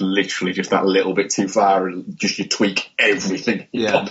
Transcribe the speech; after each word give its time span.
literally 0.00 0.52
just 0.52 0.70
that 0.70 0.84
little 0.86 1.14
bit 1.14 1.30
too 1.30 1.48
far, 1.48 1.86
and 1.86 2.16
just 2.16 2.38
you 2.38 2.48
tweak 2.48 2.90
everything. 2.98 3.68
Yeah. 3.72 4.06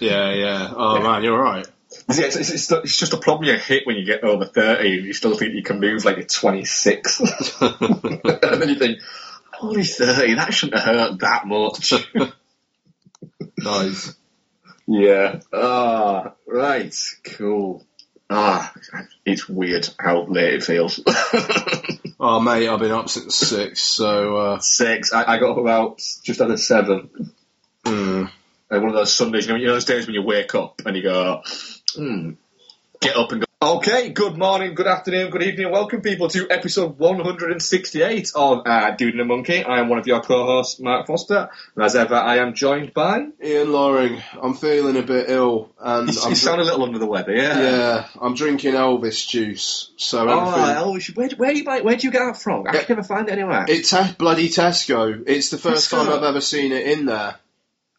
Yeah, 0.00 0.32
yeah. 0.34 0.72
Oh 0.74 0.96
Yeah. 0.96 1.02
man, 1.02 1.22
you're 1.24 1.38
right. 1.38 1.66
It's, 2.08 2.36
it's, 2.36 2.70
it's, 2.70 2.96
just 2.96 3.12
a 3.14 3.16
problem 3.16 3.48
you 3.48 3.56
hit 3.56 3.86
when 3.86 3.96
you 3.96 4.04
get 4.04 4.22
over 4.22 4.44
30 4.44 4.96
and 4.98 5.06
you 5.06 5.12
still 5.14 5.36
think 5.36 5.54
you 5.54 5.62
can 5.62 5.80
move 5.80 6.04
like 6.04 6.16
you're 6.16 6.26
26. 6.26 7.20
and 7.60 8.60
then 8.60 8.68
you 8.68 8.74
think, 8.74 9.00
holy 9.52 9.84
30, 9.84 10.34
that 10.34 10.52
shouldn't 10.52 10.80
have 10.80 10.94
hurt 10.94 11.20
that 11.20 11.46
much. 11.46 11.92
Nice. 13.58 14.14
yeah. 14.86 15.40
Ah, 15.52 16.34
right. 16.46 16.94
Cool. 17.24 17.84
Ah, 18.30 18.72
it's 19.24 19.48
weird 19.48 19.88
how 19.98 20.22
late 20.26 20.54
it 20.54 20.62
feels. 20.62 21.00
Oh 22.20 22.40
mate, 22.40 22.68
I've 22.68 22.80
been 22.80 22.90
up 22.90 23.08
since 23.08 23.36
six, 23.36 23.80
so 23.80 24.36
uh, 24.36 24.58
Six. 24.58 25.12
I, 25.12 25.34
I 25.34 25.38
got 25.38 25.50
up 25.52 25.58
about 25.58 25.98
just 25.98 26.40
under 26.40 26.56
seven. 26.56 27.10
mm, 27.84 28.30
Like 28.70 28.80
one 28.80 28.88
of 28.88 28.94
those 28.94 29.12
Sundays, 29.12 29.46
you 29.46 29.52
know, 29.52 29.58
you 29.58 29.66
know 29.66 29.74
those 29.74 29.84
days 29.84 30.06
when 30.06 30.14
you 30.14 30.22
wake 30.22 30.54
up 30.54 30.82
and 30.84 30.96
you 30.96 31.02
go, 31.04 31.42
hmm, 31.94 32.30
get 33.00 33.16
up 33.16 33.30
and 33.30 33.42
go. 33.42 33.47
Okay, 33.68 34.10
good 34.10 34.38
morning, 34.38 34.76
good 34.76 34.86
afternoon, 34.86 35.32
good 35.32 35.42
evening, 35.42 35.64
and 35.64 35.72
welcome 35.72 36.00
people 36.00 36.28
to 36.28 36.48
episode 36.48 36.96
168 36.96 38.30
of 38.36 38.62
uh, 38.64 38.92
Dude 38.92 39.14
and 39.14 39.20
a 39.20 39.24
Monkey. 39.24 39.64
I 39.64 39.80
am 39.80 39.88
one 39.88 39.98
of 39.98 40.06
your 40.06 40.20
co-hosts, 40.20 40.78
Mark 40.78 41.08
Foster, 41.08 41.50
and 41.74 41.84
as 41.84 41.96
ever, 41.96 42.14
I 42.14 42.36
am 42.36 42.54
joined 42.54 42.94
by. 42.94 43.26
Ian 43.42 43.72
Loring, 43.72 44.22
I'm 44.40 44.54
feeling 44.54 44.96
a 44.96 45.02
bit 45.02 45.28
ill, 45.28 45.72
and 45.80 46.08
You, 46.08 46.20
I'm 46.22 46.30
you 46.30 46.36
sound 46.36 46.60
a 46.60 46.64
little 46.64 46.84
under 46.84 47.00
the 47.00 47.06
weather, 47.08 47.34
yeah. 47.34 47.60
yeah, 47.60 48.08
I'm 48.22 48.34
drinking 48.34 48.74
Elvis 48.74 49.26
juice, 49.28 49.90
so 49.96 50.28
Oh. 50.28 50.94
Elvis, 50.94 51.16
where, 51.16 51.28
where, 51.30 51.50
do 51.52 51.58
you 51.58 51.64
buy, 51.64 51.80
where 51.80 51.96
do 51.96 52.06
you 52.06 52.12
get 52.12 52.20
that 52.20 52.40
from? 52.40 52.64
I 52.68 52.70
can 52.84 52.84
never 52.90 53.02
find 53.02 53.28
it 53.28 53.32
anywhere. 53.32 53.64
It's 53.66 53.90
te- 53.90 54.12
bloody 54.18 54.50
Tesco. 54.50 55.24
It's 55.26 55.50
the 55.50 55.58
first 55.58 55.90
Tesco? 55.90 56.04
time 56.04 56.12
I've 56.12 56.22
ever 56.22 56.40
seen 56.40 56.70
it 56.70 56.86
in 56.96 57.06
there. 57.06 57.34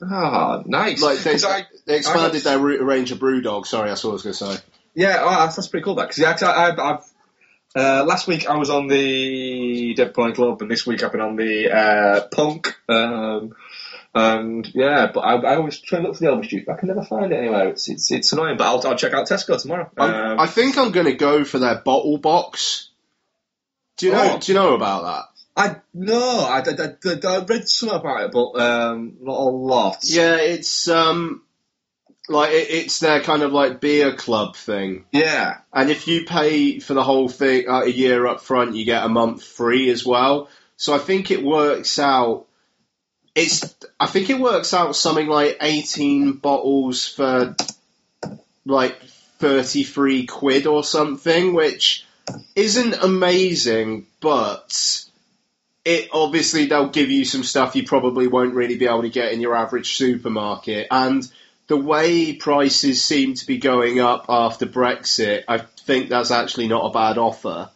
Ah, 0.02 0.64
nice. 0.66 1.02
Like 1.02 1.20
they, 1.20 1.32
'Cause 1.34 1.44
I- 1.44 1.68
they 1.86 1.98
expanded 1.98 2.48
I 2.48 2.56
their 2.56 2.60
range 2.86 3.12
of 3.12 3.20
brew 3.20 3.42
dogs. 3.42 3.68
Sorry, 3.68 3.90
that's 3.90 4.06
what 4.06 4.12
I 4.12 4.14
was 4.14 4.22
going 4.24 4.34
to 4.36 4.46
say. 4.56 4.64
Yeah, 4.96 5.20
oh, 5.22 5.30
that's, 5.30 5.56
that's 5.56 5.68
pretty 5.68 5.84
cool. 5.84 5.96
That 5.96 6.04
because 6.10 6.18
yeah, 6.20 6.34
'cause 6.34 6.44
I, 6.44 6.68
I've, 6.70 6.80
I've 6.80 7.04
uh, 7.76 8.04
last 8.06 8.28
week 8.28 8.48
I 8.50 8.58
was 8.58 8.70
on 8.70 8.88
the 8.88 9.94
Dead 9.94 10.14
Pony 10.14 10.34
Club, 10.34 10.62
and 10.62 10.70
this 10.72 10.86
week 10.88 11.04
I've 11.04 11.12
been 11.12 11.22
on 11.22 11.36
the 11.36 11.72
uh, 11.72 12.28
Punk. 12.34 12.76
Um, 12.90 13.56
and 14.16 14.68
yeah, 14.74 15.12
but 15.14 15.20
I, 15.22 15.36
I 15.36 15.56
always 15.58 15.80
try 15.80 16.00
and 16.00 16.08
look 16.08 16.18
for 16.18 16.24
the 16.24 16.32
Elvis 16.32 16.48
juice, 16.50 16.64
but 16.66 16.74
I 16.74 16.80
can 16.80 16.88
never 16.88 17.04
find 17.04 17.32
it 17.32 17.36
anywhere. 17.38 17.70
It's 17.70 17.88
it's, 17.88 18.12
it's 18.12 18.34
annoying, 18.34 18.58
but 18.58 18.66
I'll, 18.66 18.88
I'll 18.88 18.98
check 18.98 19.14
out 19.14 19.28
Tesco 19.28 19.62
tomorrow. 19.62 19.90
Um, 19.98 20.40
I 20.40 20.48
think 20.48 20.78
I'm 20.78 20.92
going 20.92 21.06
to 21.06 21.14
go 21.14 21.44
for 21.44 21.60
their 21.60 21.76
bottle 21.76 22.18
box. 22.18 22.90
Do 23.98 24.08
you 24.08 24.14
know? 24.14 24.34
Oh. 24.36 24.40
Do 24.40 24.52
you 24.52 24.58
know 24.58 24.74
about 24.74 25.04
that? 25.04 25.26
I 25.56 25.76
no, 25.94 26.40
I, 26.40 26.60
I, 26.60 26.62
I, 26.62 27.36
I 27.36 27.46
read 27.46 27.68
some 27.68 27.90
about 27.90 28.24
it, 28.24 28.32
but 28.32 28.60
um, 28.60 29.18
not 29.22 29.38
a 29.38 29.44
lot. 29.44 29.98
Yeah, 30.04 30.38
it's 30.38 30.88
um, 30.88 31.44
like 32.30 32.52
it, 32.52 32.70
it's 32.70 33.00
their 33.00 33.22
kind 33.22 33.42
of 33.42 33.52
like 33.52 33.82
beer 33.82 34.16
club 34.16 34.56
thing. 34.56 35.06
yeah, 35.12 35.58
And 35.74 35.90
if 35.90 36.08
you 36.08 36.26
pay 36.26 36.80
for 36.80 36.94
the 36.94 37.04
whole 37.04 37.30
thing 37.30 37.68
uh, 37.68 37.82
a 37.82 37.90
year 37.90 38.26
up 38.28 38.42
front, 38.42 38.76
you 38.76 38.86
get 38.86 39.04
a 39.04 39.10
month 39.10 39.44
free 39.44 39.90
as 39.90 40.06
well. 40.06 40.50
So 40.78 40.94
I 40.94 41.00
think 41.00 41.32
it 41.32 41.44
works 41.44 42.00
out. 42.00 42.46
It's 43.36 43.76
I 44.00 44.08
think 44.08 44.30
it 44.30 44.40
works 44.40 44.74
out 44.74 44.96
something 44.96 45.28
like 45.28 45.58
eighteen 45.62 46.34
bottles 46.34 47.08
for 47.08 47.56
like 48.66 49.02
thirty 49.40 49.84
three 49.84 50.26
quid 50.26 50.68
or 50.68 50.84
something, 50.84 51.54
which 51.54 52.06
isn't 52.56 52.94
amazing, 52.94 54.08
but 54.20 55.06
it 55.86 56.10
obviously 56.12 56.66
they'll 56.66 56.90
give 56.90 57.10
you 57.10 57.26
some 57.26 57.44
stuff 57.44 57.76
you 57.76 57.84
probably 57.84 58.28
won't 58.28 58.54
really 58.54 58.78
be 58.78 58.86
able 58.86 59.02
to 59.02 59.10
get 59.10 59.32
in 59.32 59.42
your 59.42 59.56
average 59.56 59.96
supermarket 59.96 60.88
and 60.92 61.30
the 61.70 61.78
way 61.78 62.34
prices 62.34 63.04
seem 63.04 63.36
to 63.36 63.46
be 63.46 63.60
going 63.60 64.00
up 64.00 64.26
after 64.28 64.66
Brexit, 64.66 65.44
I 65.48 65.60
think 65.60 66.10
that's 66.10 66.32
actually 66.32 66.68
not 66.68 66.86
a 66.86 66.92
bad 66.92 67.18
offer. 67.18 67.70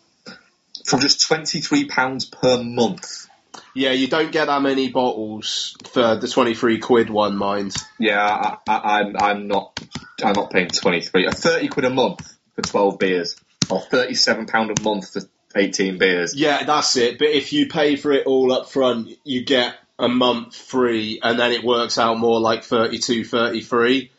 for 0.85 0.99
just 0.99 1.25
twenty 1.25 1.61
three 1.61 1.85
pounds 1.85 2.25
per 2.25 2.61
month. 2.61 3.27
Yeah, 3.75 3.91
you 3.91 4.07
don't 4.07 4.31
get 4.31 4.45
that 4.45 4.61
many 4.61 4.89
bottles 4.89 5.75
for 5.91 6.15
the 6.15 6.27
23 6.27 6.79
quid 6.79 7.09
one, 7.09 7.35
mind. 7.37 7.75
Yeah, 7.99 8.19
I, 8.19 8.57
I, 8.67 8.99
I'm 8.99 9.15
I'm 9.17 9.47
not 9.47 9.79
I'm 10.23 10.33
not 10.33 10.51
paying 10.51 10.69
twenty-three. 10.69 11.25
A 11.27 11.31
thirty 11.31 11.67
quid 11.67 11.85
a 11.85 11.89
month 11.89 12.35
for 12.55 12.61
twelve 12.63 12.99
beers, 12.99 13.35
or 13.69 13.79
thirty 13.79 14.15
seven 14.15 14.47
pound 14.47 14.77
a 14.77 14.81
month 14.81 15.13
for 15.13 15.21
eighteen 15.55 15.99
beers. 15.99 16.33
Yeah, 16.35 16.63
that's 16.63 16.95
it. 16.97 17.19
But 17.19 17.29
if 17.29 17.53
you 17.53 17.67
pay 17.67 17.95
for 17.95 18.11
it 18.11 18.25
all 18.25 18.51
up 18.53 18.69
front, 18.69 19.09
you 19.23 19.45
get 19.45 19.75
a 19.99 20.07
month 20.07 20.55
free, 20.55 21.19
and 21.21 21.39
then 21.39 21.51
it 21.51 21.63
works 21.63 21.97
out 21.97 22.17
more 22.17 22.39
like 22.39 22.63
32, 22.63 23.25
33, 23.25 24.11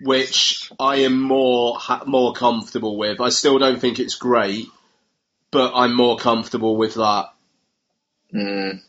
which 0.00 0.70
I 0.78 0.96
am 0.96 1.20
more 1.20 1.78
ha- 1.78 2.04
more 2.06 2.32
comfortable 2.32 2.96
with. 2.96 3.20
I 3.20 3.28
still 3.28 3.58
don't 3.58 3.80
think 3.80 3.98
it's 3.98 4.14
great, 4.14 4.66
but 5.50 5.72
I'm 5.74 5.94
more 5.94 6.16
comfortable 6.16 6.76
with 6.76 6.94
that. 6.94 7.32
Mm. 8.34 8.80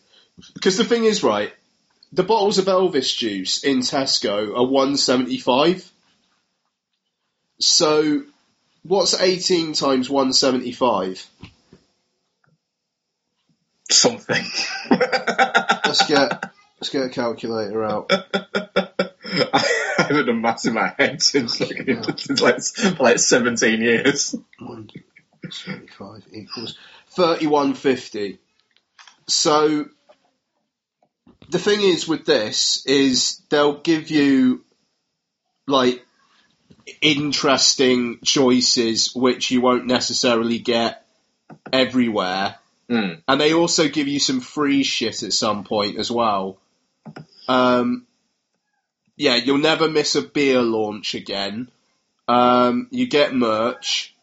Because 0.54 0.78
the 0.78 0.86
thing 0.86 1.04
is, 1.04 1.24
right, 1.24 1.54
the 2.14 2.24
bottles 2.24 2.58
of 2.58 2.66
Elvis 2.66 3.16
juice 3.16 3.64
in 3.64 3.80
Tesco 3.80 4.56
are 4.58 4.66
one 4.66 4.98
seventy 4.98 5.38
five. 5.38 5.90
So, 7.60 8.24
what's 8.84 9.20
eighteen 9.20 9.74
times 9.74 10.10
one 10.10 10.34
seventy 10.34 10.72
five? 10.72 11.26
Something. 13.92 14.44
Let's 14.90 16.08
get 16.08 16.52
let's 16.80 16.90
get 16.90 17.06
a 17.06 17.10
calculator 17.10 17.84
out. 17.84 18.12
I 18.12 19.64
haven't 19.98 20.26
done 20.26 20.42
maths 20.42 20.66
in 20.66 20.74
my 20.74 20.94
head 20.98 21.22
since 21.22 21.60
like, 21.60 22.18
since 22.18 22.42
like, 22.42 23.00
like 23.00 23.20
seventeen 23.20 23.82
years. 23.82 24.36
One 24.60 24.90
seventy 25.50 25.88
five 25.88 26.24
equals 26.32 26.78
thirty 27.10 27.48
one 27.48 27.74
fifty. 27.74 28.40
So, 29.28 29.86
the 31.50 31.60
thing 31.60 31.82
is 31.82 32.08
with 32.08 32.26
this 32.26 32.86
is 32.86 33.42
they'll 33.50 33.80
give 33.80 34.10
you 34.10 34.64
like 35.68 36.06
interesting 37.02 38.20
choices 38.24 39.14
which 39.16 39.52
you 39.52 39.62
won't 39.62 39.86
necessarily 39.86 40.60
get 40.60 41.06
everywhere. 41.72 42.56
Mm. 42.92 43.22
And 43.26 43.40
they 43.40 43.54
also 43.54 43.88
give 43.88 44.10
you 44.10 44.20
some 44.20 44.42
free 44.42 44.84
shit 44.84 45.24
at 45.24 45.32
some 45.32 45.64
point 45.64 45.98
as 45.98 46.12
well. 46.12 46.58
Um, 47.48 48.06
yeah, 49.16 49.36
you'll 49.36 49.60
never 49.60 49.88
miss 49.90 50.16
a 50.16 50.22
beer 50.22 50.62
launch 50.62 51.16
again. 51.16 51.72
Um, 52.28 52.88
you 52.92 53.08
get 53.08 53.34
merch. 53.34 54.14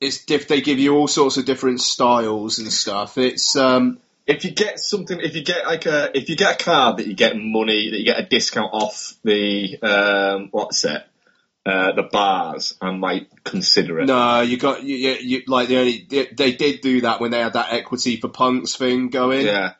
It's 0.00 0.24
diff- 0.24 0.48
they 0.48 0.60
give 0.60 0.78
you 0.78 0.96
all 0.96 1.06
sorts 1.06 1.36
of 1.36 1.44
different 1.44 1.80
styles 1.80 2.58
and 2.58 2.72
stuff. 2.72 3.16
It's 3.16 3.54
um, 3.54 3.98
If 4.26 4.44
you 4.44 4.50
get 4.50 4.80
something, 4.80 5.20
if 5.20 5.36
you 5.36 5.44
get 5.44 5.66
like 5.66 5.86
a, 5.86 6.10
if 6.16 6.28
you 6.28 6.36
get 6.36 6.60
a 6.60 6.64
card 6.64 6.96
that 6.96 7.06
you 7.06 7.14
get 7.14 7.36
money, 7.36 7.90
that 7.90 7.98
you 7.98 8.04
get 8.04 8.18
a 8.18 8.26
discount 8.26 8.72
off 8.72 9.14
the, 9.22 9.78
um, 9.82 10.48
what's 10.52 10.84
it, 10.84 11.04
uh, 11.66 11.92
the 11.92 12.02
bars, 12.02 12.76
and 12.80 13.00
like 13.00 13.28
consider 13.44 14.00
it. 14.00 14.06
no, 14.06 14.40
you 14.40 14.56
got 14.56 14.82
you, 14.82 14.96
you, 14.96 15.16
you 15.20 15.42
like 15.46 15.68
the 15.68 15.78
only 15.78 16.06
they, 16.08 16.26
they 16.26 16.52
did 16.52 16.80
do 16.80 17.02
that 17.02 17.20
when 17.20 17.30
they 17.30 17.40
had 17.40 17.52
that 17.52 17.72
equity 17.72 18.16
for 18.16 18.28
punks 18.28 18.76
thing 18.76 19.08
going, 19.08 19.46
Yeah, 19.46 19.72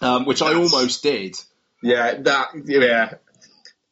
um, 0.00 0.24
which 0.24 0.42
I 0.42 0.54
almost 0.54 1.02
did. 1.02 1.36
yeah, 1.82 2.14
that, 2.22 2.48
yeah, 2.64 3.14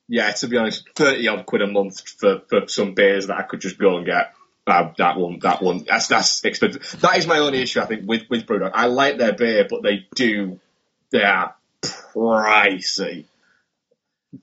yeah. 0.09 0.31
To 0.31 0.47
be 0.47 0.57
honest, 0.57 0.89
thirty 0.95 1.27
odd 1.29 1.45
quid 1.47 1.63
a 1.63 1.67
month 1.67 2.09
for 2.09 2.43
for 2.49 2.69
some 2.69 2.95
beers 2.95 3.27
that 3.27 3.39
I 3.39 3.43
could 3.43 3.61
just 3.61 3.79
go 3.79 3.97
and 3.97 4.07
get. 4.07 4.33
Uh, 4.67 4.93
that 4.97 5.19
one, 5.19 5.39
that 5.41 5.61
one, 5.63 5.85
that's 5.87 6.07
that's 6.07 6.43
expensive. 6.43 6.99
That 7.03 7.19
is 7.19 7.27
my 7.27 7.39
only 7.41 7.61
issue, 7.61 7.81
I 7.81 7.85
think, 7.85 8.09
with 8.09 8.23
with 8.31 8.47
Brewdog. 8.47 8.71
I 8.73 8.87
like 8.87 9.19
their 9.19 9.35
beer, 9.35 9.67
but 9.69 9.83
they 9.83 10.07
do, 10.15 10.59
they 11.11 11.23
are 11.23 11.55
pricey. 12.15 13.27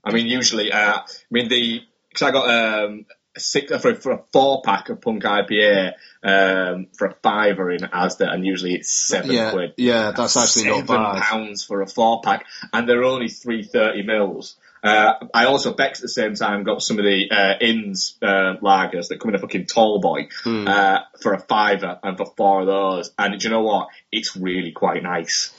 I 0.04 0.12
mean, 0.13 0.27
usually, 0.27 0.71
uh, 0.71 0.98
I 1.00 1.04
mean 1.31 1.50
the 1.50 1.81
because 2.12 2.28
I 2.28 2.31
got 2.31 2.50
um 2.50 3.06
a 3.36 3.40
six 3.40 3.72
for, 3.81 3.96
for 3.96 4.12
a 4.12 4.24
four 4.34 4.62
pack 4.63 4.90
of 4.90 5.00
Punk 5.02 5.24
IPA 5.24 5.94
um 6.24 6.88
for 6.98 7.08
a 7.08 7.16
fiver 7.24 7.72
in 7.72 7.80
Asda, 7.81 8.31
and 8.31 8.46
usually 8.46 8.75
it's 8.75 8.92
seven 8.92 9.31
Yeah, 9.31 9.52
quid. 9.52 9.74
yeah, 9.78 10.12
that's 10.12 10.36
actually 10.38 10.69
not 10.69 10.88
Seven 10.88 11.04
bad. 11.04 11.22
pounds 11.22 11.63
for 11.63 11.81
a 11.81 11.88
four 11.88 12.22
pack, 12.22 12.46
and 12.74 12.88
they're 12.88 13.04
only 13.04 13.30
three 13.30 13.63
thirty 13.63 14.04
mils. 14.04 14.56
Uh, 14.84 15.13
I 15.31 15.46
also 15.46 15.74
Bex 15.75 16.00
at 16.00 16.02
the 16.02 16.08
same 16.10 16.34
time 16.34 16.63
got 16.63 16.81
some 16.81 16.98
of 16.98 17.06
the 17.06 17.30
uh, 17.30 17.54
Inns 17.62 18.18
uh, 18.19 18.56
lagers 18.63 19.10
that 19.10 19.19
come 19.19 19.30
in 19.30 19.36
a 19.36 19.40
fucking 19.40 19.68
tall 19.68 20.00
boy 20.02 20.28
Hmm. 20.44 20.68
uh, 20.68 21.00
for 21.22 21.34
a 21.34 21.40
fiver 21.40 22.00
and 22.02 22.18
for 22.18 22.25
four 22.36 22.62
of 22.62 22.66
those. 22.68 23.12
And 23.19 23.40
do 23.40 23.44
you 23.44 23.52
know 23.52 23.62
what? 23.62 23.90
It's 24.12 24.36
really 24.36 24.72
quite 24.72 25.04
nice. 25.04 25.54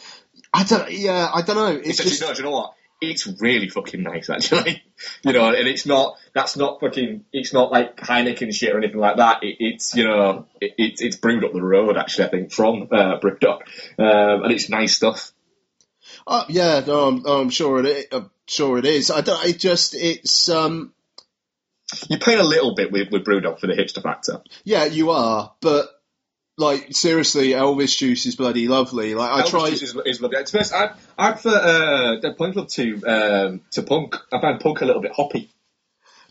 I 0.52 0.64
don't. 0.64 0.90
Yeah, 0.90 1.30
I 1.32 1.42
don't 1.42 1.54
know. 1.54 1.68
It's 1.68 2.00
It's 2.00 2.02
just 2.10 2.22
actually, 2.22 2.26
no, 2.30 2.34
do 2.34 2.38
you 2.42 2.44
know 2.50 2.56
what? 2.56 2.72
It's 3.00 3.26
really 3.40 3.68
fucking 3.68 4.02
nice, 4.02 4.28
actually. 4.28 4.82
you 5.24 5.32
know, 5.32 5.48
and 5.48 5.68
it's 5.68 5.86
not, 5.86 6.16
that's 6.34 6.56
not 6.56 6.80
fucking, 6.80 7.24
it's 7.32 7.52
not 7.52 7.70
like 7.70 7.96
Heineken 7.96 8.54
shit 8.54 8.74
or 8.74 8.78
anything 8.78 9.00
like 9.00 9.16
that. 9.16 9.42
It, 9.42 9.56
it's, 9.60 9.94
you 9.94 10.04
know, 10.04 10.46
it, 10.60 10.74
it's 10.78 11.02
it's 11.02 11.16
brewed 11.16 11.44
up 11.44 11.52
the 11.52 11.62
road, 11.62 11.96
actually, 11.96 12.26
I 12.26 12.28
think, 12.28 12.52
from 12.52 12.88
uh, 12.90 13.18
Brewdog. 13.20 13.62
Um, 13.98 14.44
and 14.44 14.52
it's 14.52 14.68
nice 14.68 14.94
stuff. 14.94 15.32
Uh, 16.26 16.44
yeah, 16.48 16.82
no, 16.86 17.08
I'm, 17.08 17.26
I'm 17.26 17.50
sure 17.50 17.80
it. 17.80 17.86
Is, 17.86 18.06
I'm 18.12 18.30
sure 18.46 18.78
it 18.78 18.86
is. 18.86 19.10
I 19.10 19.20
don't. 19.20 19.44
It 19.44 19.58
just. 19.58 19.94
It's. 19.94 20.48
Um. 20.48 20.92
You're 22.08 22.20
paying 22.20 22.40
a 22.40 22.44
little 22.44 22.74
bit 22.74 22.90
with 22.90 23.10
with 23.10 23.24
Brewdog 23.24 23.60
for 23.60 23.66
the 23.66 23.74
hipster 23.74 24.02
factor. 24.02 24.42
Yeah, 24.64 24.84
you 24.84 25.10
are, 25.10 25.52
but 25.60 25.90
like 26.62 26.94
seriously, 26.94 27.48
Elvis 27.48 27.96
juice 27.96 28.24
is 28.24 28.36
bloody 28.36 28.68
lovely. 28.68 29.14
Like 29.14 29.30
I 29.30 29.42
Elvis 29.42 29.50
tried. 29.50 29.70
Juice 29.70 29.82
is, 29.82 29.96
is 30.06 30.20
lovely. 30.22 30.38
It's 30.38 30.50
best. 30.50 30.72
I 30.72 30.92
I 31.18 31.32
prefer 31.32 31.50
uh, 31.50 32.20
Dead 32.20 32.38
Pony 32.38 32.52
Club 32.52 32.68
to 32.68 33.04
um, 33.04 33.60
to 33.72 33.82
Punk. 33.82 34.16
I 34.32 34.40
find 34.40 34.60
Punk 34.60 34.80
a 34.80 34.86
little 34.86 35.02
bit 35.02 35.12
hoppy. 35.12 35.50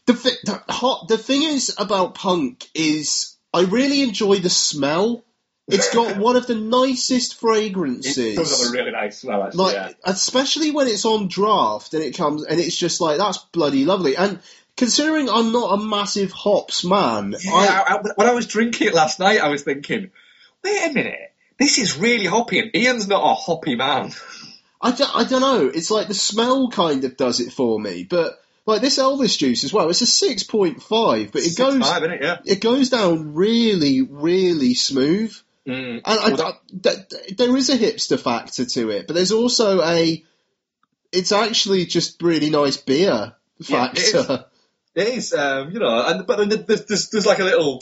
The, 0.07 0.13
thi- 0.13 0.37
the 0.43 0.63
hot. 0.67 1.07
The 1.07 1.17
thing 1.17 1.43
is 1.43 1.75
about 1.77 2.15
punk 2.15 2.67
is 2.73 3.35
I 3.53 3.61
really 3.61 4.01
enjoy 4.01 4.37
the 4.37 4.49
smell. 4.49 5.23
It's 5.67 5.93
got 5.93 6.17
one 6.17 6.35
of 6.35 6.47
the 6.47 6.55
nicest 6.55 7.39
fragrances. 7.39 8.17
It 8.17 8.35
does 8.35 8.59
have 8.59 8.69
a 8.69 8.77
really 8.77 8.91
nice 8.91 9.19
smell, 9.19 9.43
actually. 9.43 9.63
like 9.63 9.75
yeah. 9.75 9.89
especially 10.03 10.71
when 10.71 10.87
it's 10.87 11.05
on 11.05 11.27
draft 11.27 11.93
and 11.93 12.03
it 12.03 12.17
comes 12.17 12.43
and 12.43 12.59
it's 12.59 12.75
just 12.75 12.99
like 12.99 13.19
that's 13.19 13.37
bloody 13.37 13.85
lovely. 13.85 14.17
And 14.17 14.39
considering 14.75 15.29
I'm 15.29 15.51
not 15.51 15.79
a 15.79 15.83
massive 15.83 16.31
hops 16.31 16.83
man, 16.83 17.35
Yeah, 17.39 17.51
I, 17.53 17.95
I, 17.95 18.01
when 18.15 18.27
I 18.27 18.33
was 18.33 18.47
drinking 18.47 18.87
it 18.87 18.93
last 18.93 19.19
night, 19.19 19.39
I 19.39 19.49
was 19.49 19.63
thinking, 19.63 20.11
wait 20.63 20.89
a 20.89 20.93
minute, 20.93 21.33
this 21.59 21.77
is 21.77 21.97
really 21.97 22.25
hoppy, 22.25 22.59
and 22.59 22.75
Ian's 22.75 23.07
not 23.07 23.23
a 23.23 23.33
hoppy 23.35 23.75
man. 23.75 24.11
I, 24.81 24.91
don't, 24.91 25.15
I 25.15 25.23
don't 25.25 25.41
know. 25.41 25.67
It's 25.73 25.91
like 25.91 26.07
the 26.07 26.13
smell 26.15 26.69
kind 26.69 27.03
of 27.03 27.15
does 27.17 27.39
it 27.39 27.53
for 27.53 27.79
me, 27.79 28.03
but 28.03 28.39
like 28.65 28.81
this 28.81 28.97
Elvis 28.99 29.37
juice 29.37 29.63
as 29.63 29.71
well. 29.73 29.89
It's 29.89 30.01
a 30.01 30.07
six 30.07 30.43
point 30.43 30.81
five, 30.81 31.31
but 31.31 31.43
it 31.43 31.55
goes 31.57 31.79
Five, 31.79 32.03
isn't 32.03 32.13
it? 32.15 32.21
Yeah. 32.23 32.37
it 32.45 32.61
goes 32.61 32.89
down 32.89 33.33
really 33.35 34.01
really 34.01 34.73
smooth. 34.73 35.35
Mm. 35.67 36.01
And 36.03 36.19
I, 36.19 36.29
Well, 36.31 36.41
I- 36.41 36.79
th- 36.81 37.37
there 37.37 37.55
is 37.55 37.69
a 37.69 37.77
hipster 37.77 38.19
factor 38.19 38.65
to 38.65 38.89
it, 38.89 39.05
but 39.07 39.15
there's 39.15 39.31
also 39.31 39.81
a. 39.83 40.23
It's 41.11 41.31
actually 41.31 41.85
just 41.85 42.21
really 42.23 42.49
nice 42.49 42.77
beer 42.77 43.33
Yeah, 43.59 43.91
it 43.91 43.97
is. 43.99 44.11
factor. 44.13 44.45
It 44.95 45.07
is, 45.07 45.33
um, 45.33 45.71
you 45.71 45.79
know, 45.79 46.05
and 46.07 46.25
but 46.25 46.37
then 46.37 46.63
there's, 46.65 46.85
there's, 46.85 47.09
there's 47.09 47.25
like 47.25 47.39
a 47.39 47.43
little. 47.43 47.81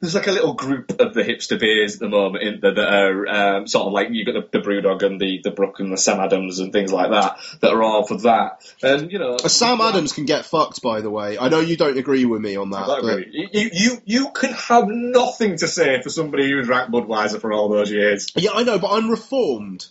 There's 0.00 0.14
like 0.14 0.28
a 0.28 0.32
little 0.32 0.54
group 0.54 0.92
of 1.00 1.12
the 1.12 1.22
hipster 1.24 1.58
beers 1.58 1.94
at 1.94 2.00
the 2.00 2.08
moment 2.08 2.44
in, 2.44 2.60
that, 2.60 2.76
that 2.76 2.88
are 2.88 3.26
um, 3.26 3.66
sort 3.66 3.88
of 3.88 3.92
like 3.92 4.08
you've 4.12 4.26
got 4.26 4.52
the, 4.52 4.58
the 4.58 4.64
Brewdog 4.64 5.02
and 5.02 5.20
the 5.20 5.40
the 5.42 5.50
Brook 5.50 5.80
and 5.80 5.92
the 5.92 5.96
Sam 5.96 6.20
Adams 6.20 6.60
and 6.60 6.72
things 6.72 6.92
like 6.92 7.10
that 7.10 7.38
that 7.62 7.72
are 7.72 7.82
all 7.82 8.06
for 8.06 8.16
that. 8.18 8.62
And 8.80 9.10
you 9.10 9.18
know, 9.18 9.34
Uh, 9.34 9.48
Sam 9.48 9.80
Adams 9.80 10.12
can 10.12 10.24
get 10.24 10.44
fucked, 10.44 10.82
by 10.82 11.00
the 11.00 11.10
way. 11.10 11.36
I 11.36 11.48
know 11.48 11.58
you 11.58 11.76
don't 11.76 11.98
agree 11.98 12.24
with 12.26 12.40
me 12.40 12.54
on 12.56 12.70
that. 12.70 12.82
I 12.84 12.86
but- 12.86 12.98
agree. 13.04 13.48
You, 13.52 13.70
you 13.72 14.02
you 14.04 14.30
can 14.30 14.52
have 14.52 14.84
nothing 14.86 15.56
to 15.56 15.66
say 15.66 16.00
for 16.00 16.10
somebody 16.10 16.48
who 16.48 16.62
drank 16.62 16.90
Budweiser 16.92 17.40
for 17.40 17.52
all 17.52 17.68
those 17.68 17.90
years. 17.90 18.28
Yeah, 18.36 18.52
I 18.54 18.62
know, 18.62 18.78
but 18.78 18.92
I'm 18.92 19.10
reformed. 19.10 19.84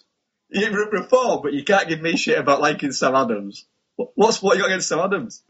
You 0.50 0.70
re- 0.72 1.00
reform, 1.02 1.42
but 1.44 1.52
you 1.52 1.66
can't 1.66 1.90
give 1.90 2.00
me 2.02 2.16
shit 2.16 2.38
about 2.40 2.62
liking 2.62 2.94
Sam 2.94 3.14
Adams. 3.14 3.66
What- 3.98 4.12
What's 4.16 4.42
what 4.42 4.56
you 4.56 4.62
got 4.64 4.68
against 4.68 4.88
Sam 4.88 5.00
Adams? 5.00 5.44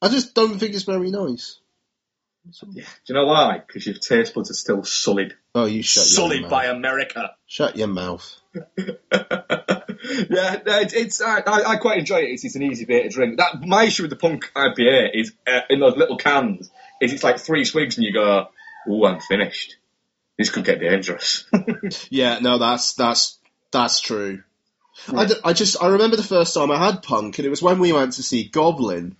I 0.00 0.08
just 0.08 0.34
don't 0.34 0.58
think 0.58 0.74
it's 0.74 0.82
very 0.82 1.12
nice. 1.12 1.60
Yeah. 2.72 2.84
Do 2.84 2.88
you 3.06 3.14
know 3.14 3.26
why? 3.26 3.62
Because 3.66 3.86
your 3.86 3.94
taste 3.94 4.34
buds 4.34 4.50
are 4.50 4.54
still 4.54 4.82
sullied. 4.84 5.34
Oh, 5.54 5.64
you 5.66 5.82
shut 5.82 6.02
your 6.02 6.06
sullied 6.06 6.42
mouth. 6.42 6.50
by 6.50 6.66
America. 6.66 7.34
Shut 7.46 7.76
your 7.76 7.88
mouth. 7.88 8.36
yeah, 8.54 8.66
no, 10.66 10.78
it's, 10.80 10.92
it's 10.92 11.20
I, 11.20 11.40
I 11.40 11.62
I 11.70 11.76
quite 11.76 11.98
enjoy 11.98 12.18
it. 12.18 12.30
It's, 12.30 12.44
it's 12.44 12.56
an 12.56 12.62
easy 12.62 12.84
beer 12.84 13.04
to 13.04 13.08
drink. 13.08 13.38
That 13.38 13.62
my 13.64 13.84
issue 13.84 14.02
with 14.02 14.10
the 14.10 14.16
punk 14.16 14.50
IPA 14.54 15.10
is 15.14 15.32
uh, 15.46 15.60
in 15.70 15.80
those 15.80 15.96
little 15.96 16.16
cans. 16.16 16.70
Is 17.00 17.12
it's 17.12 17.24
like 17.24 17.38
three 17.38 17.64
swigs 17.64 17.96
and 17.96 18.04
you 18.04 18.12
go, 18.12 18.48
"Ooh, 18.88 19.04
I'm 19.04 19.20
finished. 19.20 19.76
This 20.36 20.50
could 20.50 20.64
get 20.64 20.80
dangerous." 20.80 21.44
Yeah, 22.10 22.38
no, 22.40 22.58
that's 22.58 22.94
that's 22.94 23.38
that's 23.70 24.00
true. 24.00 24.42
I, 25.14 25.24
d- 25.24 25.34
I 25.44 25.52
just 25.52 25.82
I 25.82 25.88
remember 25.88 26.16
the 26.16 26.22
first 26.22 26.54
time 26.54 26.70
I 26.70 26.84
had 26.84 27.02
punk, 27.02 27.38
and 27.38 27.46
it 27.46 27.50
was 27.50 27.62
when 27.62 27.78
we 27.78 27.92
went 27.92 28.14
to 28.14 28.22
see 28.22 28.44
Goblin. 28.44 29.16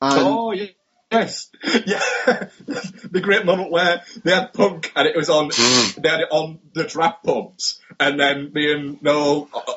And 0.00 0.20
oh 0.20 0.52
yeah. 0.52 0.66
Yes, 1.14 1.50
yeah. 1.86 2.00
the 2.66 3.20
great 3.22 3.44
moment 3.44 3.70
where 3.70 4.02
they 4.22 4.32
had 4.32 4.52
punk 4.52 4.92
and 4.96 5.06
it 5.06 5.16
was 5.16 5.30
on. 5.30 5.48
they 5.96 6.08
had 6.08 6.20
it 6.20 6.28
on 6.30 6.58
the 6.72 6.84
draft 6.84 7.24
pubs, 7.24 7.80
and 8.00 8.18
then 8.18 8.52
me 8.52 8.72
and 8.72 9.02
Noel, 9.02 9.48
uh, 9.54 9.74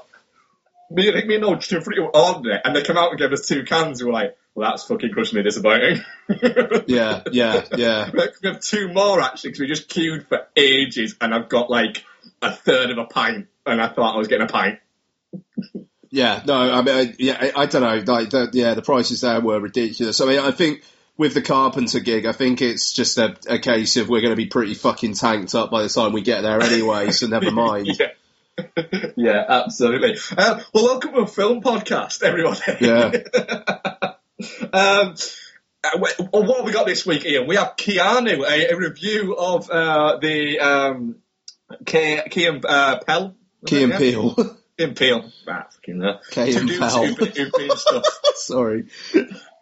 me 0.90 1.10
and 1.10 1.28
me 1.28 1.36
and 1.36 1.44
Noel 1.44 1.56
just 1.56 1.72
in 1.72 1.82
front 1.82 2.00
of 2.00 2.10
ordered 2.14 2.56
it, 2.56 2.62
and 2.66 2.76
they 2.76 2.82
come 2.82 2.98
out 2.98 3.12
and 3.12 3.20
gave 3.20 3.32
us 3.32 3.46
two 3.46 3.64
cans. 3.64 4.02
We 4.02 4.08
were 4.08 4.14
like, 4.14 4.38
"Well, 4.56 4.70
that's 4.70 4.86
fucking 4.86 5.12
crushingly 5.12 5.44
disappointing." 5.44 6.04
yeah, 6.88 7.24
yeah, 7.32 7.66
yeah. 7.76 8.10
We 8.12 8.50
have 8.50 8.60
two 8.60 8.92
more 8.92 9.22
actually 9.22 9.52
because 9.52 9.60
we 9.60 9.68
just 9.68 9.90
queued 9.90 10.28
for 10.28 10.48
ages, 10.56 11.16
and 11.22 11.34
I've 11.34 11.50
got 11.50 11.70
like 11.70 12.04
a 12.42 12.52
third 12.52 12.90
of 12.90 12.98
a 12.98 13.06
pint, 13.06 13.48
and 13.66 13.82
I 13.82 13.90
thought 13.90 14.16
I 14.16 14.18
was 14.18 14.28
getting 14.28 14.46
a 14.46 14.50
pint. 14.50 14.80
Yeah, 16.10 16.42
no, 16.46 16.56
I 16.56 16.82
mean, 16.82 16.96
I, 16.96 17.14
yeah, 17.20 17.38
I, 17.40 17.64
I 17.64 17.66
don't 17.66 17.82
know. 17.82 18.14
Like, 18.14 18.30
the, 18.30 18.50
yeah, 18.54 18.74
the 18.76 18.82
prices 18.82 19.22
there 19.22 19.42
were 19.42 19.60
ridiculous. 19.60 20.22
I 20.22 20.26
mean, 20.26 20.40
I 20.40 20.52
think 20.52 20.82
with 21.18 21.34
the 21.34 21.42
Carpenter 21.42 22.00
gig, 22.00 22.26
I 22.26 22.32
think 22.32 22.62
it's 22.62 22.94
just 22.94 23.18
a, 23.18 23.36
a 23.48 23.60
case 23.60 23.98
of 23.98 24.08
we're 24.10 24.22
going 24.22 24.32
to 24.32 24.36
be 24.38 24.46
pretty 24.48 24.76
fucking 24.76 25.14
tanked 25.16 25.56
up 25.56 25.72
by 25.72 25.82
the 25.84 25.90
time 25.90 26.14
we 26.14 26.22
get 26.22 26.42
there 26.42 26.62
anyway. 26.62 27.12
So 27.12 27.28
never 27.28 27.52
mind. 27.52 27.88
yeah. 27.88 28.08
yeah, 29.16 29.46
absolutely. 29.48 30.18
Uh, 30.36 30.62
well, 30.74 30.86
welcome 30.86 31.14
to 31.14 31.20
a 31.20 31.28
film 31.28 31.62
podcast, 31.62 32.24
everyone. 32.24 32.58
Yeah. 32.82 33.12
um, 34.74 35.14
uh, 35.84 35.98
wh- 36.00 36.34
what 36.34 36.58
have 36.58 36.66
we 36.66 36.72
got 36.72 36.88
this 36.88 37.06
week, 37.06 37.24
Ian? 37.26 37.48
We 37.48 37.56
have 37.56 37.76
Keanu, 37.78 38.44
a, 38.48 38.72
a 38.74 38.76
review 38.78 39.36
of 39.38 39.70
uh, 39.70 40.18
the 40.20 40.60
um, 40.60 41.16
Key, 41.86 42.20
Key 42.32 42.46
and 42.48 42.66
uh, 42.66 43.00
Pell. 43.06 43.36
Key 43.66 43.84
and? 43.84 43.94
Peele. 43.94 44.34
Key 44.34 44.84
and 44.84 44.96
Peele. 44.96 45.32
Ah, 45.48 45.68
fucking 45.72 46.02
hell. 46.02 46.22
Key 46.32 46.56
and 46.56 46.70
Pell. 46.70 47.06
who- 47.06 47.26
who 47.26 47.52
been 47.52 47.78
stuff. 47.78 48.06
Sorry. 48.36 48.86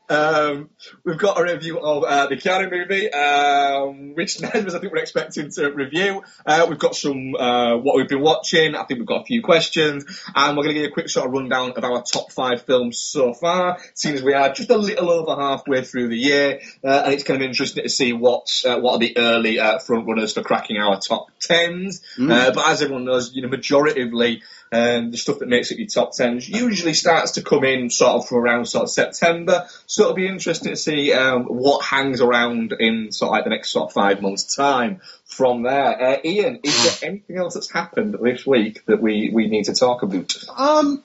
Um, 0.10 0.70
we've 1.04 1.18
got 1.18 1.40
a 1.40 1.44
review 1.44 1.80
of 1.80 2.04
uh, 2.04 2.28
the 2.28 2.36
Keanu 2.36 2.72
movie, 2.72 3.12
um, 3.12 4.14
which 4.16 4.40
none 4.42 4.56
of 4.56 4.68
us 4.68 4.76
I 4.76 4.80
think 4.80 4.94
we're 4.94 5.00
expecting 5.00 5.50
to 5.52 5.72
review. 5.72 6.24
Uh, 6.46 6.68
we've 6.70 6.80
got 6.80 6.96
some 6.96 7.36
uh, 7.36 7.78
what 7.78 7.96
we've 7.96 8.08
been 8.08 8.22
watching. 8.22 8.76
I 8.76 8.84
think 8.84 9.00
we've 9.00 9.08
got 9.08 9.22
a 9.22 9.26
few 9.26 9.42
questions, 9.42 10.06
and 10.36 10.58
we're 10.58 10.64
going 10.64 10.76
to 10.76 10.82
give 10.82 10.84
you 10.84 10.90
a 10.90 10.94
quick 10.94 11.10
sort 11.10 11.28
of 11.28 11.34
rundown 11.34 11.72
of 11.72 11.84
our 11.84 12.04
top 12.04 12.32
five 12.32 12.62
films 12.64 13.00
so 13.00 13.34
far. 13.34 13.80
Seeing 13.94 14.16
as 14.16 14.24
we 14.24 14.34
are 14.34 14.54
just 14.54 14.70
a 14.70 14.78
little 14.78 15.10
over 15.10 15.42
halfway 15.42 15.84
through 15.84 16.10
the 16.10 16.18
year, 16.18 16.60
uh, 16.84 17.04
and 17.06 17.14
it's 17.14 17.24
kind 17.24 17.42
of 17.42 17.48
interesting 17.48 17.84
to 17.84 17.90
see 17.90 18.14
what's 18.14 18.66
uh, 18.66 18.80
what 18.80 18.94
are 18.94 19.00
the 19.00 19.18
early 19.18 19.60
uh, 19.60 19.80
front 19.80 20.08
runners 20.08 20.34
for 20.34 20.44
cracking 20.44 20.78
our 20.78 21.00
top 21.00 21.28
tens. 21.40 22.02
Uh, 22.32 22.52
but 22.52 22.68
as 22.68 22.82
everyone 22.82 23.06
knows, 23.06 23.34
you 23.34 23.42
know, 23.42 23.50
majoritively. 23.50 24.42
Um, 24.72 25.12
the 25.12 25.18
stuff 25.18 25.40
that 25.40 25.48
makes 25.48 25.72
up 25.72 25.78
your 25.78 25.88
top 25.88 26.12
tens 26.14 26.50
usually 26.50 26.94
starts 26.94 27.34
to 27.34 27.44
come 27.44 27.64
in 27.64 27.90
sort 27.90 28.16
of 28.16 28.28
from 28.28 28.40
around 28.40 28.66
sort 28.66 28.84
of 28.84 28.90
September. 28.90 29.68
So 29.86 30.04
it'll 30.04 30.16
be 30.16 30.28
interesting 30.28 30.72
to 30.72 30.76
see 30.76 31.14
um, 31.14 31.44
what 31.44 31.86
hangs 31.86 32.20
around 32.20 32.74
in 32.74 33.12
sort 33.12 33.30
of 33.30 33.34
like 33.34 33.44
the 33.44 33.52
next 33.52 33.72
sort 33.72 33.90
of 33.90 33.94
five 33.94 34.22
months' 34.22 34.56
time 34.56 35.02
from 35.26 35.64
there. 35.64 36.02
Uh, 36.02 36.18
Ian, 36.26 36.60
is 36.64 37.00
there 37.00 37.10
anything 37.10 37.38
else 37.38 37.54
that's 37.54 37.72
happened 37.72 38.18
this 38.22 38.46
week 38.46 38.86
that 38.88 39.02
we, 39.02 39.30
we 39.32 39.48
need 39.48 39.66
to 39.66 39.74
talk 39.74 40.04
about? 40.04 40.34
Um, 40.58 41.04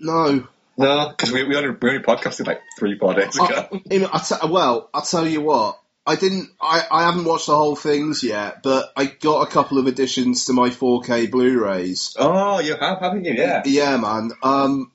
no. 0.00 0.48
No, 0.78 1.08
because 1.10 1.30
we, 1.30 1.44
we, 1.44 1.54
only, 1.54 1.70
we 1.70 1.90
only 1.90 2.02
podcasted 2.02 2.46
like 2.46 2.62
three, 2.78 2.98
four 2.98 3.14
days 3.14 3.36
ago. 3.36 3.46
I, 3.46 3.68
I 3.74 3.82
mean, 3.88 4.08
I 4.10 4.18
t- 4.18 4.48
well, 4.48 4.88
I'll 4.94 5.02
tell 5.02 5.26
you 5.28 5.42
what. 5.42 5.78
I 6.04 6.16
didn't. 6.16 6.50
I, 6.60 6.84
I 6.90 7.02
haven't 7.04 7.24
watched 7.24 7.46
the 7.46 7.56
whole 7.56 7.76
things 7.76 8.24
yet, 8.24 8.62
but 8.62 8.92
I 8.96 9.04
got 9.06 9.46
a 9.46 9.50
couple 9.50 9.78
of 9.78 9.86
additions 9.86 10.46
to 10.46 10.52
my 10.52 10.68
4K 10.70 11.30
Blu-rays. 11.30 12.16
oh, 12.18 12.58
you 12.60 12.76
have, 12.76 12.98
haven't 12.98 13.24
you? 13.24 13.34
Yeah. 13.34 13.62
Yeah, 13.64 13.96
man. 13.98 14.32
Um, 14.42 14.90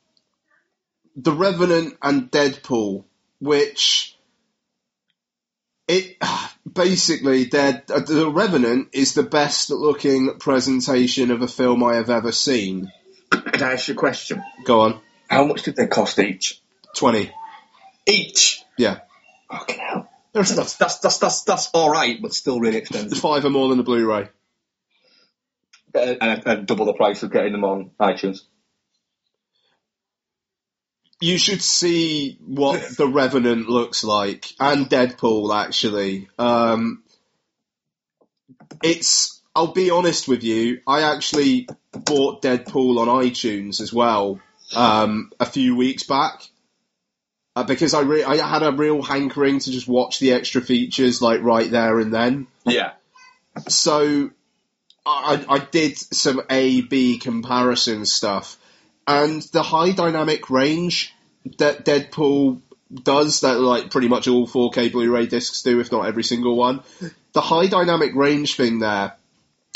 The 1.15 1.31
Revenant 1.31 1.95
and 2.01 2.29
Deadpool, 2.29 3.05
which 3.39 4.17
it 5.87 6.17
basically 6.71 7.45
Dead. 7.45 7.87
The 7.87 8.29
Revenant 8.29 8.89
is 8.91 9.13
the 9.13 9.23
best 9.23 9.69
looking 9.69 10.37
presentation 10.39 11.31
of 11.31 11.41
a 11.41 11.47
film 11.47 11.83
I 11.85 11.95
have 11.95 12.09
ever 12.09 12.33
seen. 12.33 12.91
Can 13.31 13.63
I 13.63 13.73
ask 13.73 13.87
you 13.87 13.93
a 13.93 13.97
question? 13.97 14.43
Go 14.65 14.81
on, 14.81 14.99
How 15.29 15.45
much 15.45 15.63
did 15.63 15.77
they 15.77 15.87
cost 15.87 16.19
each? 16.19 16.61
twenty. 16.95 17.31
Each? 18.05 18.61
Yeah, 18.77 18.99
Fucking 19.49 19.79
hell. 19.79 20.06
That's, 20.37 20.55
that's, 20.55 20.75
that's, 20.75 20.97
that's, 20.99 21.17
that's, 21.17 21.41
that's 21.43 21.73
alright, 21.73 22.21
but 22.21 22.31
still 22.31 22.59
really 22.59 22.77
expensive. 22.77 23.17
five 23.17 23.43
are 23.43 23.49
more 23.49 23.69
than 23.69 23.79
the 23.79 23.83
Blu-ray. 23.83 24.29
Uh, 25.95 26.15
and, 26.21 26.43
and 26.45 26.67
double 26.67 26.85
the 26.85 26.93
price 26.93 27.23
of 27.23 27.31
getting 27.31 27.53
them 27.53 27.63
on 27.63 27.89
iTunes. 27.99 28.41
You 31.19 31.39
should 31.39 31.63
see 31.63 32.37
what 32.45 32.97
the 32.97 33.07
Revenant 33.11 33.67
looks 33.67 34.03
like, 34.03 34.53
and 34.59 34.87
Deadpool 34.87 35.55
actually. 35.55 36.29
Um, 36.37 37.03
it's. 38.83 39.41
I'll 39.55 39.73
be 39.73 39.89
honest 39.89 40.27
with 40.27 40.43
you. 40.43 40.81
I 40.85 41.01
actually 41.01 41.67
bought 41.91 42.43
Deadpool 42.43 42.99
on 42.99 43.07
iTunes 43.07 43.81
as 43.81 43.91
well 43.91 44.39
um, 44.75 45.31
a 45.39 45.47
few 45.47 45.75
weeks 45.75 46.03
back 46.03 46.43
uh, 47.57 47.63
because 47.63 47.95
I 47.95 48.01
re- 48.01 48.23
I 48.23 48.35
had 48.47 48.61
a 48.61 48.71
real 48.71 49.01
hankering 49.01 49.57
to 49.57 49.71
just 49.71 49.87
watch 49.87 50.19
the 50.19 50.33
extra 50.33 50.61
features 50.61 51.23
like 51.23 51.41
right 51.41 51.69
there 51.69 51.99
and 51.99 52.13
then. 52.13 52.45
Yeah. 52.65 52.91
So 53.67 54.29
I, 55.03 55.43
I 55.49 55.57
did 55.59 55.97
some 55.97 56.41
A 56.51 56.81
B 56.81 57.17
comparison 57.17 58.05
stuff. 58.05 58.57
and 59.07 59.41
the 59.41 59.63
high 59.63 59.91
dynamic 59.91 60.51
range 60.51 61.15
that 61.57 61.83
Deadpool 61.83 62.61
does 62.93 63.39
that 63.41 63.59
like 63.59 63.89
pretty 63.89 64.07
much 64.07 64.27
all 64.27 64.47
4K 64.47 64.91
Blu-ray 64.91 65.25
discs 65.25 65.63
do, 65.63 65.79
if 65.79 65.91
not 65.91 66.05
every 66.05 66.23
single 66.23 66.55
one. 66.55 66.83
The 67.33 67.41
high 67.41 67.67
dynamic 67.67 68.13
range 68.13 68.55
thing 68.55 68.79
there, 68.79 69.15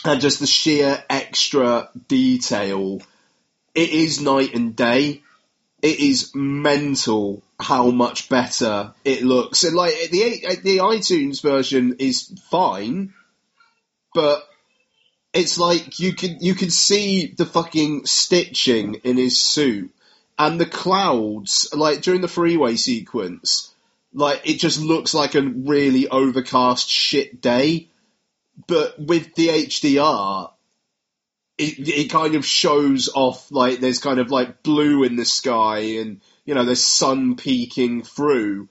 and 0.05 0.21
just 0.21 0.39
the 0.39 0.47
sheer 0.47 1.03
extra 1.09 1.89
detail, 2.07 3.01
it 3.73 3.89
is 3.89 4.21
night 4.21 4.53
and 4.53 4.75
day. 4.75 5.23
It 5.81 5.99
is 5.99 6.31
mental 6.35 7.41
how 7.59 7.89
much 7.89 8.29
better 8.29 8.93
it 9.03 9.23
looks. 9.23 9.63
And 9.63 9.75
like 9.75 9.93
the 10.11 10.59
the 10.61 10.77
iTunes 10.77 11.41
version 11.41 11.95
is 11.99 12.39
fine, 12.49 13.13
but 14.13 14.47
it's 15.33 15.57
like 15.57 15.99
you 15.99 16.13
can 16.13 16.37
you 16.39 16.55
can 16.55 16.69
see 16.69 17.27
the 17.27 17.45
fucking 17.45 18.05
stitching 18.05 18.95
in 19.03 19.17
his 19.17 19.41
suit 19.41 19.91
and 20.37 20.59
the 20.59 20.65
clouds 20.65 21.69
like 21.73 22.01
during 22.01 22.21
the 22.21 22.27
freeway 22.27 22.75
sequence 22.75 23.73
like 24.13 24.41
it 24.43 24.59
just 24.59 24.81
looks 24.81 25.13
like 25.13 25.35
a 25.35 25.41
really 25.41 26.07
overcast 26.07 26.89
shit 26.89 27.41
day 27.41 27.87
but 28.67 28.99
with 28.99 29.33
the 29.35 29.47
HDR 29.47 30.51
it, 31.61 31.87
it 31.87 32.09
kind 32.09 32.35
of 32.35 32.45
shows 32.45 33.09
off 33.13 33.51
like 33.51 33.79
there's 33.79 33.99
kind 33.99 34.19
of 34.19 34.31
like 34.31 34.63
blue 34.63 35.03
in 35.03 35.15
the 35.15 35.25
sky 35.25 35.79
and 35.99 36.21
you 36.45 36.55
know 36.55 36.65
there's 36.65 36.83
sun 36.83 37.35
peeking 37.35 38.03
through 38.03 38.67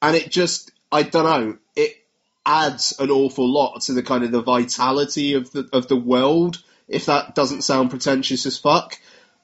and 0.00 0.16
it 0.16 0.30
just 0.30 0.72
I 0.90 1.04
don't 1.04 1.24
know 1.24 1.58
it 1.76 1.96
adds 2.44 2.94
an 2.98 3.10
awful 3.10 3.48
lot 3.48 3.82
to 3.82 3.92
the 3.92 4.02
kind 4.02 4.24
of 4.24 4.32
the 4.32 4.42
vitality 4.42 5.34
of 5.34 5.50
the 5.52 5.68
of 5.72 5.88
the 5.88 5.96
world. 5.96 6.62
If 6.88 7.06
that 7.06 7.34
doesn't 7.34 7.62
sound 7.62 7.90
pretentious 7.90 8.44
as 8.46 8.58
fuck, 8.58 8.98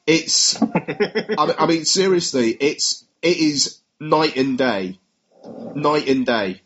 it's. 0.06 0.60
I, 0.62 1.54
I 1.58 1.66
mean, 1.66 1.84
seriously, 1.84 2.50
it's 2.50 3.04
it 3.22 3.36
is 3.36 3.78
night 4.00 4.36
and 4.36 4.58
day, 4.58 4.98
night 5.74 6.08
and 6.08 6.26
day, 6.26 6.62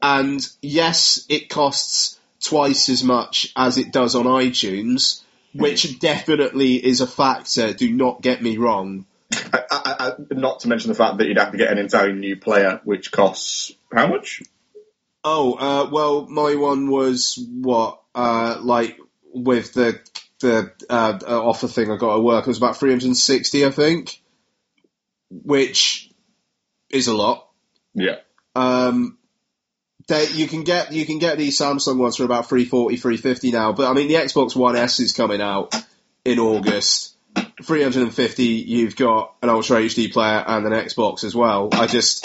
and 0.00 0.46
yes, 0.60 1.24
it 1.28 1.48
costs 1.48 2.18
twice 2.40 2.88
as 2.88 3.04
much 3.04 3.52
as 3.54 3.78
it 3.78 3.92
does 3.92 4.14
on 4.14 4.24
iTunes, 4.24 5.22
which 5.54 5.98
definitely 5.98 6.74
is 6.74 7.00
a 7.00 7.06
factor. 7.06 7.72
Do 7.72 7.92
not 7.92 8.22
get 8.22 8.42
me 8.42 8.56
wrong. 8.56 9.06
I, 9.52 9.62
I, 9.70 9.94
I, 10.08 10.12
not 10.30 10.60
to 10.60 10.68
mention 10.68 10.88
the 10.88 10.94
fact 10.94 11.18
that 11.18 11.26
you'd 11.26 11.38
have 11.38 11.52
to 11.52 11.58
get 11.58 11.70
an 11.70 11.78
entirely 11.78 12.14
new 12.14 12.36
player, 12.36 12.80
which 12.84 13.10
costs 13.10 13.72
how 13.92 14.06
much? 14.08 14.42
Oh, 15.24 15.54
uh, 15.54 15.90
well, 15.90 16.26
my 16.26 16.54
one 16.56 16.90
was 16.90 17.38
what, 17.50 18.00
uh, 18.14 18.58
like 18.60 18.98
with 19.32 19.72
the 19.72 20.00
the 20.40 20.72
uh, 20.90 21.18
uh 21.26 21.42
offer 21.42 21.68
thing 21.68 21.90
I 21.90 21.96
got 21.96 22.16
at 22.16 22.22
work. 22.22 22.44
It 22.44 22.48
was 22.48 22.58
about 22.58 22.76
360, 22.76 23.64
I 23.64 23.70
think, 23.70 24.20
which 25.30 26.10
is 26.90 27.06
a 27.06 27.14
lot. 27.14 27.48
Yeah. 27.94 28.16
Um, 28.54 29.18
they, 30.12 30.28
you 30.28 30.46
can 30.46 30.62
get 30.62 30.92
you 30.92 31.06
can 31.06 31.18
get 31.18 31.38
these 31.38 31.58
Samsung 31.58 31.96
ones 31.96 32.16
for 32.16 32.24
about 32.24 32.46
340, 32.46 32.96
350 32.96 33.50
now. 33.50 33.72
But 33.72 33.90
I 33.90 33.94
mean, 33.94 34.08
the 34.08 34.14
Xbox 34.14 34.54
One 34.54 34.76
S 34.76 35.00
is 35.00 35.14
coming 35.14 35.40
out 35.40 35.74
in 36.24 36.38
August. 36.38 37.16
350, 37.62 38.44
you've 38.44 38.94
got 38.94 39.34
an 39.40 39.48
Ultra 39.48 39.78
HD 39.78 40.12
player 40.12 40.44
and 40.46 40.66
an 40.66 40.72
Xbox 40.72 41.24
as 41.24 41.34
well. 41.34 41.70
I 41.72 41.86
just 41.86 42.24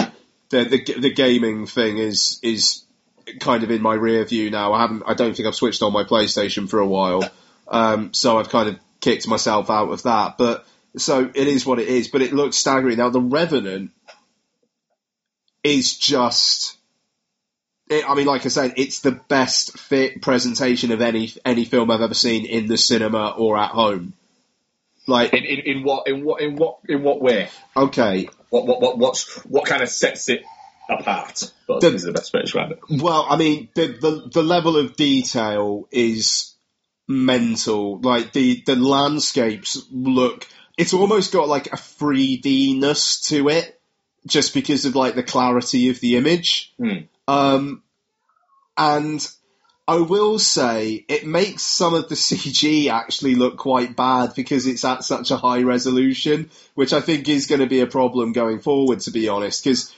the 0.50 0.66
the, 0.66 1.00
the 1.00 1.14
gaming 1.14 1.66
thing 1.66 1.98
is 1.98 2.42
is 2.44 2.84
kind 3.40 3.64
of 3.64 3.72
in 3.72 3.82
my 3.82 3.94
rear 3.94 4.26
view 4.26 4.52
now. 4.52 4.74
I 4.74 4.82
haven't. 4.82 5.04
I 5.06 5.14
don't 5.14 5.34
think 5.34 5.48
I've 5.48 5.56
switched 5.56 5.82
on 5.82 5.94
my 5.94 6.04
PlayStation 6.04 6.70
for 6.70 6.80
a 6.80 6.88
while, 6.88 7.24
um, 7.70 8.14
so 8.14 8.38
I've 8.38 8.50
kind 8.50 8.68
of 8.68 8.80
kicked 9.00 9.30
myself 9.30 9.70
out 9.70 9.92
of 9.92 10.04
that. 10.04 10.38
But 10.38 10.68
so 10.98 11.32
it 11.34 11.48
is 11.48 11.66
what 11.66 11.80
it 11.80 11.88
is. 11.88 12.10
But 12.10 12.22
it 12.22 12.34
looks 12.34 12.58
staggering. 12.58 12.98
Now 12.98 13.10
the 13.10 13.22
Revenant 13.22 13.92
is 15.64 15.98
just. 15.98 16.77
It, 17.90 18.10
I 18.10 18.16
mean, 18.16 18.26
like 18.26 18.46
I 18.46 18.50
said, 18.50 18.74
it's 18.78 19.00
the 19.00 19.12
best 19.12 19.78
fit 19.80 20.22
presentation 20.22 20.92
of 20.92 21.02
any 21.02 21.32
any 21.46 21.66
film 21.66 21.90
I've 21.90 22.02
ever 22.02 22.14
seen 22.14 22.46
in 22.46 22.68
the 22.68 22.78
cinema 22.78 23.30
or 23.38 23.58
at 23.58 23.72
home. 23.72 24.14
Like 25.08 25.34
in, 25.34 25.46
in, 25.46 25.60
in 25.60 25.84
what 25.84 26.08
in 26.08 26.24
what 26.24 26.42
in 26.42 26.56
what 26.56 26.80
in 26.88 27.02
what 27.04 27.22
way? 27.22 27.50
Okay. 27.76 28.28
What 28.50 28.66
what 28.66 28.82
what 28.82 28.98
what's 28.98 29.38
what 29.46 29.66
kind 29.66 29.82
of 29.82 29.90
sets 29.90 30.28
it 30.28 30.44
apart. 30.90 31.52
But 31.68 31.82
the, 31.82 31.94
is 31.94 32.04
the 32.04 32.12
best 32.12 32.34
way 32.34 32.42
to 32.42 32.44
describe 32.44 32.72
it. 32.72 32.80
Well, 32.90 33.26
I 33.30 33.38
mean, 33.38 33.70
the, 33.74 33.88
the 33.88 34.30
the 34.34 34.44
level 34.44 34.78
of 34.78 34.96
detail 34.96 35.88
is 35.92 36.54
mental. 37.08 38.00
Like 38.00 38.34
the 38.34 38.64
the 38.66 38.76
landscapes 38.76 39.86
look. 39.92 40.48
It's 40.78 40.94
almost 40.94 41.34
got 41.34 41.48
like 41.48 41.68
a 41.68 41.78
3D-ness 41.78 43.22
to 43.30 43.50
it, 43.50 43.80
just 44.28 44.54
because 44.54 44.86
of 44.86 44.96
like 44.96 45.16
the 45.16 45.24
clarity 45.24 45.90
of 45.90 46.00
the 46.00 46.18
image. 46.18 46.74
Hmm. 46.78 47.06
Um, 47.28 47.84
and 48.78 49.28
I 49.88 49.98
will 49.98 50.38
say 50.38 51.06
it 51.08 51.26
makes 51.26 51.64
some 51.64 51.94
of 51.94 52.10
the 52.10 52.16
CG 52.16 52.90
actually 52.90 53.36
look 53.36 53.58
quite 53.58 53.96
bad 53.96 54.34
because 54.36 54.68
it's 54.68 54.84
at 54.84 55.04
such 55.04 55.32
a 55.32 55.38
high 55.38 55.64
resolution, 55.64 56.50
which 56.76 56.94
I 56.94 57.02
think 57.02 57.30
is 57.30 57.48
going 57.48 57.62
to 57.62 57.68
be 57.68 57.80
a 57.80 57.88
problem 57.88 58.34
going 58.34 58.60
forward, 58.60 59.00
to 59.02 59.12
be 59.12 59.30
honest. 59.30 59.64
Because 59.64 59.94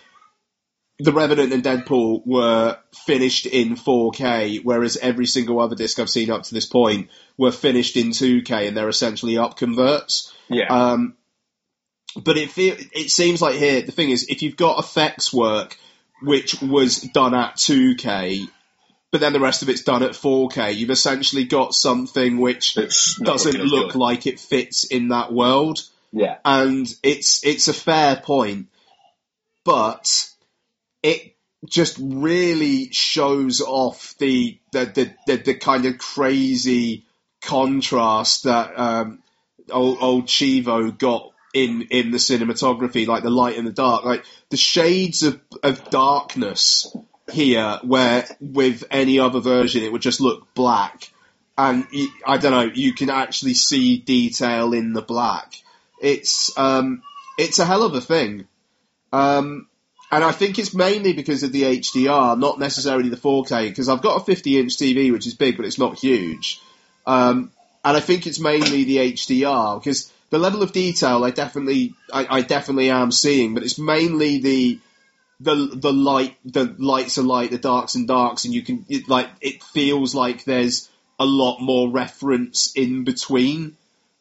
the 0.99 1.13
Revenant 1.13 1.53
and 1.53 1.63
Deadpool 1.63 2.27
were 2.27 2.77
finished 2.93 3.45
in 3.45 3.75
4K, 3.75 4.63
whereas 4.63 4.97
every 4.97 5.25
single 5.25 5.59
other 5.59 5.75
disc 5.75 5.97
I've 5.97 6.09
seen 6.09 6.29
up 6.29 6.43
to 6.43 6.53
this 6.53 6.65
point 6.65 7.09
were 7.37 7.51
finished 7.51 7.95
in 7.95 8.09
2K, 8.09 8.67
and 8.67 8.77
they're 8.77 8.89
essentially 8.89 9.37
up 9.37 9.57
converts. 9.57 10.33
Yeah. 10.49 10.67
Um, 10.67 11.15
but 12.15 12.37
it 12.37 12.51
it 12.57 13.11
seems 13.11 13.41
like 13.41 13.55
here 13.55 13.81
the 13.81 13.91
thing 13.91 14.09
is, 14.09 14.27
if 14.29 14.41
you've 14.41 14.57
got 14.57 14.79
effects 14.79 15.31
work 15.31 15.77
which 16.21 16.61
was 16.61 16.97
done 17.01 17.33
at 17.33 17.55
2K, 17.55 18.47
but 19.11 19.21
then 19.21 19.33
the 19.33 19.39
rest 19.39 19.61
of 19.61 19.69
it's 19.69 19.83
done 19.83 20.03
at 20.03 20.11
4K, 20.11 20.75
you've 20.75 20.89
essentially 20.89 21.45
got 21.45 21.73
something 21.73 22.37
which 22.37 22.75
doesn't 22.75 23.59
look 23.59 23.93
good. 23.93 23.99
like 23.99 24.27
it 24.27 24.39
fits 24.39 24.83
in 24.83 25.09
that 25.09 25.33
world. 25.33 25.79
Yeah. 26.11 26.37
And 26.45 26.87
it's 27.03 27.45
it's 27.45 27.67
a 27.67 27.73
fair 27.73 28.15
point, 28.15 28.67
but 29.63 30.29
it 31.03 31.35
just 31.65 31.97
really 31.99 32.91
shows 32.91 33.61
off 33.61 34.15
the 34.17 34.57
the 34.71 34.85
the, 34.85 35.15
the, 35.27 35.43
the 35.43 35.53
kind 35.55 35.85
of 35.85 35.97
crazy 35.97 37.05
contrast 37.41 38.43
that 38.43 38.77
um, 38.77 39.23
old, 39.71 39.97
old 40.01 40.25
Chivo 40.25 40.97
got 40.97 41.31
in 41.63 41.87
in 41.89 42.11
the 42.11 42.17
cinematography, 42.17 43.07
like 43.07 43.23
the 43.23 43.29
light 43.29 43.57
and 43.57 43.67
the 43.67 43.71
dark, 43.71 44.05
like 44.05 44.23
the 44.49 44.57
shades 44.57 45.23
of, 45.23 45.39
of 45.63 45.89
darkness 45.89 46.95
here, 47.31 47.79
where 47.83 48.25
with 48.39 48.83
any 48.91 49.19
other 49.19 49.39
version 49.39 49.83
it 49.83 49.91
would 49.91 50.01
just 50.01 50.21
look 50.21 50.53
black, 50.53 51.09
and 51.57 51.85
I 52.25 52.37
don't 52.37 52.51
know, 52.51 52.71
you 52.73 52.93
can 52.93 53.09
actually 53.09 53.53
see 53.53 53.97
detail 53.97 54.73
in 54.73 54.93
the 54.93 55.01
black. 55.01 55.53
It's 56.01 56.57
um, 56.57 57.03
it's 57.37 57.59
a 57.59 57.65
hell 57.65 57.83
of 57.83 57.93
a 57.93 58.01
thing. 58.01 58.47
Um, 59.11 59.67
and 60.11 60.23
I 60.23 60.31
think 60.31 60.57
it's 60.57 60.73
mainly 60.73 61.13
because 61.13 61.43
of 61.43 61.51
the 61.51 61.63
HDR, 61.63 62.37
not 62.37 62.59
necessarily 62.59 63.09
the 63.09 63.17
4K, 63.17 63.69
because 63.69 63.89
I've 63.89 64.01
got 64.01 64.21
a 64.21 64.25
50 64.25 64.59
inch 64.59 64.75
TV, 64.75 65.11
which 65.11 65.27
is 65.27 65.35
big, 65.35 65.55
but 65.55 65.65
it's 65.65 65.77
not 65.77 65.99
huge. 65.99 66.59
Um, 67.05 67.51
and 67.83 67.95
I 67.95 67.99
think 67.99 68.25
it's 68.25 68.39
mainly 68.39 68.85
the 68.85 68.97
HDR, 68.97 69.79
because 69.79 70.11
the 70.29 70.37
level 70.37 70.61
of 70.61 70.71
detail 70.71 71.23
I 71.23 71.31
definitely, 71.31 71.93
I, 72.11 72.37
I, 72.37 72.41
definitely 72.41 72.89
am 72.89 73.11
seeing, 73.11 73.53
but 73.53 73.63
it's 73.63 73.79
mainly 73.79 74.39
the, 74.39 74.79
the, 75.39 75.55
the 75.73 75.93
light, 75.93 76.37
the 76.45 76.75
lights 76.77 77.17
are 77.17 77.23
light, 77.23 77.51
the 77.51 77.57
darks 77.57 77.95
and 77.95 78.07
darks, 78.07 78.45
and 78.45 78.53
you 78.53 78.61
can, 78.61 78.85
it, 78.89 79.07
like, 79.09 79.29
it 79.41 79.63
feels 79.63 80.13
like 80.13 80.43
there's 80.43 80.89
a 81.19 81.25
lot 81.25 81.59
more 81.59 81.89
reference 81.89 82.71
in 82.75 83.03
between. 83.03 83.75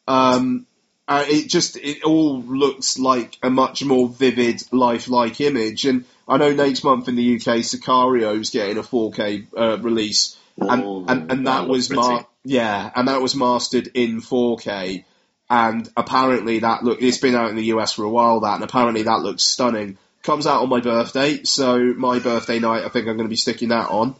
Um, 0.07 0.65
uh, 1.09 1.25
it 1.27 1.49
just 1.49 1.75
it 1.75 2.03
all 2.03 2.39
looks 2.43 2.99
like 2.99 3.37
a 3.41 3.49
much 3.49 3.83
more 3.83 4.07
vivid, 4.07 4.61
lifelike 4.71 5.41
image. 5.41 5.85
And 5.85 6.05
I 6.27 6.37
know 6.37 6.53
next 6.53 6.83
month 6.83 7.07
in 7.07 7.15
the 7.15 7.35
UK, 7.35 7.63
Sicario 7.63 8.39
is 8.39 8.51
getting 8.51 8.77
a 8.77 8.83
4K 8.83 9.47
uh, 9.57 9.79
release, 9.79 10.37
and, 10.57 10.83
Ooh, 10.83 11.05
and 11.07 11.31
and 11.31 11.47
that, 11.47 11.61
that 11.61 11.67
was 11.67 11.89
ma- 11.89 12.23
yeah, 12.43 12.91
and 12.95 13.07
that 13.07 13.21
was 13.21 13.35
mastered 13.35 13.89
in 13.95 14.21
4K. 14.21 15.03
And 15.49 15.89
apparently 15.97 16.59
that 16.59 16.83
look 16.83 17.01
it's 17.01 17.17
been 17.17 17.35
out 17.35 17.49
in 17.49 17.55
the 17.55 17.65
US 17.65 17.93
for 17.93 18.03
a 18.03 18.09
while 18.09 18.41
that, 18.41 18.55
and 18.55 18.63
apparently 18.63 19.03
that 19.03 19.21
looks 19.21 19.43
stunning. 19.43 19.97
Comes 20.21 20.45
out 20.45 20.61
on 20.61 20.69
my 20.69 20.81
birthday, 20.81 21.43
so 21.43 21.79
my 21.95 22.19
birthday 22.19 22.59
night, 22.59 22.83
I 22.83 22.89
think 22.89 23.07
I'm 23.07 23.15
going 23.15 23.27
to 23.27 23.29
be 23.29 23.35
sticking 23.35 23.69
that 23.69 23.89
on. 23.89 24.15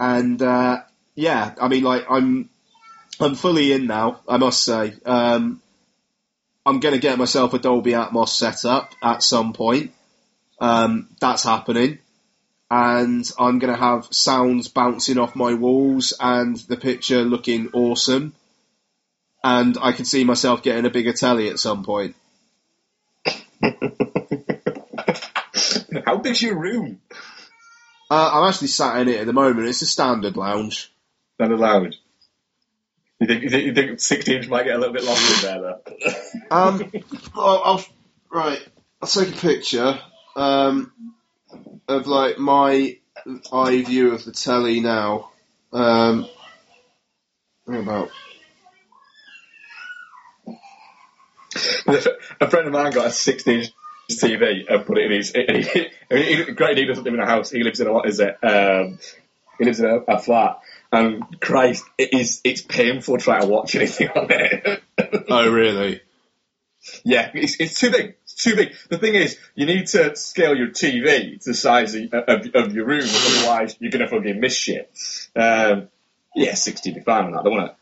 And 0.00 0.40
uh, 0.40 0.82
yeah, 1.14 1.54
I 1.60 1.68
mean, 1.68 1.84
like 1.84 2.06
I'm 2.10 2.48
I'm 3.20 3.34
fully 3.34 3.72
in 3.72 3.86
now. 3.86 4.20
I 4.28 4.36
must 4.38 4.62
say. 4.62 4.94
Um, 5.04 5.60
I'm 6.64 6.80
going 6.80 6.94
to 6.94 7.00
get 7.00 7.18
myself 7.18 7.54
a 7.54 7.58
Dolby 7.58 7.92
Atmos 7.92 8.28
setup 8.28 8.92
at 9.02 9.22
some 9.22 9.52
point. 9.52 9.92
Um, 10.60 11.08
that's 11.20 11.42
happening. 11.42 11.98
And 12.70 13.28
I'm 13.38 13.58
going 13.58 13.72
to 13.72 13.80
have 13.80 14.08
sounds 14.10 14.68
bouncing 14.68 15.18
off 15.18 15.34
my 15.34 15.54
walls 15.54 16.12
and 16.20 16.56
the 16.56 16.76
picture 16.76 17.22
looking 17.22 17.70
awesome. 17.72 18.34
And 19.42 19.76
I 19.80 19.92
can 19.92 20.04
see 20.04 20.24
myself 20.24 20.62
getting 20.62 20.84
a 20.86 20.90
bigger 20.90 21.12
telly 21.12 21.48
at 21.48 21.58
some 21.58 21.84
point. 21.84 22.14
How 26.06 26.18
big's 26.18 26.42
your 26.42 26.58
room? 26.58 27.00
Uh, 28.10 28.30
I'm 28.32 28.48
actually 28.48 28.68
sat 28.68 29.00
in 29.00 29.08
it 29.08 29.20
at 29.20 29.26
the 29.26 29.32
moment. 29.32 29.68
It's 29.68 29.82
a 29.82 29.86
standard 29.86 30.36
lounge. 30.36 30.92
Not 31.38 31.52
allowed. 31.52 31.94
You 33.20 33.26
think, 33.26 33.42
you 33.42 33.50
think, 33.50 33.64
you 33.66 33.74
think 33.74 34.00
16 34.00 34.36
inch 34.36 34.48
might 34.48 34.64
get 34.64 34.76
a 34.76 34.78
little 34.78 34.94
bit 34.94 35.04
longer 35.04 35.20
in 35.20 35.42
there, 35.42 35.60
though? 35.60 35.80
Um, 36.50 36.92
I'll, 37.34 37.62
I'll 37.64 37.84
right. 38.32 38.66
I'll 39.02 39.08
take 39.08 39.34
a 39.34 39.38
picture 39.38 39.98
um, 40.36 40.92
of 41.88 42.06
like 42.06 42.38
my 42.38 42.96
eye 43.52 43.82
view 43.82 44.12
of 44.12 44.24
the 44.24 44.32
telly 44.32 44.80
now. 44.80 45.30
Um, 45.72 46.28
about 47.66 48.10
a 52.40 52.50
friend 52.50 52.66
of 52.66 52.72
mine 52.72 52.92
got 52.92 53.06
a 53.06 53.10
16 53.10 53.60
inch 53.60 53.72
TV 54.10 54.64
and 54.68 54.86
put 54.86 54.98
it 54.98 55.06
in 55.06 55.12
his. 55.12 55.32
And 55.32 55.64
he, 55.64 55.86
I 56.10 56.14
mean, 56.14 56.46
he, 56.46 56.52
granted, 56.52 56.78
he 56.78 56.86
doesn't 56.86 57.04
live 57.04 57.14
in 57.14 57.20
a 57.20 57.26
house. 57.26 57.50
He 57.50 57.62
lives 57.62 57.80
in 57.80 57.86
a 57.86 57.92
what 57.92 58.08
is 58.08 58.20
it? 58.20 58.36
Um, 58.42 58.98
he 59.58 59.64
lives 59.64 59.80
in 59.80 59.86
a, 59.86 59.96
a 59.96 60.18
flat. 60.18 60.60
And 60.90 61.40
Christ, 61.40 61.84
it 61.98 62.14
is. 62.14 62.40
It's 62.44 62.62
painful 62.62 63.18
trying 63.18 63.42
to 63.42 63.48
watch 63.48 63.74
anything 63.74 64.08
on 64.08 64.26
it. 64.30 64.82
oh 65.28 65.50
really? 65.50 66.00
Yeah, 67.04 67.30
it's, 67.34 67.60
it's 67.60 67.78
too 67.78 67.90
big. 67.90 68.14
It's 68.22 68.34
too 68.34 68.56
big. 68.56 68.74
The 68.88 68.98
thing 68.98 69.14
is, 69.14 69.38
you 69.54 69.66
need 69.66 69.88
to 69.88 70.16
scale 70.16 70.56
your 70.56 70.68
TV 70.68 71.42
to 71.42 71.50
the 71.50 71.54
size 71.54 71.94
of, 71.94 72.14
of, 72.14 72.46
of 72.54 72.72
your 72.74 72.86
room, 72.86 73.04
otherwise 73.04 73.76
you're 73.80 73.90
gonna 73.90 74.08
fucking 74.08 74.40
miss 74.40 74.54
shit. 74.54 74.90
Um, 75.36 75.88
yeah, 76.34 76.54
60 76.54 76.90
would 76.90 76.98
be 76.98 77.02
fine 77.02 77.26
on 77.26 77.32
that, 77.32 77.44
don't 77.44 77.64
it? 77.64 77.74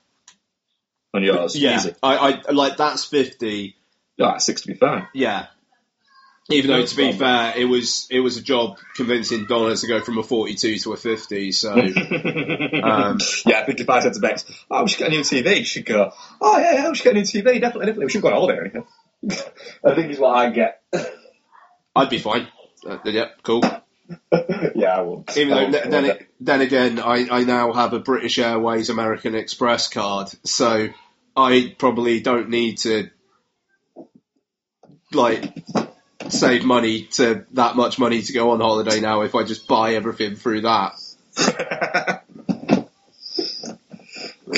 On 1.17 1.23
yours, 1.23 1.57
Yeah, 1.61 1.77
easy. 1.77 1.95
I, 2.03 2.43
I 2.47 2.53
like 2.53 2.77
that's 2.77 3.05
fifty. 3.05 3.77
Yeah, 4.17 4.39
60 4.39 4.71
would 4.71 4.75
be 4.75 4.79
fair. 4.79 5.09
Yeah. 5.13 5.47
Even 6.49 6.71
though, 6.71 6.87
to 6.87 6.97
be 6.97 7.13
fair, 7.13 7.55
it 7.57 7.65
was 7.65 8.07
it 8.09 8.21
was 8.21 8.37
a 8.37 8.43
job 8.43 8.79
convincing 8.95 9.47
Donna 9.47 9.75
to 9.75 9.87
go 9.89 10.01
from 10.01 10.19
a 10.19 10.23
forty-two 10.23 10.79
to 10.79 10.93
a 10.93 10.97
fifty. 10.97 11.51
So 11.51 11.73
um, 11.75 11.89
yeah, 13.45 13.59
I 13.59 13.65
think 13.65 13.81
if 13.81 13.91
I 13.91 14.01
said 14.01 14.15
to 14.15 14.21
Bex, 14.21 14.45
oh, 14.71 14.83
we 14.85 14.89
should 14.89 14.99
get 15.01 15.09
a 15.09 15.11
new 15.11 15.23
TV, 15.23 15.65
she'd 15.65 15.87
go, 15.87 16.13
oh, 16.41 16.59
yeah, 16.59 16.75
yeah, 16.75 16.89
we 16.89 16.95
should 16.95 17.05
get 17.05 17.15
a 17.15 17.17
new 17.17 17.23
TV, 17.23 17.61
definitely, 17.61 17.87
definitely. 17.87 18.05
We 18.05 18.11
shouldn't 18.11 18.23
go 18.23 18.29
on 18.29 18.35
holiday 18.35 18.59
or 18.59 18.61
anything. 18.61 18.87
I 19.85 19.95
think 19.97 20.13
is 20.13 20.21
what 20.21 20.37
I 20.37 20.51
get. 20.51 20.83
I'd 21.97 22.11
be 22.11 22.19
fine. 22.21 22.47
Uh, 22.87 22.99
yeah, 23.07 23.27
cool. 23.43 23.63
yeah, 24.77 24.99
I 24.99 25.01
will. 25.01 25.25
Even 25.37 25.49
though 25.49 25.71
then, 25.73 25.91
then, 25.91 26.05
it, 26.05 26.29
then 26.39 26.61
again, 26.61 27.01
I, 27.01 27.27
I 27.29 27.43
now 27.43 27.73
have 27.73 27.93
a 27.93 27.99
British 27.99 28.39
Airways 28.39 28.89
American 28.89 29.35
Express 29.35 29.89
card, 29.89 30.29
so 30.45 30.91
I 31.37 31.75
probably 31.79 32.21
don't 32.21 32.49
need 32.49 32.79
to 32.79 33.11
like 35.13 35.53
save 36.29 36.65
money 36.65 37.03
to 37.03 37.45
that 37.53 37.77
much 37.77 37.99
money 37.99 38.23
to 38.23 38.33
go 38.33 38.51
on 38.51 38.61
holiday 38.61 39.01
now 39.01 39.23
if 39.23 39.35
I 39.35 39.45
just 39.45 39.69
buy 39.69 39.95
everything 39.95 40.37
through 40.37 40.63
that. 40.63 40.93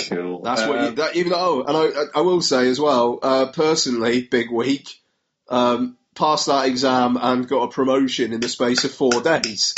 cool. 0.08 0.42
That's 0.42 0.62
what 0.62 0.80
you, 0.80 0.88
Um, 0.88 0.94
that, 0.96 1.16
even 1.16 1.32
oh, 1.34 1.64
and 1.66 1.76
I, 1.76 2.18
I 2.18 2.22
will 2.22 2.40
say 2.40 2.68
as 2.68 2.80
well, 2.80 3.18
uh, 3.22 3.46
personally, 3.52 4.22
big 4.22 4.50
week, 4.50 5.00
um, 5.48 5.96
passed 6.14 6.46
that 6.46 6.66
exam 6.66 7.18
and 7.20 7.48
got 7.48 7.64
a 7.64 7.68
promotion 7.68 8.32
in 8.32 8.40
the 8.40 8.48
space 8.48 8.84
of 8.84 8.92
four 8.92 9.20
days. 9.22 9.74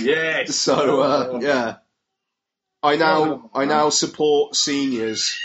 Yes. 0.00 0.54
So, 0.56 1.00
uh, 1.00 1.38
yeah. 1.42 1.76
I 2.82 2.96
now, 2.96 3.22
Oh, 3.22 3.50
I 3.54 3.66
now 3.66 3.90
support 3.90 4.56
seniors, 4.56 5.38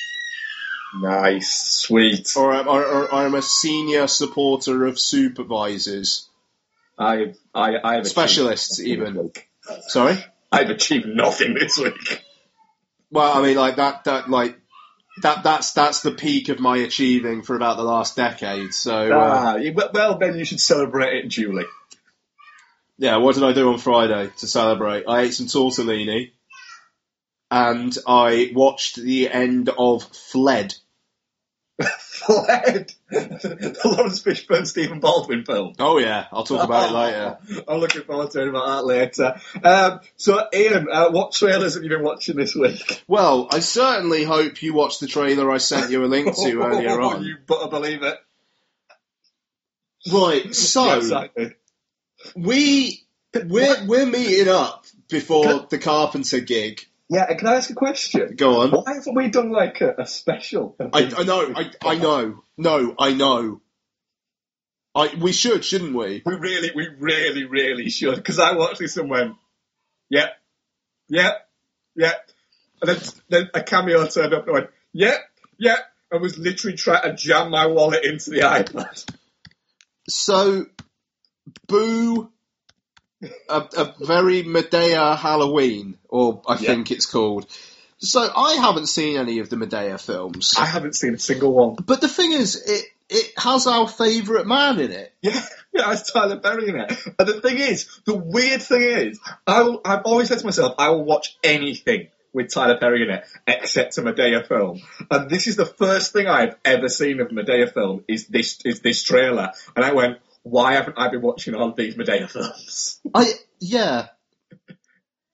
Nice, 1.01 1.61
sweet. 1.71 2.33
or, 2.35 2.53
I'm- 2.53 2.67
or, 2.67 2.83
or 2.83 3.13
I'm 3.13 3.35
a 3.35 3.41
senior 3.41 4.07
supporter 4.07 4.85
of 4.85 4.99
supervisors. 4.99 6.29
I, 6.97 7.33
I, 7.53 7.75
I 7.83 7.95
have 7.95 8.07
Specialists, 8.07 8.79
achieved 8.79 8.99
nothing 9.01 9.13
even. 9.15 9.31
this 9.33 9.43
week. 9.75 9.81
Sorry? 9.89 10.25
I've 10.51 10.69
achieved 10.69 11.07
nothing 11.07 11.53
this 11.55 11.77
week. 11.77 12.23
Well, 13.11 13.33
I 13.37 13.41
mean, 13.41 13.57
like 13.57 13.75
that, 13.77 14.05
that, 14.05 14.29
like, 14.29 14.57
that, 15.21 15.43
that's, 15.43 15.71
that's 15.73 16.01
the 16.01 16.11
peak 16.11 16.49
of 16.49 16.59
my 16.59 16.77
achieving 16.77 17.41
for 17.43 17.55
about 17.55 17.77
the 17.77 17.83
last 17.83 18.15
decade, 18.15 18.73
so, 18.73 19.11
uh, 19.11 19.15
Ah, 19.17 19.55
you- 19.57 19.73
well, 19.73 19.89
well, 19.93 20.17
then 20.17 20.37
you 20.37 20.45
should 20.45 20.59
celebrate 20.59 21.17
it, 21.25 21.27
Julie. 21.27 21.65
Yeah, 22.97 23.17
what 23.17 23.35
did 23.35 23.43
I 23.43 23.51
do 23.51 23.71
on 23.73 23.77
Friday 23.79 24.31
to 24.39 24.47
celebrate? 24.47 25.03
I 25.07 25.21
ate 25.23 25.33
some 25.33 25.47
tortellini 25.47 26.31
and 27.51 27.97
I 28.07 28.51
watched 28.53 28.95
the 28.95 29.29
end 29.29 29.69
of 29.77 30.03
Fled. 30.03 30.73
Fled. 31.81 32.93
the 33.09 33.81
Laurence 33.83 34.21
Fishburne, 34.21 34.65
Stephen 34.65 34.99
Baldwin 34.99 35.43
film. 35.43 35.73
Oh 35.79 35.97
yeah, 35.97 36.25
I'll 36.31 36.43
talk 36.43 36.63
about 36.63 36.89
it 36.89 36.93
later. 36.93 37.63
I'm 37.67 37.79
looking 37.79 38.03
forward 38.03 38.31
to 38.31 38.37
hearing 38.39 38.55
about 38.55 38.67
that 38.67 38.85
later. 38.85 39.41
Um, 39.63 39.99
so, 40.15 40.47
Ian, 40.53 40.87
uh, 40.91 41.09
what 41.11 41.33
trailers 41.33 41.75
have 41.75 41.83
you 41.83 41.89
been 41.89 42.03
watching 42.03 42.35
this 42.37 42.55
week? 42.55 43.03
Well, 43.07 43.49
I 43.51 43.59
certainly 43.59 44.23
hope 44.23 44.61
you 44.61 44.73
watched 44.73 45.01
the 45.01 45.07
trailer 45.07 45.51
I 45.51 45.57
sent 45.57 45.91
you 45.91 46.03
a 46.03 46.07
link 46.07 46.35
to 46.35 46.61
earlier 46.63 46.99
on. 47.01 47.23
you 47.23 47.37
better 47.45 47.67
believe 47.67 48.01
it. 48.03 48.17
Right, 50.11 50.53
so 50.53 50.97
Excited. 50.97 51.55
we 52.35 53.03
we're 53.33 53.85
we're 53.87 54.05
meeting 54.05 54.49
up 54.49 54.85
before 55.09 55.67
the 55.69 55.77
Carpenter 55.79 56.39
gig. 56.39 56.85
Yeah, 57.09 57.31
can 57.35 57.47
I 57.47 57.55
ask 57.55 57.69
a 57.69 57.75
question? 57.75 58.35
Go 58.35 58.61
on. 58.61 58.71
Why 58.71 58.95
haven't 58.95 59.15
we 59.15 59.29
done 59.29 59.51
like 59.51 59.81
a, 59.81 59.95
a 59.99 60.05
special? 60.07 60.75
I, 60.79 61.11
I 61.17 61.23
know, 61.23 61.53
I, 61.55 61.71
I 61.83 61.95
know, 61.99 62.43
no, 62.57 62.95
I 62.97 63.13
know. 63.13 63.61
I 64.95 65.13
we 65.19 65.31
should, 65.31 65.63
shouldn't 65.63 65.93
we? 65.93 66.23
We 66.25 66.35
really, 66.35 66.71
we 66.75 66.87
really, 66.97 67.43
really 67.43 67.89
should. 67.89 68.15
Because 68.15 68.39
I 68.39 68.55
watched 68.55 68.79
this 68.79 68.97
and 68.97 69.09
went, 69.09 69.35
yep, 70.09 70.37
yep, 71.09 71.47
yep. 71.95 72.29
And 72.81 72.89
then, 72.89 72.97
then 73.29 73.49
a 73.53 73.61
cameo 73.61 74.07
turned 74.07 74.33
up 74.33 74.45
and 74.45 74.53
went, 74.53 74.69
yep, 74.93 75.19
yep. 75.59 75.79
I 76.11 76.17
was 76.17 76.37
literally 76.37 76.77
trying 76.77 77.03
to 77.03 77.13
jam 77.15 77.51
my 77.51 77.67
wallet 77.67 78.05
into 78.05 78.29
the 78.29 78.39
iPad. 78.39 79.05
So, 80.07 80.65
Boo, 81.67 82.31
a, 83.21 83.29
a 83.77 83.93
very 84.01 84.43
Madea 84.43 85.17
Halloween, 85.17 85.97
or 86.09 86.41
I 86.47 86.53
Yeah. 86.53 86.69
think 86.73 86.91
it's 86.91 87.05
called. 87.05 87.45
So 87.97 88.29
I 88.35 88.55
haven't 88.55 88.87
seen 88.87 89.17
any 89.17 89.39
of 89.39 89.49
the 89.49 89.55
Madea 89.55 89.99
films, 89.99 90.53
I 90.57 90.65
haven't 90.65 90.95
seen 90.95 91.15
a 91.15 91.19
single 91.19 91.53
one. 91.53 91.75
but 91.85 92.01
the 92.01 92.07
thing 92.09 92.33
is, 92.33 92.55
it 92.55 92.85
it 93.07 93.31
has 93.37 93.67
our 93.67 93.87
favourite 93.87 94.47
man 94.47 94.79
in 94.79 94.91
it. 94.91 95.13
Yeah, 95.21 95.33
yeah, 95.73 95.91
it's 95.93 96.11
Tyler 96.11 96.39
Perry 96.39 96.69
in 96.69 96.75
it. 96.75 96.91
And 97.19 97.27
the 97.27 97.39
thing 97.39 97.57
is, 97.59 97.87
the 98.05 98.15
weird 98.15 98.61
thing 98.63 98.81
is, 98.81 99.19
I 99.45 99.61
will, 99.61 99.81
I've 99.85 100.01
always 100.05 100.27
said 100.27 100.39
to 100.39 100.45
myself, 100.45 100.73
I 100.79 100.89
will 100.89 101.03
watch 101.05 101.37
anything 101.43 102.07
with 102.33 102.51
Tyler 102.51 102.77
Perry 102.79 103.03
in 103.03 103.11
it, 103.11 103.23
except 103.47 103.97
a 103.99 104.01
Madea 104.01 104.45
film. 104.47 104.81
And 105.11 105.29
this 105.29 105.45
is 105.45 105.55
the 105.55 105.67
first 105.67 106.13
thing 106.13 106.25
I've 106.27 106.55
ever 106.65 106.89
seen 106.89 107.19
of 107.21 107.29
Madea 107.29 107.71
film, 107.71 108.03
is 108.07 108.25
this, 108.27 108.59
is 108.65 108.81
this 108.81 109.03
trailer. 109.03 109.51
And 109.75 109.85
I 109.85 109.93
went, 109.93 110.17
why 110.45 110.73
haven't 110.73 110.97
I 110.97 111.09
been 111.09 111.21
watching 111.21 111.55
all 111.55 111.69
of 111.69 111.75
these 111.75 111.95
Madea 111.95 112.29
films? 112.29 113.01
I 113.13 113.33
yeah. 113.59 114.07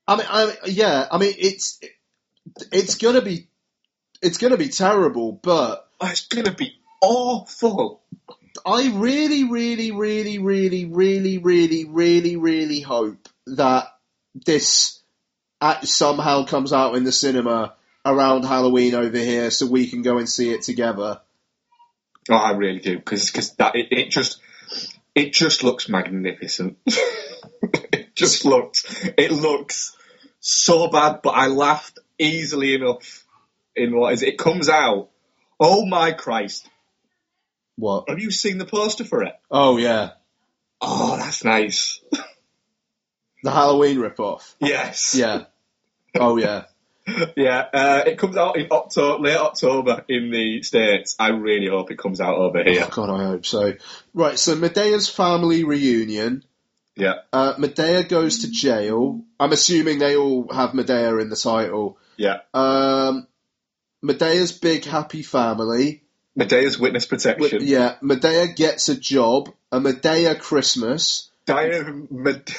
I 0.08 0.16
mean, 0.16 0.26
I 0.30 0.56
yeah. 0.66 1.08
I 1.12 1.18
mean, 1.18 1.34
it's 1.38 1.80
it's 2.72 2.96
gonna 2.96 3.22
be 3.22 3.48
it's 4.22 4.38
gonna 4.38 4.58
be 4.58 4.70
terrible, 4.70 5.34
but 5.34 5.88
Oh, 6.02 6.08
it's 6.08 6.28
gonna 6.28 6.52
be 6.52 6.74
awful. 7.02 8.02
I 8.66 8.92
really, 8.92 9.44
really, 9.44 9.92
really, 9.92 10.40
really, 10.40 10.88
really, 10.88 11.38
really, 11.38 11.86
really, 11.86 12.36
really 12.38 12.80
hope 12.82 13.30
that 13.46 13.88
this 14.34 15.00
somehow 15.84 16.46
comes 16.46 16.74
out 16.74 16.96
in 16.96 17.04
the 17.04 17.12
cinema 17.12 17.76
around 18.04 18.46
Halloween 18.46 18.96
over 18.96 19.18
here, 19.18 19.52
so 19.52 19.68
we 19.68 19.88
can 19.88 20.02
go 20.02 20.18
and 20.18 20.28
see 20.28 20.52
it 20.52 20.64
together. 20.64 21.22
Oh, 22.30 22.36
I 22.36 22.54
really 22.54 22.80
do, 22.80 22.98
because 22.98 23.32
that 23.58 23.76
it, 23.76 23.92
it 23.92 24.10
just 24.10 24.40
it 25.16 25.34
just 25.34 25.64
looks 25.64 25.90
magnificent. 25.90 26.78
it 26.86 28.16
just 28.16 28.46
looks 28.46 28.86
it 29.18 29.32
looks 29.32 29.96
so 30.40 30.90
bad, 30.90 31.22
but 31.22 31.32
I 31.32 31.48
laughed 31.48 32.00
easily 32.18 32.76
enough 32.76 33.26
in 33.76 33.96
what 33.96 34.14
is 34.14 34.22
it? 34.24 34.30
It 34.30 34.38
comes 34.38 34.70
out. 34.70 35.10
Oh 35.60 35.86
my 35.86 36.12
Christ! 36.12 36.70
What? 37.76 38.10
Have 38.10 38.20
you 38.20 38.32
seen 38.32 38.58
the 38.58 38.66
poster 38.66 39.04
for 39.04 39.24
it? 39.24 39.34
Oh 39.50 39.78
yeah, 39.78 40.12
Oh, 40.82 41.16
that's 41.16 41.44
nice. 41.44 42.02
the 43.44 43.52
Halloween 43.52 43.98
ripoff. 43.98 44.56
Yes. 44.60 45.14
Yeah. 45.16 45.46
Oh 46.16 46.38
yeah. 46.38 46.64
Yeah. 47.36 47.66
Uh, 47.74 48.04
it 48.06 48.18
comes 48.18 48.38
out 48.38 48.58
in 48.58 48.68
October, 48.72 49.24
late 49.24 49.38
October 49.38 50.06
in 50.08 50.32
the 50.32 50.62
states. 50.62 51.16
I 51.20 51.30
really 51.30 51.68
hope 51.68 51.92
it 51.92 51.98
comes 51.98 52.22
out 52.22 52.36
over 52.36 52.64
here. 52.64 52.84
Oh, 52.86 52.90
God, 52.92 53.10
I 53.10 53.26
hope 53.26 53.46
so. 53.46 53.74
Right. 54.14 54.38
So 54.38 54.56
Madea's 54.56 55.10
family 55.10 55.64
reunion. 55.64 56.44
Yeah. 56.96 57.16
Uh, 57.34 57.56
Madea 57.56 58.08
goes 58.08 58.40
to 58.40 58.52
jail. 58.52 59.22
I'm 59.40 59.52
assuming 59.52 60.00
they 60.00 60.16
all 60.16 60.52
have 60.54 60.72
Madea 60.72 61.22
in 61.22 61.30
the 61.30 61.36
title. 61.36 61.98
Yeah. 62.18 62.40
Um, 62.54 63.28
Madea's 64.04 64.52
big 64.52 64.86
happy 64.86 65.24
family. 65.24 66.04
Madea's 66.38 66.78
witness 66.80 67.06
protection. 67.06 67.60
With- 67.60 67.68
yeah, 67.68 67.96
Madea 68.04 68.56
gets 68.56 68.90
a 68.90 68.96
job. 68.96 69.50
A 69.72 69.80
Madea 69.80 70.40
Christmas. 70.40 71.30
Diary 71.46 71.80
of, 71.80 72.12
Mede- 72.12 72.50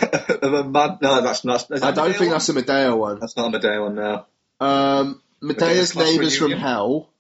a 0.42 0.64
mad. 0.68 0.98
No, 1.00 1.20
that's 1.22 1.44
not. 1.44 1.68
that 1.68 1.83
I 1.85 1.92
don't 1.92 2.09
Madea 2.11 2.12
think 2.12 2.20
one? 2.20 2.31
that's 2.31 2.48
a 2.48 2.55
Madea 2.55 2.96
one. 2.98 3.20
That's 3.20 3.37
not 3.37 3.55
a 3.55 3.59
Madea 3.59 3.83
one 3.83 3.94
now. 3.94 4.26
Um, 4.61 5.21
Madea's 5.43 5.93
Madea's 5.93 5.97
neighbours 5.97 6.37
from 6.37 6.53
hell. 6.53 7.11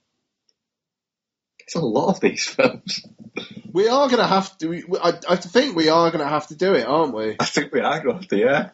It's 1.60 1.74
a 1.74 1.80
lot 1.80 2.08
of 2.10 2.20
these 2.20 2.44
films. 2.44 3.00
We 3.72 3.88
are 3.88 4.06
going 4.08 4.18
to 4.20 4.26
have 4.26 4.56
to. 4.58 4.68
we- 4.68 4.84
I, 5.02 5.12
I 5.28 5.36
think 5.36 5.74
we 5.74 5.88
are 5.88 6.10
going 6.10 6.22
to 6.22 6.28
have 6.28 6.48
to 6.48 6.54
do 6.54 6.74
it, 6.74 6.86
aren't 6.86 7.14
we? 7.14 7.36
I 7.40 7.44
think 7.44 7.72
we 7.72 7.80
are 7.80 8.00
going 8.00 8.22
to, 8.24 8.36
yeah. 8.36 8.70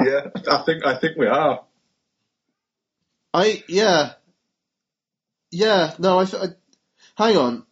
Yeah, 0.00 0.26
I 0.50 0.62
think 0.64 0.84
I 0.84 0.96
think 0.98 1.16
we 1.16 1.26
are. 1.26 1.64
I 3.32 3.62
yeah, 3.68 4.12
yeah. 5.50 5.94
No, 5.98 6.20
I, 6.20 6.24
I 6.24 6.46
hang 7.16 7.36
on. 7.36 7.66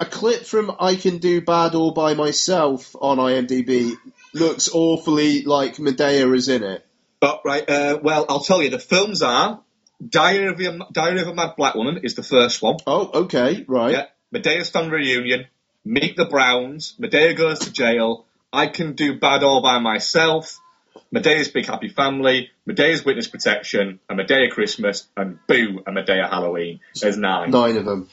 A 0.00 0.04
clip 0.06 0.44
from 0.44 0.74
"I 0.80 0.96
Can 0.96 1.18
Do 1.18 1.40
Bad 1.42 1.74
All 1.74 1.92
by 1.92 2.14
Myself" 2.14 2.96
on 3.00 3.18
IMDb 3.18 3.94
looks 4.34 4.70
awfully 4.72 5.42
like 5.42 5.76
Madea 5.76 6.34
is 6.34 6.48
in 6.48 6.62
it. 6.62 6.86
But 7.22 7.42
right, 7.44 7.70
uh, 7.70 8.00
well, 8.02 8.26
I'll 8.28 8.40
tell 8.40 8.60
you, 8.60 8.68
the 8.68 8.80
films 8.80 9.22
are 9.22 9.60
Diary 10.04 10.48
of 10.48 10.58
a, 10.58 10.92
Diary 10.92 11.20
of 11.20 11.28
a 11.28 11.34
Mad 11.34 11.54
Black 11.56 11.76
Woman 11.76 12.00
is 12.02 12.16
the 12.16 12.24
first 12.24 12.60
one. 12.60 12.78
Oh, 12.84 13.22
okay, 13.22 13.64
right. 13.68 13.92
Yeah, 13.92 14.06
Madea's 14.34 14.70
family 14.70 14.90
reunion, 14.90 15.46
Meet 15.84 16.16
the 16.16 16.24
Browns, 16.24 16.96
Madea 16.98 17.36
goes 17.36 17.60
to 17.60 17.72
jail, 17.72 18.26
I 18.52 18.66
Can 18.66 18.94
Do 18.94 19.20
Bad 19.20 19.44
All 19.44 19.62
by 19.62 19.78
Myself, 19.78 20.58
Madea's 21.14 21.46
Big 21.46 21.66
Happy 21.66 21.90
Family, 21.90 22.50
Madea's 22.68 23.04
Witness 23.04 23.28
Protection, 23.28 24.00
a 24.10 24.16
Madea 24.16 24.50
Christmas, 24.50 25.06
and 25.16 25.38
Boo, 25.46 25.80
a 25.86 25.92
Madea 25.92 26.28
Halloween. 26.28 26.80
There's 27.00 27.16
nine. 27.16 27.52
Nine 27.52 27.76
of 27.76 27.84
them. 27.84 28.08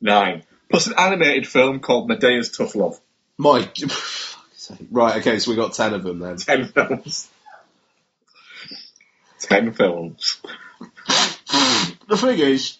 Nine. 0.00 0.42
Plus 0.68 0.88
an 0.88 0.94
animated 0.98 1.46
film 1.46 1.78
called 1.78 2.10
Madea's 2.10 2.50
Tough 2.50 2.74
Love. 2.74 2.98
My 3.36 3.70
right. 4.90 5.18
Okay, 5.18 5.38
so 5.38 5.52
we 5.52 5.56
got 5.56 5.74
ten 5.74 5.94
of 5.94 6.02
them 6.02 6.18
then. 6.18 6.38
Ten 6.38 6.66
films. 6.66 7.28
Ten 9.40 9.72
films. 9.72 10.40
The 12.08 12.16
thing 12.16 12.38
is, 12.38 12.78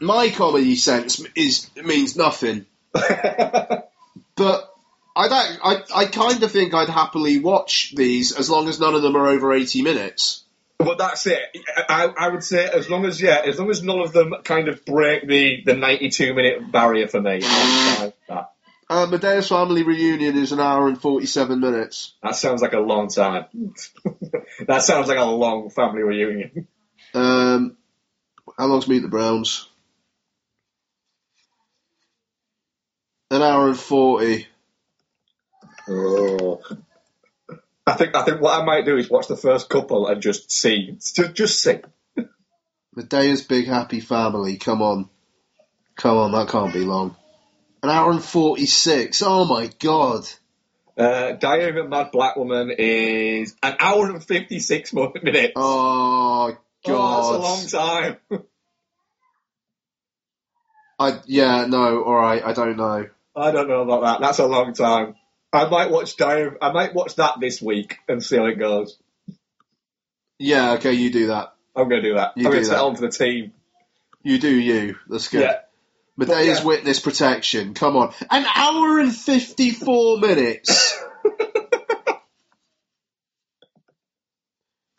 my 0.00 0.30
comedy 0.30 0.76
sense 0.76 1.24
is 1.34 1.70
means 1.76 2.16
nothing. 2.16 2.66
But 4.38 4.72
I 5.16 5.28
don't. 5.28 5.58
I 5.64 6.02
I 6.02 6.04
kind 6.06 6.40
of 6.44 6.52
think 6.52 6.72
I'd 6.72 6.88
happily 6.88 7.40
watch 7.40 7.92
these 7.96 8.38
as 8.38 8.48
long 8.48 8.68
as 8.68 8.78
none 8.78 8.94
of 8.94 9.02
them 9.02 9.16
are 9.16 9.26
over 9.26 9.52
eighty 9.52 9.82
minutes. 9.82 10.44
But 10.78 10.96
that's 10.96 11.26
it. 11.26 11.40
I, 11.88 12.06
I 12.16 12.28
would 12.28 12.44
say 12.44 12.64
as 12.64 12.88
long 12.88 13.04
as 13.04 13.20
yeah, 13.20 13.42
as 13.44 13.58
long 13.58 13.68
as 13.68 13.82
none 13.82 13.98
of 13.98 14.12
them 14.12 14.32
kind 14.44 14.68
of 14.68 14.84
break 14.84 15.26
the, 15.26 15.62
the 15.66 15.74
ninety 15.74 16.08
two 16.10 16.34
minute 16.34 16.70
barrier 16.70 17.08
for 17.08 17.20
me. 17.20 17.40
I'm 18.90 18.96
fine 18.96 19.10
with 19.10 19.20
That. 19.20 19.28
Uh, 19.28 19.36
Madea's 19.36 19.48
family 19.48 19.82
reunion 19.82 20.36
is 20.36 20.52
an 20.52 20.60
hour 20.60 20.88
and 20.88 21.00
forty-seven 21.00 21.60
minutes. 21.60 22.14
that 22.22 22.36
sounds 22.36 22.62
like 22.62 22.72
a 22.72 22.80
long 22.80 23.08
time. 23.08 23.46
that 24.66 24.82
sounds 24.82 25.08
like 25.08 25.18
a 25.18 25.24
long 25.24 25.70
family 25.70 26.02
reunion. 26.02 26.68
Um, 27.14 27.76
how 28.58 28.66
long's 28.66 28.88
Meet 28.88 29.02
the 29.02 29.08
Browns? 29.08 29.68
An 33.30 33.42
hour 33.42 33.68
and 33.68 33.78
forty. 33.78 34.46
Oh. 35.88 36.60
I 37.86 37.92
think 37.94 38.14
I 38.14 38.24
think 38.24 38.40
what 38.42 38.60
I 38.60 38.64
might 38.64 38.84
do 38.84 38.96
is 38.96 39.08
watch 39.08 39.28
the 39.28 39.36
first 39.36 39.70
couple 39.70 40.06
and 40.06 40.20
just 40.20 40.52
see, 40.52 40.92
just, 40.92 41.34
just 41.34 41.62
see. 41.62 41.78
Madea's 42.94 43.42
big 43.42 43.66
happy 43.66 44.00
family. 44.00 44.58
Come 44.58 44.82
on, 44.82 45.08
come 45.96 46.18
on, 46.18 46.32
that 46.32 46.48
can't 46.48 46.72
be 46.72 46.80
long. 46.80 47.16
An 47.82 47.90
hour 47.90 48.10
and 48.10 48.22
forty-six. 48.22 49.22
Oh 49.24 49.44
my 49.44 49.70
god. 49.78 50.28
Uh, 50.96 51.32
Diary 51.32 51.78
of 51.78 51.86
a 51.86 51.88
Mad 51.88 52.10
Black 52.10 52.34
Woman 52.36 52.72
is 52.76 53.54
an 53.62 53.76
hour 53.78 54.10
and 54.10 54.24
fifty 54.24 54.58
six 54.58 54.92
minutes. 54.92 55.52
Oh 55.54 56.56
Oh, 56.86 56.92
god. 56.92 57.22
that's 57.22 57.78
a 57.80 57.82
long 57.82 58.16
time. 58.28 58.40
I 60.98 61.20
yeah 61.26 61.66
no. 61.66 62.02
All 62.02 62.14
right. 62.16 62.42
I 62.44 62.52
don't 62.52 62.76
know. 62.76 63.06
I 63.36 63.50
don't 63.52 63.68
know 63.68 63.82
about 63.82 64.02
that. 64.02 64.20
That's 64.26 64.38
a 64.40 64.46
long 64.46 64.72
time. 64.74 65.14
I 65.52 65.68
might 65.68 65.90
watch 65.90 66.16
Diary. 66.16 66.56
I 66.60 66.72
might 66.72 66.94
watch 66.94 67.14
that 67.16 67.38
this 67.40 67.62
week 67.62 67.98
and 68.08 68.22
see 68.22 68.36
how 68.36 68.46
it 68.46 68.58
goes. 68.58 68.98
Yeah. 70.38 70.72
Okay. 70.72 70.92
You 70.94 71.10
do 71.12 71.28
that. 71.28 71.54
I'm 71.76 71.88
going 71.88 72.02
to 72.02 72.08
do 72.08 72.14
that. 72.16 72.32
You 72.36 72.46
I'm 72.46 72.52
going 72.52 72.64
to 72.64 72.68
set 72.68 72.80
on 72.80 72.96
for 72.96 73.02
the 73.02 73.10
team. 73.10 73.52
You 74.24 74.38
do 74.38 74.50
you. 74.52 74.96
That's 75.08 75.28
good. 75.28 75.42
Yeah. 75.42 75.60
Madea's 76.18 76.58
yeah. 76.58 76.64
witness 76.64 76.98
protection. 77.00 77.74
Come 77.74 77.96
on. 77.96 78.12
An 78.30 78.44
hour 78.54 78.98
and 78.98 79.14
54 79.14 80.18
minutes. 80.20 80.98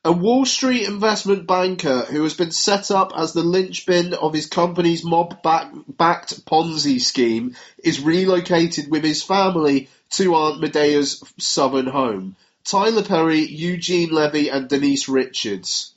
A 0.06 0.14
Wall 0.14 0.46
Street 0.46 0.88
investment 0.88 1.46
banker 1.46 2.04
who 2.06 2.24
has 2.24 2.34
been 2.34 2.52
set 2.52 2.90
up 2.90 3.12
as 3.16 3.34
the 3.34 3.44
linchpin 3.44 4.14
of 4.14 4.34
his 4.34 4.48
company's 4.48 5.04
mob 5.04 5.44
back- 5.44 5.74
backed 5.90 6.46
Ponzi 6.46 7.02
scheme 7.02 7.58
is 7.84 8.00
relocated 8.00 8.90
with 8.90 9.04
his 9.04 9.22
family 9.22 9.90
to 10.12 10.34
Aunt 10.36 10.62
Madea's 10.62 11.22
southern 11.38 11.88
home. 11.88 12.38
Tyler 12.64 13.04
Perry, 13.04 13.42
Eugene 13.42 14.10
Levy, 14.12 14.50
and 14.50 14.70
Denise 14.70 15.10
Richards. 15.10 15.94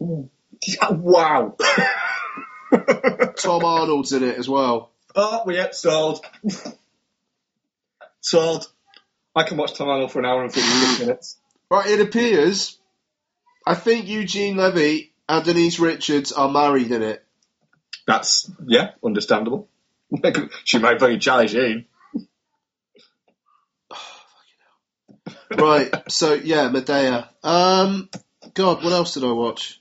Wow. 0.90 1.56
Tom 3.36 3.64
Arnold's 3.64 4.12
in 4.12 4.22
it 4.22 4.38
as 4.38 4.48
well. 4.48 4.90
oh, 5.14 5.42
we 5.46 5.54
get 5.54 5.74
sold. 5.74 6.24
sold. 8.20 8.66
I 9.36 9.42
can 9.42 9.56
watch 9.56 9.74
Tom 9.74 9.88
Arnold 9.88 10.12
for 10.12 10.20
an 10.20 10.26
hour 10.26 10.42
and 10.42 10.52
56 10.52 11.00
minutes. 11.06 11.38
Right, 11.70 11.90
it 11.90 12.00
appears. 12.00 12.78
I 13.66 13.74
think 13.74 14.06
Eugene 14.06 14.56
Levy 14.56 15.12
and 15.28 15.44
Denise 15.44 15.78
Richards 15.78 16.32
are 16.32 16.50
married 16.50 16.90
in 16.90 17.02
it. 17.02 17.24
That's, 18.06 18.50
yeah, 18.66 18.92
understandable. 19.04 19.68
she 20.64 20.78
might 20.78 21.00
very 21.00 21.18
challenging. 21.18 21.86
Right, 25.56 25.92
so 26.10 26.34
yeah, 26.34 26.68
Madea. 26.68 27.28
Um, 27.44 28.08
God, 28.54 28.82
what 28.82 28.92
else 28.92 29.14
did 29.14 29.22
I 29.24 29.30
watch? 29.30 29.80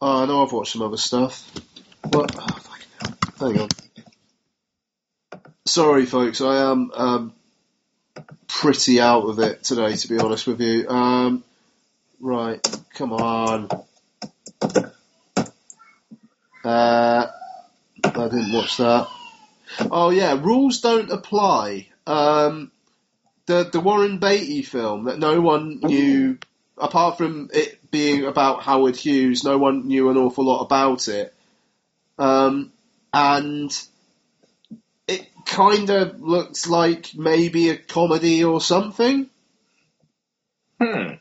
Oh, 0.00 0.22
I 0.22 0.26
know 0.26 0.44
I've 0.44 0.52
watched 0.52 0.72
some 0.72 0.82
other 0.82 0.96
stuff. 0.96 1.48
Oh. 2.04 2.26
Hang 3.38 3.60
on. 3.60 3.68
Sorry, 5.66 6.06
folks, 6.06 6.40
I 6.40 6.70
am 6.70 6.90
um, 6.92 7.32
pretty 8.46 9.00
out 9.00 9.24
of 9.24 9.38
it 9.38 9.62
today, 9.62 9.94
to 9.94 10.08
be 10.08 10.18
honest 10.18 10.46
with 10.46 10.60
you. 10.60 10.88
Um, 10.88 11.44
right, 12.20 12.60
come 12.94 13.12
on. 13.12 13.68
Uh, 16.64 17.26
I 18.04 18.28
didn't 18.28 18.52
watch 18.52 18.76
that. 18.78 19.08
Oh 19.90 20.10
yeah, 20.10 20.38
rules 20.40 20.80
don't 20.80 21.10
apply. 21.10 21.88
Um, 22.06 22.72
the 23.46 23.64
the 23.64 23.80
Warren 23.80 24.18
Beatty 24.18 24.62
film 24.62 25.04
that 25.04 25.18
no 25.18 25.40
one 25.40 25.80
knew, 25.80 26.38
apart 26.76 27.18
from 27.18 27.50
it 27.52 27.90
being 27.90 28.24
about 28.24 28.62
Howard 28.62 28.96
Hughes, 28.96 29.44
no 29.44 29.58
one 29.58 29.86
knew 29.86 30.10
an 30.10 30.16
awful 30.16 30.44
lot 30.44 30.64
about 30.64 31.08
it. 31.08 31.34
Um, 32.18 32.72
and 33.12 33.72
it 35.06 35.28
kind 35.46 35.90
of 35.90 36.20
looks 36.20 36.66
like 36.66 37.14
maybe 37.14 37.70
a 37.70 37.76
comedy 37.76 38.44
or 38.44 38.60
something. 38.60 39.28
Hmm. 40.80 41.14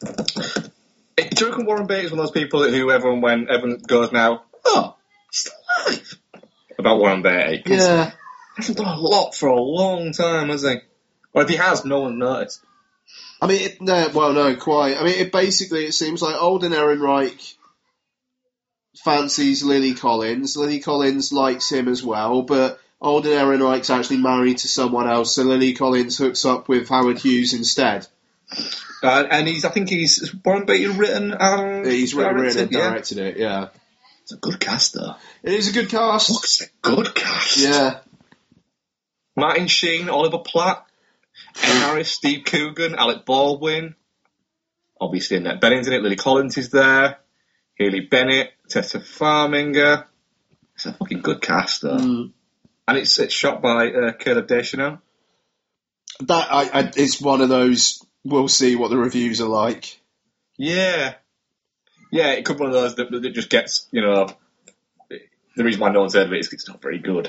Do 0.00 1.44
you 1.46 1.50
reckon 1.50 1.66
Warren 1.66 1.86
Beatty 1.86 2.06
is 2.06 2.10
one 2.10 2.20
of 2.20 2.26
those 2.26 2.42
people 2.42 2.68
who 2.68 2.90
everyone 2.90 3.20
when 3.20 3.48
everyone 3.50 3.80
goes 3.86 4.12
now, 4.12 4.42
oh, 4.64 4.96
he's 5.30 5.40
still 5.40 5.52
alive? 5.86 6.18
About 6.78 6.98
Warren 6.98 7.22
Beatty. 7.22 7.62
Yeah. 7.66 8.10
He 8.10 8.12
hasn't 8.56 8.78
done 8.78 8.98
a 8.98 9.00
lot 9.00 9.34
for 9.34 9.48
a 9.48 9.60
long 9.60 10.12
time, 10.12 10.48
has 10.48 10.62
he? 10.62 10.76
Or 11.32 11.42
if 11.42 11.48
he 11.48 11.56
has, 11.56 11.84
no 11.84 12.00
one 12.00 12.18
noticed. 12.18 12.64
I 13.40 13.46
mean, 13.46 13.62
it, 13.62 13.80
no, 13.80 14.10
well, 14.14 14.32
no, 14.32 14.54
quite. 14.56 14.96
I 14.96 15.04
mean, 15.04 15.14
it 15.14 15.32
basically 15.32 15.86
it 15.86 15.94
seems 15.94 16.20
like 16.20 16.34
Alden 16.34 16.72
Ehrenreich 16.72 17.54
fancies 19.04 19.62
Lily 19.62 19.94
Collins. 19.94 20.56
Lily 20.56 20.80
Collins 20.80 21.32
likes 21.32 21.70
him 21.70 21.88
as 21.88 22.02
well, 22.02 22.42
but 22.42 22.80
Alden 23.00 23.32
Ehrenreich's 23.32 23.90
actually 23.90 24.18
married 24.18 24.58
to 24.58 24.68
someone 24.68 25.08
else, 25.08 25.34
so 25.34 25.42
Lily 25.42 25.72
Collins 25.74 26.18
hooks 26.18 26.44
up 26.44 26.68
with 26.68 26.88
Howard 26.88 27.18
Hughes 27.18 27.54
instead. 27.54 28.06
Uh, 29.02 29.24
and 29.30 29.48
he's, 29.48 29.64
I 29.64 29.70
think 29.70 29.88
he's, 29.88 30.34
Warren 30.44 30.66
Beatty 30.66 30.88
written 30.88 31.32
and 31.32 31.86
He's 31.86 32.14
written, 32.14 32.36
written 32.36 32.62
and 32.62 32.70
directed? 32.70 33.16
Yeah. 33.18 33.24
it. 33.24 33.36
Yeah, 33.38 33.68
It's 34.22 34.32
a 34.32 34.36
good 34.36 34.60
cast, 34.60 34.94
though. 34.94 35.14
it 35.42 35.52
is 35.54 35.68
a 35.68 35.72
good 35.72 35.88
cast. 35.88 36.28
Look, 36.30 36.44
it's 36.44 36.60
a 36.60 36.66
good 36.82 37.14
cast. 37.14 37.56
Yeah, 37.58 38.00
Martin 39.36 39.68
Sheen, 39.68 40.08
Oliver 40.10 40.38
Platt, 40.38 40.84
Ed 41.62 41.78
Harris, 41.80 42.10
Steve 42.10 42.44
Coogan, 42.44 42.94
Alec 42.94 43.24
Baldwin. 43.24 43.94
obviously 45.00 45.38
Annette 45.38 45.60
Bening's 45.62 45.86
in 45.86 45.94
it. 45.94 46.02
Lily 46.02 46.16
Collins 46.16 46.58
is 46.58 46.68
there. 46.70 47.18
Haley 47.76 48.00
Bennett, 48.00 48.50
Taissa 48.70 49.00
Farmiga. 49.00 50.06
It's 50.74 50.86
a 50.86 50.92
fucking 50.92 51.20
good 51.20 51.40
cast 51.42 51.82
though, 51.82 51.98
Mm. 51.98 52.32
and 52.88 52.98
it's 52.98 53.18
it's 53.18 53.34
shot 53.34 53.60
by 53.60 53.90
uh, 53.90 54.12
Caleb 54.12 54.46
Deschanel. 54.46 54.98
That 56.20 56.52
I, 56.52 56.62
I, 56.80 56.92
it's 56.96 57.20
one 57.20 57.40
of 57.40 57.48
those. 57.48 58.04
We'll 58.24 58.48
see 58.48 58.76
what 58.76 58.88
the 58.90 58.96
reviews 58.98 59.40
are 59.40 59.48
like. 59.48 59.98
Yeah, 60.56 61.14
yeah, 62.10 62.32
it 62.32 62.44
could 62.44 62.56
be 62.58 62.60
one 62.64 62.70
of 62.70 62.74
those 62.74 62.94
that, 62.96 63.10
that 63.10 63.30
just 63.34 63.50
gets 63.50 63.86
you 63.90 64.02
know. 64.02 64.28
The 65.56 65.64
reason 65.64 65.80
why 65.80 65.90
no 65.90 66.00
one's 66.00 66.14
heard 66.14 66.28
of 66.28 66.32
it 66.32 66.38
is 66.38 66.52
it's 66.52 66.68
not 66.68 66.80
very 66.80 66.98
good, 66.98 67.28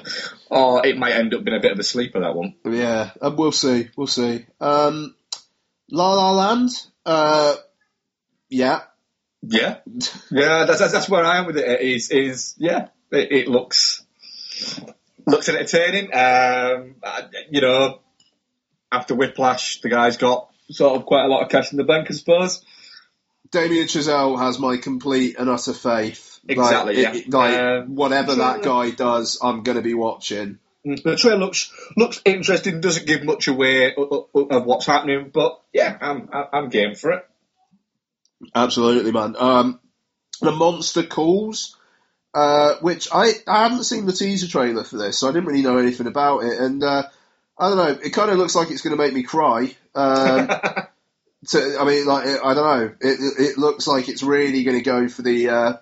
or 0.49 0.85
it 0.85 0.97
might 0.97 1.13
end 1.13 1.33
up 1.33 1.43
being 1.43 1.57
a 1.57 1.61
bit 1.61 1.71
of 1.71 1.79
a 1.79 1.83
sleeper. 1.83 2.19
That 2.19 2.35
one. 2.35 2.55
Yeah, 2.63 3.09
uh, 3.19 3.31
we'll 3.35 3.51
see. 3.51 3.89
We'll 3.97 4.07
see. 4.07 4.45
Um, 4.61 5.15
La 5.89 6.13
La 6.13 6.31
Land. 6.31 6.69
Uh, 7.05 7.55
yeah, 8.49 8.81
Yeah, 9.43 9.77
yeah, 10.29 10.65
that's, 10.65 10.79
that's 10.79 10.93
that's 10.93 11.09
where 11.09 11.23
I 11.23 11.37
am 11.39 11.47
with 11.47 11.57
it. 11.57 11.81
Is 11.81 12.11
is 12.11 12.55
yeah, 12.57 12.89
it, 13.11 13.31
it 13.31 13.47
looks 13.47 14.03
looks 15.25 15.49
entertaining. 15.49 16.13
Um, 16.13 16.95
you 17.49 17.61
know, 17.61 17.99
after 18.91 19.15
Whiplash, 19.15 19.81
the 19.81 19.89
guy's 19.89 20.17
got 20.17 20.49
sort 20.69 20.95
of 20.99 21.05
quite 21.05 21.25
a 21.25 21.27
lot 21.27 21.43
of 21.43 21.49
cash 21.49 21.71
in 21.71 21.77
the 21.77 21.83
bank, 21.83 22.07
I 22.09 22.13
suppose. 22.13 22.63
Damien 23.51 23.87
Chazelle 23.87 24.39
has 24.39 24.59
my 24.59 24.77
complete 24.77 25.35
and 25.37 25.49
utter 25.49 25.73
faith. 25.73 26.39
Exactly, 26.47 26.95
Like, 26.95 27.03
yeah. 27.03 27.19
it- 27.19 27.29
like 27.33 27.59
Um, 27.59 27.95
whatever 27.95 28.35
that 28.35 28.61
guy 28.63 28.91
does, 28.91 29.39
I'm 29.43 29.63
going 29.63 29.75
to 29.77 29.81
be 29.83 29.93
watching. 29.93 30.59
The 30.83 31.15
trailer 31.15 31.37
looks 31.37 31.71
looks 31.97 32.21
interesting. 32.25 32.81
Doesn't 32.81 33.05
give 33.05 33.23
much 33.23 33.47
away 33.47 33.93
of, 33.95 34.27
of- 34.33 34.51
of 34.51 34.65
what's 34.65 34.85
happening, 34.87 35.29
but 35.33 35.59
yeah, 35.73 35.95
I'm 35.99 36.29
I'm 36.31 36.69
game 36.69 36.95
for 36.95 37.11
it. 37.11 37.27
Absolutely, 38.53 39.11
man. 39.11 39.35
Um, 39.37 39.79
the 40.41 40.51
Monster 40.51 41.03
Calls, 41.03 41.77
uh, 42.33 42.75
which 42.81 43.09
I, 43.13 43.31
I 43.47 43.63
haven't 43.63 43.83
seen 43.83 44.05
the 44.05 44.13
teaser 44.13 44.47
trailer 44.47 44.83
for 44.83 44.97
this, 44.97 45.19
so 45.19 45.27
I 45.27 45.31
didn't 45.31 45.47
really 45.47 45.61
know 45.61 45.77
anything 45.77 46.07
about 46.07 46.43
it. 46.43 46.59
And 46.59 46.83
uh, 46.83 47.03
I 47.57 47.69
don't 47.69 47.77
know, 47.77 47.99
it 48.03 48.11
kind 48.11 48.31
of 48.31 48.37
looks 48.37 48.55
like 48.55 48.71
it's 48.71 48.81
going 48.81 48.95
to 48.95 49.01
make 49.01 49.13
me 49.13 49.23
cry. 49.23 49.75
Um, 49.93 50.47
to, 51.47 51.77
I 51.79 51.85
mean, 51.85 52.05
like 52.05 52.25
I 52.25 52.53
don't 52.53 52.79
know, 52.79 52.93
it, 53.01 53.19
it, 53.39 53.57
looks 53.57 53.87
like 53.87 54.09
it's 54.09 54.23
really 54.23 54.63
going 54.63 54.77
to 54.77 54.83
go 54.83 55.07
for 55.07 55.21
the 55.21 55.49
uh, 55.49 55.73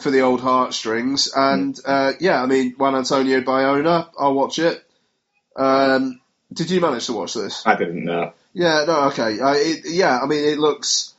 for 0.00 0.10
the 0.10 0.22
old 0.22 0.40
heartstrings. 0.40 1.32
And 1.34 1.78
uh, 1.84 2.12
yeah, 2.20 2.42
I 2.42 2.46
mean, 2.46 2.72
Juan 2.72 2.96
Antonio 2.96 3.40
Bayona, 3.40 4.08
I'll 4.18 4.34
watch 4.34 4.58
it. 4.58 4.82
Um, 5.56 6.20
did 6.52 6.70
you 6.70 6.80
manage 6.80 7.06
to 7.06 7.12
watch 7.12 7.34
this? 7.34 7.66
I 7.66 7.76
didn't 7.76 8.04
know. 8.04 8.32
Yeah, 8.52 8.84
no, 8.86 9.08
okay. 9.08 9.38
Uh, 9.40 9.54
it, 9.54 9.84
yeah, 9.84 10.18
I 10.18 10.26
mean, 10.26 10.44
it 10.44 10.58
looks, 10.58 11.14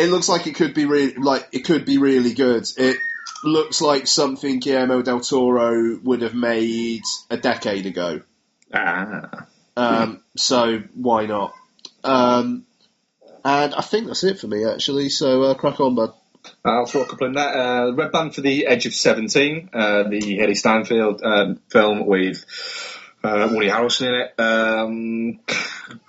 it 0.00 0.10
looks 0.10 0.28
like 0.28 0.46
it 0.46 0.54
could 0.54 0.74
be 0.74 0.86
really, 0.86 1.14
like 1.14 1.48
it 1.52 1.60
could 1.60 1.84
be 1.84 1.98
really 1.98 2.32
good. 2.32 2.66
It 2.76 2.96
looks 3.44 3.80
like 3.80 4.06
something 4.06 4.58
Guillermo 4.58 5.02
del 5.02 5.20
Toro 5.20 5.98
would 6.02 6.22
have 6.22 6.34
made 6.34 7.02
a 7.28 7.36
decade 7.36 7.86
ago. 7.86 8.22
Ah, 8.72 9.46
Um, 9.76 10.22
so 10.36 10.82
why 10.94 11.26
not? 11.26 11.54
Um, 12.02 12.64
and 13.44 13.74
I 13.74 13.82
think 13.82 14.06
that's 14.06 14.24
it 14.24 14.38
for 14.38 14.46
me 14.46 14.64
actually. 14.64 15.08
So 15.08 15.42
uh, 15.44 15.54
crack 15.54 15.80
on, 15.80 15.94
bud. 15.94 16.14
I'll 16.64 16.86
throw 16.86 17.02
a 17.02 17.06
couple 17.06 17.26
in 17.26 17.34
there. 17.34 17.48
Uh, 17.48 17.92
Red 17.92 18.12
Band 18.12 18.34
for 18.34 18.40
the 18.40 18.66
Edge 18.66 18.86
of 18.86 18.94
Seventeen, 18.94 19.68
uh, 19.72 20.04
the 20.04 20.20
Hailee 20.20 20.56
Steinfeld 20.56 21.22
um, 21.22 21.60
film 21.68 22.06
with 22.06 22.44
uh, 23.22 23.48
Woody 23.50 23.68
Harrelson 23.68 24.08
in 24.08 24.14
it. 24.14 24.40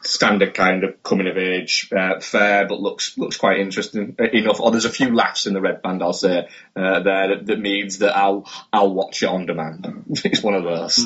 Standard 0.04 0.54
kind 0.54 0.84
of 0.84 1.02
coming 1.04 1.28
of 1.28 1.38
age 1.38 1.90
uh, 1.96 2.20
fair, 2.20 2.68
but 2.68 2.80
looks 2.80 3.18
looks 3.18 3.38
quite 3.38 3.60
interesting 3.60 4.16
enough. 4.34 4.60
Or 4.60 4.72
there's 4.72 4.86
a 4.86 4.90
few 4.90 5.14
laughs 5.16 5.46
in 5.48 5.54
the 5.54 5.62
Red 5.62 5.82
Band, 5.82 6.02
I'll 6.04 6.14
say 6.14 6.48
uh, 6.76 7.00
there 7.02 7.28
that, 7.30 7.46
that 7.46 7.60
means 7.60 8.00
that 8.00 8.16
I'll 8.16 8.50
I'll 8.74 8.94
watch 8.94 9.24
it 9.24 9.28
on 9.30 9.46
demand. 9.46 10.06
it's 10.26 10.42
one 10.44 10.56
of 10.56 10.64
those. 10.64 11.00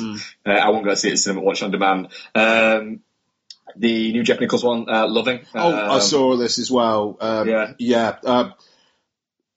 Uh, 0.44 0.50
I 0.50 0.70
won't 0.70 0.84
go 0.84 0.94
see 0.94 1.08
it 1.08 1.12
in 1.12 1.16
cinema, 1.16 1.42
watch 1.42 1.62
it 1.62 1.66
on 1.66 1.70
demand. 1.70 2.08
Um, 2.34 3.00
the 3.76 4.12
new 4.12 4.22
Jeff 4.22 4.40
Nichols 4.40 4.64
one, 4.64 4.88
uh, 4.88 5.06
Loving. 5.08 5.40
Oh, 5.54 5.72
I 5.74 5.96
Um, 5.96 6.00
saw 6.00 6.36
this 6.36 6.58
as 6.58 6.70
well. 6.70 7.16
Um, 7.20 7.48
Yeah. 7.48 7.72
yeah. 7.78 8.16
Um, 8.24 8.54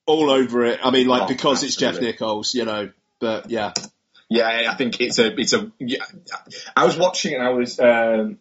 all 0.06 0.30
over 0.30 0.64
it. 0.64 0.80
I 0.82 0.90
mean, 0.90 1.06
like 1.06 1.22
Oh, 1.22 1.26
because 1.28 1.62
it's 1.62 1.76
Jeff 1.76 1.90
absolutely. 1.90 2.12
Nichols, 2.12 2.54
you 2.54 2.64
know. 2.64 2.90
But 3.20 3.48
yeah, 3.50 3.72
Yeah, 4.28 4.66
I 4.70 4.74
think 4.74 5.00
it's 5.00 5.18
a 5.18 5.34
it's 5.40 5.52
a. 5.52 5.70
Yeah, 5.78 6.04
I 6.76 6.84
was 6.84 6.96
watching 6.96 7.34
and 7.34 7.42
I 7.42 7.50
was 7.50 7.78
um, 7.80 8.38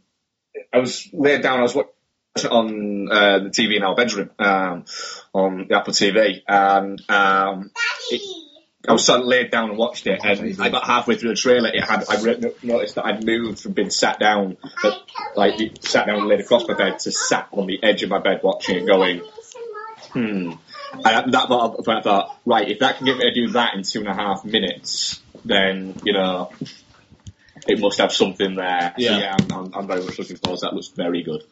I 0.74 0.80
was 0.80 1.10
laid 1.14 1.42
down. 1.42 1.60
I 1.60 1.64
was 1.64 1.76
watching 1.76 1.92
it 2.36 2.46
on 2.46 3.12
uh, 3.12 3.40
the 3.40 3.50
TV 3.50 3.78
in 3.78 3.84
our 3.84 3.96
bedroom 3.96 4.30
um, 4.40 4.86
on 5.34 5.68
the 5.68 5.78
Apple 5.78 5.94
TV, 5.94 6.42
and 6.48 7.02
um, 7.10 7.72
it, 8.10 8.22
I 8.88 8.94
was 8.94 9.06
sort 9.06 9.22
of 9.22 9.28
laid 9.28 9.52
down 9.52 9.70
and 9.70 9.78
watched 9.78 10.08
it. 10.08 10.20
And 10.24 10.62
I 10.62 10.70
got 10.70 10.86
halfway 10.86 11.16
through 11.16 11.30
the 11.30 11.36
trailer. 11.36 11.70
It 11.70 11.84
had 11.84 12.06
I 12.10 12.22
re- 12.22 12.54
noticed 12.64 12.96
that 12.96 13.06
I'd 13.06 13.26
moved 13.26 13.60
from 13.60 13.74
being 13.74 13.90
sat 13.90 14.20
down, 14.20 14.58
but, 14.82 15.02
like 15.36 15.60
sat 15.82 16.08
down 16.08 16.20
and 16.20 16.28
laid 16.28 16.40
across 16.40 16.68
my 16.68 16.76
bed 16.76 17.00
to 17.00 17.12
sat 17.12 17.50
on 17.52 17.68
the 17.68 17.84
edge 17.84 18.04
of 18.04 18.10
my 18.10 18.20
bed 18.20 18.42
watching 18.44 18.78
it, 18.78 18.88
going. 18.88 19.22
Hmm. 20.12 20.54
And 20.94 21.06
at 21.06 21.32
that 21.32 21.48
point, 21.50 22.00
I 22.00 22.02
thought, 22.02 22.40
right, 22.46 22.68
if 22.68 22.80
that 22.80 22.98
can 22.98 23.06
get 23.06 23.18
me 23.18 23.26
to 23.26 23.34
do 23.34 23.52
that 23.52 23.76
in 23.76 23.84
two 23.84 24.00
and 24.00 24.08
a 24.08 24.14
half 24.14 24.44
minutes, 24.44 25.22
then 25.46 25.96
you 26.04 26.14
know, 26.14 26.52
it 27.68 27.80
must 27.80 28.00
have 28.00 28.12
something 28.12 28.56
there. 28.56 28.94
Yeah. 28.98 29.10
So, 29.10 29.20
yeah, 29.20 29.36
I'm, 29.40 29.52
I'm, 29.52 29.74
I'm 29.76 29.88
very 29.88 30.04
much 30.04 30.20
looking 30.20 30.38
forward 30.38 30.60
to 30.60 30.66
that. 30.66 30.74
Looks 30.74 30.90
very 30.90 31.24
good. 31.24 31.44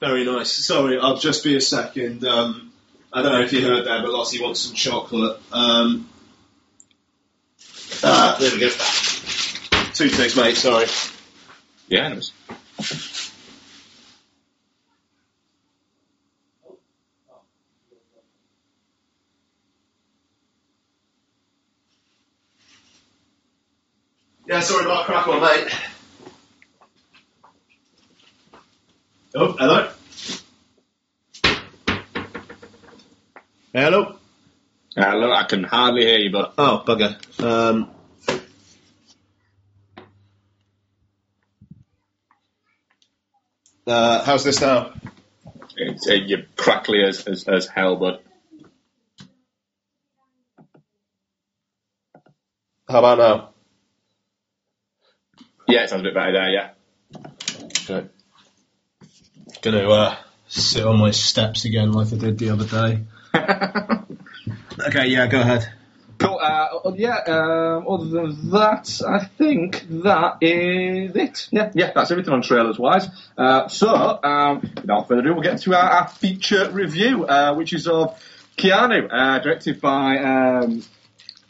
Very 0.00 0.24
nice. 0.24 0.52
Sorry, 0.52 0.98
I'll 0.98 1.16
just 1.16 1.44
be 1.44 1.56
a 1.56 1.60
second. 1.60 2.24
Um, 2.24 2.72
I 3.12 3.22
don't 3.22 3.32
know 3.32 3.40
if 3.42 3.52
you 3.52 3.62
heard 3.62 3.86
that, 3.86 4.02
but 4.02 4.10
Lossie 4.10 4.42
wants 4.42 4.60
some 4.60 4.74
chocolate. 4.74 5.40
Um, 5.52 6.08
ah, 8.02 8.36
there 8.40 8.52
we 8.52 8.60
go. 8.60 8.68
Two 9.94 10.08
ticks, 10.10 10.36
mate. 10.36 10.56
Sorry. 10.56 10.86
Yeah, 11.88 12.18
Yeah, 24.46 24.60
sorry 24.60 24.84
about 24.84 25.06
crack 25.06 25.26
on, 25.26 25.40
mate. 25.40 25.72
Oh, 29.34 29.52
hello. 29.52 29.90
Hello. 33.72 34.16
Look, 34.96 35.36
I 35.36 35.44
can 35.48 35.64
hardly 35.64 36.02
hear 36.02 36.18
you, 36.18 36.30
but 36.30 36.54
Oh, 36.58 36.84
bugger. 36.86 37.42
Um, 37.42 37.90
uh, 43.86 44.24
how's 44.24 44.44
this 44.44 44.60
now? 44.60 44.92
it's, 45.76 46.08
uh, 46.08 46.12
you're 46.12 46.42
crackly 46.56 47.02
as, 47.02 47.26
as, 47.26 47.48
as 47.48 47.66
hell, 47.66 47.96
but 47.96 48.22
How 52.86 52.98
about 52.98 53.18
now? 53.18 53.53
Yeah, 55.68 55.84
it 55.84 55.90
sounds 55.90 56.00
a 56.00 56.04
bit 56.04 56.14
better 56.14 56.32
there. 56.32 56.50
Yeah. 56.50 56.70
Okay. 57.88 58.08
Gonna 59.62 59.90
uh, 59.90 60.16
sit 60.48 60.84
on 60.84 60.98
my 60.98 61.10
steps 61.10 61.64
again 61.64 61.92
like 61.92 62.12
I 62.12 62.16
did 62.16 62.38
the 62.38 62.50
other 62.50 62.66
day. 62.66 63.04
okay, 64.88 65.06
yeah, 65.06 65.26
go 65.26 65.40
ahead. 65.40 65.72
Cool. 66.18 66.38
Uh, 66.40 66.92
yeah. 66.94 67.18
Um, 67.26 67.86
other 67.88 68.04
than 68.04 68.50
that, 68.50 69.00
I 69.06 69.24
think 69.24 69.86
that 70.02 70.38
is 70.40 71.16
it. 71.16 71.48
Yeah, 71.50 71.70
yeah. 71.74 71.92
That's 71.94 72.10
everything 72.10 72.32
on 72.32 72.42
trailers 72.42 72.78
wise. 72.78 73.08
Uh, 73.36 73.68
so, 73.68 74.22
um, 74.22 74.60
without 74.76 75.08
further 75.08 75.20
ado, 75.20 75.34
we'll 75.34 75.42
get 75.42 75.60
to 75.62 75.74
our, 75.74 75.90
our 75.90 76.08
feature 76.08 76.70
review, 76.70 77.26
uh, 77.26 77.54
which 77.54 77.72
is 77.72 77.88
of 77.88 78.20
Keanu, 78.56 79.08
uh, 79.10 79.38
directed 79.40 79.80
by 79.80 80.18
um, 80.18 80.82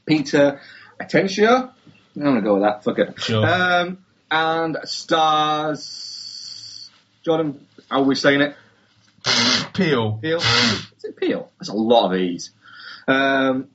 Peter 0.06 0.60
Atencio. 1.00 1.70
I'm 2.16 2.22
gonna 2.22 2.42
go 2.42 2.54
with 2.54 2.62
that. 2.62 2.84
Fuck 2.84 2.98
it. 3.00 3.20
Sure. 3.20 3.46
Um, 3.46 4.03
and 4.34 4.78
stars 4.84 6.90
Jordan. 7.24 7.66
How 7.90 8.00
are 8.00 8.04
we 8.04 8.16
saying 8.16 8.40
it? 8.40 8.56
Peel. 9.72 10.18
Peel. 10.20 10.38
Is 10.38 11.04
it 11.04 11.16
Peel? 11.16 11.50
That's 11.58 11.70
a 11.70 11.74
lot 11.74 12.12
of 12.12 12.18
E's. 12.18 12.50
Um, 13.06 13.68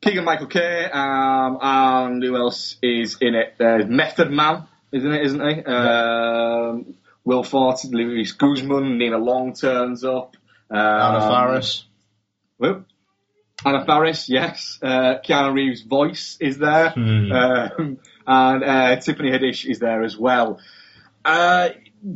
Keegan 0.00 0.24
Michael 0.24 0.46
Kay, 0.46 0.84
um, 0.84 1.58
and 1.60 2.22
who 2.22 2.36
else 2.36 2.76
is 2.82 3.18
in 3.20 3.34
it? 3.34 3.54
There's 3.58 3.86
Method 3.86 4.30
Man, 4.30 4.68
isn't 4.92 5.12
it? 5.12 5.26
Isn't 5.26 5.40
he? 5.40 5.64
Um, 5.64 6.94
Will 7.24 7.42
Forte, 7.42 7.88
Luis 7.88 8.30
Guzman, 8.32 8.98
Nia 8.98 9.18
Long 9.18 9.54
turns 9.54 10.04
up. 10.04 10.36
Um, 10.70 10.78
Anna 10.78 11.20
Faris. 11.20 11.84
Whoop. 12.58 12.86
Anna 13.64 13.84
Faris, 13.84 14.28
yes. 14.28 14.78
Uh, 14.80 15.16
Keanu 15.24 15.54
Reeves' 15.54 15.82
voice 15.82 16.36
is 16.40 16.58
there. 16.58 16.90
Hmm. 16.90 17.32
Um, 17.32 17.98
and 18.26 18.64
uh, 18.64 18.96
Tiffany 18.96 19.30
Haddish 19.30 19.64
is 19.68 19.78
there 19.78 20.02
as 20.02 20.16
well. 20.16 20.58
Uh, 21.24 21.70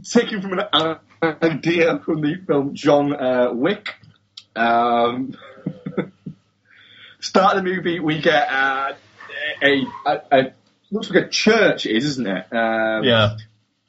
taken 0.04 0.40
from 0.42 0.58
an 0.72 0.98
idea 1.42 1.98
from 2.04 2.20
the 2.20 2.36
film 2.46 2.74
John 2.74 3.12
uh, 3.14 3.50
Wick. 3.52 3.94
Um, 4.56 5.34
start 7.20 7.56
of 7.56 7.64
the 7.64 7.70
movie, 7.70 8.00
we 8.00 8.20
get 8.20 8.48
uh, 8.50 8.92
a, 9.62 9.82
a, 10.06 10.20
a 10.32 10.52
looks 10.90 11.10
like 11.10 11.24
a 11.26 11.28
church, 11.28 11.86
is, 11.86 12.04
isn't 12.04 12.26
it? 12.26 12.46
Um, 12.52 13.04
Yeah. 13.04 13.36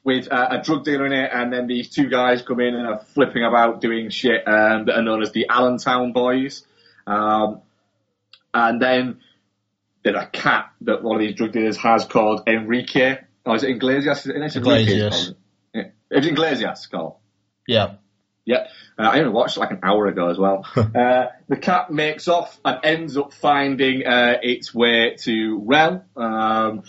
with 0.04 0.30
uh, 0.32 0.48
a 0.50 0.62
drug 0.62 0.84
dealer 0.84 1.06
in 1.06 1.12
it, 1.12 1.30
and 1.32 1.52
then 1.52 1.66
these 1.66 1.88
two 1.90 2.08
guys 2.08 2.42
come 2.42 2.60
in 2.60 2.74
and 2.74 2.86
are 2.86 2.98
flipping 3.14 3.44
about 3.44 3.80
doing 3.80 4.10
shit 4.10 4.46
um, 4.46 4.84
that 4.86 4.96
are 4.96 5.02
known 5.02 5.22
as 5.22 5.32
the 5.32 5.46
Allentown 5.48 6.12
Boys. 6.12 6.64
Um, 7.06 7.60
and 8.54 8.80
then 8.80 9.20
there's 10.02 10.16
a 10.16 10.26
cat 10.26 10.70
that 10.82 11.02
one 11.02 11.16
of 11.16 11.20
these 11.20 11.34
drug 11.34 11.52
dealers 11.52 11.76
has 11.78 12.04
called 12.04 12.42
Enrique. 12.46 13.18
Oh, 13.46 13.54
is 13.54 13.62
it 13.62 13.70
Iglesias? 13.70 14.26
It's 14.26 14.56
Iglesias. 14.56 15.34
Yeah. 15.74 15.84
It's 16.10 16.26
Iglesias 16.26 16.86
it's. 16.86 17.20
Yeah. 17.66 17.94
Yeah, 18.44 18.66
uh, 18.98 19.02
I 19.02 19.20
only 19.20 19.30
watched 19.30 19.56
it 19.56 19.60
like 19.60 19.70
an 19.70 19.80
hour 19.84 20.06
ago 20.08 20.28
as 20.28 20.36
well. 20.36 20.66
uh, 20.76 21.26
the 21.48 21.56
cat 21.56 21.92
makes 21.92 22.26
off 22.26 22.58
and 22.64 22.80
ends 22.82 23.16
up 23.16 23.32
finding 23.32 24.04
uh, 24.04 24.38
its 24.42 24.74
way 24.74 25.14
to 25.20 25.62
Rel, 25.64 26.04
um, 26.16 26.82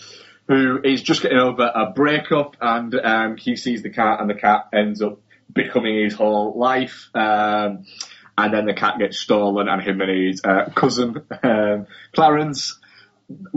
who 0.48 0.80
is 0.82 1.00
just 1.00 1.22
getting 1.22 1.38
over 1.38 1.70
a 1.72 1.92
breakup, 1.92 2.56
and 2.60 2.92
um, 2.96 3.36
he 3.36 3.54
sees 3.54 3.84
the 3.84 3.90
cat, 3.90 4.20
and 4.20 4.28
the 4.28 4.34
cat 4.34 4.68
ends 4.72 5.00
up 5.00 5.20
becoming 5.52 6.02
his 6.02 6.14
whole 6.14 6.58
life. 6.58 7.08
Um, 7.14 7.84
and 8.36 8.52
then 8.52 8.66
the 8.66 8.74
cat 8.74 8.98
gets 8.98 9.18
stolen, 9.18 9.68
and 9.68 9.80
him 9.80 10.00
and 10.00 10.10
his 10.10 10.42
uh, 10.44 10.70
cousin 10.74 11.24
um, 11.44 11.86
Clarence 12.12 12.80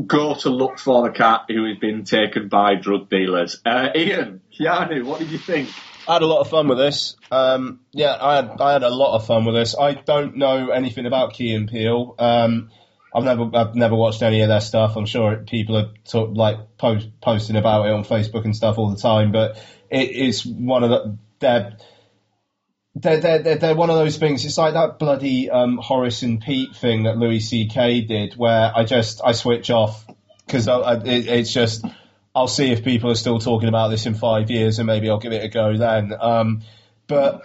go 0.05 0.35
to 0.35 0.49
look 0.49 0.79
for 0.79 1.03
the 1.03 1.13
cat 1.13 1.45
who 1.49 1.65
has 1.65 1.77
been 1.77 2.03
taken 2.03 2.47
by 2.47 2.75
drug 2.75 3.09
dealers. 3.09 3.61
Uh, 3.65 3.89
Ian, 3.95 4.41
Keanu, 4.57 5.03
what 5.03 5.19
did 5.19 5.29
you 5.29 5.37
think? 5.37 5.69
I 6.07 6.13
had 6.13 6.21
a 6.21 6.27
lot 6.27 6.39
of 6.39 6.49
fun 6.49 6.67
with 6.67 6.77
this. 6.77 7.17
Um, 7.31 7.81
yeah, 7.91 8.17
I 8.19 8.35
had 8.37 8.61
I 8.61 8.73
had 8.73 8.83
a 8.83 8.89
lot 8.89 9.15
of 9.15 9.27
fun 9.27 9.45
with 9.45 9.55
this. 9.55 9.75
I 9.77 9.93
don't 9.93 10.37
know 10.37 10.69
anything 10.69 11.05
about 11.05 11.33
Key 11.33 11.53
and 11.53 11.69
Peele. 11.69 12.15
Um, 12.17 12.69
I've 13.13 13.25
never 13.25 13.49
I've 13.53 13.75
never 13.75 13.95
watched 13.95 14.21
any 14.21 14.41
of 14.41 14.47
their 14.47 14.61
stuff. 14.61 14.95
I'm 14.95 15.05
sure 15.05 15.35
people 15.37 15.75
are 15.77 15.89
of 16.13 16.37
like 16.37 16.77
post, 16.77 17.09
posting 17.21 17.57
about 17.57 17.87
it 17.87 17.91
on 17.91 18.05
Facebook 18.05 18.45
and 18.45 18.55
stuff 18.55 18.77
all 18.77 18.89
the 18.89 19.01
time. 19.01 19.33
But 19.33 19.61
it 19.89 20.11
is 20.11 20.45
one 20.45 20.83
of 20.83 20.89
the 20.89 21.17
they're 21.39 21.77
they're, 23.01 23.19
they're, 23.19 23.55
they're, 23.55 23.75
one 23.75 23.89
of 23.89 23.97
those 23.97 24.17
things. 24.17 24.45
It's 24.45 24.57
like 24.57 24.73
that 24.73 24.99
bloody 24.99 25.49
um, 25.49 25.77
Horace 25.77 26.23
and 26.23 26.41
Pete 26.41 26.75
thing 26.75 27.03
that 27.03 27.17
Louis 27.17 27.39
C.K. 27.39 28.01
did, 28.01 28.35
where 28.35 28.71
I 28.75 28.83
just 28.83 29.21
I 29.23 29.33
switch 29.33 29.69
off 29.69 30.05
because 30.45 30.67
I, 30.67 30.77
I, 30.77 30.93
it, 30.95 31.27
it's 31.27 31.53
just 31.53 31.85
I'll 32.35 32.47
see 32.47 32.71
if 32.71 32.83
people 32.83 33.11
are 33.11 33.15
still 33.15 33.39
talking 33.39 33.69
about 33.69 33.89
this 33.89 34.05
in 34.05 34.15
five 34.15 34.49
years, 34.49 34.79
and 34.79 34.87
maybe 34.87 35.09
I'll 35.09 35.19
give 35.19 35.33
it 35.33 35.43
a 35.43 35.49
go 35.49 35.77
then. 35.77 36.13
Um, 36.19 36.61
but 37.07 37.43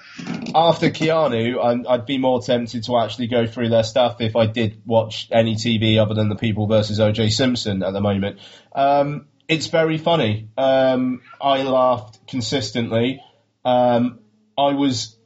after 0.54 0.90
Keanu, 0.90 1.64
I'm, 1.64 1.86
I'd 1.88 2.04
be 2.04 2.18
more 2.18 2.42
tempted 2.42 2.84
to 2.84 2.98
actually 2.98 3.28
go 3.28 3.46
through 3.46 3.68
their 3.68 3.84
stuff 3.84 4.20
if 4.20 4.34
I 4.34 4.46
did 4.46 4.82
watch 4.84 5.28
any 5.30 5.54
TV 5.54 5.98
other 5.98 6.14
than 6.14 6.28
the 6.28 6.36
People 6.36 6.66
versus 6.66 6.98
O.J. 6.98 7.30
Simpson 7.30 7.82
at 7.84 7.92
the 7.92 8.00
moment. 8.00 8.40
Um, 8.74 9.26
it's 9.46 9.68
very 9.68 9.98
funny. 9.98 10.48
Um, 10.56 11.22
I 11.40 11.62
laughed 11.62 12.26
consistently. 12.26 13.22
Um, 13.64 14.18
I 14.58 14.74
was 14.74 15.16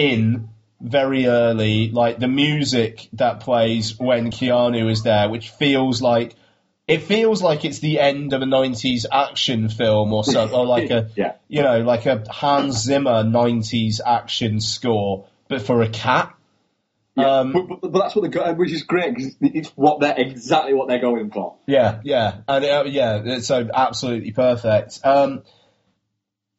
in 0.00 0.48
very 0.80 1.26
early, 1.26 1.90
like 1.90 2.18
the 2.18 2.28
music 2.28 3.08
that 3.12 3.40
plays 3.40 3.98
when 3.98 4.30
Keanu 4.30 4.90
is 4.90 5.02
there, 5.02 5.28
which 5.28 5.50
feels 5.50 6.00
like 6.00 6.34
it 6.88 7.02
feels 7.02 7.42
like 7.42 7.64
it's 7.64 7.78
the 7.80 8.00
end 8.00 8.32
of 8.32 8.40
a 8.40 8.46
'90s 8.46 9.04
action 9.12 9.68
film 9.68 10.12
or 10.12 10.24
something, 10.24 10.56
or 10.56 10.66
like 10.66 10.90
a 10.98 11.10
Yeah. 11.16 11.34
you 11.48 11.62
know, 11.62 11.80
like 11.80 12.06
a 12.06 12.24
Hans 12.30 12.82
Zimmer 12.82 13.22
'90s 13.24 14.00
action 14.04 14.60
score, 14.60 15.26
but 15.48 15.62
for 15.62 15.82
a 15.82 15.88
cat. 15.88 16.34
Um, 17.16 17.52
but, 17.52 17.68
but, 17.68 17.92
but 17.92 17.98
that's 17.98 18.16
what 18.16 18.30
they 18.30 18.52
which 18.54 18.72
is 18.72 18.84
great 18.84 19.14
because 19.14 19.36
it's 19.42 19.68
what 19.70 20.00
they're 20.00 20.18
exactly 20.18 20.72
what 20.72 20.88
they're 20.88 21.00
going 21.00 21.30
for. 21.30 21.56
Yeah, 21.66 22.00
yeah, 22.04 22.38
and 22.48 22.64
uh, 22.64 22.84
yeah, 22.86 23.40
so 23.40 23.68
absolutely 23.74 24.32
perfect. 24.32 25.00
Um, 25.04 25.42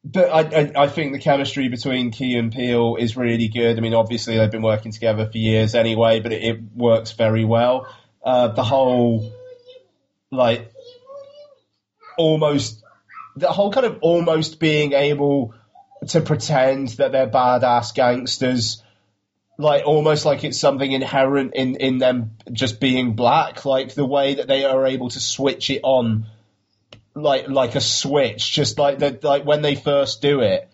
but 0.04 0.30
I, 0.30 0.40
I, 0.40 0.84
I 0.84 0.88
think 0.88 1.14
the 1.14 1.20
chemistry 1.20 1.70
between 1.70 2.12
Key 2.12 2.36
and 2.36 2.52
Peele 2.52 2.96
is 2.96 3.16
really 3.16 3.48
good. 3.48 3.78
I 3.78 3.82
mean, 3.82 3.94
obviously 3.94 4.38
they've 4.38 4.52
been 4.52 4.62
working 4.62 4.92
together 4.92 5.30
for 5.30 5.38
years 5.38 5.76
anyway, 5.76 6.20
but 6.20 6.32
it, 6.34 6.44
it 6.44 6.62
works 6.76 7.12
very 7.12 7.46
well. 7.46 7.88
Uh, 8.24 8.50
the 8.50 8.64
whole, 8.64 9.32
like, 10.32 10.72
almost, 12.18 12.84
the 13.36 13.48
whole 13.48 13.72
kind 13.72 13.86
of 13.86 14.00
almost 14.02 14.60
being 14.60 14.94
able 14.94 15.54
to 16.08 16.22
pretend 16.22 16.90
that 16.90 17.12
they're 17.12 17.30
badass 17.30 17.94
gangsters 17.94 18.82
like 19.60 19.86
almost 19.86 20.26
like 20.26 20.44
it's 20.44 20.60
something 20.60 20.92
inherent 20.92 21.54
in 21.54 21.76
in 21.76 22.00
them 22.00 22.32
just 22.52 22.80
being 22.80 23.16
black 23.16 23.64
like 23.66 23.94
the 23.94 24.06
way 24.06 24.36
that 24.36 24.48
they 24.48 24.66
are 24.66 24.88
able 24.88 25.10
to 25.10 25.20
switch 25.20 25.70
it 25.70 25.82
on 25.84 26.26
like 27.14 27.50
like 27.50 27.76
a 27.76 27.82
switch 27.82 28.52
just 28.52 28.80
like 28.80 29.00
that 29.00 29.24
like 29.24 29.46
when 29.46 29.62
they 29.62 29.76
first 29.76 30.22
do 30.22 30.42
it 30.42 30.70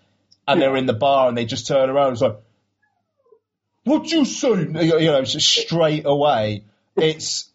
and 0.47 0.61
they're 0.61 0.75
in 0.77 0.85
the 0.85 0.93
bar 0.93 1.27
and 1.27 1.37
they 1.37 1.45
just 1.45 1.67
turn 1.67 1.89
around 1.89 2.13
it's 2.13 2.21
like 2.21 2.37
what 3.83 4.11
you 4.11 4.25
say? 4.25 4.49
You 4.49 5.11
know 5.11 5.23
just 5.23 5.47
straight 5.47 6.05
away. 6.05 6.65
It's 6.97 7.49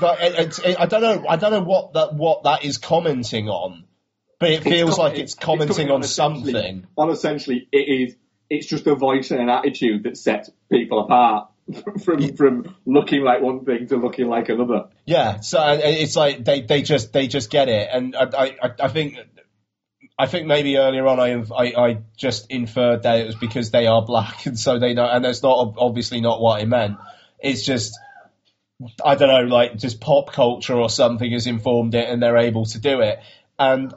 like 0.00 0.18
it, 0.20 0.58
it, 0.64 0.80
I 0.80 0.86
don't 0.86 1.02
know 1.02 1.26
I 1.28 1.36
don't 1.36 1.50
know 1.50 1.62
what 1.62 1.92
that 1.92 2.14
what 2.14 2.44
that 2.44 2.64
is 2.64 2.78
commenting 2.78 3.48
on 3.48 3.84
but 4.38 4.50
it 4.50 4.62
feels 4.62 4.96
like 4.96 5.18
it's 5.18 5.34
commenting 5.34 5.90
on 5.90 6.02
essentially- 6.02 6.52
something. 6.52 6.86
On 6.96 7.10
essentially, 7.10 7.68
it 7.72 7.76
is. 7.76 8.16
It's 8.50 8.66
just 8.66 8.86
a 8.86 8.94
voice 8.94 9.30
and 9.30 9.40
an 9.40 9.50
attitude 9.50 10.04
that 10.04 10.16
sets 10.16 10.48
people 10.70 11.00
apart 11.00 11.50
from 12.04 12.36
from 12.36 12.76
looking 12.86 13.22
like 13.22 13.40
one 13.40 13.64
thing 13.64 13.86
to 13.88 13.96
looking 13.96 14.28
like 14.28 14.48
another. 14.48 14.88
Yeah, 15.04 15.40
so 15.40 15.58
uh, 15.58 15.78
it's 15.80 16.16
like 16.16 16.44
they, 16.44 16.62
they 16.62 16.82
just 16.82 17.12
they 17.12 17.28
just 17.28 17.50
get 17.50 17.68
it, 17.68 17.88
and 17.92 18.16
I 18.16 18.56
I, 18.62 18.70
I 18.80 18.88
think 18.88 19.18
I 20.18 20.26
think 20.26 20.46
maybe 20.46 20.78
earlier 20.78 21.06
on 21.06 21.20
I, 21.20 21.44
I 21.54 21.88
I 21.88 21.98
just 22.16 22.50
inferred 22.50 23.02
that 23.02 23.18
it 23.20 23.26
was 23.26 23.34
because 23.34 23.70
they 23.70 23.86
are 23.86 24.04
black, 24.04 24.46
and 24.46 24.58
so 24.58 24.78
they 24.78 24.94
know, 24.94 25.06
and 25.06 25.24
that's 25.24 25.42
not 25.42 25.74
obviously 25.78 26.20
not 26.20 26.40
what 26.40 26.60
I 26.60 26.64
meant. 26.64 26.96
It's 27.38 27.64
just 27.64 27.98
I 29.04 29.14
don't 29.16 29.28
know, 29.28 29.54
like 29.54 29.76
just 29.76 30.00
pop 30.00 30.32
culture 30.32 30.74
or 30.74 30.88
something 30.88 31.30
has 31.32 31.46
informed 31.46 31.94
it, 31.94 32.08
and 32.08 32.22
they're 32.22 32.38
able 32.38 32.64
to 32.66 32.78
do 32.78 33.00
it, 33.00 33.20
and 33.58 33.92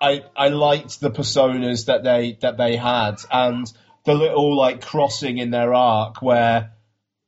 I 0.00 0.24
I 0.34 0.48
liked 0.48 1.00
the 1.00 1.10
personas 1.10 1.86
that 1.86 2.02
they 2.04 2.38
that 2.40 2.56
they 2.56 2.76
had, 2.76 3.16
and 3.30 3.70
the 4.04 4.14
little 4.14 4.56
like 4.56 4.80
crossing 4.80 5.38
in 5.38 5.50
their 5.50 5.74
arc 5.74 6.22
where 6.22 6.72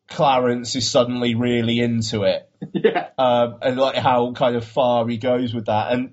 Clarence 0.08 0.76
is 0.76 0.90
suddenly 0.90 1.34
really 1.34 1.80
into 1.80 2.22
it 2.24 2.48
yeah, 2.72 3.08
um, 3.18 3.58
and 3.62 3.76
like 3.76 3.96
how 3.96 4.32
kind 4.32 4.56
of 4.56 4.64
far 4.64 5.06
he 5.08 5.16
goes 5.16 5.54
with 5.54 5.66
that. 5.66 5.92
And 5.92 6.12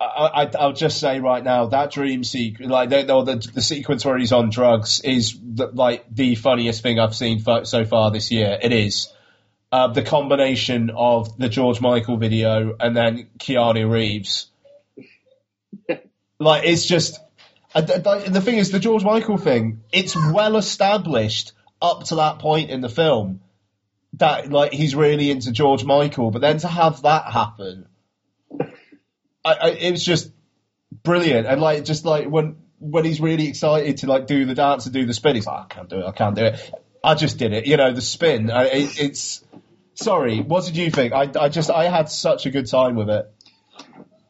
I, 0.00 0.44
I, 0.44 0.50
I'll 0.58 0.72
just 0.72 1.00
say 1.00 1.20
right 1.20 1.42
now 1.42 1.66
that 1.66 1.90
dream 1.90 2.22
sequence, 2.24 2.70
like 2.70 2.90
the, 2.90 3.02
the, 3.02 3.50
the 3.54 3.62
sequence 3.62 4.04
where 4.04 4.16
he's 4.18 4.32
on 4.32 4.50
drugs, 4.50 5.00
is 5.00 5.38
the, 5.42 5.66
like 5.66 6.04
the 6.14 6.34
funniest 6.36 6.82
thing 6.82 6.98
I've 6.98 7.14
seen 7.14 7.40
fo- 7.40 7.64
so 7.64 7.84
far 7.84 8.10
this 8.10 8.30
year. 8.30 8.58
It 8.60 8.72
is. 8.72 9.12
Uh, 9.70 9.88
the 9.88 10.02
combination 10.02 10.90
of 10.96 11.36
the 11.36 11.48
George 11.48 11.80
Michael 11.80 12.16
video 12.16 12.74
and 12.80 12.96
then 12.96 13.28
Keanu 13.38 13.90
Reeves, 13.90 14.48
like 16.38 16.64
it's 16.64 16.86
just. 16.86 17.20
Uh, 17.78 18.10
I- 18.10 18.28
the 18.28 18.40
thing 18.40 18.56
is, 18.58 18.70
the 18.70 18.78
George 18.78 19.04
Michael 19.04 19.38
thing, 19.38 19.82
it's 19.92 20.16
well 20.16 20.56
established 20.56 21.52
up 21.80 22.04
to 22.04 22.16
that 22.16 22.38
point 22.38 22.70
in 22.70 22.80
the 22.80 22.88
film 22.88 23.40
that 24.14 24.50
like 24.50 24.72
he's 24.72 24.94
really 24.94 25.30
into 25.30 25.52
George 25.52 25.84
Michael, 25.84 26.30
but 26.30 26.40
then 26.40 26.58
to 26.58 26.68
have 26.68 27.02
that 27.02 27.30
happen, 27.32 27.86
I, 29.44 29.52
I, 29.52 29.68
it 29.70 29.90
was 29.92 30.04
just 30.04 30.30
brilliant. 31.02 31.46
And 31.46 31.60
like 31.60 31.84
just 31.84 32.04
like 32.04 32.26
when 32.26 32.56
when 32.80 33.04
he's 33.04 33.20
really 33.20 33.48
excited 33.48 33.98
to 33.98 34.06
like 34.06 34.26
do 34.26 34.44
the 34.44 34.54
dance 34.54 34.86
and 34.86 34.92
do 34.94 35.06
the 35.06 35.14
spin, 35.14 35.34
he's 35.36 35.46
like, 35.46 35.60
I 35.64 35.66
can't 35.74 35.88
do 35.88 36.00
it, 36.00 36.04
I 36.06 36.12
can't 36.12 36.36
do 36.36 36.44
it. 36.44 36.70
I 37.02 37.14
just 37.14 37.38
did 37.38 37.52
it, 37.52 37.66
you 37.66 37.76
know, 37.76 37.92
the 37.92 38.00
spin. 38.00 38.50
I, 38.50 38.64
it, 38.64 39.00
it's 39.00 39.44
sorry. 39.94 40.40
What 40.40 40.64
did 40.64 40.76
you 40.76 40.90
think? 40.90 41.12
I, 41.12 41.30
I 41.38 41.48
just 41.48 41.70
I 41.70 41.84
had 41.84 42.08
such 42.08 42.46
a 42.46 42.50
good 42.50 42.66
time 42.66 42.96
with 42.96 43.08
it. 43.10 43.32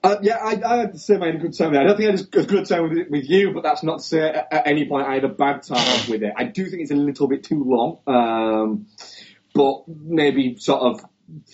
Uh, 0.02 0.16
yeah. 0.22 0.36
I, 0.36 0.60
I 0.64 0.76
had 0.78 0.94
the 0.94 0.98
same. 0.98 1.22
I 1.22 1.26
had 1.26 1.36
a 1.36 1.38
good 1.38 1.56
time. 1.56 1.70
With 1.70 1.80
it. 1.80 1.82
I 1.82 1.86
don't 1.86 1.96
think 1.96 2.08
I 2.08 2.10
had 2.12 2.20
as 2.20 2.46
good 2.46 2.66
time 2.66 2.88
with 2.88 3.08
with 3.08 3.28
you, 3.28 3.52
but 3.52 3.62
that's 3.62 3.82
not 3.82 3.98
to 3.98 4.04
say 4.04 4.20
at, 4.20 4.52
at 4.52 4.66
any 4.66 4.86
point 4.88 5.06
I 5.06 5.14
had 5.14 5.24
a 5.24 5.28
bad 5.28 5.62
time 5.62 6.00
with 6.10 6.22
it. 6.22 6.32
I 6.36 6.44
do 6.44 6.66
think 6.66 6.82
it's 6.82 6.90
a 6.90 6.96
little 6.96 7.28
bit 7.28 7.44
too 7.44 7.64
long, 7.64 7.98
um, 8.06 8.86
but 9.54 9.84
maybe 9.88 10.56
sort 10.58 10.82
of 10.82 11.04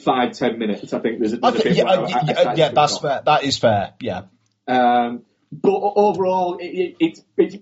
five 0.04 0.32
ten 0.32 0.58
minutes. 0.58 0.92
I 0.92 1.00
think 1.00 1.20
there's, 1.20 1.32
a- 1.32 1.38
there's 1.38 1.54
a 1.60 1.62
bit 1.62 1.76
yeah, 1.76 1.84
where 1.84 1.98
I- 2.00 2.02
I 2.02 2.22
yeah, 2.26 2.54
yeah, 2.54 2.68
that's 2.70 2.98
fair. 2.98 3.22
That 3.24 3.44
is 3.44 3.58
fair. 3.58 3.94
Yeah. 4.00 4.22
Um, 4.66 5.22
but 5.52 5.72
overall, 5.96 6.58
it, 6.58 6.64
it, 6.66 6.96
it's, 7.00 7.22
it's 7.36 7.56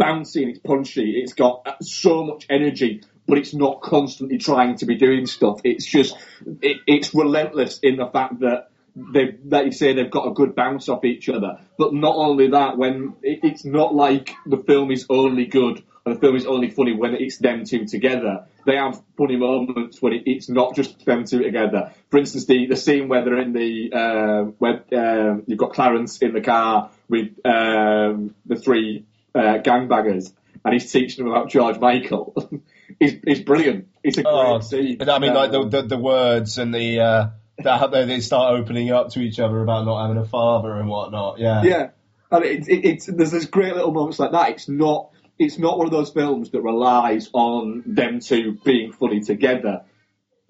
bouncy 0.00 0.42
and 0.42 0.50
it's 0.50 0.58
punchy. 0.58 1.20
It's 1.22 1.32
got 1.34 1.62
uh, 1.66 1.72
so 1.80 2.24
much 2.24 2.46
energy, 2.50 3.02
but 3.26 3.38
it's 3.38 3.54
not 3.54 3.80
constantly 3.82 4.38
trying 4.38 4.76
to 4.78 4.86
be 4.86 4.96
doing 4.96 5.26
stuff. 5.26 5.60
It's 5.64 5.86
just, 5.86 6.16
it, 6.60 6.78
it's 6.86 7.14
relentless 7.14 7.78
in 7.80 7.96
the 7.96 8.06
fact 8.06 8.40
that 8.40 8.69
they, 9.12 9.36
like 9.44 9.66
you 9.66 9.72
say, 9.72 9.92
they've 9.94 10.10
got 10.10 10.28
a 10.28 10.32
good 10.32 10.54
bounce 10.54 10.88
off 10.88 11.04
each 11.04 11.28
other. 11.28 11.58
But 11.78 11.94
not 11.94 12.16
only 12.16 12.48
that, 12.50 12.76
when 12.78 13.14
it, 13.22 13.40
it's 13.42 13.64
not 13.64 13.94
like 13.94 14.32
the 14.46 14.58
film 14.58 14.90
is 14.90 15.06
only 15.08 15.46
good 15.46 15.82
and 16.04 16.16
the 16.16 16.20
film 16.20 16.36
is 16.36 16.46
only 16.46 16.70
funny 16.70 16.94
when 16.94 17.14
it's 17.14 17.38
them 17.38 17.64
two 17.64 17.86
together. 17.86 18.46
They 18.66 18.76
have 18.76 19.02
funny 19.16 19.36
moments 19.36 20.00
when 20.00 20.14
it, 20.14 20.22
it's 20.26 20.48
not 20.48 20.74
just 20.74 21.04
them 21.04 21.24
two 21.24 21.42
together. 21.42 21.92
For 22.10 22.18
instance, 22.18 22.46
the, 22.46 22.66
the 22.66 22.76
scene 22.76 23.08
where 23.08 23.24
they're 23.24 23.40
in 23.40 23.52
the 23.52 23.92
uh, 23.92 24.42
where 24.58 24.82
um, 24.92 25.42
you've 25.46 25.58
got 25.58 25.72
Clarence 25.72 26.18
in 26.18 26.32
the 26.32 26.40
car 26.40 26.90
with 27.08 27.28
um, 27.44 28.34
the 28.46 28.56
three 28.56 29.04
uh, 29.34 29.58
gangbangers, 29.62 30.32
and 30.64 30.74
he's 30.74 30.90
teaching 30.90 31.24
them 31.24 31.32
about 31.32 31.50
George 31.50 31.78
Michael. 31.78 32.34
is 33.00 33.16
is 33.26 33.40
brilliant. 33.40 33.88
It's 34.02 34.18
a 34.18 34.22
great 34.22 34.32
Oh, 34.32 34.60
scene. 34.60 34.98
I 35.08 35.18
mean, 35.18 35.34
like 35.34 35.50
the, 35.52 35.60
Um, 35.60 35.70
the, 35.70 35.82
the 35.82 35.98
words 35.98 36.58
and 36.58 36.74
the 36.74 37.00
uh, 37.00 37.26
that 37.64 37.90
they, 38.06 38.20
start 38.20 38.58
opening 38.58 38.90
up 38.90 39.10
to 39.10 39.20
each 39.20 39.38
other 39.40 39.62
about 39.62 39.84
not 39.84 40.02
having 40.06 40.22
a 40.22 40.26
father 40.26 40.76
and 40.76 40.88
whatnot. 40.88 41.38
Yeah, 41.38 41.62
Yeah, 41.62 41.90
and 42.30 42.44
it, 42.44 42.68
it, 42.68 42.84
it's 42.84 43.06
there's 43.06 43.30
this 43.30 43.46
great 43.46 43.74
little 43.74 43.92
moments 43.92 44.18
like 44.18 44.32
that. 44.32 44.50
It's 44.50 44.68
not 44.68 45.10
it's 45.38 45.58
not 45.58 45.78
one 45.78 45.86
of 45.86 45.92
those 45.92 46.10
films 46.10 46.50
that 46.50 46.60
relies 46.60 47.30
on 47.32 47.82
them 47.86 48.20
two 48.20 48.58
being 48.64 48.92
funny 48.92 49.20
together. 49.20 49.84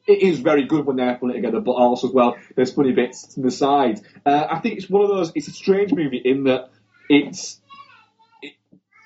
It 0.06 0.22
is 0.22 0.40
very 0.40 0.66
good 0.66 0.84
when 0.84 0.96
they're 0.96 1.16
funny 1.18 1.34
together, 1.34 1.60
but 1.60 1.72
also 1.72 2.08
as 2.08 2.14
well 2.14 2.36
there's 2.56 2.72
funny 2.72 2.92
bits 2.92 3.34
to 3.34 3.40
the 3.40 3.50
side. 3.50 4.00
Uh, 4.26 4.46
I 4.50 4.58
think 4.58 4.78
it's 4.78 4.90
one 4.90 5.02
of 5.02 5.08
those. 5.08 5.32
It's 5.34 5.48
a 5.48 5.52
strange 5.52 5.92
movie 5.92 6.20
in 6.24 6.44
that 6.44 6.70
it's 7.08 7.60
it, 8.42 8.54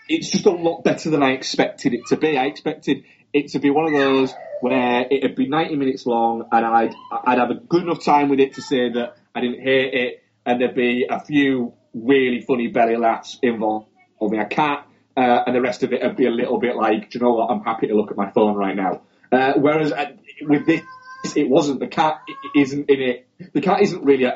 it's 0.08 0.30
just 0.30 0.46
a 0.46 0.50
lot 0.50 0.84
better 0.84 1.10
than 1.10 1.22
I 1.22 1.32
expected 1.32 1.94
it 1.94 2.06
to 2.08 2.16
be. 2.16 2.38
I 2.38 2.46
expected 2.46 3.04
it 3.32 3.48
to 3.48 3.58
be 3.58 3.70
one 3.70 3.86
of 3.86 3.92
those 3.92 4.32
where 4.64 5.06
it'd 5.10 5.36
be 5.36 5.46
90 5.46 5.76
minutes 5.76 6.06
long 6.06 6.48
and 6.50 6.64
I'd 6.64 6.94
I'd 7.12 7.36
have 7.36 7.50
a 7.50 7.54
good 7.54 7.82
enough 7.82 8.02
time 8.02 8.30
with 8.30 8.40
it 8.40 8.54
to 8.54 8.62
say 8.62 8.90
that 8.92 9.18
I 9.34 9.42
didn't 9.42 9.60
hate 9.60 9.92
it 9.92 10.24
and 10.46 10.58
there'd 10.58 10.74
be 10.74 11.06
a 11.08 11.20
few 11.20 11.74
really 11.92 12.40
funny 12.40 12.68
belly 12.68 12.96
laughs 12.96 13.38
involving 13.42 14.40
a 14.40 14.46
cat 14.46 14.86
uh, 15.18 15.42
and 15.46 15.54
the 15.54 15.60
rest 15.60 15.82
of 15.82 15.92
it 15.92 16.02
would 16.02 16.16
be 16.16 16.26
a 16.26 16.30
little 16.30 16.58
bit 16.58 16.76
like, 16.76 17.10
do 17.10 17.18
you 17.18 17.24
know 17.24 17.34
what, 17.34 17.50
I'm 17.50 17.60
happy 17.60 17.88
to 17.88 17.94
look 17.94 18.10
at 18.10 18.16
my 18.16 18.30
phone 18.30 18.56
right 18.56 18.74
now. 18.74 19.02
Uh, 19.30 19.52
whereas 19.58 19.92
uh, 19.92 20.12
with 20.40 20.66
this, 20.66 20.80
it 21.36 21.48
wasn't. 21.48 21.80
The 21.80 21.86
cat 21.86 22.22
isn't 22.56 22.88
in 22.88 23.00
it. 23.02 23.28
The 23.52 23.60
cat 23.60 23.82
isn't 23.82 24.02
really 24.02 24.24
a, 24.24 24.34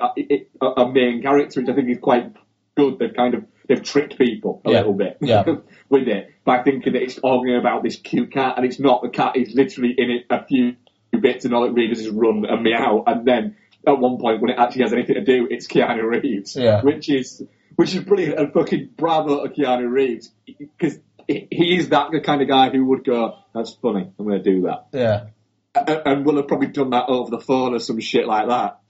a, 0.60 0.66
a 0.66 0.92
main 0.92 1.22
character, 1.22 1.60
which 1.60 1.70
I 1.70 1.74
think 1.74 1.88
is 1.88 1.98
quite 2.02 2.34
good. 2.76 2.98
They've 2.98 3.14
kind 3.14 3.34
of 3.34 3.44
they've 3.68 3.82
tricked 3.82 4.18
people 4.18 4.60
a 4.64 4.70
Yeah. 4.70 4.76
little 4.78 4.94
bit 4.94 5.18
Yeah. 5.20 5.44
with 5.88 6.08
it 6.08 6.30
by 6.44 6.62
thinking 6.62 6.94
that 6.94 7.02
it's 7.02 7.18
arguing 7.22 7.60
about 7.60 7.82
this 7.82 7.96
cute 7.96 8.32
cat, 8.32 8.54
and 8.56 8.66
it's 8.66 8.80
not. 8.80 9.02
The 9.02 9.10
cat 9.10 9.36
is 9.36 9.54
literally 9.54 9.94
in 9.96 10.10
it 10.10 10.24
a 10.30 10.44
few 10.44 10.74
bits, 11.20 11.44
and 11.44 11.54
all 11.54 11.64
it 11.64 11.72
really 11.72 11.88
does 11.88 12.00
is 12.00 12.08
run 12.10 12.44
and 12.48 12.62
meow. 12.62 13.04
And 13.06 13.26
then 13.26 13.56
at 13.86 13.98
one 13.98 14.18
point, 14.18 14.40
when 14.40 14.50
it 14.50 14.58
actually 14.58 14.82
has 14.82 14.92
anything 14.92 15.14
to 15.16 15.24
do, 15.24 15.46
it's 15.50 15.66
Keanu 15.68 16.02
Reeves, 16.02 16.56
Yeah. 16.56 16.82
which 16.82 17.08
is 17.08 17.42
which 17.76 17.94
is 17.94 18.02
brilliant. 18.02 18.38
And 18.38 18.52
fucking 18.52 18.90
bravo 18.96 19.46
to 19.46 19.52
Keanu 19.52 19.88
Reeves 19.88 20.32
because 20.46 20.98
he 21.28 21.76
is 21.76 21.90
that 21.90 22.10
kind 22.24 22.42
of 22.42 22.48
guy 22.48 22.70
who 22.70 22.84
would 22.86 23.04
go, 23.04 23.34
"That's 23.54 23.72
funny. 23.74 24.10
I'm 24.18 24.26
going 24.26 24.42
to 24.42 24.50
do 24.54 24.62
that." 24.62 24.86
yeah. 24.92 25.26
and 25.74 26.02
and 26.06 26.26
will 26.26 26.36
have 26.36 26.48
probably 26.48 26.68
done 26.68 26.90
that 26.90 27.04
over 27.08 27.30
the 27.30 27.38
phone 27.40 27.74
or 27.74 27.78
some 27.78 28.00
shit 28.00 28.26
like 28.26 28.48
that. 28.48 28.80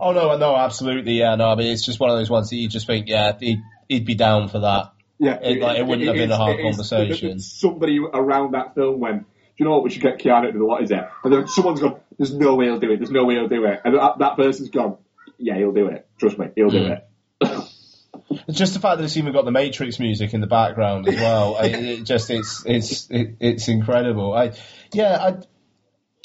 Oh 0.00 0.12
no, 0.12 0.36
no, 0.36 0.54
absolutely, 0.56 1.14
yeah, 1.14 1.34
no. 1.36 1.48
I 1.48 1.54
mean, 1.54 1.72
it's 1.72 1.84
just 1.84 1.98
one 1.98 2.10
of 2.10 2.16
those 2.16 2.30
ones 2.30 2.50
that 2.50 2.56
you 2.56 2.68
just 2.68 2.86
think, 2.86 3.08
yeah, 3.08 3.36
he'd, 3.38 3.60
he'd 3.88 4.04
be 4.04 4.14
down 4.14 4.48
for 4.48 4.60
that. 4.60 4.92
Yeah, 5.18 5.38
It- 5.42 5.60
like, 5.60 5.78
it 5.78 5.86
wouldn't 5.86 6.06
have 6.06 6.16
been 6.16 6.30
a 6.30 6.36
hard 6.36 6.58
it 6.60 6.62
conversation. 6.62 7.40
Somebody 7.40 7.98
around 7.98 8.52
that 8.52 8.74
film 8.74 9.00
went, 9.00 9.22
"Do 9.22 9.26
you 9.56 9.64
know 9.64 9.72
what? 9.72 9.82
We 9.84 9.90
should 9.90 10.02
get 10.02 10.18
Keanu 10.18 10.46
to 10.46 10.52
do. 10.52 10.64
What 10.64 10.82
is 10.82 10.90
it?" 10.90 11.04
And 11.24 11.32
then 11.32 11.48
someone's 11.48 11.80
gone, 11.80 11.96
"There's 12.16 12.32
no 12.34 12.54
way 12.54 12.66
he'll 12.66 12.78
do 12.78 12.92
it. 12.92 12.98
There's 12.98 13.10
no 13.10 13.24
way 13.24 13.34
he'll 13.34 13.48
do 13.48 13.64
it." 13.64 13.80
And 13.84 13.94
that, 13.96 14.18
that 14.18 14.36
person's 14.36 14.70
gone, 14.70 14.98
"Yeah, 15.38 15.56
he'll 15.56 15.72
do 15.72 15.88
it. 15.88 16.06
Trust 16.18 16.38
me, 16.38 16.48
he'll 16.54 16.70
do 16.70 16.84
Mm. 16.84 16.90
it." 16.92 17.04
It's 18.46 18.58
just 18.58 18.74
the 18.74 18.80
fact 18.80 18.98
that 18.98 19.04
it's 19.04 19.16
even 19.16 19.32
got 19.32 19.44
the 19.46 19.50
Matrix 19.50 19.98
music 19.98 20.34
in 20.34 20.40
the 20.40 20.46
background 20.46 21.08
as 21.08 21.16
well. 21.16 21.56
It 21.62 22.04
just 22.04 22.30
it's 22.30 22.62
it's 22.66 23.10
it, 23.10 23.36
it's 23.40 23.68
incredible. 23.68 24.34
I 24.34 24.52
yeah 24.92 25.16
I. 25.20 25.34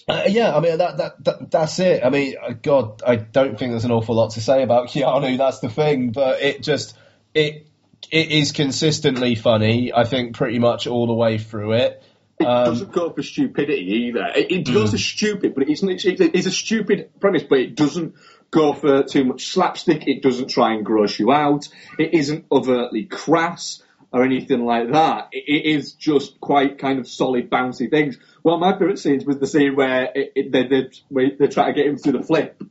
Uh, 0.08 0.24
yeah, 0.28 0.56
I 0.56 0.60
mean 0.60 0.78
that, 0.78 0.97
that 0.97 1.24
that 1.24 1.51
that's 1.51 1.80
it. 1.80 2.04
I 2.04 2.10
mean, 2.10 2.36
uh, 2.41 2.54
God, 2.62 3.01
I 3.06 3.16
don't 3.16 3.58
think 3.58 3.72
there's 3.72 3.86
an 3.86 3.91
awful 3.91 4.16
lot 4.16 4.32
to 4.32 4.41
say 4.41 4.64
about 4.64 4.88
Keanu. 4.89 5.38
That's 5.38 5.60
the 5.60 5.70
thing, 5.70 6.12
but 6.12 6.41
it 6.41 6.62
just 6.62 6.97
it 7.34 7.68
it 8.12 8.32
is 8.32 8.51
consistently 8.51 9.36
funny. 9.36 9.93
I 9.93 10.04
think 10.04 10.36
pretty 10.36 10.60
much 10.60 10.88
all 10.88 11.08
the 11.08 11.14
way 11.14 11.38
through 11.38 11.74
it. 11.74 12.04
It 12.39 12.45
Um, 12.45 12.66
doesn't 12.66 12.91
go 12.91 13.12
for 13.12 13.24
stupidity 13.24 14.08
either. 14.08 14.28
It, 14.36 14.51
it 14.51 14.74
goes 14.74 14.91
for 14.91 14.97
stupid, 14.97 15.56
but 15.56 15.70
it's, 15.70 15.84
it's 15.84 16.06
it's 16.06 16.47
a 16.47 16.51
stupid 16.51 17.12
premise, 17.20 17.43
but 17.43 17.60
it 17.60 17.76
doesn't 17.76 18.16
go 18.51 18.74
for 18.74 19.04
too 19.04 19.24
much 19.24 19.47
slapstick. 19.47 20.08
It 20.08 20.22
doesn't 20.22 20.49
try 20.49 20.74
and 20.74 20.86
gross 20.86 21.18
you 21.18 21.32
out. 21.32 21.68
It 21.97 22.14
isn't 22.14 22.45
overtly 22.51 23.06
crass 23.06 23.82
or 24.12 24.24
anything 24.24 24.66
like 24.66 24.91
that. 24.91 25.30
It, 25.32 25.43
it 25.47 25.66
is 25.66 25.93
just 25.93 26.39
quite 26.39 26.78
kind 26.78 26.99
of 26.99 27.08
solid, 27.08 27.49
bouncy 27.49 27.89
things. 27.89 28.18
Well, 28.43 28.57
my 28.57 28.73
favourite 28.73 28.99
scenes 28.99 29.25
was 29.25 29.37
the 29.37 29.47
scene 29.47 29.75
where 29.75 30.11
it, 30.13 30.33
it, 30.35 30.51
they, 30.51 30.67
they, 30.67 30.89
where 31.07 31.31
they 31.39 31.47
try 31.47 31.67
to 31.67 31.73
get 31.73 31.87
him 31.87 31.97
to 31.97 32.11
the 32.11 32.21
flip, 32.21 32.61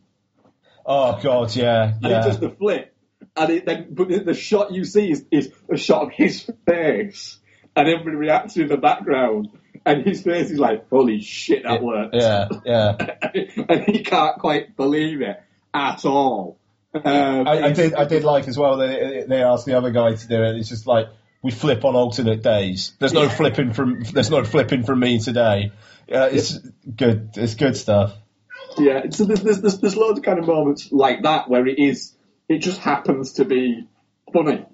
oh 0.84 1.18
God, 1.22 1.54
yeah, 1.56 1.94
and 1.94 2.04
he 2.04 2.10
yeah, 2.10 2.22
does 2.22 2.38
the 2.38 2.50
flip, 2.50 2.94
and 3.34 3.50
it, 3.50 3.66
then 3.66 3.88
but 3.90 4.08
the, 4.08 4.20
the 4.20 4.34
shot 4.34 4.72
you 4.72 4.84
see 4.84 5.10
is, 5.10 5.24
is 5.30 5.52
a 5.70 5.78
shot 5.78 6.02
of 6.02 6.12
his 6.12 6.48
face, 6.66 7.38
and 7.74 7.88
everybody 7.88 8.16
reacts 8.16 8.56
in 8.58 8.68
the 8.68 8.76
background, 8.76 9.48
and 9.86 10.04
his 10.06 10.22
face 10.22 10.50
is 10.50 10.58
like, 10.58 10.88
"Holy 10.90 11.20
shit, 11.20 11.62
that 11.64 11.82
worked!" 11.82 12.14
yeah, 12.14 12.48
yeah. 12.66 12.96
and 13.68 13.84
he 13.84 14.02
can't 14.02 14.38
quite 14.38 14.76
believe 14.76 15.22
it 15.22 15.42
at 15.72 16.04
all. 16.04 16.58
Um, 16.94 17.48
I, 17.48 17.62
I 17.62 17.72
did. 17.72 17.94
I 17.94 18.04
did 18.04 18.24
like 18.24 18.46
as 18.48 18.58
well. 18.58 18.76
They 18.76 19.24
they 19.26 19.42
asked 19.42 19.64
the 19.64 19.78
other 19.78 19.90
guy 19.90 20.14
to 20.14 20.28
do 20.28 20.42
it. 20.42 20.56
It's 20.56 20.68
just 20.68 20.86
like 20.86 21.08
we 21.42 21.50
flip 21.50 21.84
on 21.84 21.94
alternate 21.96 22.42
days. 22.42 22.92
There's 22.98 23.12
no 23.12 23.28
flipping 23.28 23.72
from. 23.72 24.02
There's 24.02 24.30
no 24.30 24.44
flipping 24.44 24.84
from 24.84 25.00
me 25.00 25.18
today. 25.18 25.72
Uh, 26.12 26.28
it's 26.32 26.58
good. 26.96 27.30
It's 27.36 27.54
good 27.54 27.76
stuff. 27.76 28.14
Yeah, 28.78 29.10
so 29.10 29.24
there's, 29.24 29.42
there's, 29.42 29.60
there's, 29.60 29.78
there's 29.80 29.96
loads 29.96 30.18
of 30.18 30.24
kind 30.24 30.38
of 30.38 30.46
moments 30.46 30.90
like 30.90 31.22
that 31.24 31.48
where 31.50 31.66
it 31.66 31.78
is, 31.78 32.14
it 32.48 32.58
just 32.58 32.80
happens 32.80 33.34
to 33.34 33.44
be 33.44 33.86
funny. 34.32 34.64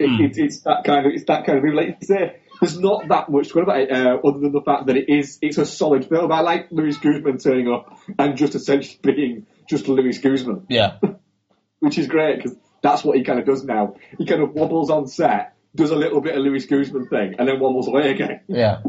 It, 0.00 0.08
Hmm. 0.08 0.20
it, 0.24 0.38
it's 0.38 0.60
that 0.62 0.82
kind 0.84 1.06
of, 1.06 1.12
it's 1.12 1.24
that 1.26 1.46
kind 1.46 1.58
of 1.58 1.64
movie. 1.64 1.76
Like 1.76 1.98
you 2.00 2.06
say, 2.06 2.36
there's 2.60 2.78
not 2.78 3.06
that 3.08 3.28
much 3.28 3.48
to 3.48 3.54
go 3.54 3.60
about 3.62 3.78
it, 3.80 3.92
uh, 3.92 4.18
other 4.24 4.40
than 4.40 4.50
the 4.52 4.60
fact 4.62 4.86
that 4.86 4.96
it 4.96 5.08
is, 5.08 5.38
it's 5.40 5.58
a 5.58 5.64
solid 5.66 6.08
film. 6.08 6.32
I 6.32 6.40
like 6.40 6.68
Luis 6.72 6.96
Guzman 6.98 7.38
turning 7.38 7.68
up 7.72 7.96
and 8.18 8.36
just 8.36 8.56
essentially 8.56 8.98
being 9.02 9.46
just 9.68 9.86
Luis 9.86 10.18
Guzman, 10.18 10.66
Yeah. 10.68 10.98
which 11.78 11.98
is 11.98 12.08
great 12.08 12.36
because 12.38 12.56
that's 12.82 13.04
what 13.04 13.16
he 13.16 13.22
kind 13.22 13.38
of 13.38 13.46
does 13.46 13.62
now. 13.62 13.94
He 14.18 14.26
kind 14.26 14.42
of 14.42 14.52
wobbles 14.52 14.90
on 14.90 15.06
set, 15.06 15.54
does 15.74 15.90
a 15.90 15.96
little 15.96 16.20
bit 16.20 16.36
of 16.36 16.42
Luis 16.42 16.66
Guzman 16.66 17.08
thing, 17.08 17.36
and 17.38 17.48
then 17.48 17.60
wobbles 17.60 17.88
away 17.88 18.10
again. 18.10 18.40
Yeah. 18.48 18.82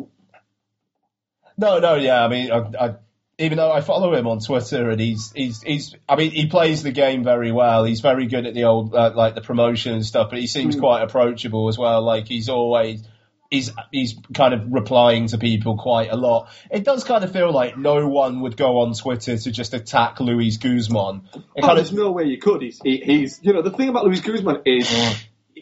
No, 1.57 1.79
no, 1.79 1.95
yeah. 1.95 2.23
I 2.23 2.27
mean, 2.27 2.51
I, 2.51 2.57
I, 2.79 2.95
even 3.37 3.57
though 3.57 3.71
I 3.71 3.81
follow 3.81 4.13
him 4.13 4.27
on 4.27 4.39
Twitter 4.39 4.89
and 4.89 4.99
he's 4.99 5.31
he's 5.33 5.61
he's, 5.61 5.95
I 6.09 6.15
mean, 6.15 6.31
he 6.31 6.47
plays 6.47 6.83
the 6.83 6.91
game 6.91 7.23
very 7.23 7.51
well. 7.51 7.83
He's 7.83 8.01
very 8.01 8.27
good 8.27 8.45
at 8.45 8.53
the 8.53 8.63
old 8.65 8.93
uh, 8.93 9.11
like 9.15 9.35
the 9.35 9.41
promotion 9.41 9.93
and 9.93 10.05
stuff, 10.05 10.29
but 10.29 10.39
he 10.39 10.47
seems 10.47 10.75
quite 10.75 11.01
approachable 11.03 11.67
as 11.67 11.77
well. 11.77 12.01
Like 12.03 12.27
he's 12.27 12.49
always. 12.49 13.03
He's, 13.51 13.69
he's 13.91 14.15
kind 14.33 14.55
of 14.55 14.73
replying 14.73 15.27
to 15.27 15.37
people 15.37 15.77
quite 15.77 16.09
a 16.11 16.15
lot. 16.15 16.49
It 16.71 16.83
does 16.83 17.03
kind 17.03 17.23
of 17.23 17.31
feel 17.31 17.53
like 17.53 17.77
no 17.77 18.07
one 18.07 18.41
would 18.41 18.57
go 18.57 18.79
on 18.79 18.95
Twitter 18.95 19.37
to 19.37 19.51
just 19.51 19.75
attack 19.75 20.19
Luis 20.19 20.57
Guzman. 20.57 21.21
It 21.35 21.43
Oh, 21.57 21.67
kind 21.67 21.77
there's 21.77 21.91
of, 21.91 21.97
no 21.97 22.11
way 22.11 22.23
you 22.23 22.39
could. 22.39 22.63
He's, 22.63 22.79
he, 22.83 22.97
he's, 22.97 23.39
you 23.43 23.53
know, 23.53 23.61
the 23.61 23.69
thing 23.69 23.89
about 23.89 24.05
Luis 24.05 24.21
Guzman 24.21 24.63
is, 24.65 24.89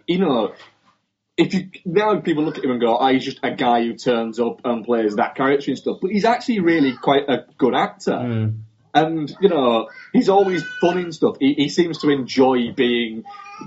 you 0.07 0.19
know, 0.19 0.53
if 1.41 1.53
you 1.55 1.69
now 1.85 2.19
people 2.19 2.43
look 2.43 2.57
at 2.57 2.63
him 2.63 2.71
and 2.71 2.79
go, 2.79 2.97
"Oh, 2.97 3.07
he's 3.07 3.25
just 3.25 3.39
a 3.41 3.51
guy 3.51 3.83
who 3.83 3.95
turns 3.95 4.39
up 4.39 4.61
and 4.63 4.85
plays 4.85 5.15
that 5.15 5.35
character 5.35 5.71
and 5.71 5.77
stuff," 5.77 5.97
but 6.01 6.11
he's 6.11 6.25
actually 6.25 6.59
really 6.59 6.95
quite 6.95 7.27
a 7.27 7.45
good 7.57 7.73
actor. 7.73 8.11
Mm. 8.11 8.59
And 8.93 9.35
you 9.41 9.49
know, 9.49 9.89
he's 10.13 10.29
always 10.29 10.63
fun 10.79 10.97
in 10.99 11.11
stuff. 11.11 11.37
He, 11.39 11.53
he 11.53 11.69
seems 11.69 11.99
to 11.99 12.09
enjoy 12.09 12.73
being 12.73 13.23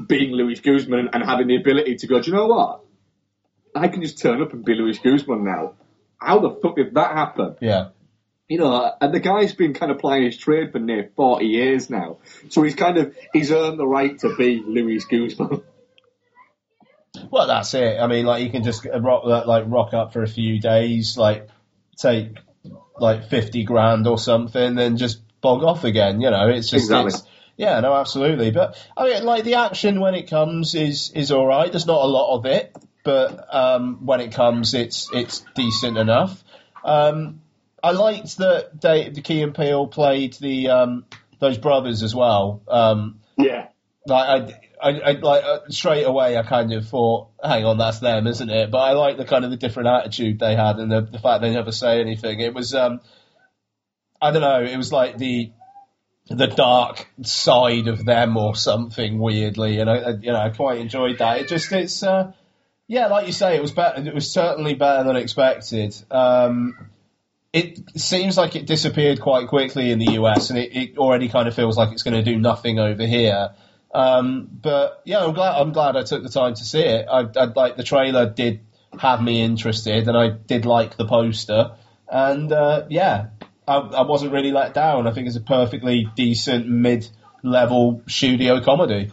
being 0.06 0.32
Luis 0.32 0.60
Guzman 0.60 1.00
and, 1.00 1.10
and 1.12 1.24
having 1.24 1.48
the 1.48 1.56
ability 1.56 1.96
to 1.96 2.06
go, 2.06 2.20
"Do 2.20 2.30
you 2.30 2.36
know 2.36 2.46
what? 2.46 2.84
I 3.74 3.88
can 3.88 4.02
just 4.02 4.18
turn 4.18 4.40
up 4.40 4.52
and 4.52 4.64
be 4.64 4.74
Luis 4.74 4.98
Guzman 4.98 5.44
now." 5.44 5.74
How 6.18 6.38
the 6.38 6.50
fuck 6.62 6.76
did 6.76 6.94
that 6.94 7.12
happen? 7.12 7.56
yeah. 7.60 7.88
you 8.48 8.58
know, 8.58 8.92
and 9.00 9.12
the 9.12 9.20
guy's 9.20 9.52
been 9.52 9.74
kind 9.74 9.90
of 9.90 9.98
plying 9.98 10.24
his 10.24 10.38
trade 10.38 10.72
for 10.72 10.78
near 10.78 11.10
40 11.16 11.44
years 11.44 11.90
now. 11.90 12.18
So 12.48 12.62
he's 12.62 12.74
kind 12.74 12.96
of, 12.96 13.14
he's 13.34 13.52
earned 13.52 13.78
the 13.78 13.86
right 13.86 14.18
to 14.20 14.34
be 14.36 14.62
Luis 14.64 15.04
Guzman. 15.04 15.62
Well, 17.30 17.46
that's 17.46 17.72
it. 17.74 17.98
I 18.00 18.06
mean, 18.06 18.26
like 18.26 18.42
you 18.42 18.50
can 18.50 18.64
just 18.64 18.86
rock 18.86 19.24
like 19.24 19.64
rock 19.66 19.94
up 19.94 20.12
for 20.12 20.22
a 20.22 20.28
few 20.28 20.60
days, 20.60 21.16
like 21.16 21.48
take 21.96 22.38
like 22.98 23.28
fifty 23.28 23.64
grand 23.64 24.06
or 24.06 24.18
something, 24.18 24.74
then 24.74 24.96
just 24.96 25.20
bog 25.40 25.62
off 25.62 25.84
again. 25.84 26.20
You 26.20 26.30
know, 26.30 26.48
it's 26.48 26.70
just 26.70 26.84
Exactly. 26.86 27.12
it's, 27.14 27.22
yeah, 27.56 27.78
no, 27.80 27.94
absolutely. 27.94 28.50
But 28.50 28.76
I 28.96 29.04
mean, 29.08 29.24
like 29.24 29.44
the 29.44 29.54
action 29.54 30.00
when 30.00 30.14
it 30.14 30.28
comes 30.28 30.74
is 30.74 31.12
is 31.14 31.30
all 31.30 31.46
right. 31.46 31.70
There's 31.70 31.86
not 31.86 32.02
a 32.02 32.08
lot 32.08 32.36
of 32.36 32.46
it, 32.46 32.74
but 33.04 33.54
um, 33.54 34.06
when 34.06 34.20
it 34.20 34.32
comes, 34.32 34.74
it's 34.74 35.08
it's 35.12 35.44
decent 35.54 35.98
enough. 35.98 36.42
Um, 36.84 37.40
I 37.82 37.92
liked 37.92 38.38
that 38.38 38.80
they, 38.80 39.10
the 39.10 39.20
Key 39.20 39.42
and 39.42 39.54
Peele 39.54 39.86
played 39.86 40.34
the 40.34 40.70
um, 40.70 41.04
those 41.38 41.58
brothers 41.58 42.02
as 42.02 42.14
well. 42.14 42.62
Um, 42.66 43.20
Yeah. 43.36 43.68
like 44.06 44.28
I, 44.28 44.60
I, 44.84 45.00
I 45.00 45.12
like 45.12 45.44
uh, 45.44 45.60
straight 45.70 46.04
away, 46.04 46.36
I 46.36 46.42
kind 46.42 46.72
of 46.74 46.86
thought, 46.86 47.28
"Hang 47.42 47.64
on, 47.64 47.78
that's 47.78 48.00
them, 48.00 48.26
isn't 48.26 48.50
it?" 48.50 48.70
But 48.70 48.78
I 48.78 48.92
like 48.92 49.16
the 49.16 49.24
kind 49.24 49.44
of 49.44 49.50
the 49.50 49.56
different 49.56 49.88
attitude 49.88 50.38
they 50.38 50.54
had 50.54 50.76
and 50.76 50.92
the, 50.92 51.00
the 51.00 51.18
fact 51.18 51.40
they 51.40 51.52
never 51.52 51.72
say 51.72 52.00
anything. 52.00 52.40
It 52.40 52.52
was, 52.52 52.74
um, 52.74 53.00
I 54.20 54.30
don't 54.30 54.42
know, 54.42 54.62
it 54.62 54.76
was 54.76 54.92
like 54.92 55.16
the 55.16 55.52
the 56.28 56.46
dark 56.46 57.06
side 57.22 57.88
of 57.88 58.04
them 58.04 58.36
or 58.36 58.54
something 58.54 59.18
weirdly, 59.18 59.80
and 59.80 59.88
I, 59.88 59.96
I 59.96 60.10
you 60.10 60.32
know, 60.32 60.40
I 60.40 60.50
quite 60.50 60.78
enjoyed 60.78 61.18
that. 61.18 61.40
It 61.40 61.48
just, 61.48 61.72
it's, 61.72 62.02
uh, 62.02 62.32
yeah, 62.86 63.06
like 63.06 63.26
you 63.26 63.32
say, 63.32 63.56
it 63.56 63.62
was 63.62 63.72
better. 63.72 64.06
It 64.06 64.14
was 64.14 64.30
certainly 64.30 64.74
better 64.74 65.04
than 65.04 65.16
expected. 65.16 65.94
Um, 66.10 66.90
it 67.54 67.98
seems 67.98 68.36
like 68.36 68.56
it 68.56 68.66
disappeared 68.66 69.20
quite 69.20 69.48
quickly 69.48 69.90
in 69.90 69.98
the 69.98 70.12
US, 70.12 70.50
and 70.50 70.58
it, 70.58 70.76
it 70.76 70.98
already 70.98 71.28
kind 71.28 71.48
of 71.48 71.54
feels 71.54 71.78
like 71.78 71.92
it's 71.92 72.02
going 72.02 72.22
to 72.22 72.22
do 72.22 72.38
nothing 72.38 72.78
over 72.78 73.06
here. 73.06 73.54
Um, 73.94 74.48
but 74.50 75.02
yeah, 75.04 75.24
I'm 75.24 75.32
glad. 75.34 75.60
I'm 75.60 75.72
glad 75.72 75.96
I 75.96 76.02
took 76.02 76.22
the 76.22 76.28
time 76.28 76.54
to 76.54 76.64
see 76.64 76.80
it. 76.80 77.06
I, 77.08 77.20
I 77.36 77.44
like 77.44 77.76
the 77.76 77.84
trailer 77.84 78.28
did 78.28 78.60
have 78.98 79.22
me 79.22 79.40
interested, 79.40 80.08
and 80.08 80.16
I 80.16 80.30
did 80.30 80.66
like 80.66 80.96
the 80.96 81.06
poster. 81.06 81.72
And 82.08 82.52
uh, 82.52 82.86
yeah, 82.90 83.28
I, 83.66 83.76
I 83.76 84.02
wasn't 84.02 84.32
really 84.32 84.50
let 84.50 84.74
down. 84.74 85.06
I 85.06 85.12
think 85.12 85.28
it's 85.28 85.36
a 85.36 85.40
perfectly 85.40 86.08
decent 86.16 86.68
mid-level 86.68 88.02
studio 88.08 88.60
comedy. 88.60 89.12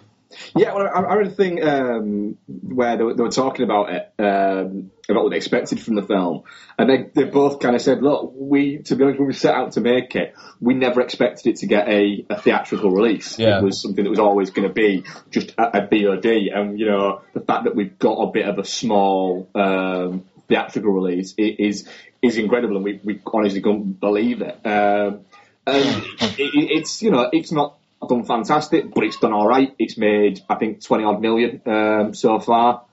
Yeah, 0.56 0.74
well, 0.74 0.88
I, 0.88 1.02
I 1.02 1.16
read 1.16 1.28
a 1.28 1.32
thing 1.32 1.64
um, 1.64 2.38
where 2.48 2.98
they 2.98 3.04
were, 3.04 3.14
they 3.14 3.24
were 3.24 3.30
talking 3.30 3.64
about 3.64 3.90
it, 3.92 4.14
um, 4.20 4.92
about 5.10 5.24
what 5.24 5.30
they 5.32 5.38
expected 5.38 5.80
from 5.80 5.96
the 5.96 6.02
film, 6.02 6.44
and 6.78 6.90
they, 6.90 7.10
they 7.14 7.30
both 7.30 7.60
kind 7.60 7.76
of 7.76 7.82
said, 7.82 8.02
"Look, 8.02 8.34
we, 8.36 8.80
to 8.80 8.96
be 8.96 9.04
honest, 9.04 9.20
when 9.20 9.28
we 9.28 9.34
set 9.34 9.56
out 9.56 9.74
to 9.74 9.82
make 9.82 10.16
it, 10.16 10.34
we 10.60 10.74
never 10.74 11.02
expected 11.02 11.50
it 11.50 11.56
to 11.58 11.68
get 11.68 11.88
a, 11.88 12.26
a 12.30 12.40
theatrical 12.40 12.92
release. 12.92 13.38
Yeah. 13.38 13.60
It 13.60 13.64
was 13.64 13.82
something 13.82 14.04
that 14.04 14.10
was 14.10 14.20
always 14.20 14.52
going 14.52 14.68
to 14.68 14.74
be 14.74 15.04
just 15.30 15.52
a, 15.58 15.84
a 15.84 15.88
VOD, 15.88 16.56
and 16.56 16.80
you 16.80 16.86
know, 16.86 17.22
the 17.34 17.42
fact 17.42 17.66
that 17.66 17.76
we've 17.76 17.98
got 17.98 18.16
a 18.16 18.32
bit 18.32 18.48
of 18.48 18.60
a 18.60 18.66
small 18.66 19.50
um, 19.56 20.26
theatrical 20.48 20.92
release 20.92 21.34
is 21.38 21.88
is 22.22 22.38
incredible, 22.38 22.76
and 22.76 22.86
we, 22.86 23.00
we 23.04 23.22
honestly 23.26 23.62
couldn't 23.62 24.00
believe 24.00 24.42
it. 24.42 24.60
Um, 24.66 25.26
and 25.66 26.04
it, 26.22 26.52
it's 26.72 27.02
you 27.02 27.12
know, 27.12 27.30
it's 27.32 27.52
not 27.52 27.78
done 28.08 28.24
fantastic, 28.26 28.94
but 28.94 29.04
it's 29.04 29.18
done 29.18 29.34
all 29.34 29.48
right. 29.48 29.74
It's 29.80 29.98
made, 29.98 30.42
I 30.50 30.56
think, 30.56 30.84
twenty 30.84 31.04
odd 31.04 31.22
million 31.22 31.62
um, 31.66 32.14
so 32.14 32.40
far, 32.40 32.86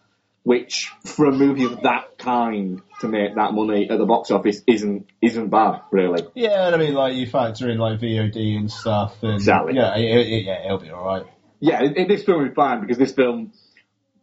which 0.42 0.90
for 1.04 1.26
a 1.26 1.32
movie 1.32 1.64
of 1.64 1.82
that 1.82 2.18
kind 2.18 2.82
to 3.00 3.08
make 3.08 3.34
that 3.34 3.52
money 3.52 3.88
at 3.90 3.98
the 3.98 4.06
box 4.06 4.30
office 4.30 4.62
isn't 4.66 5.06
isn't 5.22 5.48
bad, 5.48 5.82
really. 5.90 6.26
Yeah, 6.34 6.66
and 6.66 6.74
I 6.74 6.78
mean, 6.78 6.94
like 6.94 7.14
you 7.14 7.26
factor 7.26 7.70
in 7.70 7.78
like 7.78 8.00
VOD 8.00 8.56
and 8.56 8.70
stuff, 8.70 9.22
and 9.22 9.34
Exactly. 9.34 9.74
yeah, 9.74 9.96
it, 9.96 10.26
it, 10.26 10.44
yeah, 10.44 10.64
it'll 10.66 10.78
be 10.78 10.90
all 10.90 11.04
right. 11.04 11.26
Yeah, 11.60 11.82
it, 11.82 12.08
this 12.08 12.24
film 12.24 12.42
will 12.42 12.48
be 12.48 12.54
fine 12.54 12.80
because 12.80 12.98
this 12.98 13.12
film. 13.12 13.52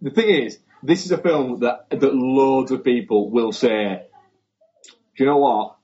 The 0.02 0.12
thing 0.12 0.30
is, 0.46 0.60
this 0.84 1.06
is 1.06 1.12
a 1.12 1.18
film 1.18 1.62
that 1.62 1.90
that 1.90 2.14
loads 2.14 2.72
of 2.72 2.84
people 2.84 3.30
will 3.30 3.52
say. 3.52 4.04
Do 5.18 5.24
you 5.24 5.30
know 5.30 5.38
what? 5.38 5.76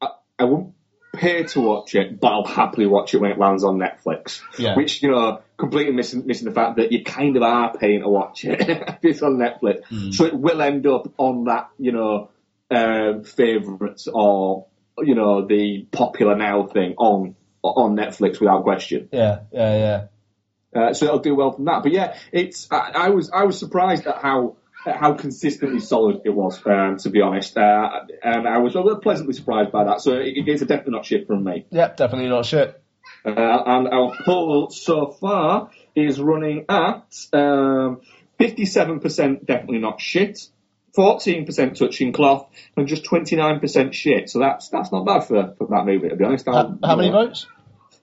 I, 0.00 0.08
I 0.38 0.44
won't 0.44 0.72
pay 1.16 1.44
to 1.44 1.60
watch 1.60 1.94
it, 1.94 2.20
but 2.20 2.28
I'll 2.28 2.44
happily 2.44 2.86
watch 2.86 3.14
it 3.14 3.20
when 3.20 3.30
it 3.30 3.38
lands 3.38 3.64
on 3.64 3.78
Netflix. 3.78 4.40
Yeah. 4.58 4.76
Which 4.76 5.02
you 5.02 5.10
know, 5.10 5.40
completely 5.56 5.92
missing 5.92 6.26
missing 6.26 6.46
the 6.46 6.54
fact 6.54 6.76
that 6.76 6.92
you 6.92 7.04
kind 7.04 7.36
of 7.36 7.42
are 7.42 7.76
paying 7.76 8.02
to 8.02 8.08
watch 8.08 8.44
it 8.44 8.60
if 8.68 8.98
it's 9.02 9.22
on 9.22 9.36
Netflix. 9.36 9.82
Mm. 9.90 10.14
So 10.14 10.24
it 10.24 10.34
will 10.34 10.60
end 10.62 10.86
up 10.86 11.12
on 11.18 11.44
that, 11.44 11.70
you 11.78 11.92
know, 11.92 12.30
um, 12.70 13.24
favourites 13.24 14.08
or 14.12 14.66
you 14.98 15.14
know 15.14 15.46
the 15.46 15.86
popular 15.90 16.36
now 16.36 16.66
thing 16.66 16.94
on 16.98 17.36
on 17.62 17.96
Netflix 17.96 18.40
without 18.40 18.62
question. 18.62 19.08
Yeah, 19.12 19.40
yeah, 19.52 19.76
yeah. 19.76 20.06
Uh, 20.74 20.92
so 20.92 21.06
it'll 21.06 21.18
do 21.20 21.34
well 21.34 21.52
from 21.52 21.64
that. 21.66 21.82
But 21.82 21.92
yeah, 21.92 22.16
it's 22.32 22.68
I, 22.70 22.90
I 22.94 23.08
was 23.10 23.30
I 23.30 23.44
was 23.44 23.58
surprised 23.58 24.06
at 24.06 24.20
how 24.20 24.56
how 24.86 25.14
consistently 25.14 25.80
solid 25.80 26.22
it 26.24 26.30
was. 26.30 26.64
Um, 26.66 26.96
to 26.98 27.10
be 27.10 27.20
honest, 27.20 27.56
uh, 27.56 27.90
and 28.22 28.46
I 28.46 28.58
was 28.58 28.74
pleasantly 29.02 29.34
surprised 29.34 29.72
by 29.72 29.84
that. 29.84 30.00
So 30.00 30.14
it, 30.14 30.34
it's 30.46 30.62
a 30.62 30.66
definite 30.66 30.92
not 30.92 31.04
shit 31.04 31.26
from 31.26 31.44
me. 31.44 31.66
Yep, 31.70 31.96
definitely 31.96 32.28
not 32.28 32.46
shit. 32.46 32.80
Uh, 33.24 33.30
and 33.30 33.88
our 33.88 34.16
poll 34.24 34.70
so 34.70 35.08
far 35.08 35.70
is 35.94 36.20
running 36.20 36.64
at 36.68 37.04
um, 37.32 38.00
57% 38.38 39.46
definitely 39.46 39.78
not 39.78 40.00
shit, 40.00 40.48
14% 40.96 41.78
touching 41.78 42.12
cloth, 42.12 42.48
and 42.76 42.86
just 42.86 43.04
29% 43.04 43.92
shit. 43.92 44.30
So 44.30 44.38
that's 44.38 44.68
that's 44.68 44.92
not 44.92 45.04
bad 45.04 45.20
for, 45.20 45.54
for 45.58 45.66
that 45.68 45.86
movie, 45.86 46.08
to 46.08 46.16
be 46.16 46.24
honest. 46.24 46.46
How, 46.46 46.78
how 46.82 46.96
many 46.96 47.10
votes? 47.10 47.46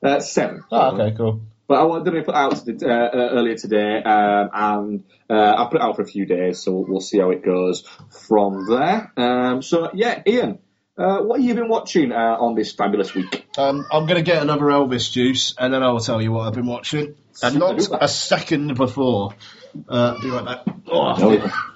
Uh, 0.02 0.20
seven. 0.20 0.64
Oh, 0.72 1.00
okay, 1.00 1.16
cool. 1.16 1.42
But 1.68 1.80
I 1.80 1.84
wanted 1.84 2.12
to 2.12 2.22
put 2.24 2.36
out 2.36 2.54
uh, 2.68 2.86
uh, 2.86 3.10
earlier 3.14 3.56
today, 3.56 4.04
um, 4.04 4.50
and 4.54 5.04
uh, 5.30 5.34
I'll 5.34 5.68
put 5.70 5.78
it 5.78 5.82
out 5.82 5.96
for 5.96 6.02
a 6.02 6.08
few 6.08 6.26
days, 6.26 6.60
so 6.62 6.86
we'll 6.88 7.00
see 7.00 7.20
how 7.20 7.32
it 7.32 7.44
goes 7.44 7.84
from 8.28 8.66
there. 8.68 9.12
Um, 9.16 9.62
so 9.62 9.90
yeah, 9.94 10.22
Ian, 10.28 10.60
uh, 10.98 11.20
what 11.20 11.40
have 11.40 11.48
you 11.48 11.56
been 11.56 11.70
watching 11.70 12.12
uh, 12.12 12.16
on 12.40 12.56
this 12.56 12.74
fabulous 12.74 13.16
week? 13.16 13.48
Um, 13.58 13.86
I'm 13.92 14.06
going 14.06 14.24
to 14.24 14.30
get 14.30 14.42
another 14.42 14.66
Elvis 14.66 15.12
juice, 15.12 15.56
and 15.58 15.74
then 15.74 15.82
I'll 15.84 16.00
tell 16.00 16.22
you 16.22 16.32
what 16.32 16.48
I've 16.48 16.54
been 16.54 16.68
watching. 16.68 17.16
And 17.42 17.58
not 17.58 17.82
a 18.00 18.08
second 18.08 18.76
before. 18.76 19.34
Uh, 19.90 20.22
be 20.22 20.30
right 20.30 20.46
back. 20.46 20.76
Oh, 20.88 21.16
Oh, 21.18 21.73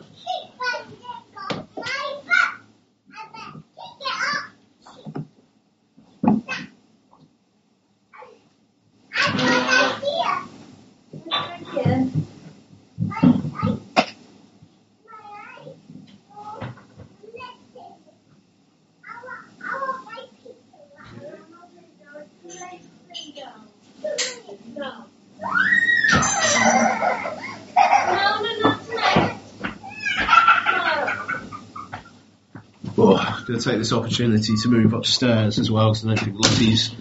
going 33.48 33.60
to 33.60 33.70
take 33.70 33.78
this 33.78 33.94
opportunity 33.94 34.56
to 34.58 34.68
move 34.68 34.94
upstairs 34.94 35.58
as 35.58 35.72
well, 35.72 35.92
because 35.92 36.06
I 36.06 36.10
don't 36.10 36.20
think 36.20 36.36
Lottie's 36.38 36.94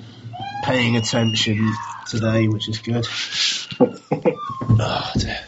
paying 0.63 0.97
attention 0.97 1.73
today, 2.09 2.47
which 2.47 2.69
is 2.69 2.79
good. 2.79 3.05
oh, 3.81 5.13
dear. 5.19 5.41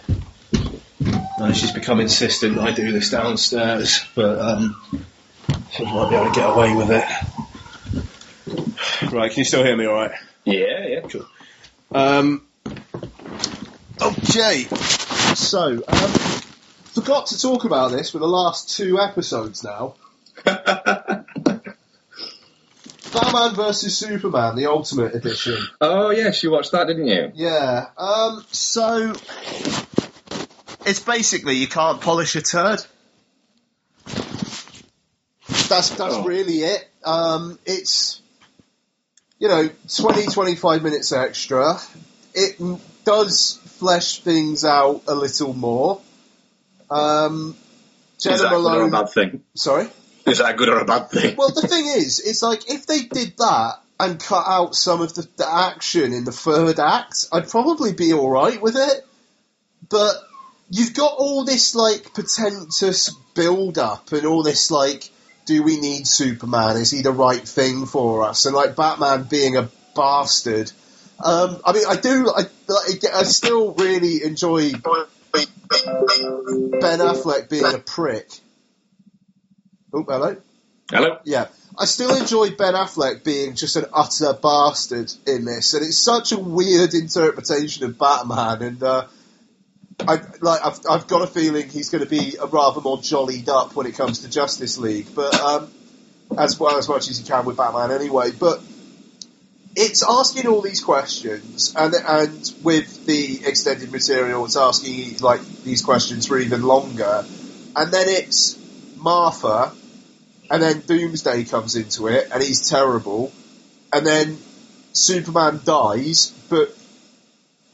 No, 1.39 1.53
she's 1.53 1.71
become 1.71 2.01
insistent 2.01 2.57
that 2.57 2.65
I 2.65 2.73
do 2.73 2.91
this 2.91 3.11
downstairs, 3.11 4.05
but 4.17 4.41
um, 4.41 4.77
I 5.49 5.83
might 5.83 6.11
be 6.11 6.17
able 6.17 6.27
to 6.27 6.35
get 6.35 6.51
away 6.51 6.75
with 6.75 6.91
it. 6.91 7.05
Right, 9.13 9.31
can 9.31 9.39
you 9.39 9.45
still 9.45 9.63
hear 9.63 9.77
me 9.77 9.87
all 9.87 9.95
right? 9.95 10.11
Yeah, 10.45 10.87
yeah. 10.87 11.01
Cool. 11.03 11.27
Um, 11.93 12.45
okay, 14.03 14.65
so 15.35 15.83
um, 15.87 16.11
forgot 16.93 17.29
to 17.29 17.41
talk 17.41 17.65
about 17.65 17.93
this 17.93 18.11
for 18.11 18.19
the 18.19 18.27
last 18.27 18.77
two 18.77 18.99
episodes 18.99 19.63
now. 19.63 19.95
Batman 23.13 23.55
versus 23.55 23.97
Superman, 23.97 24.55
the 24.57 24.67
Ultimate 24.67 25.15
Edition. 25.15 25.57
Oh 25.81 26.11
yes, 26.11 26.43
you 26.43 26.51
watched 26.51 26.73
that, 26.73 26.87
didn't 26.87 27.07
you? 27.07 27.33
Yeah. 27.35 27.87
Um, 27.97 28.45
so 28.53 29.15
it's 30.87 31.01
basically 31.01 31.55
you 31.57 31.69
can't 31.69 32.01
polish 32.01 32.37
a 32.37 32.43
turd. 32.43 32.85
That's 35.69 35.91
that's 35.91 36.15
Oh. 36.15 36.25
really 36.25 36.59
it. 36.63 36.89
Um, 37.05 37.59
it's 37.65 38.21
you 39.39 39.49
know 39.49 39.69
20, 39.97 40.27
25 40.27 40.83
minutes 40.83 41.13
extra. 41.13 41.79
It 42.35 42.61
does 43.05 43.59
flesh 43.79 44.21
things 44.21 44.65
out 44.65 45.03
a 45.09 45.15
little 45.15 45.55
more. 45.55 46.01
Um, 46.91 47.57
Jenna 48.19 48.37
that 48.39 48.43
good 48.51 48.53
or 48.53 48.57
a 48.57 48.61
Malone. 48.61 48.91
bad 48.91 49.09
thing? 49.11 49.45
Sorry. 49.55 49.89
Is 50.29 50.39
that 50.39 50.57
good 50.57 50.69
or 50.69 50.79
a 50.79 50.85
bad 50.85 51.11
thing? 51.11 51.37
Well, 51.37 51.53
the 51.53 51.67
thing 51.67 51.87
is, 51.87 52.21
it's 52.21 52.43
like 52.43 52.71
if 52.71 52.87
they 52.87 53.03
did 53.03 53.37
that 53.39 53.81
and 54.01 54.21
cut 54.21 54.45
out 54.47 54.75
some 54.75 55.01
of 55.01 55.15
the, 55.15 55.29
the 55.37 55.49
action 55.49 56.13
in 56.13 56.25
the 56.25 56.33
third 56.33 56.79
act, 56.79 57.27
I'd 57.33 57.49
probably 57.49 57.93
be 57.93 58.13
all 58.13 58.31
right 58.31 58.61
with 58.61 58.77
it. 58.77 59.07
But 59.89 60.15
you've 60.71 60.95
got 60.95 61.15
all 61.19 61.45
this 61.45 61.75
like 61.75 62.13
pretentious 62.15 63.15
build 63.35 63.79
up 63.79 64.13
and 64.13 64.27
all 64.27 64.43
this 64.43 64.71
like, 64.71 65.09
do 65.47 65.63
we 65.63 65.81
need 65.81 66.07
Superman? 66.07 66.77
Is 66.77 66.91
he 66.91 67.03
the 67.03 67.13
right 67.13 67.47
thing 67.47 67.87
for 67.87 68.25
us? 68.25 68.45
And 68.47 68.55
like 68.55 68.77
Batman 68.77 69.25
being 69.25 69.57
a 69.57 69.71
bastard. 69.97 70.71
Um, 71.25 71.61
I 71.65 71.73
mean, 71.73 71.85
I 71.89 71.97
do. 71.97 72.31
I, 72.31 72.43
like, 72.69 73.05
I 73.13 73.25
still 73.25 73.73
really 73.73 74.23
enjoy 74.23 74.71
Ben 74.73 75.01
Affleck 77.01 77.49
being 77.49 77.65
a 77.65 77.79
prick. 77.79 78.29
Oh, 79.93 80.03
hello. 80.03 80.37
Hello. 80.91 81.19
Yeah, 81.25 81.49
I 81.79 81.85
still 81.87 82.15
enjoy 82.15 82.51
Ben 82.51 82.75
Affleck 82.75 83.25
being 83.25 83.55
just 83.55 83.77
an 83.77 83.87
utter 83.93 84.35
bastard 84.35 85.13
in 85.27 85.45
this, 85.45 85.75
and 85.75 85.85
it's 85.85 85.99
such 85.99 86.33
a 86.33 86.39
weird 86.39 86.95
interpretation 86.95 87.85
of 87.85 87.99
Batman. 87.99 88.63
And 88.63 88.83
uh, 88.83 89.07
I 90.01 90.21
like 90.41 90.65
I've, 90.65 90.81
I've 90.89 91.09
got 91.09 91.23
a 91.23 91.27
feeling 91.27 91.69
he's 91.69 91.91
going 91.91 92.05
to 92.05 92.11
be 92.11 92.37
a 92.41 92.47
rather 92.47 92.81
more 92.81 93.01
jollied 93.01 93.49
up 93.49 93.75
when 93.75 93.87
it 93.87 93.97
comes 93.97 94.21
to 94.21 94.31
Justice 94.31 94.79
League, 94.79 95.09
but 95.15 95.35
um, 95.41 95.71
as 96.37 96.59
well 96.59 96.77
as 96.77 96.89
much 96.89 97.09
as 97.09 97.19
he 97.19 97.27
can 97.27 97.45
with 97.47 97.57
Batman 97.57 97.91
anyway. 97.91 98.31
But 98.31 98.61
it's 99.75 100.03
asking 100.03 100.47
all 100.47 100.61
these 100.61 100.83
questions, 100.83 101.75
and 101.77 101.95
and 101.95 102.55
with 102.63 103.07
the 103.07 103.45
extended 103.47 103.91
material, 103.91 104.45
it's 104.45 104.57
asking 104.57 105.19
like 105.21 105.41
these 105.65 105.83
questions 105.83 106.27
for 106.27 106.39
even 106.39 106.63
longer, 106.63 107.25
and 107.77 107.93
then 107.93 108.09
it's 108.09 108.59
Martha, 108.99 109.73
and 110.51 110.63
then 110.63 110.81
Doomsday 110.81 111.45
comes 111.45 111.77
into 111.77 112.09
it, 112.09 112.29
and 112.33 112.43
he's 112.43 112.69
terrible, 112.69 113.33
and 113.93 114.07
then 114.07 114.39
Superman 114.93 115.61
dies, 115.65 116.33
but 116.49 116.75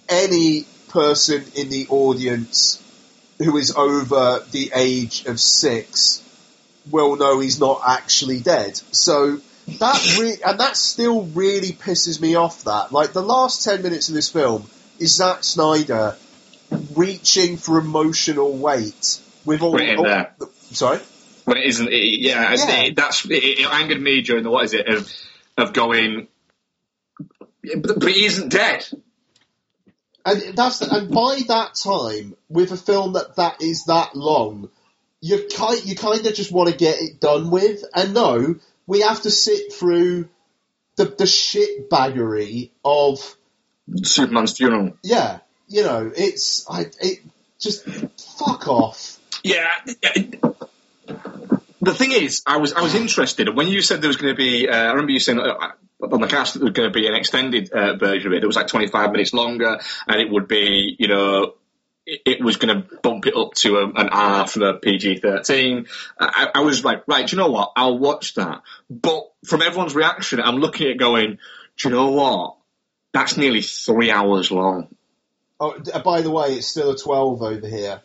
any 0.08 0.66
person 0.88 1.44
in 1.54 1.68
the 1.70 1.86
audience 1.88 2.80
who 3.38 3.56
is 3.56 3.74
over 3.74 4.44
the 4.50 4.70
age 4.74 5.24
of 5.26 5.40
six 5.40 6.22
will 6.90 7.16
know 7.16 7.40
he's 7.40 7.58
not 7.58 7.82
actually 7.86 8.40
dead. 8.40 8.76
So 8.92 9.40
that 9.66 10.16
re- 10.20 10.38
and 10.44 10.60
that 10.60 10.76
still 10.76 11.24
really 11.24 11.72
pisses 11.72 12.20
me 12.20 12.34
off. 12.34 12.64
That 12.64 12.92
like 12.92 13.12
the 13.12 13.22
last 13.22 13.64
ten 13.64 13.82
minutes 13.82 14.08
of 14.08 14.14
this 14.14 14.28
film 14.28 14.68
is 14.98 15.14
Zack 15.14 15.42
Snyder 15.42 16.16
reaching 16.94 17.56
for 17.56 17.78
emotional 17.78 18.52
weight 18.52 19.20
with 19.44 19.62
all. 19.62 19.72
All- 19.72 20.04
there. 20.04 20.34
sorry. 20.72 21.00
When 21.44 21.58
it 21.58 21.66
isn't, 21.66 21.88
it, 21.88 22.20
yeah, 22.20 22.54
Yeah. 22.54 22.80
It, 22.82 22.96
that's 22.96 23.24
it, 23.24 23.42
it 23.42 23.72
angered 23.72 24.00
me 24.00 24.22
during 24.22 24.44
the 24.44 24.50
what 24.50 24.64
is 24.64 24.74
it 24.74 24.88
of 24.88 25.12
of 25.56 25.72
going, 25.72 26.28
but, 27.62 28.00
but 28.00 28.08
he 28.08 28.24
isn't 28.26 28.50
dead. 28.50 28.86
And 30.26 30.56
that's 30.56 30.80
and 30.80 31.10
by 31.10 31.40
that 31.48 31.74
time, 31.74 32.34
with 32.48 32.72
a 32.72 32.76
film 32.76 33.12
that 33.12 33.36
that 33.36 33.60
is 33.60 33.84
that 33.84 34.16
long, 34.16 34.70
you 35.20 35.48
kind 35.54 35.84
you 35.84 35.96
kind 35.96 36.26
of 36.26 36.34
just 36.34 36.50
want 36.50 36.70
to 36.70 36.76
get 36.76 36.96
it 37.00 37.20
done 37.20 37.50
with. 37.50 37.84
And 37.94 38.14
no, 38.14 38.56
we 38.86 39.02
have 39.02 39.22
to 39.22 39.30
sit 39.30 39.72
through 39.72 40.28
the 40.96 41.04
the 41.04 41.26
shit 41.26 41.90
baggery 41.90 42.70
of 42.84 43.36
Superman's 44.02 44.56
funeral. 44.56 44.96
yeah, 45.02 45.40
you 45.68 45.82
know, 45.82 46.10
it's 46.16 46.68
I 46.70 46.86
it 47.00 47.20
just 47.58 47.84
fuck 48.38 48.66
off. 48.68 49.18
Yeah. 49.42 49.68
The 51.06 51.92
thing 51.92 52.12
is, 52.12 52.42
I 52.46 52.56
was 52.56 52.72
I 52.72 52.80
was 52.80 52.94
interested, 52.94 53.54
when 53.54 53.68
you 53.68 53.82
said 53.82 54.00
there 54.00 54.08
was 54.08 54.16
going 54.16 54.34
to 54.34 54.36
be, 54.36 54.68
uh, 54.68 54.74
I 54.74 54.90
remember 54.90 55.12
you 55.12 55.20
saying 55.20 55.38
uh, 55.38 55.72
on 56.00 56.20
the 56.20 56.26
cast 56.26 56.54
there 56.54 56.62
was 56.62 56.72
going 56.72 56.90
to 56.90 56.92
be 56.92 57.06
an 57.06 57.14
extended 57.14 57.70
uh, 57.72 57.96
version 57.96 58.28
of 58.28 58.32
it. 58.32 58.42
It 58.42 58.46
was 58.46 58.56
like 58.56 58.68
25 58.68 59.12
minutes 59.12 59.34
longer, 59.34 59.78
and 60.06 60.20
it 60.20 60.30
would 60.30 60.48
be, 60.48 60.96
you 60.98 61.08
know, 61.08 61.54
it, 62.06 62.20
it 62.26 62.44
was 62.44 62.56
going 62.56 62.82
to 62.82 62.98
bump 63.02 63.26
it 63.26 63.36
up 63.36 63.54
to 63.54 63.76
a, 63.76 63.86
an 63.86 64.08
R 64.08 64.46
from 64.46 64.62
a 64.62 64.74
PG-13. 64.78 65.88
I, 66.18 66.48
I 66.54 66.60
was 66.60 66.84
like, 66.84 67.04
right, 67.06 67.26
do 67.26 67.36
you 67.36 67.42
know 67.42 67.50
what? 67.50 67.72
I'll 67.76 67.98
watch 67.98 68.34
that. 68.34 68.62
But 68.88 69.30
from 69.44 69.62
everyone's 69.62 69.94
reaction, 69.94 70.40
I'm 70.40 70.56
looking 70.56 70.90
at 70.90 70.98
going, 70.98 71.38
do 71.76 71.88
you 71.88 71.94
know 71.94 72.10
what? 72.10 72.56
That's 73.12 73.36
nearly 73.36 73.62
three 73.62 74.10
hours 74.10 74.50
long. 74.50 74.88
Oh, 75.60 75.78
by 76.04 76.22
the 76.22 76.30
way, 76.30 76.54
it's 76.54 76.66
still 76.66 76.90
a 76.90 76.98
twelve 76.98 77.40
over 77.40 77.66
here. 77.66 78.02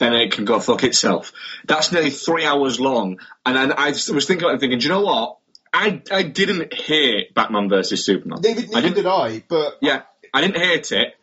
Then 0.00 0.14
it 0.14 0.32
can 0.32 0.44
go 0.44 0.58
fuck 0.58 0.82
itself. 0.82 1.32
That's 1.66 1.92
nearly 1.92 2.10
three 2.10 2.44
hours 2.44 2.80
long. 2.80 3.20
And 3.46 3.72
I 3.72 3.90
was 3.90 4.06
thinking 4.06 4.44
about 4.44 4.54
it 4.54 4.60
thinking, 4.60 4.78
do 4.80 4.84
you 4.84 4.92
know 4.92 5.02
what? 5.02 5.36
I, 5.72 6.02
I 6.10 6.24
didn't 6.24 6.74
hate 6.74 7.32
Batman 7.34 7.68
versus 7.68 8.04
Superman. 8.04 8.40
Neither, 8.42 8.76
I 8.76 8.80
didn't, 8.80 8.96
did 8.96 9.06
I, 9.06 9.44
but 9.46 9.78
yeah, 9.80 10.02
I 10.34 10.40
didn't 10.40 10.56
hate 10.56 10.90
it, 10.90 11.14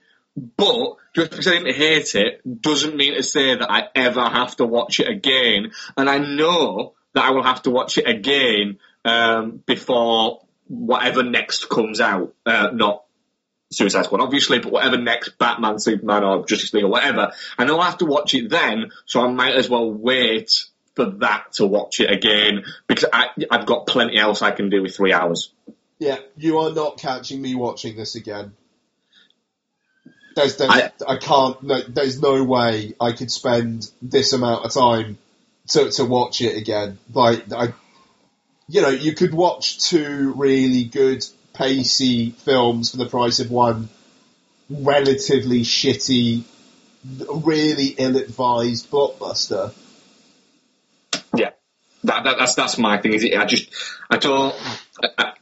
but 0.55 0.95
just 1.13 1.31
because 1.31 1.47
I 1.47 1.51
didn't 1.57 1.75
hate 1.75 2.15
it 2.15 2.61
doesn't 2.61 2.95
mean 2.95 3.15
to 3.15 3.23
say 3.23 3.55
that 3.55 3.69
I 3.69 3.89
ever 3.93 4.21
have 4.21 4.55
to 4.57 4.65
watch 4.65 4.99
it 4.99 5.09
again. 5.09 5.71
And 5.97 6.09
I 6.09 6.19
know 6.19 6.93
that 7.13 7.25
I 7.25 7.31
will 7.31 7.43
have 7.43 7.63
to 7.63 7.71
watch 7.71 7.97
it 7.97 8.07
again 8.07 8.77
um, 9.03 9.63
before 9.65 10.45
whatever 10.67 11.23
next 11.23 11.67
comes 11.67 11.99
out. 11.99 12.35
Uh, 12.45 12.69
not 12.71 13.03
Suicide 13.69 14.05
Squad, 14.05 14.21
obviously, 14.21 14.59
but 14.59 14.71
whatever 14.71 14.97
next 14.97 15.37
Batman, 15.37 15.79
Superman, 15.79 16.23
or 16.23 16.45
Justice 16.45 16.73
League, 16.73 16.85
or 16.85 16.89
whatever. 16.89 17.31
And 17.57 17.69
I 17.69 17.73
know 17.73 17.79
I 17.79 17.85
have 17.85 17.97
to 17.99 18.05
watch 18.05 18.33
it 18.33 18.49
then, 18.49 18.91
so 19.05 19.21
I 19.21 19.29
might 19.29 19.55
as 19.55 19.69
well 19.69 19.91
wait 19.91 20.65
for 20.95 21.05
that 21.19 21.51
to 21.53 21.65
watch 21.67 21.99
it 21.99 22.09
again 22.09 22.63
because 22.87 23.09
I, 23.13 23.27
I've 23.51 23.65
got 23.65 23.85
plenty 23.85 24.17
else 24.17 24.41
I 24.41 24.51
can 24.51 24.69
do 24.69 24.81
with 24.81 24.95
three 24.95 25.13
hours. 25.13 25.51
yeah, 25.99 26.17
you 26.37 26.59
are 26.59 26.71
not 26.73 26.97
catching 26.97 27.41
me 27.41 27.55
watching 27.55 27.95
this 27.97 28.15
again. 28.15 28.53
There's, 30.35 30.55
there's 30.57 30.71
I- 30.71 30.91
I, 31.07 31.17
can't. 31.17 31.61
No, 31.63 31.81
there's 31.81 32.21
no 32.21 32.43
way 32.43 32.93
I 33.01 33.11
could 33.11 33.31
spend 33.31 33.89
this 34.01 34.33
amount 34.33 34.65
of 34.65 34.73
time 34.73 35.17
to 35.69 35.91
to 35.91 36.05
watch 36.05 36.41
it 36.41 36.55
again. 36.57 36.99
Like 37.13 37.51
I, 37.51 37.73
you 38.69 38.81
know, 38.81 38.89
you 38.89 39.13
could 39.13 39.33
watch 39.33 39.79
two 39.89 40.33
really 40.35 40.83
good 40.85 41.25
pacey 41.57 42.31
films 42.31 42.91
for 42.91 42.97
the 42.97 43.07
price 43.07 43.39
of 43.39 43.49
one 43.49 43.89
relatively 44.69 45.61
shitty, 45.61 46.43
really 47.29 47.87
ill-advised 47.97 48.89
blockbuster. 48.91 49.73
Yeah, 51.35 51.51
that, 52.03 52.23
that 52.23 52.37
that's 52.37 52.55
that's 52.55 52.77
my 52.77 52.97
thing. 52.97 53.13
Is 53.13 53.23
it? 53.23 53.35
I 53.35 53.45
just 53.45 53.69
I 54.09 54.17
don't. 54.17 54.55
I, 55.17 55.33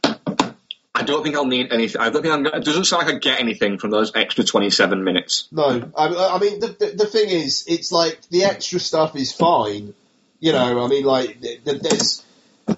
I, 0.94 1.02
don't 1.02 1.22
think 1.22 1.36
I'll 1.36 1.46
need 1.46 1.72
anything. 1.72 2.00
I 2.00 2.10
don't 2.10 2.22
think 2.22 2.34
I'm. 2.34 2.46
It 2.46 2.64
doesn't 2.64 2.84
sound 2.84 3.06
like 3.06 3.14
I 3.14 3.18
get 3.18 3.40
anything 3.40 3.78
from 3.78 3.90
those 3.90 4.14
extra 4.14 4.44
twenty-seven 4.44 5.04
minutes. 5.04 5.48
No, 5.52 5.90
I, 5.96 6.06
I 6.06 6.38
mean 6.38 6.60
the, 6.60 6.68
the 6.68 6.92
the 6.96 7.06
thing 7.06 7.28
is, 7.28 7.64
it's 7.68 7.92
like 7.92 8.20
the 8.30 8.44
extra 8.44 8.80
stuff 8.80 9.14
is 9.14 9.32
fine. 9.32 9.94
You 10.40 10.52
know, 10.52 10.84
I 10.84 10.88
mean, 10.88 11.04
like 11.04 11.40
th- 11.40 11.64
th- 11.64 11.80
there's 11.80 12.25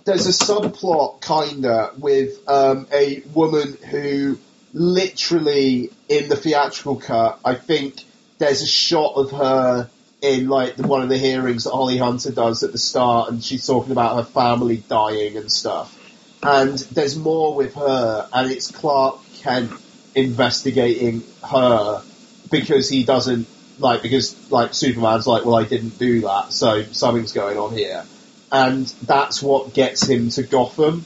there's 0.05 0.27
a 0.27 0.45
subplot 0.45 1.21
kinda 1.23 1.93
with 1.99 2.47
um, 2.49 2.87
a 2.93 3.23
woman 3.35 3.77
who 3.91 4.39
literally 4.73 5.91
in 6.09 6.29
the 6.29 6.37
theatrical 6.37 6.97
cut, 6.97 7.41
I 7.45 7.55
think 7.55 8.05
there's 8.39 8.63
a 8.63 8.67
shot 8.67 9.15
of 9.17 9.33
her 9.33 9.91
in 10.21 10.49
like 10.49 10.77
the, 10.77 10.87
one 10.87 11.03
of 11.03 11.09
the 11.09 11.19
hearings 11.19 11.65
that 11.65 11.71
Holly 11.71 11.99
Hunter 11.99 12.33
does 12.33 12.63
at 12.63 12.73
the 12.73 12.79
start, 12.79 13.31
and 13.31 13.43
she's 13.43 13.67
talking 13.67 13.93
about 13.93 14.17
her 14.17 14.25
family 14.25 14.79
dying 14.89 15.37
and 15.37 15.51
stuff. 15.51 15.95
And 16.43 16.79
there's 16.79 17.17
more 17.17 17.55
with 17.55 17.75
her, 17.75 18.29
and 18.33 18.51
it's 18.51 18.71
Clark 18.71 19.19
Kent 19.39 19.73
investigating 20.15 21.23
her 21.45 22.03
because 22.51 22.89
he 22.89 23.05
doesn't 23.05 23.47
like 23.79 24.03
because 24.03 24.51
like 24.51 24.75
Superman's 24.75 25.27
like, 25.27 25.45
well, 25.45 25.57
I 25.57 25.65
didn't 25.65 25.99
do 25.99 26.23
that, 26.23 26.53
so 26.53 26.83
something's 26.85 27.33
going 27.33 27.59
on 27.59 27.73
here, 27.73 28.05
and 28.51 28.87
that's 29.03 29.43
what 29.43 29.75
gets 29.75 30.09
him 30.09 30.31
to 30.31 30.43
Gotham. 30.43 31.05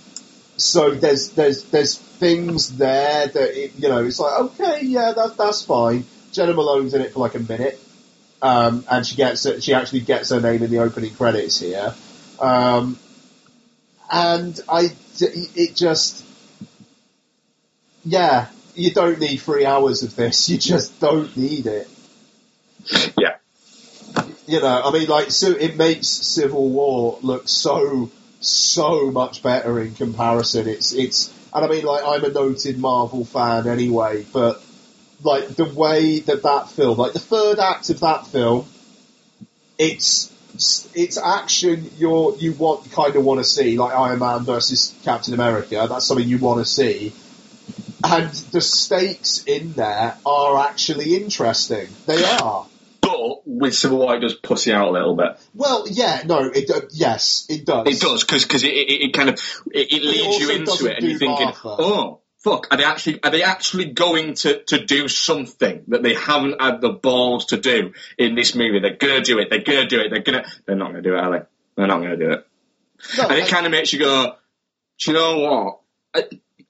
So 0.57 0.90
there's 0.90 1.30
there's 1.30 1.64
there's 1.64 1.99
things 1.99 2.76
there 2.76 3.26
that 3.26 3.64
it, 3.64 3.72
you 3.78 3.88
know 3.88 4.05
it's 4.05 4.20
like 4.20 4.40
okay, 4.40 4.80
yeah, 4.82 5.12
that's 5.14 5.34
that's 5.34 5.64
fine. 5.64 6.05
Jena 6.32 6.55
Malone's 6.55 6.95
in 6.95 7.03
it 7.03 7.12
for 7.12 7.20
like 7.20 7.34
a 7.34 7.40
minute, 7.40 7.80
um, 8.40 8.84
and 8.90 9.07
she 9.07 9.16
gets 9.16 9.47
she 9.62 9.74
actually 9.74 10.01
gets 10.01 10.30
her 10.30 10.40
name 10.40 10.62
in 10.62 10.70
the 10.70 10.78
opening 10.78 11.14
credits 11.14 11.59
here, 11.59 11.95
um, 12.40 12.99
and 14.11 14.59
I 14.68 14.90
it 15.20 15.74
just 15.74 16.24
yeah, 18.05 18.49
you 18.74 18.93
don't 18.93 19.18
need 19.18 19.38
three 19.38 19.66
hours 19.66 20.03
of 20.03 20.14
this. 20.16 20.49
You 20.49 20.59
just 20.59 21.01
don't 21.01 21.34
need 21.36 21.66
it. 21.66 21.88
Yeah, 23.16 23.32
You 24.53 24.61
know, 24.61 24.82
I 24.84 24.92
mean, 24.92 25.09
like, 25.09 25.28
it 25.30 25.76
makes 25.78 26.09
Civil 26.09 26.68
War 26.68 27.18
look 27.22 27.48
so 27.48 28.11
so 28.40 29.11
much 29.11 29.42
better 29.42 29.80
in 29.80 29.94
comparison. 29.94 30.68
It's 30.68 30.92
it's, 30.92 31.32
and 31.55 31.64
I 31.64 31.68
mean, 31.68 31.86
like, 31.86 32.05
I'm 32.05 32.22
a 32.22 32.28
noted 32.28 32.78
Marvel 32.78 33.24
fan 33.24 33.66
anyway, 33.66 34.26
but 34.30 34.62
like 35.22 35.48
the 35.48 35.64
way 35.64 36.18
that 36.18 36.42
that 36.42 36.68
film, 36.68 36.98
like 36.98 37.14
the 37.14 37.18
third 37.18 37.61
act 37.61 37.88
of 37.88 38.00
that 38.00 38.26
film, 38.26 38.66
it's 39.78 40.30
it's 40.94 41.16
action 41.16 41.90
you're 41.96 42.36
you 42.36 42.53
want 42.53 42.92
kind 42.92 43.16
of 43.16 43.24
want 43.24 43.40
to 43.40 43.44
see, 43.44 43.78
like 43.78 43.94
Iron 43.94 44.18
Man 44.18 44.40
versus 44.40 44.94
Captain 45.03 45.32
America. 45.32 45.86
That's 45.88 46.07
something 46.07 46.28
you 46.28 46.36
want 46.36 46.61
to 46.61 46.70
see. 46.70 47.14
And 48.05 48.30
the 48.53 48.61
stakes 48.61 49.44
in 49.44 49.72
there 49.72 50.18
are 50.26 50.68
actually 50.68 51.16
interesting. 51.16 51.88
They 52.05 52.22
are. 52.22 52.66
But 53.12 53.42
with 53.46 53.74
Civil 53.74 53.98
War, 53.98 54.16
it 54.16 54.20
does 54.20 54.34
pussy 54.34 54.72
out 54.72 54.88
a 54.88 54.90
little 54.90 55.16
bit. 55.16 55.38
Well, 55.54 55.86
yeah, 55.88 56.22
no, 56.24 56.44
it 56.44 56.70
uh, 56.70 56.82
yes, 56.90 57.46
it 57.48 57.64
does. 57.64 57.86
It 57.86 58.00
does 58.00 58.24
because 58.24 58.64
it, 58.64 58.68
it, 58.68 59.08
it 59.08 59.12
kind 59.14 59.28
of 59.28 59.34
it, 59.72 59.92
it 59.92 60.02
leads 60.02 60.38
you 60.38 60.50
into 60.50 60.86
it, 60.86 60.98
and 60.98 61.08
you're 61.08 61.18
thinking, 61.18 61.46
Martha. 61.46 61.76
oh. 61.78 62.18
Fuck! 62.38 62.66
Are 62.72 62.76
they 62.76 62.82
actually 62.82 63.22
are 63.22 63.30
they 63.30 63.44
actually 63.44 63.84
going 63.92 64.34
to, 64.34 64.64
to 64.64 64.84
do 64.84 65.06
something 65.06 65.84
that 65.86 66.02
they 66.02 66.14
haven't 66.14 66.60
had 66.60 66.80
the 66.80 66.88
balls 66.88 67.46
to 67.46 67.56
do 67.56 67.92
in 68.18 68.34
this 68.34 68.56
movie? 68.56 68.80
They're 68.80 68.96
gonna 68.96 69.20
do 69.20 69.38
it. 69.38 69.48
They're 69.48 69.60
gonna 69.62 69.86
do 69.86 70.00
it. 70.00 70.08
They're 70.10 70.22
gonna. 70.22 70.44
They're 70.66 70.74
not 70.74 70.88
gonna 70.88 71.02
do 71.02 71.14
it, 71.14 71.20
are 71.20 71.30
they? 71.30 71.44
They're 71.76 71.86
not 71.86 72.00
gonna 72.00 72.16
do 72.16 72.32
it. 72.32 72.46
No, 73.16 73.28
And 73.28 73.38
it 73.38 73.46
kind 73.46 73.64
of 73.64 73.70
makes 73.70 73.92
you 73.92 74.00
go, 74.00 74.34
Do 74.98 75.10
you 75.12 75.16
know 75.16 75.38
what? 75.38 76.28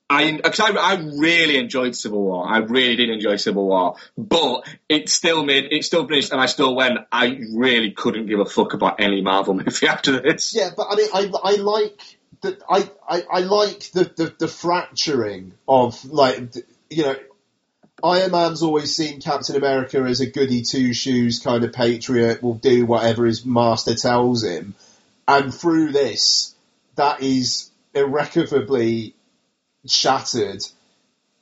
I, 0.09 0.39
I, 0.43 0.71
I 0.71 0.95
really 0.95 1.57
enjoyed 1.57 1.95
Civil 1.95 2.21
War. 2.21 2.47
I 2.47 2.57
really 2.59 2.95
did 2.95 3.09
enjoy 3.09 3.37
Civil 3.37 3.65
War, 3.65 3.95
but 4.17 4.67
it 4.89 5.09
still 5.09 5.43
made 5.43 5.71
it 5.71 5.85
still 5.85 6.07
finished, 6.07 6.31
and 6.31 6.41
I 6.41 6.45
still 6.45 6.75
went. 6.75 6.99
I 7.11 7.39
really 7.53 7.91
couldn't 7.91 8.27
give 8.27 8.39
a 8.39 8.45
fuck 8.45 8.73
about 8.73 8.99
any 8.99 9.21
Marvel 9.21 9.53
movie 9.55 9.87
after 9.87 10.19
this. 10.19 10.53
Yeah, 10.53 10.69
but 10.75 10.87
I 10.89 10.95
mean, 10.95 11.09
I, 11.13 11.31
I 11.43 11.55
like 11.55 11.99
the 12.41 12.59
I, 12.69 12.89
I, 13.07 13.23
I 13.31 13.39
like 13.39 13.91
the, 13.91 14.11
the, 14.15 14.35
the 14.37 14.47
fracturing 14.47 15.53
of 15.67 16.03
like 16.05 16.55
you 16.89 17.03
know. 17.03 17.15
Iron 18.03 18.31
Man's 18.31 18.63
always 18.63 18.93
seen 18.93 19.21
Captain 19.21 19.55
America 19.55 19.97
as 19.99 20.19
a 20.19 20.25
goody 20.25 20.63
two 20.63 20.93
shoes 20.93 21.39
kind 21.39 21.63
of 21.63 21.71
patriot, 21.71 22.43
will 22.43 22.55
do 22.55 22.85
whatever 22.85 23.25
his 23.25 23.45
master 23.45 23.95
tells 23.95 24.43
him. 24.43 24.75
And 25.25 25.53
through 25.53 25.93
this, 25.93 26.53
that 26.95 27.21
is 27.21 27.71
irrecoverably 27.93 29.15
shattered. 29.87 30.61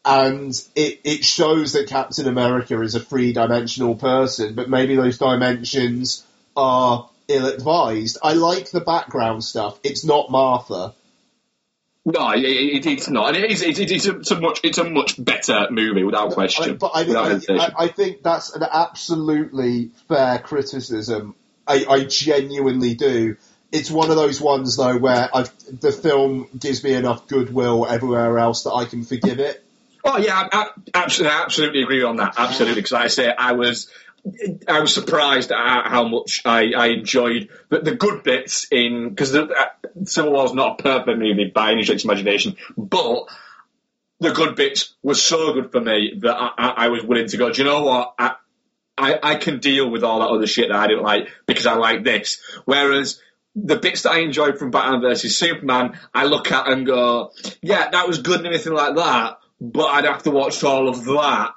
And 0.03 0.53
it, 0.75 1.01
it 1.03 1.23
shows 1.23 1.73
that 1.73 1.87
Captain 1.87 2.27
America 2.27 2.81
is 2.81 2.95
a 2.95 2.99
three 2.99 3.33
dimensional 3.33 3.95
person, 3.95 4.55
but 4.55 4.69
maybe 4.69 4.95
those 4.95 5.19
dimensions 5.19 6.25
are 6.55 7.09
ill 7.27 7.47
advised. 7.47 8.17
I 8.23 8.33
like 8.33 8.71
the 8.71 8.81
background 8.81 9.43
stuff. 9.43 9.79
It's 9.83 10.03
not 10.03 10.31
Martha. 10.31 10.95
No, 12.03 12.31
it, 12.31 12.39
it, 12.43 12.85
it's 12.87 13.09
not, 13.09 13.35
and 13.35 13.43
it 13.43 13.51
is. 13.51 13.61
It, 13.61 13.79
it's, 13.79 14.07
a, 14.07 14.17
it's 14.17 14.31
a 14.31 14.39
much. 14.39 14.59
It's 14.63 14.79
a 14.79 14.83
much 14.83 15.23
better 15.23 15.67
movie 15.69 16.03
without 16.03 16.31
question. 16.31 16.71
I, 16.71 16.73
but 16.73 16.91
I, 16.95 17.03
mean, 17.03 17.15
I. 17.15 17.39
I, 17.49 17.73
I 17.77 17.87
think 17.89 18.23
that's 18.23 18.55
an 18.55 18.63
absolutely 18.63 19.91
fair 20.07 20.39
criticism. 20.39 21.35
I, 21.67 21.85
I 21.87 22.03
genuinely 22.05 22.95
do. 22.95 23.37
It's 23.71 23.89
one 23.89 24.09
of 24.09 24.17
those 24.17 24.41
ones 24.41 24.75
though 24.75 24.97
where 24.97 25.29
I've, 25.33 25.51
the 25.79 25.91
film 25.91 26.47
gives 26.57 26.83
me 26.83 26.93
enough 26.93 27.27
goodwill 27.27 27.87
everywhere 27.87 28.37
else 28.37 28.63
that 28.63 28.73
I 28.73 28.85
can 28.85 29.03
forgive 29.03 29.39
it. 29.39 29.63
Oh 30.03 30.17
yeah, 30.17 30.35
I, 30.35 30.49
I, 30.51 30.69
absolutely, 30.93 31.37
absolutely 31.37 31.83
agree 31.83 32.03
on 32.03 32.17
that. 32.17 32.35
Absolutely, 32.37 32.81
because 32.81 32.93
I 32.93 33.07
say 33.07 33.31
I 33.31 33.53
was, 33.53 33.89
I 34.67 34.79
was 34.81 34.93
surprised 34.93 35.51
at 35.51 35.87
how 35.87 36.07
much 36.07 36.41
I, 36.43 36.73
I 36.73 36.87
enjoyed 36.87 37.49
the, 37.69 37.79
the 37.79 37.95
good 37.95 38.23
bits 38.23 38.67
in 38.71 39.09
because 39.09 39.33
uh, 39.35 39.47
Civil 40.05 40.33
War 40.33 40.45
is 40.45 40.53
not 40.53 40.79
a 40.79 40.83
perfect 40.83 41.17
movie 41.19 41.51
by 41.53 41.71
any 41.71 41.83
stretch 41.83 42.03
of 42.03 42.05
imagination, 42.05 42.57
but 42.75 43.27
the 44.19 44.31
good 44.31 44.55
bits 44.55 44.93
were 45.01 45.15
so 45.15 45.53
good 45.53 45.71
for 45.71 45.81
me 45.81 46.15
that 46.19 46.35
I, 46.35 46.51
I, 46.57 46.69
I 46.69 46.87
was 46.89 47.03
willing 47.03 47.27
to 47.27 47.37
go. 47.37 47.51
Do 47.51 47.61
you 47.61 47.67
know 47.67 47.83
what? 47.83 48.15
I, 48.17 48.35
I, 48.97 49.19
I 49.23 49.35
can 49.35 49.59
deal 49.59 49.89
with 49.89 50.03
all 50.03 50.19
that 50.19 50.29
other 50.29 50.47
shit 50.47 50.69
that 50.69 50.77
I 50.77 50.87
didn't 50.87 51.03
like 51.03 51.29
because 51.47 51.65
I 51.65 51.73
like 51.73 52.03
this. 52.03 52.41
Whereas 52.65 53.19
the 53.55 53.75
bits 53.75 54.03
that 54.03 54.13
I 54.13 54.19
enjoyed 54.19 54.57
from 54.57 54.71
Batman 54.71 55.01
versus 55.01 55.37
Superman, 55.37 55.99
I 56.13 56.25
look 56.25 56.51
at 56.51 56.67
and 56.67 56.85
go, 56.85 57.31
yeah, 57.61 57.89
that 57.89 58.07
was 58.07 58.19
good 58.19 58.37
and 58.37 58.47
everything 58.47 58.73
like 58.73 58.95
that, 58.95 59.39
but 59.59 59.85
I'd 59.85 60.05
have 60.05 60.23
to 60.23 60.31
watch 60.31 60.63
all 60.63 60.87
of 60.87 61.03
that 61.05 61.53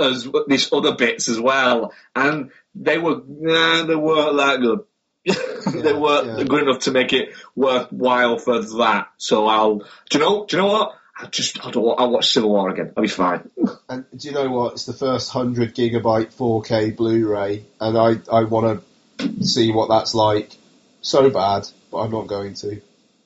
as 0.00 0.28
these 0.48 0.72
other 0.72 0.94
bits 0.94 1.28
as 1.28 1.40
well, 1.40 1.92
and 2.14 2.50
they 2.74 2.98
were, 2.98 3.22
nah, 3.26 3.84
they 3.84 3.94
weren't 3.94 4.36
that 4.36 4.60
good. 4.60 4.80
they 5.82 5.92
weren't 5.92 6.38
yeah. 6.38 6.44
good 6.44 6.62
enough 6.64 6.80
to 6.80 6.90
make 6.90 7.12
it 7.12 7.34
worthwhile 7.54 8.38
for 8.38 8.60
that. 8.60 9.08
So 9.18 9.46
I'll, 9.46 9.78
do 9.78 9.86
you 10.14 10.18
know, 10.18 10.46
do 10.46 10.56
you 10.56 10.62
know 10.62 10.68
what? 10.68 10.98
I'll 11.16 11.30
just, 11.30 11.64
I'll, 11.64 11.94
I'll 11.96 12.10
watch 12.10 12.32
Civil 12.32 12.50
War 12.50 12.70
again. 12.70 12.92
I'll 12.96 13.02
be 13.02 13.08
fine. 13.08 13.48
And 13.88 14.04
do 14.16 14.28
you 14.28 14.34
know 14.34 14.50
what? 14.50 14.72
It's 14.72 14.86
the 14.86 14.92
first 14.92 15.30
hundred 15.30 15.74
gigabyte 15.74 16.34
4K 16.34 16.96
Blu-ray, 16.96 17.64
and 17.80 17.98
I 17.98 18.16
I 18.32 18.44
want 18.44 18.82
to 19.18 19.44
see 19.44 19.70
what 19.70 19.88
that's 19.88 20.14
like. 20.14 20.56
So 21.02 21.30
bad, 21.30 21.68
but 21.90 21.98
I'm 21.98 22.10
not 22.10 22.26
going 22.26 22.54
to. 22.54 22.80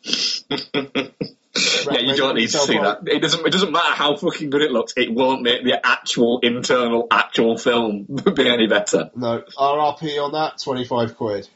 Yeah, 1.91 2.01
you 2.01 2.17
don't 2.17 2.35
need 2.35 2.49
to 2.49 2.59
see 2.59 2.79
that. 2.79 3.07
It 3.07 3.21
doesn't. 3.21 3.47
It 3.47 3.51
doesn't 3.51 3.73
matter 3.73 3.95
how 3.95 4.17
fucking 4.17 4.51
good 4.51 4.63
it 4.63 4.71
looks. 4.71 4.93
It 4.97 5.13
won't 5.13 5.43
make 5.43 5.65
the 5.65 5.85
actual 5.85 6.41
internal 6.41 7.07
actual 7.11 7.57
film 7.57 8.05
be 8.35 8.49
any 8.49 8.67
better. 8.67 9.11
No, 9.15 9.43
RRP 9.57 10.23
on 10.23 10.33
that, 10.33 10.59
25 10.63 11.17
quid. 11.17 11.49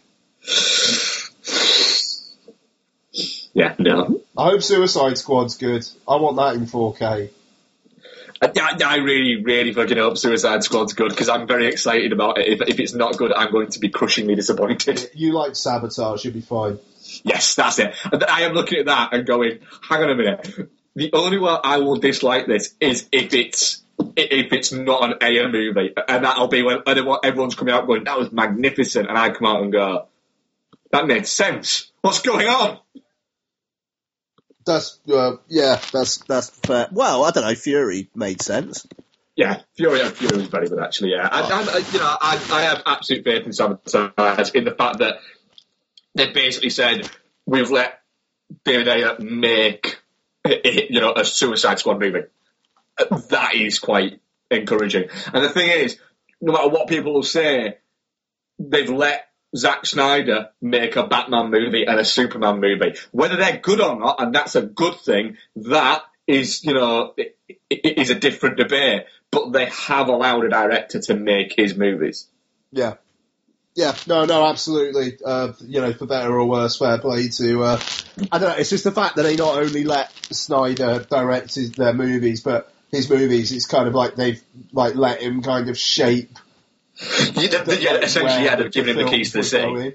Yeah, 3.52 3.74
no. 3.78 4.20
I 4.36 4.44
hope 4.44 4.62
Suicide 4.62 5.18
Squad's 5.18 5.56
good. 5.56 5.84
I 6.08 6.16
want 6.16 6.36
that 6.36 6.54
in 6.54 6.66
4K. 6.66 7.30
I, 8.42 8.76
I, 8.84 8.96
really, 8.96 9.42
really 9.42 9.72
fucking 9.72 9.98
hope 9.98 10.16
Suicide 10.16 10.64
Squad's 10.64 10.94
good 10.94 11.10
because 11.10 11.28
I'm 11.28 11.46
very 11.46 11.66
excited 11.66 12.12
about 12.12 12.38
it. 12.38 12.48
If, 12.48 12.68
if 12.68 12.80
it's 12.80 12.94
not 12.94 13.16
good, 13.16 13.32
I'm 13.32 13.52
going 13.52 13.68
to 13.70 13.78
be 13.78 13.90
crushingly 13.90 14.34
disappointed. 14.34 15.10
You 15.14 15.34
like 15.34 15.56
Sabotage, 15.56 16.24
you'll 16.24 16.34
be 16.34 16.40
fine. 16.40 16.78
Yes, 17.22 17.54
that's 17.54 17.78
it. 17.78 17.94
I 18.28 18.42
am 18.42 18.54
looking 18.54 18.78
at 18.78 18.86
that 18.86 19.12
and 19.12 19.26
going, 19.26 19.58
hang 19.82 20.02
on 20.02 20.10
a 20.10 20.14
minute. 20.14 20.70
The 20.96 21.12
only 21.12 21.38
way 21.38 21.56
I 21.62 21.78
will 21.78 21.96
dislike 21.96 22.46
this 22.46 22.74
is 22.80 23.08
if 23.12 23.32
it's 23.32 23.82
if 24.16 24.52
it's 24.52 24.72
not 24.72 25.04
an 25.04 25.14
A 25.20 25.46
movie, 25.46 25.94
and 26.08 26.24
that'll 26.24 26.48
be 26.48 26.62
when 26.62 26.78
everyone's 26.86 27.54
coming 27.54 27.72
out 27.72 27.86
going, 27.86 28.04
"That 28.04 28.18
was 28.18 28.32
magnificent," 28.32 29.08
and 29.08 29.16
I 29.16 29.30
come 29.30 29.46
out 29.46 29.62
and 29.62 29.72
go, 29.72 30.08
"That 30.90 31.06
made 31.06 31.26
sense. 31.26 31.90
What's 32.00 32.20
going 32.22 32.48
on?" 32.48 32.78
That's, 34.66 35.00
uh, 35.12 35.36
yeah, 35.48 35.80
that's, 35.92 36.18
that's 36.18 36.50
fair. 36.50 36.88
Well, 36.92 37.24
I 37.24 37.30
don't 37.30 37.44
know, 37.44 37.54
Fury 37.54 38.10
made 38.14 38.42
sense. 38.42 38.86
Yeah, 39.36 39.62
Fury, 39.76 40.00
and 40.02 40.12
Fury 40.12 40.36
was 40.36 40.48
very 40.48 40.68
good 40.68 40.80
actually. 40.80 41.12
Yeah, 41.12 41.26
I, 41.30 41.40
I, 41.40 41.78
you 41.92 41.98
know, 41.98 42.16
I, 42.20 42.48
I 42.52 42.62
have 42.62 42.82
absolute 42.84 43.24
faith 43.24 43.46
in 43.46 43.52
Sabotage 43.52 44.50
in 44.50 44.64
the 44.64 44.74
fact 44.74 44.98
that 44.98 45.16
they 46.14 46.30
basically 46.30 46.68
said 46.68 47.08
we've 47.46 47.70
let 47.70 48.00
David 48.64 48.88
Ayer 48.88 49.16
make 49.18 49.98
you 50.44 51.00
know 51.00 51.14
a 51.14 51.24
Suicide 51.24 51.78
Squad 51.78 52.00
movie. 52.00 52.24
That 53.30 53.54
is 53.54 53.78
quite 53.78 54.20
encouraging. 54.50 55.08
And 55.32 55.42
the 55.42 55.48
thing 55.48 55.70
is, 55.70 55.96
no 56.40 56.52
matter 56.52 56.68
what 56.68 56.88
people 56.88 57.14
will 57.14 57.22
say, 57.22 57.78
they've 58.58 58.90
let 58.90 59.29
Zack 59.56 59.86
Snyder 59.86 60.50
make 60.60 60.96
a 60.96 61.06
Batman 61.06 61.50
movie 61.50 61.84
and 61.84 61.98
a 61.98 62.04
Superman 62.04 62.60
movie. 62.60 62.96
Whether 63.10 63.36
they're 63.36 63.58
good 63.58 63.80
or 63.80 63.98
not, 63.98 64.22
and 64.22 64.34
that's 64.34 64.54
a 64.54 64.62
good 64.62 64.94
thing, 64.96 65.36
that 65.56 66.02
is, 66.26 66.64
you 66.64 66.74
know, 66.74 67.14
it, 67.16 67.36
it 67.68 67.98
is 67.98 68.10
a 68.10 68.14
different 68.14 68.56
debate. 68.56 69.04
But 69.30 69.52
they 69.52 69.66
have 69.66 70.08
allowed 70.08 70.44
a 70.44 70.48
director 70.48 71.00
to 71.00 71.14
make 71.14 71.54
his 71.56 71.76
movies. 71.76 72.26
Yeah. 72.72 72.94
Yeah, 73.76 73.94
no, 74.08 74.24
no, 74.24 74.44
absolutely. 74.46 75.18
Uh, 75.24 75.52
you 75.60 75.80
know, 75.80 75.92
for 75.92 76.06
better 76.06 76.36
or 76.36 76.44
worse, 76.44 76.76
fair 76.76 76.98
play 76.98 77.28
to. 77.28 77.62
Uh, 77.62 77.80
I 78.32 78.38
don't 78.38 78.50
know. 78.50 78.56
It's 78.56 78.70
just 78.70 78.84
the 78.84 78.90
fact 78.90 79.16
that 79.16 79.22
they 79.22 79.36
not 79.36 79.56
only 79.56 79.84
let 79.84 80.12
Snyder 80.34 81.06
direct 81.08 81.54
his, 81.54 81.72
their 81.72 81.94
movies, 81.94 82.40
but 82.40 82.72
his 82.90 83.08
movies. 83.08 83.52
It's 83.52 83.66
kind 83.66 83.86
of 83.86 83.94
like 83.94 84.16
they've 84.16 84.42
like 84.72 84.96
let 84.96 85.22
him 85.22 85.42
kind 85.42 85.70
of 85.70 85.78
shape. 85.78 86.36
Yeah, 87.00 87.94
essentially, 87.96 88.44
yeah, 88.44 88.56
they've 88.56 88.70
given 88.70 88.98
him 88.98 89.04
the 89.04 89.10
keys 89.10 89.32
to 89.32 89.38
the 89.38 89.44
city. 89.44 89.94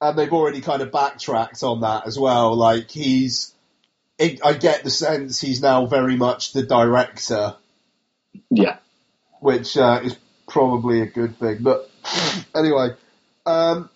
And 0.00 0.18
they've 0.18 0.32
already 0.32 0.60
kind 0.60 0.82
of 0.82 0.92
backtracked 0.92 1.62
on 1.62 1.80
that 1.80 2.06
as 2.06 2.18
well. 2.18 2.54
Like 2.54 2.90
he's, 2.90 3.54
it, 4.18 4.44
I 4.44 4.52
get 4.54 4.84
the 4.84 4.90
sense 4.90 5.40
he's 5.40 5.62
now 5.62 5.86
very 5.86 6.16
much 6.16 6.52
the 6.52 6.62
director. 6.62 7.56
Yeah. 8.50 8.78
Which 9.40 9.76
uh, 9.76 10.00
is 10.02 10.16
probably 10.48 11.00
a 11.00 11.06
good 11.06 11.38
thing. 11.38 11.58
But 11.60 11.90
anyway, 12.54 12.90
um, 13.46 13.88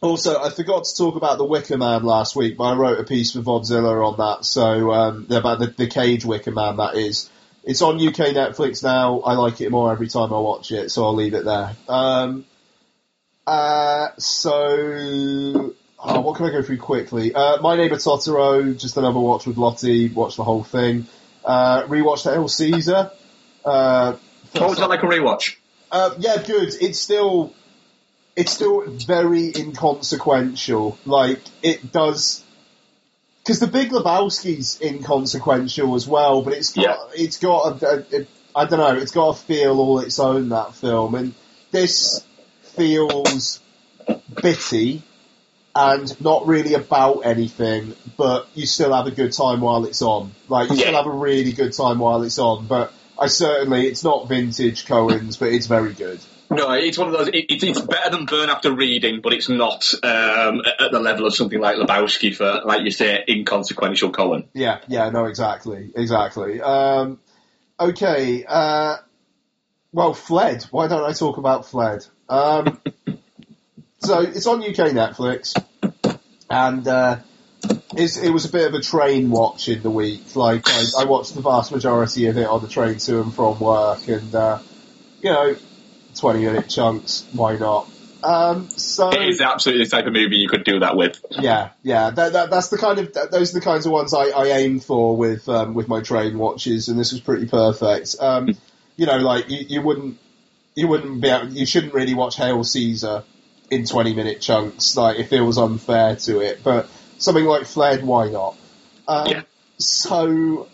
also 0.00 0.42
I 0.42 0.50
forgot 0.50 0.84
to 0.84 0.96
talk 0.96 1.16
about 1.16 1.38
the 1.38 1.44
Wicker 1.44 1.76
Man 1.76 2.02
last 2.02 2.36
week, 2.36 2.56
but 2.56 2.64
I 2.64 2.76
wrote 2.76 2.98
a 2.98 3.04
piece 3.04 3.32
for 3.32 3.40
Vodzilla 3.40 4.06
on 4.06 4.16
that. 4.18 4.44
So 4.44 4.92
um, 4.92 5.26
about 5.30 5.58
the, 5.58 5.66
the 5.66 5.86
Cage 5.86 6.24
Wicker 6.24 6.52
Man, 6.52 6.76
that 6.76 6.94
is. 6.96 7.30
It's 7.66 7.82
on 7.82 7.96
UK 7.96 8.32
Netflix 8.32 8.82
now. 8.84 9.20
I 9.20 9.34
like 9.34 9.60
it 9.60 9.70
more 9.70 9.90
every 9.92 10.06
time 10.08 10.32
I 10.32 10.38
watch 10.38 10.70
it, 10.70 10.90
so 10.90 11.04
I'll 11.04 11.14
leave 11.14 11.34
it 11.34 11.44
there. 11.44 11.72
Um, 11.88 12.44
uh, 13.46 14.08
so, 14.18 15.74
oh, 15.98 16.20
what 16.20 16.36
can 16.36 16.46
I 16.46 16.50
go 16.50 16.62
through 16.62 16.78
quickly? 16.78 17.34
Uh, 17.34 17.60
My 17.60 17.76
Neighbor 17.76 17.96
Totoro, 17.96 18.78
just 18.78 18.96
another 18.96 19.18
watch 19.18 19.46
with 19.46 19.56
Lottie, 19.56 20.08
watch 20.08 20.36
the 20.36 20.44
whole 20.44 20.62
thing. 20.64 21.06
Uh, 21.44 21.82
rewatched 21.84 22.24
Hail 22.32 22.46
Caesar. 22.48 23.10
Uh, 23.64 24.14
What 24.52 24.70
was 24.70 24.78
that 24.78 24.88
like 24.88 25.02
a 25.02 25.06
rewatch? 25.06 25.56
uh, 25.90 26.14
yeah, 26.18 26.40
good. 26.42 26.72
It's 26.80 27.00
still, 27.00 27.52
it's 28.36 28.52
still 28.52 28.82
very 28.86 29.52
inconsequential. 29.56 30.98
Like 31.04 31.40
it 31.62 31.90
does, 31.92 32.44
because 33.46 33.60
the 33.60 33.68
Big 33.68 33.90
Lebowski's 33.90 34.80
inconsequential 34.82 35.94
as 35.94 36.08
well. 36.08 36.42
But 36.42 36.54
it's 36.54 36.72
got, 36.72 36.82
Yeah. 36.82 36.96
it's 37.14 37.38
got 37.38 37.80
a, 37.80 37.86
a, 37.86 38.20
a, 38.22 38.26
I 38.56 38.64
don't 38.64 38.80
know, 38.80 39.00
it's 39.00 39.12
got 39.12 39.28
a 39.28 39.34
feel 39.34 39.78
all 39.78 40.00
its 40.00 40.18
own 40.18 40.48
that 40.48 40.74
film, 40.74 41.14
and 41.14 41.32
this 41.70 42.26
feels 42.62 43.60
bitty 44.42 45.02
and 45.76 46.20
not 46.20 46.46
really 46.46 46.74
about 46.74 47.20
anything, 47.20 47.94
but 48.16 48.48
you 48.54 48.66
still 48.66 48.92
have 48.92 49.06
a 49.06 49.10
good 49.12 49.32
time 49.32 49.60
while 49.60 49.84
it's 49.84 50.02
on. 50.02 50.32
Like 50.48 50.70
you 50.70 50.76
still 50.76 50.94
have 50.94 51.06
a 51.06 51.10
really 51.10 51.52
good 51.52 51.72
time 51.72 51.98
while 52.00 52.22
it's 52.22 52.38
on, 52.38 52.66
but 52.66 52.92
I 53.18 53.28
certainly 53.28 53.86
it's 53.86 54.02
not 54.02 54.28
vintage 54.28 54.86
Coens, 54.86 55.38
but 55.38 55.52
it's 55.52 55.66
very 55.66 55.92
good. 55.92 56.18
No, 56.50 56.72
it's 56.72 56.96
one 56.96 57.08
of 57.08 57.14
those. 57.14 57.28
It, 57.28 57.34
it, 57.50 57.62
it's 57.62 57.80
better 57.80 58.10
than 58.10 58.26
Burn 58.26 58.50
After 58.50 58.72
Reading, 58.72 59.20
but 59.20 59.32
it's 59.32 59.48
not 59.48 59.92
um, 60.02 60.62
at 60.78 60.92
the 60.92 61.00
level 61.00 61.26
of 61.26 61.34
something 61.34 61.60
like 61.60 61.76
Lebowski 61.76 62.34
for, 62.34 62.62
like 62.64 62.82
you 62.82 62.90
say, 62.90 63.24
inconsequential. 63.28 64.12
Yeah, 64.54 64.80
yeah, 64.86 65.10
no, 65.10 65.24
exactly, 65.24 65.90
exactly. 65.94 66.60
Um, 66.60 67.18
okay, 67.80 68.44
uh, 68.46 68.96
well, 69.92 70.14
Fled. 70.14 70.62
Why 70.70 70.88
don't 70.88 71.04
I 71.04 71.12
talk 71.12 71.36
about 71.38 71.66
Fled? 71.66 72.06
Um, 72.28 72.80
so 73.98 74.20
it's 74.20 74.46
on 74.46 74.62
UK 74.62 74.92
Netflix, 74.92 75.54
and 76.48 76.86
uh, 76.86 77.18
it 77.96 78.32
was 78.32 78.44
a 78.44 78.52
bit 78.52 78.68
of 78.68 78.74
a 78.74 78.80
train 78.80 79.30
watch 79.30 79.68
in 79.68 79.82
the 79.82 79.90
week. 79.90 80.36
Like 80.36 80.68
I, 80.68 80.84
I 81.00 81.04
watched 81.04 81.34
the 81.34 81.40
vast 81.40 81.72
majority 81.72 82.26
of 82.26 82.36
it 82.36 82.46
on 82.46 82.62
the 82.62 82.68
train 82.68 82.98
to 82.98 83.20
and 83.20 83.34
from 83.34 83.58
work, 83.58 84.06
and 84.08 84.34
uh, 84.34 84.58
you 85.22 85.30
know, 85.30 85.56
twenty 86.18 86.44
minute 86.44 86.68
chunks. 86.68 87.26
Why 87.32 87.56
not? 87.56 87.88
Um, 88.22 88.68
so 88.70 89.10
It 89.10 89.28
is 89.28 89.40
absolutely 89.40 89.84
the 89.84 89.90
type 89.90 90.06
of 90.06 90.12
movie 90.12 90.36
you 90.36 90.48
could 90.48 90.64
do 90.64 90.80
that 90.80 90.96
with. 90.96 91.24
yeah, 91.30 91.70
yeah, 91.84 92.10
that, 92.10 92.32
that, 92.32 92.50
that's 92.50 92.68
the 92.68 92.78
kind 92.78 92.98
of 92.98 93.12
those 93.30 93.54
are 93.54 93.60
the 93.60 93.64
kinds 93.64 93.86
of 93.86 93.92
ones 93.92 94.12
I, 94.12 94.30
I 94.30 94.46
aim 94.58 94.80
for 94.80 95.16
with 95.16 95.48
um, 95.48 95.74
with 95.74 95.86
my 95.86 96.00
train 96.00 96.36
watches, 96.36 96.88
and 96.88 96.98
this 96.98 97.12
was 97.12 97.20
pretty 97.20 97.46
perfect. 97.46 98.16
Um, 98.18 98.48
you 98.96 99.06
know, 99.06 99.18
like 99.18 99.48
you, 99.50 99.58
you 99.68 99.82
wouldn't 99.82 100.18
you 100.74 100.88
wouldn't 100.88 101.20
be 101.20 101.28
able, 101.28 101.48
you 101.48 101.66
shouldn't 101.66 101.94
really 101.94 102.14
watch 102.14 102.36
Hail 102.36 102.64
Caesar 102.64 103.22
in 103.70 103.84
twenty 103.84 104.14
minute 104.14 104.40
chunks, 104.40 104.96
like 104.96 105.18
it 105.18 105.28
feels 105.28 105.56
unfair 105.58 106.16
to 106.16 106.40
it. 106.40 106.64
But 106.64 106.88
something 107.18 107.44
like 107.44 107.66
Fled, 107.66 108.02
why 108.04 108.30
not? 108.30 108.56
Um, 109.06 109.26
Yeah. 109.28 109.42
So, 109.78 110.68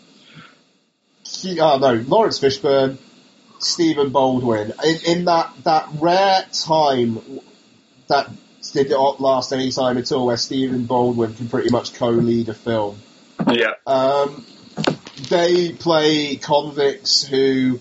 he- 1.23 1.59
oh 1.59 1.77
no, 1.77 1.93
Laurence 1.93 2.39
Fishburne, 2.39 2.97
Stephen 3.65 4.09
Baldwin, 4.09 4.73
in, 4.83 4.97
in 5.05 5.25
that 5.25 5.53
that 5.63 5.89
rare 5.99 6.45
time 6.51 7.19
that 8.07 8.29
did 8.71 8.89
not 8.89 9.21
last 9.21 9.51
any 9.51 9.71
time 9.71 9.97
at 9.97 10.11
all, 10.11 10.25
where 10.25 10.37
Stephen 10.37 10.85
Baldwin 10.85 11.33
can 11.33 11.49
pretty 11.49 11.69
much 11.69 11.93
co-lead 11.93 12.49
a 12.49 12.53
film. 12.53 12.97
Yeah. 13.51 13.73
Um, 13.85 14.45
they 15.29 15.71
play 15.71 16.37
convicts 16.37 17.23
who, 17.23 17.79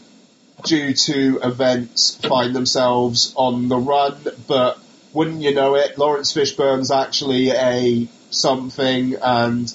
due 0.64 0.92
to 0.92 1.40
events, 1.42 2.16
find 2.16 2.54
themselves 2.54 3.32
on 3.36 3.68
the 3.68 3.78
run, 3.78 4.16
but 4.46 4.78
wouldn't 5.12 5.42
you 5.42 5.54
know 5.54 5.74
it, 5.76 5.98
Laurence 5.98 6.32
Fishburne's 6.32 6.90
actually 6.90 7.50
a 7.50 8.08
something, 8.30 9.14
and 9.22 9.72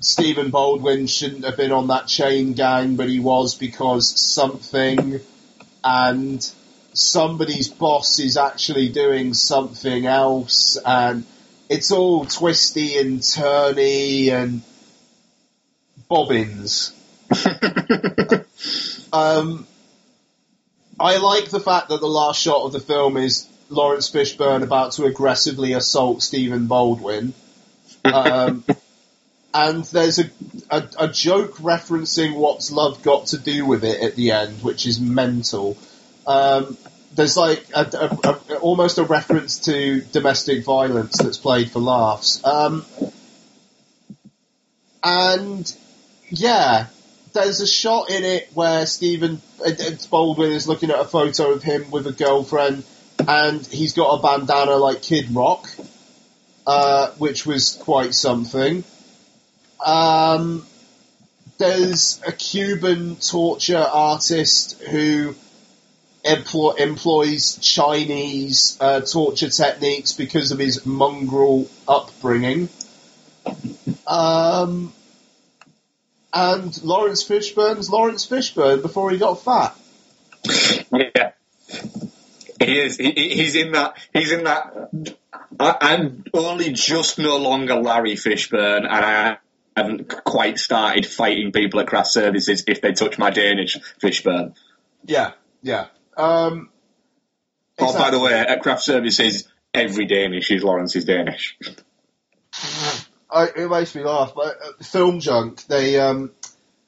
Stephen 0.00 0.50
Baldwin 0.50 1.06
shouldn't 1.06 1.44
have 1.44 1.56
been 1.56 1.72
on 1.72 1.88
that 1.88 2.06
chain 2.06 2.52
gang, 2.52 2.96
but 2.96 3.08
he 3.08 3.18
was 3.18 3.54
because 3.54 4.08
something, 4.20 5.20
and 5.82 6.52
somebody's 6.92 7.68
boss 7.68 8.18
is 8.18 8.36
actually 8.36 8.90
doing 8.90 9.32
something 9.32 10.06
else, 10.06 10.76
and 10.84 11.24
it's 11.68 11.90
all 11.90 12.26
twisty 12.26 12.98
and 12.98 13.20
turny 13.20 14.30
and 14.30 14.62
bobbins. 16.08 16.92
um, 19.12 19.66
I 21.00 21.16
like 21.18 21.50
the 21.50 21.60
fact 21.60 21.88
that 21.88 22.00
the 22.00 22.06
last 22.06 22.40
shot 22.40 22.64
of 22.64 22.72
the 22.72 22.80
film 22.80 23.16
is 23.16 23.48
Laurence 23.70 24.10
Fishburne 24.10 24.62
about 24.62 24.92
to 24.92 25.04
aggressively 25.04 25.72
assault 25.72 26.22
Stephen 26.22 26.66
Baldwin. 26.66 27.34
Um, 28.04 28.64
and 29.56 29.84
there's 29.86 30.18
a, 30.18 30.30
a, 30.70 30.88
a 30.98 31.08
joke 31.08 31.56
referencing 31.56 32.36
what's 32.36 32.70
love 32.70 33.02
got 33.02 33.28
to 33.28 33.38
do 33.38 33.64
with 33.64 33.84
it 33.84 34.02
at 34.02 34.14
the 34.14 34.32
end, 34.32 34.62
which 34.62 34.86
is 34.86 35.00
mental. 35.00 35.78
Um, 36.26 36.76
there's 37.14 37.38
like 37.38 37.64
a, 37.74 37.86
a, 38.24 38.28
a, 38.28 38.56
almost 38.58 38.98
a 38.98 39.04
reference 39.04 39.60
to 39.60 40.02
domestic 40.12 40.62
violence 40.62 41.16
that's 41.16 41.38
played 41.38 41.70
for 41.70 41.78
laughs. 41.78 42.44
Um, 42.44 42.84
and 45.02 45.74
yeah, 46.28 46.88
there's 47.32 47.62
a 47.62 47.66
shot 47.66 48.10
in 48.10 48.24
it 48.24 48.50
where 48.52 48.84
Stephen 48.84 49.40
uh, 49.64 49.70
uh, 49.70 49.90
Baldwin 50.10 50.52
is 50.52 50.68
looking 50.68 50.90
at 50.90 51.00
a 51.00 51.06
photo 51.06 51.52
of 51.52 51.62
him 51.62 51.90
with 51.90 52.06
a 52.06 52.12
girlfriend, 52.12 52.84
and 53.26 53.64
he's 53.64 53.94
got 53.94 54.18
a 54.18 54.22
bandana 54.22 54.76
like 54.76 55.00
Kid 55.00 55.34
Rock, 55.34 55.66
uh, 56.66 57.12
which 57.12 57.46
was 57.46 57.78
quite 57.80 58.12
something. 58.12 58.84
Um, 59.86 60.66
there's 61.58 62.20
a 62.26 62.32
Cuban 62.32 63.16
torture 63.16 63.78
artist 63.78 64.82
who 64.82 65.34
employ, 66.24 66.72
employs 66.72 67.56
Chinese 67.58 68.76
uh, 68.80 69.00
torture 69.00 69.48
techniques 69.48 70.12
because 70.12 70.50
of 70.50 70.58
his 70.58 70.84
mongrel 70.84 71.68
upbringing. 71.88 72.68
Um, 74.06 74.92
and 76.34 76.82
Laurence 76.84 77.24
Fishburne's 77.26 77.88
Laurence 77.88 78.26
Fishburne 78.26 78.82
before 78.82 79.10
he 79.10 79.18
got 79.18 79.42
fat. 79.42 79.74
Yeah. 80.92 81.32
He 82.60 82.80
is. 82.80 82.96
He, 82.96 83.12
he- 83.12 83.34
he's 83.36 83.54
in 83.54 83.72
that. 83.72 83.96
He's 84.12 84.32
in 84.32 84.44
that. 84.44 84.90
I, 85.60 85.76
I'm 85.80 86.24
only 86.34 86.72
just 86.72 87.18
no 87.18 87.36
longer 87.38 87.76
Larry 87.76 88.14
Fishburne, 88.14 88.84
and 88.84 88.88
I 88.88 89.38
haven't 89.76 90.08
quite 90.24 90.58
started 90.58 91.06
fighting 91.06 91.52
people 91.52 91.80
at 91.80 91.86
craft 91.86 92.08
services 92.08 92.64
if 92.66 92.80
they 92.80 92.92
touch 92.92 93.18
my 93.18 93.30
Danish 93.30 93.76
Fishburne. 94.00 94.54
Yeah, 95.04 95.32
yeah. 95.62 95.88
Um, 96.16 96.70
Oh, 97.78 97.92
by 97.92 98.10
the 98.10 98.18
way, 98.18 98.32
at 98.32 98.62
craft 98.62 98.82
services, 98.82 99.48
every 99.74 100.06
Danish 100.06 100.50
is 100.50 100.62
Laurence's 100.64 101.04
Danish. 101.04 101.58
I, 103.30 103.48
it 103.54 103.70
makes 103.70 103.94
me 103.94 104.02
laugh. 104.02 104.32
But 104.34 104.56
uh, 104.62 104.82
Film 104.82 105.20
Junk, 105.20 105.62
they 105.66 106.00
um, 106.00 106.32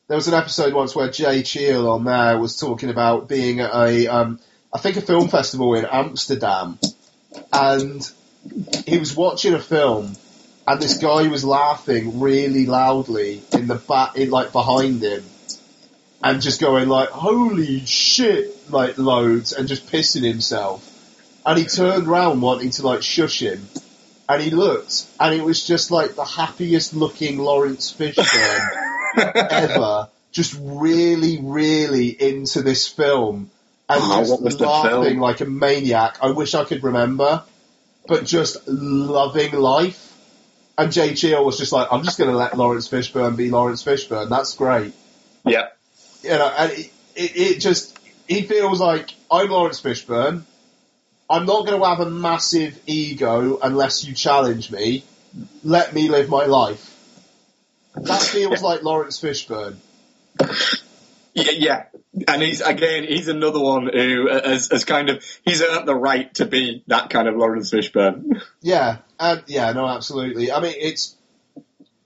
there 0.07 0.17
was 0.17 0.29
an 0.29 0.35
episode 0.35 0.73
once 0.73 0.97
where 0.97 1.11
Jay 1.11 1.43
Cheel 1.43 1.91
on 1.91 2.05
there 2.05 2.39
was 2.39 2.57
talking 2.57 2.89
about 2.89 3.29
being 3.29 3.61
at 3.61 3.75
a, 3.75 4.07
um, 4.07 4.41
I 4.73 4.79
think 4.79 4.97
a 4.97 5.03
film 5.03 5.29
festival 5.29 5.75
in 5.75 5.85
Amsterdam, 5.85 6.79
and 7.53 8.11
he 8.87 8.97
was 8.97 9.15
watching 9.15 9.53
a 9.53 9.61
film, 9.61 10.17
and 10.69 10.83
this 10.83 10.99
guy 10.99 11.29
was 11.29 11.47
laughing 11.47 12.21
really 12.21 12.67
loudly 12.67 13.43
in 13.53 13.67
the 13.69 13.77
back, 13.77 14.17
in 14.17 14.29
like 14.29 14.53
behind 14.53 15.03
him, 15.03 15.25
and 16.23 16.43
just 16.43 16.61
going 16.61 16.91
like, 16.91 17.09
"Holy 17.09 17.87
shit!" 17.87 18.71
like 18.71 18.99
loads, 18.99 19.53
and 19.53 19.67
just 19.67 19.87
pissing 19.87 20.25
himself. 20.25 20.85
And 21.47 21.59
he 21.59 21.65
turned 21.65 22.07
round 22.07 22.43
wanting 22.43 22.69
to 22.73 22.87
like 22.87 23.03
shush 23.03 23.41
him, 23.41 23.67
and 24.29 24.43
he 24.43 24.51
looked, 24.51 25.07
and 25.19 25.35
it 25.35 25.43
was 25.43 25.67
just 25.67 25.91
like 25.91 26.17
the 26.17 26.25
happiest 26.27 26.93
looking 26.93 27.39
Laurence 27.39 27.91
Fishburne 27.91 28.69
ever, 29.51 30.09
just 30.33 30.55
really, 30.61 31.39
really 31.41 32.09
into 32.09 32.61
this 32.61 32.87
film, 32.87 33.51
and 33.89 34.01
Oh, 34.05 34.39
just 34.45 34.61
laughing 34.61 35.19
like 35.19 35.41
a 35.41 35.47
maniac. 35.47 36.19
I 36.21 36.33
wish 36.33 36.55
I 36.55 36.65
could 36.65 36.85
remember, 36.85 37.43
but 38.07 38.27
just 38.27 38.69
loving 38.69 39.55
life. 39.55 40.08
And 40.79 40.93
Jay 40.93 41.15
Cheel 41.15 41.45
was 41.45 41.59
just 41.59 41.73
like, 41.73 41.89
I'm 41.91 42.05
just 42.05 42.19
going 42.19 42.31
to 42.31 42.37
let 42.37 42.57
Laurence 42.57 42.89
Fishburne 42.89 43.37
be 43.37 43.51
Laurence 43.51 43.83
Fishburne. 43.83 44.31
That's 44.31 44.55
great. 44.55 44.95
yeah. 45.45 45.67
You 46.23 46.31
know, 46.31 46.53
and 46.57 46.71
it, 46.71 46.93
it, 47.17 47.37
it 47.37 47.61
just, 47.61 47.99
he 48.29 48.43
feels 48.43 48.81
like, 48.81 49.11
I'm 49.31 49.49
Laurence 49.49 49.81
Fishburne. 49.81 50.45
I'm 51.29 51.47
not 51.47 51.67
going 51.67 51.81
to 51.81 51.87
have 51.87 52.01
a 52.01 52.09
massive 52.09 52.81
ego 52.87 53.59
unless 53.61 54.05
you 54.05 54.15
challenge 54.15 54.71
me. 54.71 55.05
Let 55.65 55.93
me 55.93 56.09
live 56.09 56.29
my 56.29 56.47
life. 56.47 56.95
That 57.97 58.23
feels 58.23 58.63
like 58.63 58.83
Laurence 58.85 59.21
Fishburne. 59.21 59.77
Yeah, 61.35 61.51
yeah, 61.53 61.85
and 62.27 62.43
he's 62.43 62.61
again, 62.61 63.05
he's 63.05 63.29
another 63.29 63.61
one 63.61 63.91
who 63.93 64.29
uh, 64.29 64.49
has, 64.49 64.69
has 64.71 64.85
kind 64.85 65.09
of 65.09 65.25
he's 65.45 65.63
earned 65.63 65.87
the 65.87 65.95
right 65.95 66.33
to 66.35 66.47
be 66.47 66.83
that 66.87 67.11
kind 67.11 67.29
of 67.29 67.37
Laurence 67.37 67.71
Fishburne. 67.71 68.43
Yeah, 68.61 68.99
and 69.19 69.43
yeah, 69.47 69.73
no, 69.73 69.87
absolutely. 69.87 70.51
I 70.53 70.61
mean, 70.61 70.75
it's, 70.77 71.15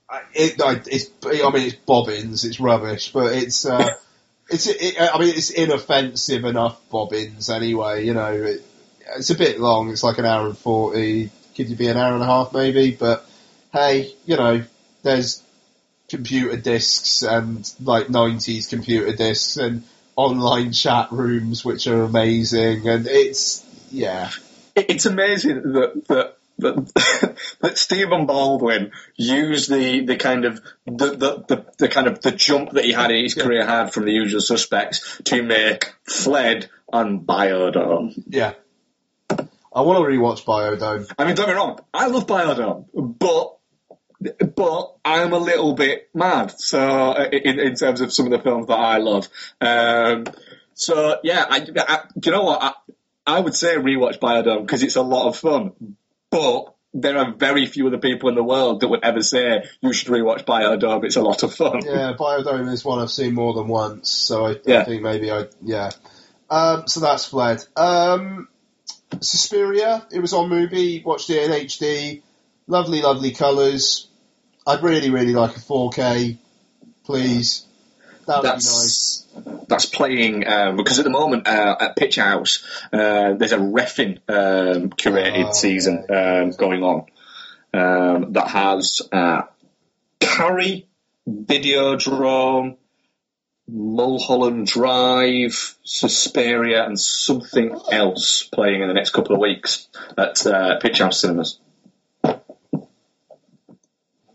I- 0.08 0.22
it, 0.34 0.54
it's, 0.86 1.10
I 1.24 1.50
mean, 1.50 1.66
it's 1.66 1.76
bobbins, 1.76 2.44
it's 2.44 2.60
rubbish, 2.60 3.12
but 3.12 3.32
it's, 3.32 3.64
uh, 3.66 3.94
it's, 4.48 4.66
it, 4.66 4.96
I 5.00 5.18
mean, 5.18 5.30
it's 5.30 5.50
inoffensive 5.50 6.44
enough 6.44 6.78
bobbins 6.90 7.48
anyway. 7.50 8.04
You 8.06 8.14
know, 8.14 8.32
it, 8.32 8.62
it's 9.16 9.30
a 9.30 9.34
bit 9.34 9.60
long. 9.60 9.90
It's 9.90 10.02
like 10.02 10.18
an 10.18 10.24
hour 10.26 10.46
and 10.46 10.58
forty. 10.58 11.30
Could 11.56 11.68
you 11.68 11.76
be 11.76 11.88
an 11.88 11.96
hour 11.96 12.14
and 12.14 12.22
a 12.22 12.26
half 12.26 12.52
maybe? 12.52 12.92
But 12.92 13.26
hey, 13.72 14.14
you 14.24 14.36
know, 14.36 14.64
there's 15.02 15.42
computer 16.08 16.56
discs 16.56 17.22
and 17.22 17.70
like 17.82 18.06
'90s 18.08 18.68
computer 18.68 19.12
discs 19.14 19.56
and 19.56 19.82
online 20.16 20.72
chat 20.72 21.10
rooms 21.10 21.64
which 21.64 21.86
are 21.86 22.04
amazing, 22.04 22.88
and 22.88 23.06
it's 23.06 23.64
yeah. 23.90 24.30
It's 24.74 25.06
amazing 25.06 25.72
that 25.72 26.04
that 26.08 26.36
that, 26.58 27.36
that 27.60 27.78
Stephen 27.78 28.26
Baldwin 28.26 28.92
used 29.16 29.70
the, 29.70 30.04
the 30.04 30.16
kind 30.16 30.44
of 30.44 30.60
the, 30.86 31.10
the, 31.10 31.44
the, 31.48 31.66
the 31.78 31.88
kind 31.88 32.06
of 32.06 32.20
the 32.20 32.32
jump 32.32 32.70
that 32.70 32.84
he 32.84 32.92
had 32.92 33.10
in 33.10 33.24
his 33.24 33.34
career 33.34 33.64
had 33.64 33.92
from 33.92 34.04
the 34.04 34.12
usual 34.12 34.40
suspects 34.40 35.20
to 35.24 35.42
make 35.42 35.94
Fled 36.04 36.68
and 36.92 37.26
Biodome. 37.26 38.22
Yeah. 38.28 38.54
I 39.74 39.80
want 39.80 39.98
to 39.98 40.04
rewatch 40.04 40.44
Biodome. 40.44 41.10
I 41.18 41.24
mean, 41.24 41.34
don't 41.34 41.46
get 41.46 41.54
me 41.54 41.58
wrong, 41.58 41.80
I 41.94 42.08
love 42.08 42.26
Biodome, 42.26 42.86
but 42.94 43.56
but 44.54 44.96
I'm 45.04 45.32
a 45.32 45.38
little 45.38 45.74
bit 45.74 46.08
mad. 46.14 46.52
So 46.52 47.14
in, 47.14 47.58
in 47.58 47.74
terms 47.74 48.00
of 48.00 48.12
some 48.12 48.26
of 48.26 48.32
the 48.32 48.38
films 48.38 48.68
that 48.68 48.78
I 48.78 48.98
love, 48.98 49.28
um, 49.60 50.26
so 50.74 51.18
yeah, 51.22 51.44
I, 51.48 51.56
I, 51.56 52.02
do 52.18 52.30
you 52.30 52.32
know 52.32 52.44
what? 52.44 52.62
I, 52.62 52.72
I 53.26 53.40
would 53.40 53.54
say 53.54 53.76
rewatch 53.76 54.18
Biodome 54.18 54.62
because 54.62 54.82
it's 54.82 54.96
a 54.96 55.02
lot 55.02 55.28
of 55.28 55.36
fun, 55.36 55.96
but 56.32 56.74
there 56.94 57.18
are 57.18 57.32
very 57.32 57.66
few 57.66 57.86
other 57.86 57.98
people 57.98 58.28
in 58.28 58.34
the 58.34 58.42
world 58.42 58.80
that 58.80 58.88
would 58.88 59.04
ever 59.04 59.22
say 59.22 59.64
you 59.80 59.92
should 59.92 60.08
rewatch 60.08 60.44
Biodome. 60.44 61.04
It's 61.04 61.16
a 61.16 61.22
lot 61.22 61.42
of 61.42 61.54
fun. 61.54 61.82
Yeah, 61.84 62.14
Biodome 62.18 62.70
is 62.72 62.84
one 62.84 62.98
I've 62.98 63.10
seen 63.10 63.34
more 63.34 63.54
than 63.54 63.68
once, 63.68 64.10
so 64.10 64.46
I, 64.46 64.56
Yeah. 64.64 64.80
I 64.80 64.84
think 64.84 65.02
maybe 65.02 65.30
I 65.30 65.46
yeah. 65.62 65.90
Um, 66.50 66.86
so 66.86 67.00
that's 67.00 67.26
fled. 67.26 67.64
Um, 67.76 68.48
Suspiria, 69.20 70.06
it 70.10 70.20
was 70.20 70.32
on 70.32 70.48
movie. 70.50 71.02
Watched 71.04 71.30
it 71.30 71.44
in 71.44 71.50
HD. 71.50 72.22
Lovely, 72.66 73.02
lovely 73.02 73.32
colours. 73.32 74.08
I'd 74.66 74.82
really, 74.82 75.10
really 75.10 75.32
like 75.32 75.56
a 75.56 75.60
4K, 75.60 76.38
please. 77.04 77.66
That 78.26 78.42
would 78.42 78.44
nice. 78.44 79.26
That's 79.34 79.66
that's 79.68 79.86
playing 79.86 80.46
um, 80.46 80.76
because 80.76 80.98
at 80.98 81.04
the 81.04 81.10
moment 81.10 81.48
uh, 81.48 81.76
at 81.80 81.96
Picturehouse 81.96 82.64
uh, 82.92 83.34
there's 83.34 83.52
a 83.52 83.58
refin 83.58 84.18
um, 84.28 84.90
curated 84.90 85.46
Oh, 85.48 85.52
season 85.52 86.06
um, 86.10 86.50
going 86.50 86.82
on 86.82 87.06
um, 87.74 88.32
that 88.34 88.48
has 88.48 89.00
uh, 89.10 89.42
Carrie, 90.20 90.86
Videodrome, 91.28 92.76
Mulholland 93.68 94.66
Drive, 94.66 95.76
Suspiria, 95.82 96.84
and 96.84 97.00
something 97.00 97.78
else 97.90 98.42
playing 98.44 98.82
in 98.82 98.88
the 98.88 98.94
next 98.94 99.10
couple 99.10 99.34
of 99.34 99.40
weeks 99.40 99.88
at 100.18 100.46
uh, 100.46 100.78
Picturehouse 100.80 101.14
cinemas. 101.14 101.58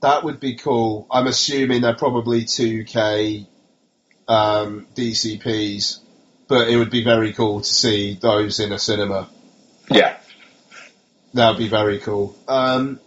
That 0.02 0.24
would 0.24 0.40
be 0.40 0.56
cool. 0.56 1.08
I'm 1.10 1.28
assuming 1.28 1.82
they're 1.82 1.96
probably 1.96 2.44
2K 2.44 3.48
um, 4.28 4.88
DCPs, 4.96 6.00
but 6.48 6.68
it 6.70 6.78
would 6.78 6.90
be 6.90 7.04
very 7.04 7.34
cool 7.34 7.62
to 7.62 7.68
see 7.70 8.16
those 8.16 8.60
in 8.60 8.72
a 8.72 8.80
cinema. 8.80 9.30
Yeah, 9.90 10.18
That 11.34 11.50
would 11.50 11.58
be 11.58 11.70
very 11.70 12.00
cool. 12.00 12.36
Um, 12.48 13.00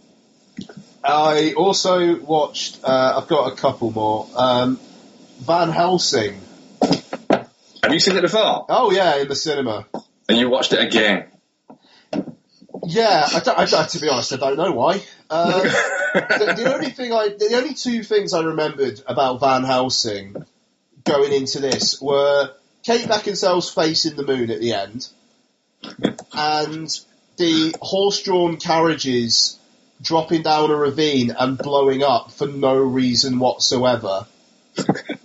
I 1.03 1.53
also 1.55 2.19
watched. 2.19 2.83
Uh, 2.83 3.19
I've 3.21 3.27
got 3.27 3.51
a 3.51 3.55
couple 3.55 3.91
more. 3.91 4.27
Um, 4.35 4.79
Van 5.39 5.69
Helsing. 5.69 6.39
have 6.81 7.91
you 7.91 7.99
seen 7.99 8.15
it 8.17 8.21
before? 8.21 8.65
Oh 8.69 8.91
yeah, 8.91 9.17
in 9.17 9.27
the 9.27 9.35
cinema. 9.35 9.87
And 10.29 10.37
you 10.37 10.49
watched 10.49 10.73
it 10.73 10.79
again? 10.79 11.27
Yeah, 12.83 13.27
I 13.33 13.39
don't, 13.41 13.57
I 13.59 13.65
don't- 13.65 13.89
to 13.89 13.99
be 13.99 14.09
honest, 14.09 14.33
I 14.33 14.37
don't 14.37 14.57
know 14.57 14.71
why. 14.71 14.95
Um, 15.29 15.51
the, 16.13 16.53
the 16.57 16.73
only 16.73 16.89
thing 16.89 17.13
I, 17.13 17.29
the 17.29 17.55
only 17.55 17.73
two 17.73 18.03
things 18.03 18.33
I 18.33 18.41
remembered 18.41 19.01
about 19.07 19.39
Van 19.39 19.63
Helsing 19.63 20.35
going 21.03 21.33
into 21.33 21.59
this 21.59 22.01
were 22.01 22.51
Kate 22.83 23.07
Beckinsale's 23.07 23.71
face 23.71 24.05
in 24.05 24.15
the 24.15 24.25
moon 24.25 24.49
at 24.49 24.59
the 24.59 24.73
end, 24.73 25.07
and 26.33 26.89
the 27.37 27.75
horse-drawn 27.81 28.57
carriages 28.57 29.57
dropping 30.01 30.41
down 30.41 30.71
a 30.71 30.75
ravine 30.75 31.31
and 31.37 31.57
blowing 31.57 32.03
up 32.03 32.31
for 32.31 32.47
no 32.47 32.75
reason 32.75 33.39
whatsoever. 33.39 34.25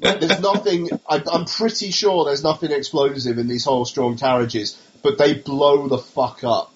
there's 0.01 0.41
nothing. 0.41 0.91
I, 1.09 1.23
I'm 1.33 1.47
pretty 1.47 1.91
sure 1.91 2.25
there's 2.25 2.43
nothing 2.43 2.73
explosive 2.73 3.39
in 3.39 3.49
these 3.49 3.65
horse-drawn 3.65 4.19
carriages, 4.19 4.81
but 5.03 5.19
they 5.19 5.35
blow 5.35 5.89
the 5.89 5.99
fuck 5.99 6.45
up. 6.45 6.75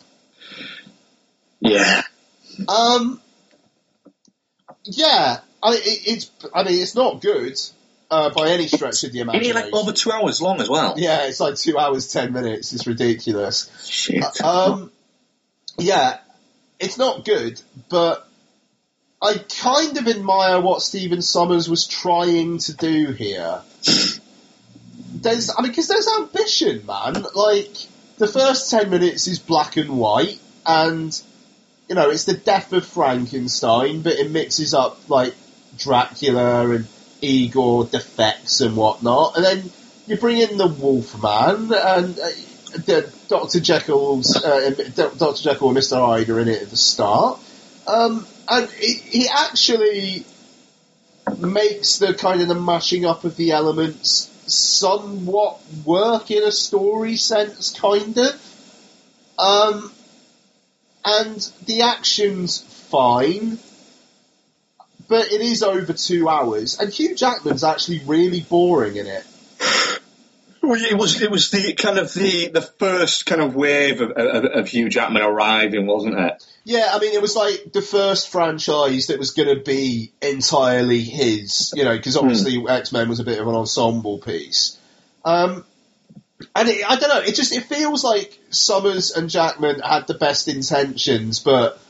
yeah. 1.61 2.03
Um, 2.69 3.21
yeah, 4.85 5.41
I, 5.63 5.75
it, 5.75 6.03
it's. 6.07 6.31
I 6.55 6.63
mean, 6.63 6.81
it's 6.81 6.95
not 6.95 7.21
good 7.21 7.59
uh, 8.11 8.31
by 8.31 8.49
any 8.51 8.67
stretch 8.67 9.05
of 9.05 9.13
the 9.13 9.21
imagination. 9.21 9.57
it 9.57 9.65
like 9.65 9.75
over 9.75 9.93
two 9.93 10.11
hours 10.11 10.41
long 10.41 10.61
as 10.61 10.69
well? 10.69 10.95
yeah, 10.97 11.27
it's 11.27 11.41
like 11.41 11.57
two 11.57 11.79
hours 11.79 12.13
ten 12.13 12.33
minutes. 12.33 12.73
It's 12.73 12.87
ridiculous. 12.87 13.71
Shit. 13.89 14.41
Um, 14.43 14.91
yeah, 15.79 16.19
it's 16.79 16.99
not 16.99 17.25
good, 17.25 17.61
but 17.89 18.27
I 19.23 19.35
kind 19.61 19.97
of 19.99 20.09
admire 20.09 20.61
what 20.61 20.83
Stephen 20.83 21.21
Sommers 21.21 21.69
was 21.69 21.87
trying 21.87 22.59
to 22.59 22.75
do 22.75 23.13
here. 23.13 23.61
There's, 25.13 25.51
I 25.57 25.63
mean, 25.63 25.71
because 25.71 25.89
there's 25.89 26.09
ambition, 26.19 26.87
man. 26.87 27.25
Like 27.35 27.75
the 28.19 28.27
first 28.27 28.71
ten 28.71 28.91
minutes 28.91 29.27
is 29.27 29.39
black 29.39 29.77
and 29.77 29.99
white, 29.99 30.41
and 30.67 31.21
you 31.89 31.95
know 31.95 32.11
it's 32.11 32.25
the 32.25 32.35
death 32.35 32.73
of 32.73 32.87
Frankenstein, 32.87 34.03
but 34.03 34.15
it 34.15 34.31
mixes 34.31 34.75
up 34.75 35.09
like 35.09 35.35
Dracula 35.77 36.71
and 36.71 36.87
Igor 37.21 37.87
defects 37.87 38.61
and 38.61 38.77
whatnot, 38.77 39.37
and 39.37 39.45
then 39.45 39.71
you 40.07 40.17
bring 40.17 40.39
in 40.39 40.57
the 40.57 40.67
Wolfman 40.67 41.73
and 41.73 42.19
uh, 42.19 43.03
Doctor 43.29 43.61
Jekyll's 43.61 44.37
uh, 44.37 44.71
Doctor 45.17 45.43
Jekyll 45.43 45.69
and 45.69 45.75
Mister 45.75 45.97
Hyde 45.97 46.29
are 46.31 46.41
in 46.41 46.49
it 46.49 46.63
at 46.63 46.71
the 46.71 46.77
start, 46.77 47.41
um, 47.87 48.27
and 48.49 48.69
he, 48.71 48.95
he 48.95 49.29
actually 49.29 50.25
makes 51.39 51.99
the 51.99 52.15
kind 52.15 52.41
of 52.41 52.49
the 52.49 52.55
mashing 52.55 53.05
up 53.05 53.25
of 53.25 53.37
the 53.37 53.53
elements 53.53 54.31
somewhat 54.47 55.61
work 55.85 56.31
in 56.31 56.43
a 56.43 56.53
story 56.53 57.17
sense, 57.17 57.73
kind 57.79 58.17
of. 58.19 58.47
Um, 59.39 59.93
and 61.05 61.53
the 61.67 61.83
action's 61.83 62.61
fine, 62.91 63.59
but 65.11 65.33
it 65.33 65.41
is 65.41 65.65
over 65.65 65.93
two 65.93 66.29
hours, 66.29 66.79
and 66.79 66.91
Hugh 66.91 67.17
Jackman's 67.17 67.65
actually 67.65 68.01
really 68.07 68.41
boring 68.41 68.97
in 68.97 69.09
it. 69.09 69.25
Well, 70.63 70.81
it 70.81 70.97
was 70.97 71.21
it 71.21 71.31
was 71.31 71.51
the 71.51 71.73
kind 71.73 71.99
of 71.99 72.15
the 72.15 72.49
the 72.49 72.63
first 72.63 73.27
kind 73.27 73.41
of 73.41 73.57
wave 73.57 74.01
of, 74.01 74.13
of, 74.13 74.45
of 74.45 74.69
Hugh 74.69 74.89
Jackman 74.89 75.23
arriving, 75.23 75.87
wasn't 75.87 76.17
it? 76.17 76.45
Yeah, 76.65 76.91
I 76.93 77.01
mean, 77.01 77.13
it 77.13 77.21
was 77.21 77.35
like 77.35 77.73
the 77.73 77.83
first 77.83 78.31
franchise 78.31 79.09
that 79.09 79.19
was 79.19 79.33
going 79.33 79.49
to 79.49 79.65
be 79.65 80.13
entirely 80.23 81.01
his, 81.01 81.73
you 81.75 81.85
know, 81.85 81.97
because 81.97 82.17
obviously 82.17 82.65
X 82.69 82.93
Men 82.93 83.09
was 83.09 83.19
a 83.19 83.25
bit 83.25 83.41
of 83.41 83.49
an 83.49 83.55
ensemble 83.57 84.19
piece. 84.19 84.79
Um, 85.25 85.65
and 86.55 86.69
it, 86.69 86.89
I 86.89 86.97
don't 86.97 87.09
know, 87.09 87.21
it 87.21 87.35
just 87.35 87.53
it 87.53 87.65
feels 87.65 88.05
like 88.05 88.39
Sommers 88.51 89.17
and 89.17 89.29
Jackman 89.29 89.81
had 89.81 90.07
the 90.07 90.15
best 90.15 90.47
intentions, 90.47 91.41
but 91.41 91.81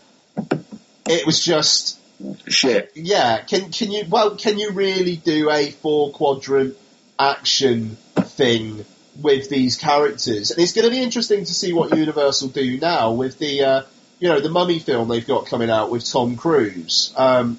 it 1.07 1.27
was 1.27 1.45
just 1.45 2.00
Shit. 2.47 2.93
yeah. 2.95 3.43
Can 3.43 3.71
can 3.71 3.91
you 3.91 4.05
well 4.09 4.37
can 4.37 4.59
you 4.59 4.73
really 4.73 5.17
do 5.17 5.51
a 5.51 5.71
four 5.71 6.13
quadrant 6.13 6.77
action 7.19 7.97
thing 8.17 8.85
with 9.21 9.49
these 9.49 9.77
characters? 9.77 10.51
And 10.51 10.61
it's 10.61 10.73
going 10.73 10.87
to 10.87 10.91
be 10.91 11.03
interesting 11.03 11.45
to 11.45 11.55
see 11.55 11.73
what 11.73 11.97
Universal 11.97 12.49
do 12.49 12.79
now 12.79 13.13
with 13.13 13.39
the 13.39 13.65
uh, 13.65 13.83
you 14.19 14.29
know 14.29 14.41
the 14.41 14.51
Mummy 14.51 14.79
film 14.79 15.09
they've 15.09 15.27
got 15.27 15.47
coming 15.47 15.71
out 15.71 15.91
with 15.91 16.05
Tom 16.05 16.37
Cruise. 16.37 17.13
Um, 17.17 17.59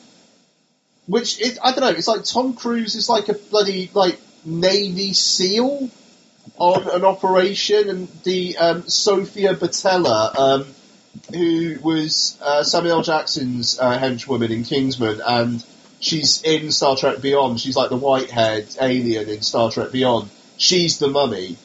which 1.08 1.42
it, 1.42 1.58
I 1.64 1.72
don't 1.72 1.82
know. 1.82 1.90
It's 1.90 2.08
like 2.08 2.24
Tom 2.24 2.54
Cruise 2.54 2.96
is 2.96 3.10
like 3.10 3.30
a 3.30 3.34
bloody 3.34 3.90
like 3.94 4.20
Navy 4.46 5.14
SEAL 5.14 5.90
on 6.58 6.90
an 6.90 7.04
operation, 7.04 7.90
and 7.90 8.08
the 8.24 8.58
um, 8.58 8.88
Sofia 8.88 9.56
Boutella, 9.56 10.38
um, 10.38 10.66
who 11.32 11.78
was 11.82 12.38
uh, 12.42 12.64
Samuel 12.64 13.02
Jackson's 13.02 13.80
uh, 13.80 13.98
henchwoman 13.98 14.50
in 14.50 14.64
Kingsman, 14.64 15.22
and 15.26 15.64
she's 16.00 16.42
in 16.44 16.72
Star 16.72 16.96
Trek 16.96 17.22
Beyond. 17.22 17.60
She's 17.60 17.76
like 17.76 17.90
the 17.90 17.98
white-haired 17.98 18.68
alien 18.80 19.30
in 19.30 19.42
Star 19.42 19.72
Trek 19.72 19.92
Beyond. 19.92 20.30
She's 20.58 21.00
the 21.00 21.08
mummy. 21.08 21.58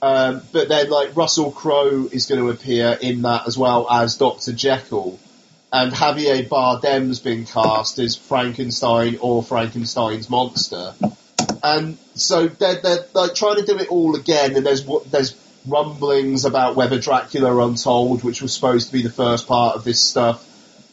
Um, 0.00 0.42
but 0.52 0.68
then, 0.68 0.90
like 0.90 1.16
Russell 1.16 1.50
Crowe 1.50 2.08
is 2.12 2.26
going 2.26 2.40
to 2.40 2.50
appear 2.50 2.96
in 3.00 3.22
that 3.22 3.48
as 3.48 3.58
well 3.58 3.90
as 3.90 4.16
Doctor 4.16 4.52
Jekyll, 4.52 5.18
and 5.72 5.92
Javier 5.92 6.48
Bardem's 6.48 7.20
been 7.20 7.44
cast 7.44 7.98
as 7.98 8.14
Frankenstein 8.16 9.18
or 9.20 9.42
Frankenstein's 9.42 10.30
monster. 10.30 10.94
And 11.62 11.98
so 12.14 12.46
they're, 12.46 12.80
they're 12.80 13.04
like 13.12 13.34
trying 13.34 13.56
to 13.56 13.66
do 13.66 13.76
it 13.78 13.88
all 13.88 14.14
again, 14.14 14.56
and 14.56 14.64
there's 14.64 14.84
what 14.84 15.10
there's 15.10 15.32
rumblings 15.68 16.44
about 16.44 16.76
whether 16.76 16.98
Dracula 16.98 17.66
Untold, 17.66 18.24
which 18.24 18.42
was 18.42 18.54
supposed 18.54 18.88
to 18.88 18.92
be 18.92 19.02
the 19.02 19.10
first 19.10 19.46
part 19.46 19.76
of 19.76 19.84
this 19.84 20.00
stuff, 20.00 20.44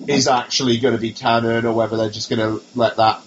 is 0.07 0.27
actually 0.27 0.79
going 0.79 0.93
to 0.95 1.01
be 1.01 1.11
canon, 1.11 1.65
or 1.65 1.73
whether 1.73 1.97
they're 1.97 2.09
just 2.09 2.29
going 2.29 2.39
to 2.39 2.63
let 2.75 2.97
that 2.97 3.21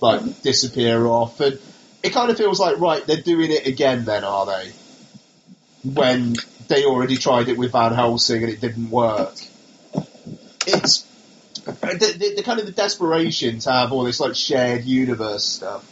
like 0.00 0.42
disappear 0.42 1.04
off. 1.06 1.40
And 1.40 1.58
it 2.02 2.12
kind 2.12 2.30
of 2.30 2.36
feels 2.36 2.60
like 2.60 2.78
right, 2.78 3.04
they're 3.06 3.22
doing 3.22 3.50
it 3.50 3.66
again. 3.66 4.04
Then 4.04 4.24
are 4.24 4.46
they? 4.46 4.72
When 5.82 6.36
they 6.68 6.84
already 6.84 7.16
tried 7.16 7.48
it 7.48 7.58
with 7.58 7.72
Van 7.72 7.92
Helsing 7.92 8.42
and 8.42 8.52
it 8.52 8.60
didn't 8.60 8.90
work. 8.90 9.34
It's 10.66 11.06
the, 11.64 12.16
the, 12.18 12.34
the 12.36 12.42
kind 12.42 12.60
of 12.60 12.66
the 12.66 12.72
desperation 12.72 13.58
to 13.60 13.70
have 13.70 13.92
all 13.92 14.04
this 14.04 14.20
like 14.20 14.34
shared 14.34 14.84
universe 14.84 15.44
stuff. 15.44 15.90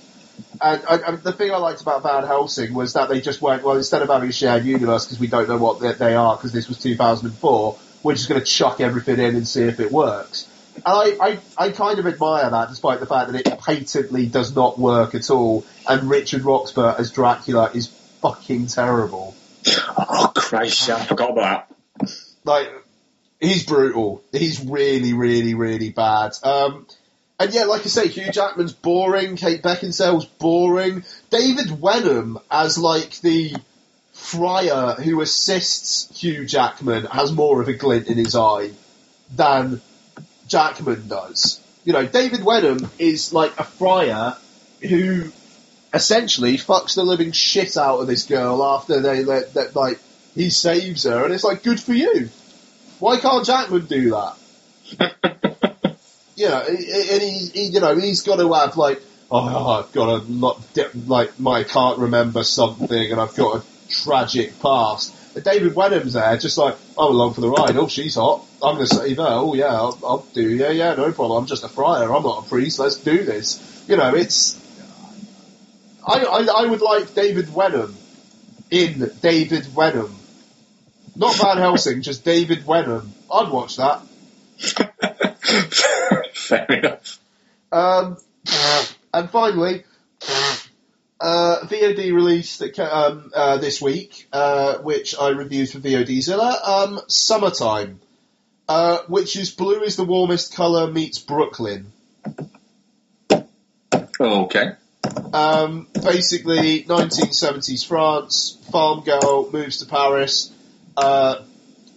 And 0.63 1.19
the 1.19 1.33
thing 1.33 1.51
I 1.51 1.57
liked 1.57 1.83
about 1.83 2.03
Van 2.03 2.25
Helsing 2.25 2.73
was 2.73 2.93
that 2.93 3.09
they 3.09 3.21
just 3.21 3.43
went 3.43 3.63
well 3.63 3.77
instead 3.77 4.03
of 4.03 4.09
having 4.09 4.29
a 4.29 4.33
shared 4.33 4.65
universe 4.65 5.05
because 5.05 5.19
we 5.19 5.27
don't 5.27 5.49
know 5.49 5.59
what 5.59 5.81
they, 5.81 5.93
they 5.93 6.15
are 6.15 6.37
because 6.37 6.53
this 6.53 6.69
was 6.69 6.79
2004. 6.79 7.79
We're 8.03 8.15
just 8.15 8.29
going 8.29 8.41
to 8.41 8.47
chuck 8.47 8.81
everything 8.81 9.19
in 9.19 9.37
and 9.37 9.47
see 9.47 9.63
if 9.63 9.81
it 9.81 9.91
works. 9.91 10.49
And 10.77 10.85
I, 10.87 11.17
I, 11.21 11.39
I 11.59 11.71
kind 11.71 11.99
of 11.99 12.07
admire 12.07 12.49
that, 12.49 12.69
despite 12.69 13.01
the 13.01 13.07
fact 13.07 13.33
that 13.33 13.47
it 13.47 13.59
patently 13.61 14.27
does 14.27 14.55
not 14.55 14.79
work 14.79 15.15
at 15.15 15.31
all. 15.31 15.65
And 15.89 16.09
Richard 16.09 16.43
Roxburgh 16.43 16.97
as 16.99 17.11
Dracula 17.11 17.71
is 17.75 17.89
fucking 18.21 18.69
terrible. 18.69 19.35
Oh 19.97 20.33
Christ! 20.35 20.89
I 20.91 21.05
forgot 21.05 21.31
about 21.31 21.69
that. 21.99 22.15
Like, 22.45 22.69
he's 23.41 23.65
brutal. 23.65 24.23
He's 24.33 24.65
really, 24.65 25.13
really, 25.13 25.55
really 25.55 25.91
bad. 25.91 26.33
Um, 26.43 26.87
and 27.39 27.55
yeah, 27.55 27.65
like 27.65 27.83
I 27.83 27.87
say, 27.87 28.09
Hugh 28.09 28.31
Jackman's 28.31 28.73
boring. 28.73 29.37
Kate 29.37 29.63
Beckinsale's 29.63 30.27
boring. 30.27 31.05
David 31.31 31.81
Wenham 31.81 32.39
as 32.51 32.79
like 32.79 33.21
the 33.21 33.55
friar 34.13 34.95
who 34.95 35.21
assists 35.21 36.21
Hugh 36.21 36.47
Jackman 36.47 37.07
has 37.07 37.33
more 37.33 37.61
of 37.63 37.69
a 37.69 37.75
glint 37.75 38.09
in 38.09 38.19
his 38.19 38.37
eye 38.37 38.71
than 39.35 39.83
Jackman 40.49 41.09
does. 41.09 41.61
You 41.85 41.93
know, 41.95 42.07
David 42.07 42.45
Wenham 42.45 42.91
is 42.99 43.33
like 43.33 43.59
a 43.59 43.65
friar 43.65 44.37
who 44.83 45.33
essentially 45.95 46.57
fucks 46.57 46.95
the 46.95 47.05
living 47.05 47.33
shit 47.33 47.77
out 47.77 48.01
of 48.01 48.07
this 48.07 48.25
girl 48.25 48.65
after 48.65 49.01
they 49.01 49.25
let 49.25 49.55
that 49.55 49.77
like 49.77 50.01
he 50.35 50.51
saves 50.51 51.05
her, 51.05 51.25
and 51.25 51.35
it's 51.35 51.45
like 51.45 51.63
good 51.63 51.81
for 51.81 51.93
you. 51.93 52.31
Why 52.99 53.19
can't 53.19 53.47
Jackman 53.47 53.87
do 53.87 54.11
that? 54.11 54.37
you 56.37 56.49
know, 56.49 56.61
and 56.61 56.79
he, 56.79 57.51
he, 57.53 57.67
you 57.67 57.81
know, 57.81 57.97
he's 57.97 58.23
got 58.23 58.37
to 58.37 58.53
have 58.53 58.77
like, 58.77 59.03
oh, 59.31 59.71
I've 59.71 59.93
got 59.93 60.09
a 60.09 60.17
lot, 60.25 60.61
like, 61.07 61.39
my 61.39 61.65
can't 61.65 61.99
remember 61.99 62.43
something, 62.45 63.13
and 63.13 63.21
I've 63.21 63.35
got 63.35 63.63
a 63.63 63.65
tragic 63.89 64.61
past. 64.61 65.15
And 65.35 65.45
David 65.45 65.75
Wenham's 65.75 66.13
there, 66.13 66.37
just 66.37 66.59
like, 66.59 66.77
I'm 66.99 67.13
along 67.13 67.35
for 67.35 67.41
the 67.41 67.49
ride. 67.49 67.77
Oh, 67.77 67.89
she's 67.89 68.17
hot. 68.17 68.45
I'm 68.63 68.77
going 68.77 68.87
to 68.87 68.95
save 68.95 69.17
her. 69.17 69.27
Oh, 69.27 69.55
yeah, 69.55 69.75
I'll, 69.75 69.99
I'll 70.05 70.27
do. 70.35 70.49
Yeah, 70.49 70.71
yeah, 70.71 70.95
no 70.95 71.11
problem. 71.13 71.43
I'm 71.43 71.47
just 71.47 71.65
a 71.65 71.69
friar. 71.69 72.15
I'm 72.15 72.23
not 72.23 72.45
a 72.45 72.49
priest. 72.49 72.79
Let's 72.79 72.97
do 72.97 73.25
this. 73.25 73.85
You 73.89 73.97
know, 73.97 74.15
it's. 74.15 74.61
I, 76.07 76.19
I, 76.25 76.65
I 76.65 76.67
would 76.67 76.83
like 76.83 77.15
David 77.15 77.53
Wenham 77.55 77.97
in 78.71 79.11
David 79.21 79.75
Wenham. 79.75 80.15
Not 81.15 81.37
Van 81.37 81.59
Helsing, 81.59 82.03
just 82.03 82.25
David 82.25 82.67
Wenham. 82.67 83.13
I'd 83.31 83.51
watch 83.51 83.77
that. 83.77 84.03
Fair 86.33 86.67
enough. 86.69 87.19
Um, 87.71 88.17
and 89.13 89.31
finally, 89.31 89.85
uh, 91.21 91.61
VOD 91.63 92.13
release 92.13 92.59
that 92.59 92.77
ca- 92.77 93.07
um, 93.07 93.31
uh, 93.35 93.59
this 93.59 93.81
week, 93.81 94.29
uh, 94.33 94.79
which 94.79 95.19
I 95.19 95.31
reviewed 95.31 95.71
for 95.71 95.79
VODzilla, 95.79 96.69
um, 96.69 97.01
Summertime, 97.09 98.01
uh, 98.69 98.99
which 99.09 99.37
is 99.37 99.51
blue 99.51 99.83
is 99.83 99.97
the 99.97 100.05
warmest 100.05 100.55
colour 100.55 100.91
meets 100.91 101.19
Brooklyn. 101.19 101.93
Okay. 104.21 104.73
Um, 105.33 105.89
basically, 105.95 106.85
1970s 106.85 107.87
France, 107.87 108.59
farm 108.71 109.03
girl 109.03 109.51
moves 109.51 109.79
to 109.79 109.87
Paris. 109.87 110.53
Uh, 110.97 111.43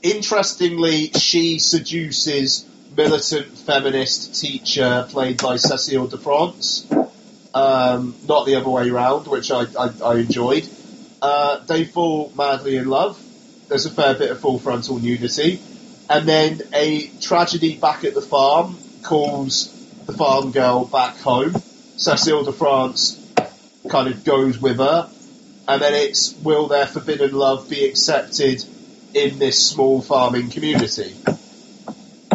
interestingly, 0.02 1.12
she 1.12 1.60
seduces 1.60 2.66
militant 2.96 3.58
feminist 3.58 4.40
teacher 4.40 5.06
played 5.10 5.42
by 5.42 5.58
Cecile 5.58 6.08
de 6.08 6.18
France. 6.18 6.88
Um, 7.54 8.16
not 8.28 8.46
the 8.46 8.56
other 8.56 8.70
way 8.70 8.90
around, 8.90 9.28
which 9.28 9.52
I, 9.52 9.66
I, 9.80 9.90
I 10.04 10.16
enjoyed. 10.16 10.68
Uh, 11.22 11.60
they 11.66 11.86
fall 11.86 12.32
madly 12.36 12.78
in 12.78 12.88
love. 12.88 13.22
There's 13.68 13.86
a 13.86 13.92
fair 13.92 14.14
bit 14.14 14.32
of 14.32 14.40
full 14.40 14.60
frontal 14.60 15.00
nudity. 15.00 15.62
And 16.10 16.28
then 16.28 16.62
a 16.74 17.08
tragedy 17.22 17.78
back 17.78 18.04
at 18.04 18.14
the 18.14 18.22
farm 18.22 18.78
calls 19.04 19.72
the 20.06 20.14
farm 20.14 20.52
girl 20.52 20.86
back 20.86 21.18
home. 21.18 21.54
Cecile 21.98 22.44
de 22.44 22.52
France 22.52 23.22
kind 23.90 24.08
of 24.08 24.24
goes 24.24 24.60
with 24.60 24.78
her. 24.78 25.10
And 25.68 25.82
then 25.82 25.94
it's 25.96 26.36
will 26.44 26.68
their 26.68 26.86
forbidden 26.86 27.34
love 27.34 27.70
be 27.70 27.86
accepted 27.86 28.64
in 29.14 29.40
this 29.40 29.66
small 29.66 30.02
farming 30.02 30.50
community? 30.50 31.16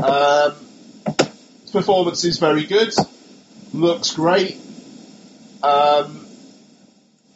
Um, 0.02 0.54
performance 1.72 2.24
is 2.24 2.38
very 2.38 2.64
good. 2.64 2.92
Looks 3.72 4.12
great. 4.14 4.58
Um, 5.62 6.26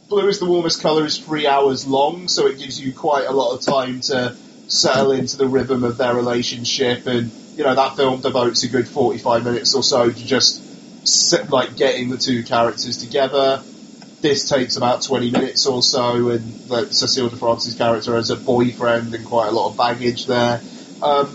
blue 0.09 0.27
is 0.29 0.39
the 0.39 0.47
warmest 0.47 0.81
colour 0.81 1.05
is 1.05 1.19
three 1.19 1.47
hours 1.47 1.87
long, 1.87 2.29
so 2.29 2.47
it 2.47 2.59
gives 2.59 2.81
you 2.81 2.93
quite 2.93 3.27
a 3.27 3.33
lot 3.33 3.55
of 3.55 3.61
time 3.61 4.01
to 4.03 4.35
settle 4.67 5.13
into 5.13 5.37
the 5.37 5.47
rhythm 5.47 5.85
of 5.85 5.99
their 5.99 6.15
relationship. 6.15 7.07
And 7.07 7.31
you 7.57 7.65
know 7.65 7.75
that 7.75 7.97
film 7.97 8.21
devotes 8.21 8.65
a 8.65 8.69
good 8.69 8.89
forty-five 8.89 9.45
minutes 9.45 9.75
or 9.75 9.83
so 9.83 10.11
to 10.11 10.27
just 10.27 10.63
like 11.51 11.77
getting 11.77 12.09
the 12.09 12.17
two 12.17 12.43
characters 12.43 12.97
together. 12.97 13.63
This 14.21 14.49
takes 14.49 14.77
about 14.77 15.03
twenty 15.03 15.31
minutes 15.31 15.67
or 15.67 15.83
so, 15.83 16.31
and 16.31 16.71
like, 16.71 16.93
Cecile 16.93 17.29
de 17.29 17.37
France's 17.37 17.75
character 17.75 18.17
has 18.17 18.31
a 18.31 18.37
boyfriend 18.37 19.15
and 19.15 19.25
quite 19.27 19.49
a 19.49 19.53
lot 19.53 19.69
of 19.71 19.77
baggage 19.77 20.27
there. 20.27 20.63
Um, 21.03 21.34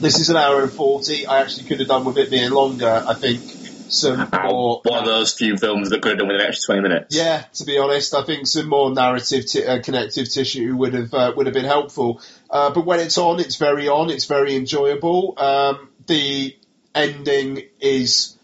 this 0.00 0.18
is 0.18 0.30
an 0.30 0.36
hour 0.36 0.62
and 0.62 0.72
forty. 0.72 1.26
I 1.26 1.40
actually 1.40 1.64
could 1.64 1.80
have 1.80 1.88
done 1.88 2.04
with 2.04 2.18
it 2.18 2.30
being 2.30 2.50
longer. 2.50 3.04
I 3.06 3.14
think 3.14 3.42
some 3.88 4.28
more. 4.42 4.80
One 4.84 4.98
of 5.00 5.06
those 5.06 5.34
few 5.34 5.56
films 5.56 5.90
that 5.90 6.02
could 6.02 6.10
have 6.10 6.18
done 6.18 6.28
with 6.28 6.40
an 6.40 6.46
extra 6.46 6.74
20 6.74 6.88
minutes. 6.88 7.16
Yeah, 7.16 7.42
to 7.54 7.64
be 7.64 7.78
honest, 7.78 8.14
I 8.14 8.22
think 8.22 8.46
some 8.46 8.68
more 8.68 8.92
narrative, 8.92 9.46
t- 9.46 9.64
uh, 9.64 9.80
connective 9.82 10.30
tissue 10.30 10.76
would 10.76 10.94
have 10.94 11.14
uh, 11.14 11.32
would 11.36 11.46
have 11.46 11.54
been 11.54 11.64
helpful. 11.64 12.20
Uh, 12.50 12.70
but 12.70 12.84
when 12.84 13.00
it's 13.00 13.18
on, 13.18 13.40
it's 13.40 13.56
very 13.56 13.88
on. 13.88 14.10
It's 14.10 14.26
very 14.26 14.56
enjoyable. 14.56 15.34
Um, 15.38 15.90
the 16.06 16.56
ending 16.94 17.62
is 17.80 18.36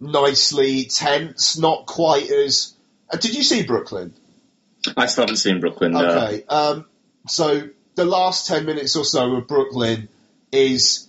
nicely 0.00 0.84
tense, 0.84 1.58
not 1.58 1.86
quite 1.86 2.30
as. 2.30 2.74
Uh, 3.10 3.16
did 3.16 3.34
you 3.34 3.42
see 3.42 3.62
Brooklyn? 3.62 4.14
I 4.96 5.06
still 5.06 5.22
haven't 5.22 5.36
seen 5.36 5.60
Brooklyn. 5.60 5.92
no. 5.92 6.04
Okay. 6.04 6.44
Um, 6.48 6.86
so 7.26 7.68
the 7.94 8.04
last 8.04 8.48
10 8.48 8.66
minutes 8.66 8.96
or 8.96 9.04
so 9.04 9.36
of 9.36 9.46
Brooklyn 9.46 10.08
is 10.54 11.08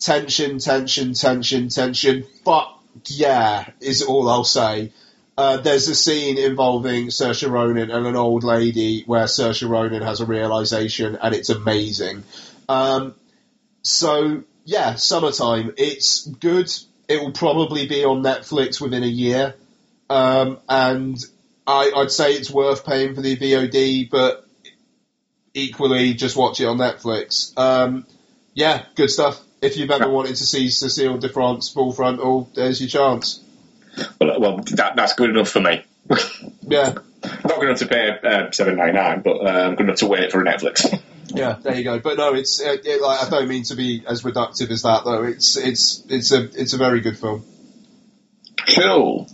tension, 0.00 0.58
tension, 0.58 1.14
tension, 1.14 1.68
tension. 1.68 2.24
But 2.44 2.72
yeah, 3.06 3.70
is 3.80 4.02
all 4.02 4.28
I'll 4.28 4.44
say. 4.44 4.92
Uh, 5.36 5.56
there's 5.56 5.88
a 5.88 5.94
scene 5.94 6.36
involving 6.36 7.06
Saoirse 7.06 7.50
Ronan 7.50 7.90
and 7.90 8.06
an 8.06 8.16
old 8.16 8.44
lady 8.44 9.02
where 9.04 9.24
Saoirse 9.24 9.66
Ronan 9.68 10.02
has 10.02 10.20
a 10.20 10.26
realization, 10.26 11.16
and 11.20 11.34
it's 11.34 11.48
amazing. 11.48 12.24
Um, 12.68 13.14
so 13.80 14.44
yeah, 14.64 14.96
summertime. 14.96 15.72
It's 15.78 16.26
good. 16.26 16.70
It 17.08 17.20
will 17.20 17.32
probably 17.32 17.86
be 17.86 18.04
on 18.04 18.22
Netflix 18.22 18.80
within 18.80 19.02
a 19.02 19.08
year, 19.08 19.54
um, 20.10 20.58
and 20.68 21.16
I, 21.66 21.92
I'd 21.96 22.10
say 22.10 22.32
it's 22.34 22.50
worth 22.50 22.84
paying 22.84 23.14
for 23.14 23.22
the 23.22 23.36
VOD, 23.36 24.10
but 24.10 24.46
equally 25.54 26.14
just 26.14 26.36
watch 26.36 26.60
it 26.60 26.66
on 26.66 26.78
Netflix. 26.78 27.56
Um, 27.58 28.06
yeah, 28.54 28.84
good 28.94 29.10
stuff. 29.10 29.40
If 29.60 29.76
you've 29.76 29.90
ever 29.90 30.08
wanted 30.08 30.36
to 30.36 30.46
see 30.46 30.68
Cecile 30.68 31.18
de 31.18 31.28
France 31.28 31.68
full 31.68 31.92
frontal, 31.92 32.50
there's 32.54 32.80
your 32.80 32.88
chance. 32.88 33.42
Well, 34.20 34.40
well 34.40 34.56
that, 34.58 34.96
that's 34.96 35.14
good 35.14 35.30
enough 35.30 35.48
for 35.48 35.60
me. 35.60 35.84
Yeah, 36.62 36.94
Not 37.44 37.60
good 37.60 37.68
enough 37.68 37.78
to 37.78 37.86
pay 37.86 38.10
uh, 38.10 38.50
seven 38.50 38.76
ninety 38.76 38.94
nine, 38.94 39.20
but 39.22 39.46
um, 39.46 39.76
good 39.76 39.84
enough 39.84 39.98
to 39.98 40.06
wait 40.06 40.32
for 40.32 40.42
Netflix. 40.42 41.00
yeah, 41.28 41.56
there 41.62 41.76
you 41.76 41.84
go. 41.84 42.00
But 42.00 42.16
no, 42.16 42.34
it's 42.34 42.60
uh, 42.60 42.76
it, 42.84 43.00
like 43.00 43.24
I 43.24 43.30
don't 43.30 43.48
mean 43.48 43.62
to 43.64 43.76
be 43.76 44.02
as 44.06 44.22
reductive 44.22 44.70
as 44.70 44.82
that 44.82 45.04
though. 45.04 45.22
It's 45.22 45.56
it's 45.56 46.04
it's 46.08 46.32
a 46.32 46.42
it's 46.60 46.72
a 46.72 46.78
very 46.78 47.00
good 47.00 47.16
film. 47.16 47.44
cool. 48.74 49.28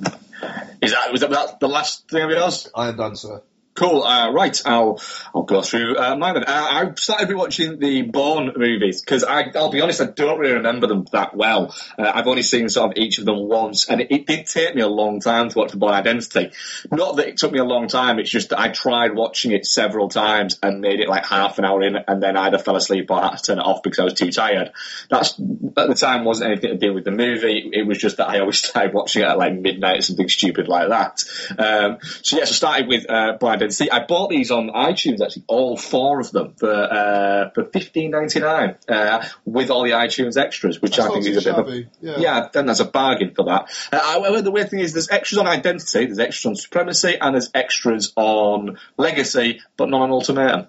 Is 0.83 0.93
that 0.93 1.11
was 1.13 1.23
that, 1.23 1.31
that 1.31 1.61
the 1.61 1.69
last 1.69 2.09
thing 2.09 2.25
of 2.25 2.31
yours? 2.31 2.69
I 2.75 2.89
am 2.89 2.97
done, 2.97 3.17
sir. 3.17 3.43
Cool. 3.79 4.03
Uh, 4.03 4.33
right, 4.33 4.61
I'll 4.67 5.01
I'll 5.33 5.45
go 5.45 5.63
through 5.63 5.97
uh, 5.97 6.17
mine. 6.17 6.35
Then. 6.35 6.45
Uh, 6.49 6.67
I 6.69 6.95
started 6.97 7.29
rewatching 7.29 7.79
the 7.79 8.03
Bourne 8.03 8.51
movies 8.57 9.01
because 9.01 9.23
I'll 9.23 9.71
be 9.71 9.81
honest, 9.81 10.01
I 10.01 10.07
don't 10.07 10.41
really 10.41 10.55
remember 10.55 10.89
them 10.89 11.07
that 11.13 11.37
well. 11.37 11.73
Uh, 11.97 12.11
I've 12.13 12.27
only 12.27 12.43
seen 12.43 12.69
sort 12.69 12.91
of 12.91 12.99
each 13.01 13.19
of 13.19 13.25
them 13.25 13.39
once, 13.39 13.89
and 13.89 14.01
it, 14.01 14.11
it 14.11 14.27
did 14.27 14.47
take 14.47 14.75
me 14.75 14.83
a 14.83 14.89
long 14.89 15.21
time 15.21 15.49
to 15.49 15.57
watch 15.57 15.71
the 15.71 15.77
Bourne 15.77 15.95
Identity. 15.95 16.51
Not 16.91 17.19
that 17.19 17.29
it 17.29 17.37
took 17.37 17.53
me 17.53 17.61
a 17.61 17.65
long 17.65 17.87
time; 17.87 18.19
it's 18.19 18.31
just 18.31 18.49
that 18.49 18.59
I 18.59 18.71
tried 18.71 19.15
watching 19.15 19.53
it 19.53 19.65
several 19.65 20.09
times 20.09 20.59
and 20.61 20.81
made 20.81 20.99
it 20.99 21.09
like 21.09 21.25
half 21.25 21.61
an 21.61 21.65
hour 21.65 21.81
in, 21.81 21.95
and 21.95 22.21
then 22.21 22.37
either 22.37 22.59
fell 22.59 22.75
asleep 22.75 23.09
or 23.13 23.21
had 23.21 23.37
to 23.37 23.43
turn 23.45 23.59
it 23.61 23.65
off 23.65 23.85
because 23.85 24.01
I 24.01 24.05
was 24.05 24.15
too 24.15 24.33
tired. 24.33 24.73
That's 25.09 25.39
at 25.39 25.87
the 25.87 25.95
time 25.95 26.25
wasn't 26.25 26.51
anything 26.51 26.71
to 26.71 26.85
do 26.85 26.95
with 26.95 27.05
the 27.05 27.13
movie. 27.13 27.71
It 27.73 27.87
was 27.87 27.99
just 27.99 28.17
that 28.17 28.29
I 28.29 28.41
always 28.41 28.59
started 28.65 28.93
watching 28.93 29.23
it 29.23 29.29
at 29.29 29.39
like 29.39 29.55
midnight 29.55 29.99
or 29.99 30.03
something 30.03 30.29
stupid 30.29 30.67
like 30.67 30.89
that. 30.89 31.23
Um, 31.57 31.99
so 32.23 32.39
yes, 32.39 32.51
I 32.51 32.55
started 32.55 32.89
with 32.89 33.09
uh, 33.09 33.35
Bourne 33.39 33.53
Identity 33.53 33.68
identity. 33.69 33.91
I 33.91 34.05
bought 34.05 34.31
these 34.31 34.51
on 34.51 34.69
iTunes 34.71 35.21
actually, 35.21 35.45
all 35.47 35.77
four 35.77 36.21
of 36.21 36.31
them 36.31 36.55
for 36.55 36.73
uh, 36.73 37.51
for 37.51 37.65
fifteen 37.65 38.11
ninety 38.11 38.41
nine 38.41 38.77
uh, 38.89 39.27
with 39.45 39.71
all 39.71 39.85
the 39.85 39.91
iTunes 39.91 40.37
extras, 40.37 40.81
which 40.81 40.97
That's 40.97 41.09
I 41.09 41.13
think 41.13 41.27
is 41.27 41.37
a 41.37 41.41
too 41.41 41.51
bit 41.51 41.59
of 41.59 41.69
a 41.69 41.91
yeah. 42.01 42.19
yeah, 42.19 42.49
then 42.53 42.67
that's 42.67 42.81
a 42.81 42.85
bargain 42.85 43.35
for 43.35 43.45
that. 43.45 43.71
Uh, 43.93 44.01
however, 44.01 44.43
the 44.43 44.51
weird 44.51 44.71
thing 44.71 44.81
is 44.81 44.93
there's 44.93 45.11
extras 45.11 45.39
on 45.39 45.47
Identity, 45.47 46.07
there's 46.07 46.19
extras 46.19 46.47
on 46.47 46.57
Supremacy, 46.57 47.17
and 47.21 47.35
there's 47.35 47.51
extras 47.55 48.13
on 48.17 48.79
Legacy, 48.97 49.61
but 49.77 49.89
not 49.89 50.03
on 50.03 50.11
Ultimatum. 50.11 50.67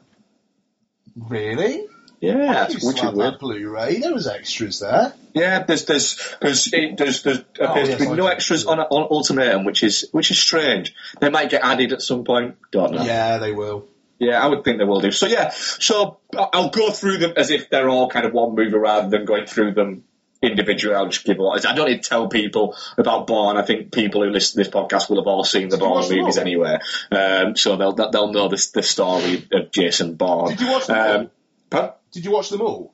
Really? 1.15 1.85
Yeah, 2.21 2.67
which 2.67 3.03
is 3.03 3.11
weird. 3.13 3.39
Blu-ray. 3.39 3.99
There 3.99 4.13
was 4.13 4.27
extras 4.27 4.79
there. 4.79 5.13
Yeah, 5.33 5.63
there's 5.63 5.85
there's 5.85 6.15
because 6.39 6.65
there's 6.65 7.23
there's 7.23 7.37
appears 7.59 7.89
yes, 7.89 8.01
to 8.01 8.09
be 8.09 8.15
no 8.15 8.27
extras 8.27 8.65
on 8.65 8.79
on 8.79 9.07
Ultimatum, 9.09 9.63
which 9.63 9.83
is 9.83 10.09
which 10.11 10.31
is 10.31 10.39
strange. 10.39 10.93
They 11.21 11.29
might 11.29 11.49
get 11.49 11.63
added 11.63 11.93
at 11.93 12.01
some 12.01 12.25
point. 12.25 12.57
Don't 12.71 12.93
know. 12.93 13.03
Yeah, 13.03 13.37
they 13.37 13.53
will. 13.53 13.87
Yeah, 14.17 14.43
I 14.43 14.47
would 14.47 14.65
think 14.65 14.79
they 14.79 14.83
will 14.83 14.99
do. 14.99 15.11
So 15.11 15.27
yeah, 15.27 15.51
so 15.51 16.19
I'll 16.37 16.69
go 16.69 16.91
through 16.91 17.19
them 17.19 17.33
as 17.37 17.51
if 17.51 17.69
they're 17.69 17.87
all 17.87 18.09
kind 18.09 18.25
of 18.25 18.33
one 18.33 18.53
movie 18.53 18.75
rather 18.75 19.09
than 19.09 19.23
going 19.23 19.45
through 19.45 19.73
them 19.73 20.03
individually. 20.41 20.95
I'll 20.95 21.07
just 21.07 21.23
give 21.25 21.39
a 21.39 21.41
lot. 21.41 21.65
I 21.65 21.73
don't 21.73 21.87
need 21.87 22.03
to 22.03 22.09
tell 22.09 22.27
people 22.27 22.75
about 22.97 23.27
Bourne. 23.27 23.55
I 23.55 23.61
think 23.61 23.93
people 23.93 24.23
who 24.23 24.29
listen 24.29 24.57
to 24.57 24.69
this 24.69 24.73
podcast 24.73 25.09
will 25.09 25.17
have 25.17 25.27
all 25.27 25.45
seen 25.45 25.69
the 25.69 25.77
Did 25.77 25.85
Bourne 25.85 26.09
movies 26.09 26.37
anyway, 26.37 26.79
um, 27.11 27.55
so 27.55 27.77
they'll 27.77 27.93
they'll 27.93 28.33
know 28.33 28.49
the 28.49 28.69
the 28.73 28.83
story 28.83 29.47
of 29.53 29.71
Jason 29.71 30.15
Bourne. 30.15 30.49
Did 30.49 30.61
you 30.61 30.71
watch 30.71 30.87
them? 30.87 31.21
Um, 31.21 31.31
pardon? 31.69 31.91
Did 32.11 32.25
you 32.25 32.31
watch 32.31 32.49
them 32.49 32.61
all? 32.61 32.93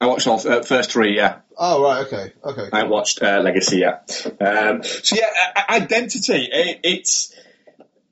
I 0.00 0.06
watched 0.06 0.26
all 0.26 0.40
uh, 0.46 0.62
first 0.62 0.92
three. 0.92 1.16
Yeah, 1.16 1.38
Oh 1.56 1.82
right, 1.82 2.06
okay, 2.06 2.32
okay. 2.42 2.68
I 2.72 2.84
watched 2.84 3.22
uh, 3.22 3.40
Legacy. 3.40 3.78
Yeah. 3.78 4.00
Um, 4.40 4.82
so 4.82 5.16
yeah, 5.16 5.64
Identity. 5.68 6.48
It, 6.50 6.80
it's 6.82 7.34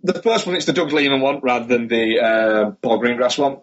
the 0.03 0.15
first 0.15 0.47
one. 0.47 0.57
It's 0.57 0.67
the 0.67 0.73
Doug 0.73 0.93
Liman 0.93 1.21
one 1.21 1.41
rather 1.41 1.67
than 1.67 1.89
the 1.89 2.21
uh, 2.21 2.71
Paul 2.83 3.01
Greengrass 3.01 3.39
one. 3.39 3.59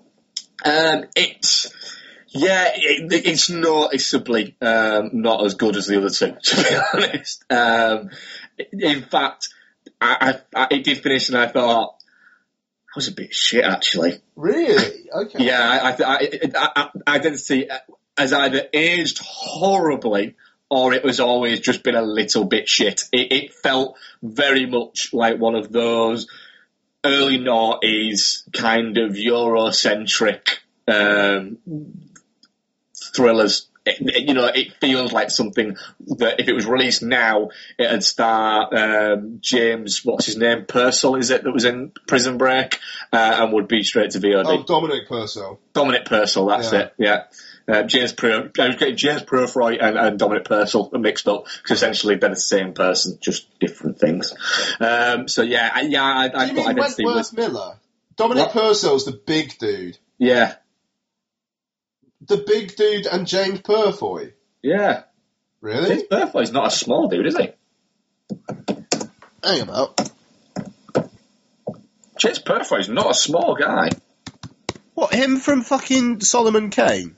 Um, 0.66 1.06
it's 1.16 1.74
yeah, 2.28 2.72
it, 2.76 3.26
it's 3.26 3.50
noticeably 3.50 4.56
um, 4.62 5.12
not 5.14 5.46
as 5.46 5.56
good 5.56 5.78
as 5.78 5.88
the 5.88 5.98
other 5.98 6.10
two, 6.10 6.36
to 6.44 6.56
be 6.56 6.80
honest. 6.94 7.46
Um, 7.50 8.10
in 8.74 9.02
fact, 9.04 9.50
I, 10.02 10.42
I, 10.56 10.64
I, 10.64 10.68
it 10.72 10.84
did 10.84 11.02
finish, 11.02 11.30
and 11.30 11.38
I 11.38 11.48
thought 11.48 11.96
was 13.00 13.08
a 13.08 13.14
bit 13.14 13.34
shit 13.34 13.64
actually. 13.64 14.20
Really? 14.36 14.96
Okay. 15.12 15.44
Yeah, 15.44 15.60
I, 15.60 16.04
I, 16.04 16.30
I, 16.56 16.90
I, 17.08 17.16
Identity 17.16 17.68
as 18.16 18.32
either 18.32 18.68
aged 18.72 19.20
horribly 19.24 20.36
or 20.70 20.94
it 20.94 21.04
was 21.04 21.20
always 21.20 21.62
just 21.62 21.82
been 21.82 21.96
a 21.96 22.04
little 22.04 22.46
bit 22.46 22.70
shit. 22.70 23.06
It, 23.12 23.32
it 23.32 23.54
felt 23.54 23.98
very 24.22 24.68
much 24.68 25.12
like 25.14 25.40
one 25.40 25.56
of 25.56 25.72
those 25.72 26.28
early 27.04 27.40
noughties 27.40 28.44
kind 28.54 29.00
of 29.00 29.14
Eurocentric 29.14 30.60
um, 30.88 31.58
thrillers. 33.16 33.69
It, 33.90 34.28
you 34.28 34.34
know, 34.34 34.46
it 34.46 34.74
feels 34.80 35.12
like 35.12 35.30
something 35.32 35.76
that 36.18 36.40
if 36.40 36.48
it 36.48 36.54
was 36.54 36.66
released 36.66 37.04
now, 37.04 37.50
it'd 37.78 38.04
star 38.04 38.70
um, 39.14 39.40
James, 39.42 40.04
what's 40.06 40.26
his 40.26 40.38
name, 40.38 40.66
Purcell, 40.66 41.16
is 41.16 41.30
it, 41.32 41.44
that 41.44 41.52
was 41.52 41.66
in 41.66 41.92
Prison 42.08 42.38
Break, 42.38 42.80
uh, 43.14 43.38
and 43.42 43.54
would 43.54 43.68
be 43.68 43.84
straight 43.84 44.12
to 44.12 44.20
VOD. 44.20 44.44
Oh, 44.46 44.64
Dominic 44.64 45.08
Purcell. 45.08 45.60
Dominic 45.74 46.06
Purcell, 46.06 46.46
that's 46.48 46.72
Yeah. 46.72 46.80
it. 46.80 46.94
Yeah. 46.98 47.24
Uh, 47.68 47.84
James 47.84 48.14
Pur- 48.14 48.52
I 48.60 48.66
was 48.68 48.78
getting 48.78 48.96
James 48.98 49.22
Purefoy 49.22 49.78
and, 49.80 49.96
and 49.96 50.18
Dominic 50.18 50.46
Purcell 50.46 50.90
mixed 50.94 51.28
up 51.28 51.46
because 51.46 51.78
essentially 51.78 52.16
they're 52.16 52.32
the 52.32 52.36
same 52.36 52.74
person, 52.74 53.20
just 53.22 53.48
different 53.60 54.00
things. 54.00 54.34
Um, 54.80 55.28
so 55.28 55.44
yeah, 55.44 55.70
I, 55.72 55.82
yeah, 55.82 56.04
I, 56.04 56.24
I 56.24 56.28
Do 56.28 56.32
you 56.32 56.48
thought 56.48 56.56
mean 56.56 56.80
Identity 56.80 57.06
Wentworth 57.06 57.34
Miller? 57.34 57.76
Dominic 58.16 58.46
What? 58.46 58.54
Purcell's 58.54 59.06
the 59.06 59.12
big 59.12 59.56
dude. 59.60 60.00
yeah, 60.18 60.56
The 62.28 62.38
big 62.38 62.76
dude 62.76 63.06
and 63.06 63.26
James 63.28 63.62
Purefoy. 63.62 64.34
yeah. 64.62 65.04
Really? 65.62 65.90
James 65.90 66.04
Purefoy's 66.04 66.52
not 66.54 66.68
a 66.68 66.72
small 66.72 67.10
dude, 67.10 67.28
is 67.28 67.38
he? 67.38 67.50
Hang 69.44 69.62
about. 69.62 70.00
James 72.18 72.40
Purefoy's 72.40 72.88
not 72.88 73.12
a 73.12 73.14
small 73.14 73.56
guy. 73.56 73.90
What 74.94 75.14
him 75.14 75.38
from 75.38 75.62
fucking 75.64 76.22
Solomon 76.22 76.70
Kane? 76.70 77.16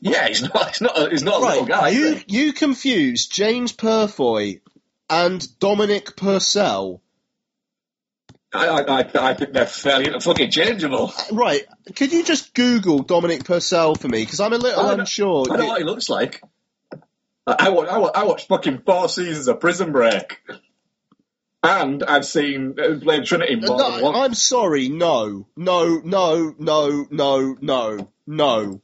Yeah, 0.00 0.28
he's 0.28 0.42
not. 0.42 0.68
He's 0.70 0.80
not. 0.80 0.98
A, 0.98 1.10
he's 1.10 1.22
not 1.22 1.42
a 1.42 1.44
little 1.44 1.64
guy. 1.64 1.88
you 1.90 2.20
you 2.26 2.52
confuse 2.52 3.26
James 3.26 3.72
Purefoy 3.72 4.60
and 5.08 5.58
Dominic 5.58 6.16
Purcell. 6.16 7.02
I, 8.54 8.68
I, 8.68 9.30
I, 9.30 9.34
think 9.34 9.52
they're 9.52 9.66
fairly 9.66 10.18
fucking 10.20 10.50
changeable. 10.50 11.12
Right? 11.32 11.64
Could 11.96 12.12
you 12.12 12.22
just 12.24 12.54
Google 12.54 13.00
Dominic 13.00 13.44
Purcell 13.44 13.96
for 13.96 14.08
me? 14.08 14.20
Because 14.20 14.40
I'm 14.40 14.52
a 14.52 14.58
little 14.58 14.86
I 14.86 14.92
unsure. 14.94 15.46
I 15.50 15.56
know 15.56 15.66
what 15.66 15.78
he 15.78 15.84
looks 15.84 16.08
like. 16.08 16.40
I, 17.46 17.56
I, 17.58 17.68
watched, 17.70 17.90
I, 17.90 17.98
watched, 17.98 18.16
I 18.16 18.24
watched 18.24 18.48
fucking 18.48 18.82
four 18.86 19.08
seasons 19.08 19.48
of 19.48 19.60
Prison 19.60 19.92
Break. 19.92 20.40
And 21.62 22.02
I've 22.04 22.26
seen 22.26 22.76
uh, 22.78 22.94
Blade 22.94 23.24
Trinity 23.24 23.56
more 23.56 23.78
No, 23.78 23.90
than 23.90 24.02
once. 24.02 24.18
I'm 24.18 24.34
sorry. 24.34 24.88
No, 24.88 25.46
no, 25.56 26.00
no, 26.04 26.54
no, 26.58 27.06
no, 27.10 27.56
no, 27.60 28.10
no. 28.26 28.80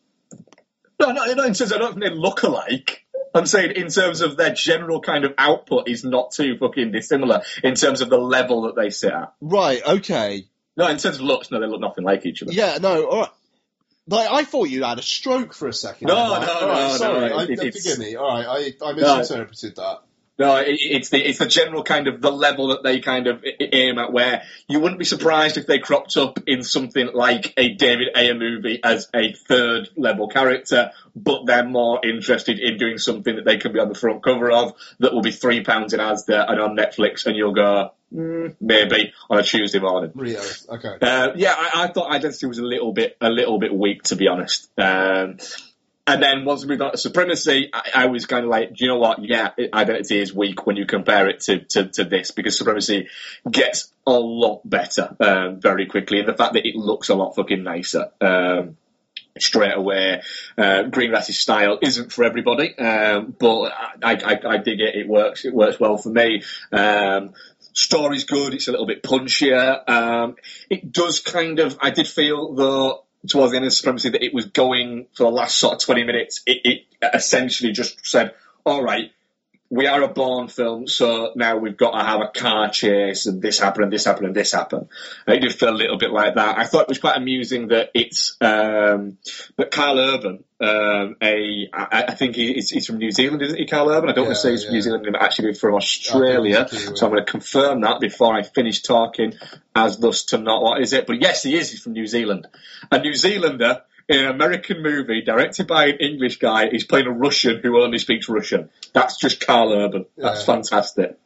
No, 1.00 1.12
no, 1.12 1.12
no, 1.12 1.44
in 1.44 1.54
terms 1.54 1.60
of 1.60 1.72
I 1.72 1.78
don't 1.78 1.92
think 1.92 2.04
they 2.04 2.10
look 2.10 2.42
alike. 2.42 2.99
I'm 3.34 3.46
saying 3.46 3.72
in 3.76 3.88
terms 3.88 4.20
of 4.22 4.36
their 4.36 4.52
general 4.52 5.00
kind 5.00 5.24
of 5.24 5.34
output 5.38 5.88
is 5.88 6.04
not 6.04 6.32
too 6.32 6.56
fucking 6.58 6.92
dissimilar 6.92 7.42
in 7.62 7.74
terms 7.74 8.00
of 8.00 8.10
the 8.10 8.18
level 8.18 8.62
that 8.62 8.76
they 8.76 8.90
sit 8.90 9.12
at. 9.12 9.32
Right. 9.40 9.80
Okay. 9.86 10.46
No, 10.76 10.88
in 10.88 10.96
terms 10.98 11.16
of 11.16 11.22
looks, 11.22 11.50
no, 11.50 11.60
they 11.60 11.66
look 11.66 11.80
nothing 11.80 12.04
like 12.04 12.26
each 12.26 12.42
other. 12.42 12.52
Yeah. 12.52 12.78
No. 12.80 13.06
All 13.06 13.20
right. 13.20 13.30
Like 14.08 14.28
I 14.30 14.42
thought 14.44 14.64
you 14.68 14.82
had 14.82 14.98
a 14.98 15.02
stroke 15.02 15.54
for 15.54 15.68
a 15.68 15.72
second. 15.72 16.08
No, 16.08 16.14
no, 16.14 16.20
all 16.22 16.38
right, 16.68 16.88
no, 16.90 16.96
sorry. 16.96 17.28
no, 17.30 17.36
I, 17.36 17.42
it- 17.44 17.50
it's- 17.50 17.82
forgive 17.82 17.98
me. 17.98 18.16
All 18.16 18.26
right. 18.28 18.74
I 18.82 18.86
I 18.86 18.92
No. 18.94 19.18
misinterpreted 19.18 19.76
that. 19.76 19.98
No, 20.40 20.56
it, 20.56 20.78
it's 20.80 21.10
the 21.10 21.18
it's 21.18 21.38
the 21.38 21.46
general 21.46 21.82
kind 21.82 22.08
of 22.08 22.22
the 22.22 22.32
level 22.32 22.68
that 22.68 22.82
they 22.82 23.00
kind 23.00 23.26
of 23.26 23.44
aim 23.60 23.98
at. 23.98 24.10
Where 24.10 24.42
you 24.68 24.80
wouldn't 24.80 24.98
be 24.98 25.04
surprised 25.04 25.58
if 25.58 25.66
they 25.66 25.78
cropped 25.78 26.16
up 26.16 26.38
in 26.46 26.64
something 26.64 27.10
like 27.12 27.52
a 27.58 27.74
David 27.74 28.08
Ayer 28.16 28.34
movie 28.34 28.80
as 28.82 29.06
a 29.14 29.34
third 29.34 29.90
level 29.98 30.28
character, 30.28 30.92
but 31.14 31.44
they're 31.44 31.68
more 31.68 32.00
interested 32.02 32.58
in 32.58 32.78
doing 32.78 32.96
something 32.96 33.36
that 33.36 33.44
they 33.44 33.58
can 33.58 33.74
be 33.74 33.80
on 33.80 33.90
the 33.90 33.94
front 33.94 34.22
cover 34.22 34.50
of 34.50 34.72
that 34.98 35.12
will 35.12 35.20
be 35.20 35.30
three 35.30 35.62
pounds 35.62 35.92
in 35.92 36.00
Asda 36.00 36.50
and 36.50 36.58
on 36.58 36.74
Netflix, 36.74 37.26
and 37.26 37.36
you'll 37.36 37.52
go 37.52 37.90
mm, 38.10 38.56
maybe 38.62 39.12
on 39.28 39.38
a 39.38 39.42
Tuesday 39.42 39.78
morning. 39.78 40.10
Rio. 40.14 40.40
Okay. 40.70 40.96
Uh, 41.02 41.32
yeah, 41.36 41.54
I, 41.54 41.84
I 41.84 41.88
thought 41.88 42.10
Identity 42.10 42.46
was 42.46 42.56
a 42.56 42.64
little 42.64 42.94
bit 42.94 43.14
a 43.20 43.28
little 43.28 43.58
bit 43.58 43.74
weak 43.74 44.04
to 44.04 44.16
be 44.16 44.26
honest. 44.26 44.70
Um, 44.78 45.36
and 46.10 46.22
then 46.22 46.44
once 46.44 46.64
we 46.64 46.76
got 46.76 46.98
Supremacy, 46.98 47.70
I, 47.72 47.90
I 47.94 48.06
was 48.06 48.26
kind 48.26 48.44
of 48.44 48.50
like, 48.50 48.74
do 48.74 48.84
you 48.84 48.90
know 48.90 48.98
what? 48.98 49.24
Yeah, 49.24 49.50
Identity 49.72 50.20
is 50.20 50.34
weak 50.34 50.66
when 50.66 50.76
you 50.76 50.84
compare 50.84 51.28
it 51.28 51.40
to, 51.40 51.60
to, 51.60 51.88
to 51.88 52.04
this 52.04 52.32
because 52.32 52.58
Supremacy 52.58 53.08
gets 53.48 53.92
a 54.06 54.18
lot 54.18 54.68
better 54.68 55.16
um, 55.20 55.60
very 55.60 55.86
quickly, 55.86 56.18
and 56.18 56.28
the 56.28 56.34
fact 56.34 56.54
that 56.54 56.66
it 56.66 56.74
looks 56.74 57.10
a 57.10 57.14
lot 57.14 57.36
fucking 57.36 57.62
nicer. 57.62 58.10
Um, 58.20 58.76
straight 59.38 59.76
away. 59.76 60.20
Uh, 60.58 60.82
Greengrass's 60.84 61.38
style 61.38 61.78
isn't 61.80 62.12
for 62.12 62.24
everybody, 62.24 62.76
um, 62.76 63.34
but 63.38 63.72
I, 64.02 64.14
I, 64.14 64.40
I 64.44 64.56
dig 64.58 64.80
it. 64.80 64.96
It 64.96 65.08
works. 65.08 65.44
It 65.44 65.54
works 65.54 65.78
well 65.78 65.96
for 65.96 66.10
me. 66.10 66.42
Um, 66.72 67.34
story's 67.72 68.24
good. 68.24 68.54
It's 68.54 68.68
a 68.68 68.72
little 68.72 68.86
bit 68.86 69.02
punchier. 69.04 69.88
Um, 69.88 70.34
it 70.68 70.92
does 70.92 71.20
kind 71.20 71.60
of. 71.60 71.78
I 71.80 71.90
did 71.90 72.08
feel 72.08 72.54
though 72.54 73.04
towards 73.28 73.52
the 73.52 73.56
end 73.56 73.66
of 73.66 73.72
Supremacy 73.72 74.10
that 74.10 74.24
it 74.24 74.34
was 74.34 74.46
going 74.46 75.06
for 75.14 75.24
the 75.24 75.30
last 75.30 75.58
sort 75.58 75.74
of 75.74 75.80
twenty 75.80 76.04
minutes. 76.04 76.42
It, 76.46 76.60
it 76.64 77.14
essentially 77.14 77.72
just 77.72 78.06
said, 78.06 78.34
"All 78.64 78.82
right." 78.82 79.12
We 79.72 79.86
are 79.86 80.02
a 80.02 80.08
Bourne 80.08 80.48
film, 80.48 80.88
so 80.88 81.32
now 81.36 81.56
we've 81.56 81.76
got 81.76 81.92
to 81.92 82.04
have 82.04 82.20
a 82.20 82.26
car 82.26 82.70
chase, 82.70 83.26
and 83.26 83.40
this 83.40 83.60
happened, 83.60 83.84
and 83.84 83.92
this 83.92 84.04
happened, 84.04 84.26
and 84.26 84.34
this 84.34 84.50
happened. 84.50 84.88
It 85.28 85.38
did 85.38 85.54
feel 85.54 85.68
a 85.68 85.70
little 85.70 85.96
bit 85.96 86.10
like 86.10 86.34
that. 86.34 86.58
I 86.58 86.66
thought 86.66 86.82
it 86.82 86.88
was 86.88 86.98
quite 86.98 87.16
amusing 87.16 87.68
that 87.68 87.90
it's 87.94 88.36
um, 88.40 89.18
that 89.56 89.70
Karl 89.70 90.00
Urban, 90.00 90.42
um, 90.60 91.16
a 91.22 91.68
I, 91.72 92.04
I 92.08 92.14
think 92.14 92.34
he, 92.34 92.54
he's, 92.54 92.70
he's 92.70 92.86
from 92.86 92.98
New 92.98 93.12
Zealand, 93.12 93.42
isn't 93.42 93.56
he, 93.56 93.66
Karl 93.66 93.90
Urban? 93.90 94.10
I 94.10 94.12
don't 94.12 94.24
want 94.24 94.36
to 94.36 94.42
say 94.42 94.48
Yeah, 94.48 94.56
he's 94.56 94.64
from. 94.64 94.74
New 94.74 94.80
Zealand, 94.82 95.08
but 95.12 95.22
actually 95.22 95.54
from 95.54 95.74
Australia. 95.74 96.68
So 96.68 97.06
I'm 97.06 97.12
going 97.12 97.24
to 97.24 97.30
confirm 97.30 97.82
that 97.82 98.00
before 98.00 98.34
I 98.34 98.42
finish 98.42 98.82
talking, 98.82 99.34
as 99.76 99.98
thus 99.98 100.24
to 100.24 100.38
not 100.38 100.62
what 100.62 100.80
is 100.80 100.92
it. 100.92 101.06
But 101.06 101.22
yes, 101.22 101.44
he 101.44 101.56
is. 101.56 101.70
He's 101.70 101.80
from 101.80 101.92
New 101.92 102.08
Zealand. 102.08 102.48
A 102.90 102.98
New 102.98 103.14
Zealander 103.14 103.82
in 104.10 104.18
an 104.24 104.26
American 104.26 104.82
movie 104.82 105.22
directed 105.22 105.66
by 105.68 105.86
an 105.86 105.98
English 105.98 106.38
guy 106.38 106.66
is 106.66 106.84
playing 106.84 107.06
a 107.06 107.12
Russian 107.12 107.60
who 107.62 107.80
only 107.80 107.98
speaks 107.98 108.28
Russian. 108.28 108.68
That's 108.92 109.16
just 109.18 109.40
Karl 109.40 109.72
Urban. 109.72 110.06
That's 110.16 110.40
Yeah. 110.40 110.46
fantastic. 110.46 111.18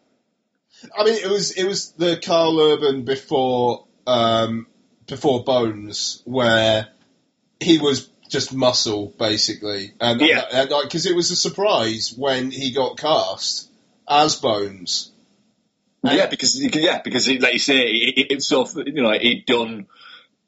I 0.97 1.05
mean, 1.05 1.15
it 1.15 1.29
was 1.29 1.53
it 1.53 1.65
was 1.65 1.93
the 1.93 2.19
Karl 2.19 2.61
Urban 2.61 3.05
before 3.05 3.87
um, 4.07 4.67
before 5.07 5.45
Bones, 5.45 6.21
where 6.27 6.89
he 7.59 7.79
was 7.79 8.11
just 8.29 8.53
muscle 8.53 9.15
basically, 9.19 9.95
and 9.99 10.21
Yeah. 10.21 10.45
and 10.53 10.71
like 10.71 10.85
because 10.85 11.07
it 11.07 11.17
was 11.17 11.31
a 11.31 11.37
surprise 11.37 12.13
when 12.15 12.51
he 12.51 12.71
got 12.73 12.99
cast 12.99 13.71
as 14.07 14.37
Bones. 14.37 15.11
Yeah, 16.03 16.27
because 16.27 16.63
yeah, 16.63 17.01
because 17.03 17.25
he, 17.25 17.39
like 17.39 17.55
you 17.55 17.59
say, 17.59 17.79
it, 17.87 18.19
it, 18.19 18.27
it's 18.33 18.47
so 18.47 18.67
you 18.85 19.03
know 19.03 19.13
he'd 19.13 19.47
done 19.47 19.87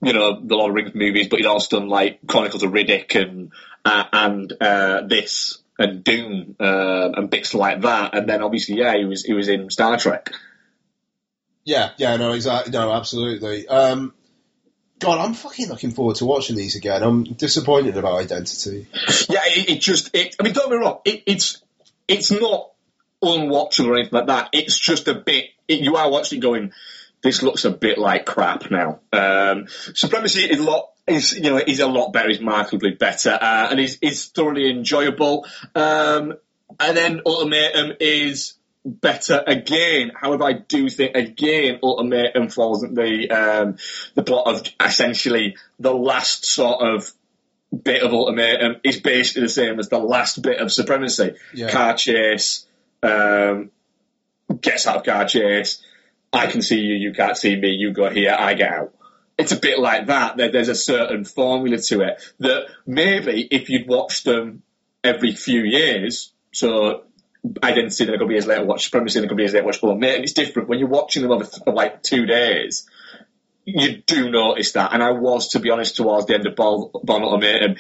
you 0.07 0.13
know 0.13 0.41
the 0.41 0.55
Lord 0.55 0.71
of 0.71 0.77
the 0.77 0.83
Rings 0.83 0.95
movies, 0.95 1.29
but 1.29 1.41
he'd 1.41 1.47
also 1.47 1.81
done 1.81 1.89
like 1.89 2.21
Chronicles 2.27 2.63
of 2.63 2.73
Riddick 2.73 3.15
and 3.21 3.53
uh, 3.85 4.05
and 4.13 4.53
uh, 4.61 5.03
this 5.03 5.59
and 5.79 6.03
Doom 6.03 6.57
uh, 6.59 7.11
and 7.15 7.31
bits 7.31 7.55
like 7.55 7.83
that, 7.83 8.15
and 8.15 8.29
then 8.29 8.43
obviously 8.43 8.77
yeah, 8.77 8.97
he 8.97 9.05
was 9.05 9.25
he 9.25 9.33
was 9.33 9.49
in 9.49 9.71
Star 9.71 9.97
Trek. 9.97 10.33
Yeah, 11.65 11.91
yeah, 11.97 12.17
no, 12.17 12.33
exactly, 12.33 12.73
no, 12.73 12.93
absolutely. 12.93 13.67
Um, 13.67 14.15
God, 14.99 15.19
I'm 15.19 15.35
fucking 15.35 15.69
looking 15.69 15.91
forward 15.91 16.17
to 16.17 16.25
watching 16.25 16.57
these 16.57 16.77
again. 16.77 17.03
I'm 17.03 17.25
disappointed 17.25 17.97
about 17.97 18.21
Identity. 18.21 18.87
Yeah, 19.29 19.41
it, 19.45 19.71
it 19.71 19.81
just 19.81 20.15
it. 20.15 20.37
I 20.39 20.43
mean, 20.43 20.55
don't 20.55 20.71
get 20.71 20.79
me 20.79 20.85
wrong. 20.85 21.01
It, 21.05 21.23
it's 21.27 21.63
it's 22.09 22.31
not 22.31 22.71
unwatchable 23.23 23.89
or 23.89 23.95
anything 23.97 24.13
like 24.13 24.27
that. 24.29 24.51
It's 24.53 24.79
just 24.79 25.09
a 25.09 25.15
bit. 25.15 25.47
It, 25.69 25.81
you 25.81 25.97
are 25.97 26.11
watching 26.11 26.39
it 26.39 26.43
going. 26.43 26.73
This 27.27 27.43
looks 27.43 27.65
a 27.65 27.73
bit 27.73 27.99
like 27.99 28.25
crap 28.25 28.71
now. 28.71 29.01
Um, 29.13 29.67
Supremacy 29.95 30.43
is 30.43 30.61
a 30.61 30.63
lot. 30.63 30.91
Is 31.09 31.33
you 31.35 31.51
know 31.51 31.57
is 31.57 31.81
a 31.81 31.89
lot 31.89 32.13
better. 32.13 32.31
Is 32.31 32.41
markedly 32.41 32.93
better, 32.93 33.31
uh, 33.31 33.67
and 33.69 33.81
is 33.81 33.99
is 34.01 34.27
thoroughly 34.27 34.71
enjoyable. 34.71 35.45
Um, 35.75 36.35
and 36.79 36.97
then 36.97 37.23
Ultimatum 37.27 37.97
is 37.99 38.55
better 38.85 39.43
again. 39.45 40.13
However, 40.15 40.45
I 40.45 40.53
do 40.53 40.89
think 40.89 41.17
again 41.17 41.81
Ultimatum 41.83 42.49
falls 42.49 42.85
at 42.85 42.95
the 42.95 43.29
um, 43.31 43.77
the 44.15 44.23
plot 44.23 44.47
of 44.47 44.63
essentially 44.81 45.57
the 45.81 45.93
last 45.93 46.47
sort 46.47 46.81
of 46.81 47.13
bit 47.83 48.05
of 48.05 48.13
Ultimatum 48.13 48.77
is 48.85 49.01
basically 49.01 49.43
the 49.43 49.49
same 49.49 49.81
as 49.81 49.89
the 49.89 49.99
last 49.99 50.41
bit 50.43 50.61
of 50.61 50.71
Supremacy. 50.71 51.35
Yeah. 51.53 51.71
Car 51.71 51.95
chase, 51.95 52.67
um, 53.03 53.73
gets 54.61 54.87
out 54.87 54.99
of 54.99 55.03
car 55.03 55.25
chase. 55.25 55.83
I 56.33 56.47
can 56.47 56.63
see 56.63 56.81
you, 56.81 56.95
you 56.95 57.13
can't 57.13 57.37
see 57.37 57.57
me. 57.57 57.71
You 57.71 57.93
go 57.93 58.11
here, 58.11 58.37
I 58.39 58.55
get 58.55 58.73
out. 58.73 58.95
It's 59.39 59.53
a 59.53 59.57
bit 59.57 59.79
like 59.79 60.07
that. 60.07 60.37
There, 60.37 60.51
there's 60.51 60.69
a 60.69 60.75
certain 60.75 61.25
formula 61.25 61.79
to 61.79 62.01
it 62.03 62.23
that 62.41 62.69
maybe 62.87 63.47
if 63.51 63.69
you'd 63.69 63.89
watched 63.89 64.25
them 64.25 64.63
every 65.05 65.33
few 65.33 65.63
years, 65.63 66.33
so 66.53 67.05
Identity, 67.63 68.05
then 68.05 68.15
a 68.15 68.19
couple 68.19 68.29
of 68.29 68.33
years 68.33 68.47
later, 68.47 68.65
watch 68.65 68.85
Supremacy, 68.85 69.19
then 69.19 69.27
a 69.27 69.29
couple 69.29 69.39
of 69.39 69.45
years 69.45 69.53
later, 69.55 69.67
watch 69.67 69.83
Ultimatum. 69.83 70.23
It's 70.23 70.33
different 70.33 70.69
when 70.69 70.79
you're 70.79 70.89
watching 70.89 71.23
them 71.23 71.31
over 71.31 71.45
th- 71.45 71.63
like 71.67 72.03
two 72.03 72.27
days. 72.27 72.89
You 73.65 74.03
do 74.07 74.31
notice 74.31 74.73
that, 74.73 74.93
and 74.93 75.03
I 75.03 75.11
was, 75.11 75.49
to 75.49 75.61
be 75.61 75.71
honest, 75.71 75.97
towards 75.97 76.27
the 76.27 76.35
end 76.35 76.47
of 76.47 76.57
Ball, 76.57 76.91
Ultimatum, 77.09 77.77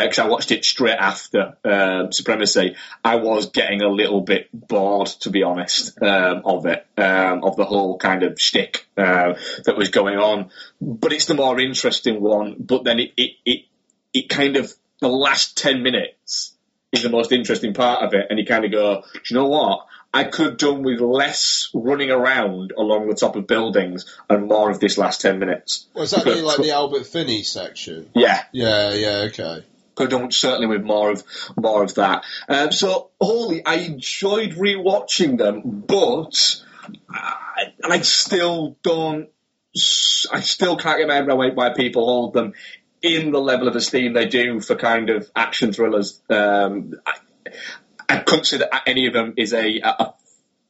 because 0.00 0.18
I 0.18 0.26
watched 0.26 0.50
it 0.50 0.64
straight 0.64 0.96
after 0.96 1.56
um, 1.64 2.12
Supremacy. 2.12 2.76
I 3.04 3.16
was 3.16 3.50
getting 3.50 3.82
a 3.82 3.88
little 3.88 4.20
bit 4.20 4.48
bored, 4.52 5.08
to 5.20 5.30
be 5.30 5.42
honest, 5.42 6.00
um, 6.02 6.42
of 6.44 6.66
it, 6.66 6.86
um, 6.96 7.44
of 7.44 7.56
the 7.56 7.64
whole 7.64 7.98
kind 7.98 8.22
of 8.22 8.40
shtick 8.40 8.86
uh, 8.96 9.34
that 9.64 9.76
was 9.76 9.90
going 9.90 10.18
on. 10.18 10.50
But 10.80 11.12
it's 11.12 11.26
the 11.26 11.34
more 11.34 11.58
interesting 11.60 12.20
one. 12.20 12.56
But 12.58 12.84
then 12.84 13.00
it, 13.00 13.12
it, 13.16 13.32
it, 13.44 13.64
it 14.12 14.28
kind 14.28 14.56
of 14.56 14.72
the 15.00 15.08
last 15.08 15.56
ten 15.56 15.82
minutes 15.82 16.54
is 16.92 17.02
the 17.02 17.10
most 17.10 17.32
interesting 17.32 17.74
part 17.74 18.02
of 18.02 18.14
it, 18.14 18.26
and 18.30 18.38
you 18.38 18.44
kind 18.44 18.64
of 18.64 18.70
go, 18.70 19.02
do 19.12 19.20
you 19.30 19.36
know 19.36 19.48
what? 19.48 19.86
I 20.14 20.24
could 20.24 20.46
have 20.46 20.58
done 20.58 20.82
with 20.82 21.00
less 21.00 21.70
running 21.72 22.10
around 22.10 22.72
along 22.76 23.08
the 23.08 23.14
top 23.14 23.34
of 23.34 23.46
buildings 23.46 24.04
and 24.28 24.46
more 24.46 24.70
of 24.70 24.78
this 24.78 24.98
last 24.98 25.22
ten 25.22 25.38
minutes. 25.38 25.86
Was 25.94 26.10
that 26.10 26.24
the, 26.24 26.34
like 26.36 26.58
the 26.58 26.72
Albert 26.72 27.06
Finney 27.06 27.42
section? 27.42 28.10
Yeah, 28.14 28.42
Yeah, 28.52 28.92
yeah, 28.92 29.16
okay. 29.28 29.64
Have 29.98 30.34
certainly 30.34 30.66
with 30.66 30.82
more 30.82 31.10
of 31.10 31.24
more 31.56 31.82
of 31.82 31.94
that. 31.94 32.24
Um, 32.48 32.72
so, 32.72 33.10
Holy, 33.20 33.64
I 33.64 33.76
enjoyed 33.76 34.52
rewatching 34.52 35.38
them, 35.38 35.84
but 35.86 36.62
I, 37.10 37.72
I 37.84 38.00
still 38.00 38.76
don't. 38.82 39.28
I 40.30 40.40
still 40.40 40.76
can't 40.76 40.98
get 40.98 41.08
my 41.08 41.14
head 41.14 41.28
around 41.28 41.56
why 41.56 41.70
people 41.70 42.04
hold 42.04 42.34
them 42.34 42.52
in 43.00 43.32
the 43.32 43.40
level 43.40 43.68
of 43.68 43.76
esteem 43.76 44.12
they 44.12 44.26
do 44.26 44.60
for 44.60 44.76
kind 44.76 45.10
of 45.10 45.30
action 45.34 45.72
thrillers. 45.72 46.20
Um, 46.28 46.94
I, 47.06 47.12
I 48.08 48.18
couldn't 48.18 48.44
say 48.44 48.58
that 48.58 48.82
any 48.86 49.06
of 49.06 49.14
them 49.14 49.34
is 49.36 49.54
a, 49.54 49.80
a 49.80 50.14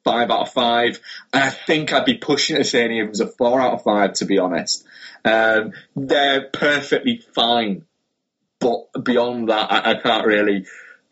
five 0.04 0.30
out 0.30 0.42
of 0.42 0.52
five, 0.52 1.00
and 1.32 1.42
I 1.42 1.50
think 1.50 1.92
I'd 1.92 2.04
be 2.04 2.14
pushing 2.14 2.56
to 2.56 2.64
say 2.64 2.84
any 2.84 3.00
of 3.00 3.06
them 3.06 3.12
is 3.12 3.20
a 3.20 3.26
four 3.26 3.60
out 3.60 3.74
of 3.74 3.82
five. 3.82 4.14
To 4.14 4.24
be 4.24 4.38
honest, 4.38 4.84
um, 5.24 5.72
they're 5.96 6.48
perfectly 6.52 7.18
fine 7.34 7.86
but 8.62 9.04
beyond 9.04 9.48
that, 9.48 9.70
I, 9.70 9.90
I 9.90 9.94
can't 10.00 10.26
really, 10.26 10.64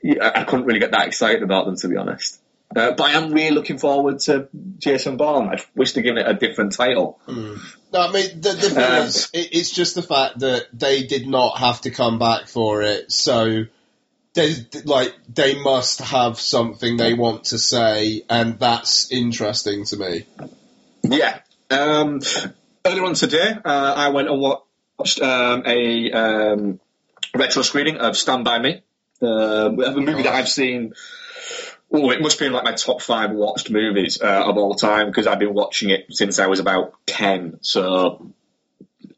I, 0.04 0.32
I 0.36 0.44
couldn't 0.44 0.64
really 0.66 0.80
get 0.80 0.92
that 0.92 1.06
excited 1.08 1.42
about 1.42 1.66
them 1.66 1.76
to 1.76 1.88
be 1.88 1.96
honest. 1.96 2.40
Uh, 2.74 2.92
but 2.92 3.00
I 3.00 3.12
am 3.12 3.32
really 3.32 3.50
looking 3.50 3.78
forward 3.78 4.20
to 4.20 4.48
Jason 4.78 5.16
Bourne. 5.16 5.48
I 5.48 5.60
wish 5.74 5.92
they'd 5.92 6.02
given 6.02 6.18
it 6.18 6.28
a 6.28 6.34
different 6.34 6.72
title. 6.72 7.18
No, 7.26 8.00
I 8.00 8.12
mean, 8.12 8.40
the, 8.40 8.52
the 8.52 8.70
thing 8.70 8.84
Um, 8.84 9.06
is, 9.06 9.28
it, 9.32 9.48
it's 9.52 9.70
just 9.72 9.96
the 9.96 10.02
fact 10.02 10.38
that 10.38 10.68
they 10.72 11.02
did 11.02 11.26
not 11.26 11.58
have 11.58 11.80
to 11.80 11.90
come 11.90 12.20
back 12.20 12.46
for 12.46 12.82
it, 12.82 13.10
so 13.10 13.64
they 14.34 14.54
like 14.84 15.12
they 15.28 15.60
must 15.60 16.00
have 16.00 16.38
something 16.38 16.96
they 16.96 17.14
want 17.14 17.46
to 17.46 17.58
say, 17.58 18.22
and 18.30 18.60
that's 18.60 19.10
interesting 19.10 19.84
to 19.86 19.96
me. 19.96 20.26
Yeah. 21.02 21.40
Um, 21.70 22.20
earlier 22.84 23.04
on 23.04 23.14
today, 23.14 23.56
uh, 23.64 23.94
I 23.96 24.10
went 24.10 24.28
and 24.28 24.40
watched 24.40 25.20
um, 25.20 25.64
a 25.66 26.12
um, 26.12 26.80
retro 27.34 27.62
screening 27.62 27.98
of 27.98 28.16
Stand 28.16 28.44
By 28.44 28.58
Me, 28.58 28.82
uh, 29.22 29.26
a 29.26 30.00
movie 30.00 30.22
that 30.22 30.34
I've 30.34 30.48
seen. 30.48 30.94
Oh, 31.92 32.10
it 32.10 32.20
must 32.20 32.38
be 32.38 32.46
in 32.46 32.52
like 32.52 32.64
my 32.64 32.72
top 32.72 33.02
five 33.02 33.32
watched 33.32 33.68
movies 33.68 34.20
uh, 34.22 34.44
of 34.46 34.56
all 34.56 34.74
time 34.74 35.06
because 35.06 35.26
I've 35.26 35.40
been 35.40 35.54
watching 35.54 35.90
it 35.90 36.06
since 36.10 36.38
I 36.38 36.46
was 36.46 36.60
about 36.60 36.94
ten. 37.06 37.58
So, 37.62 38.32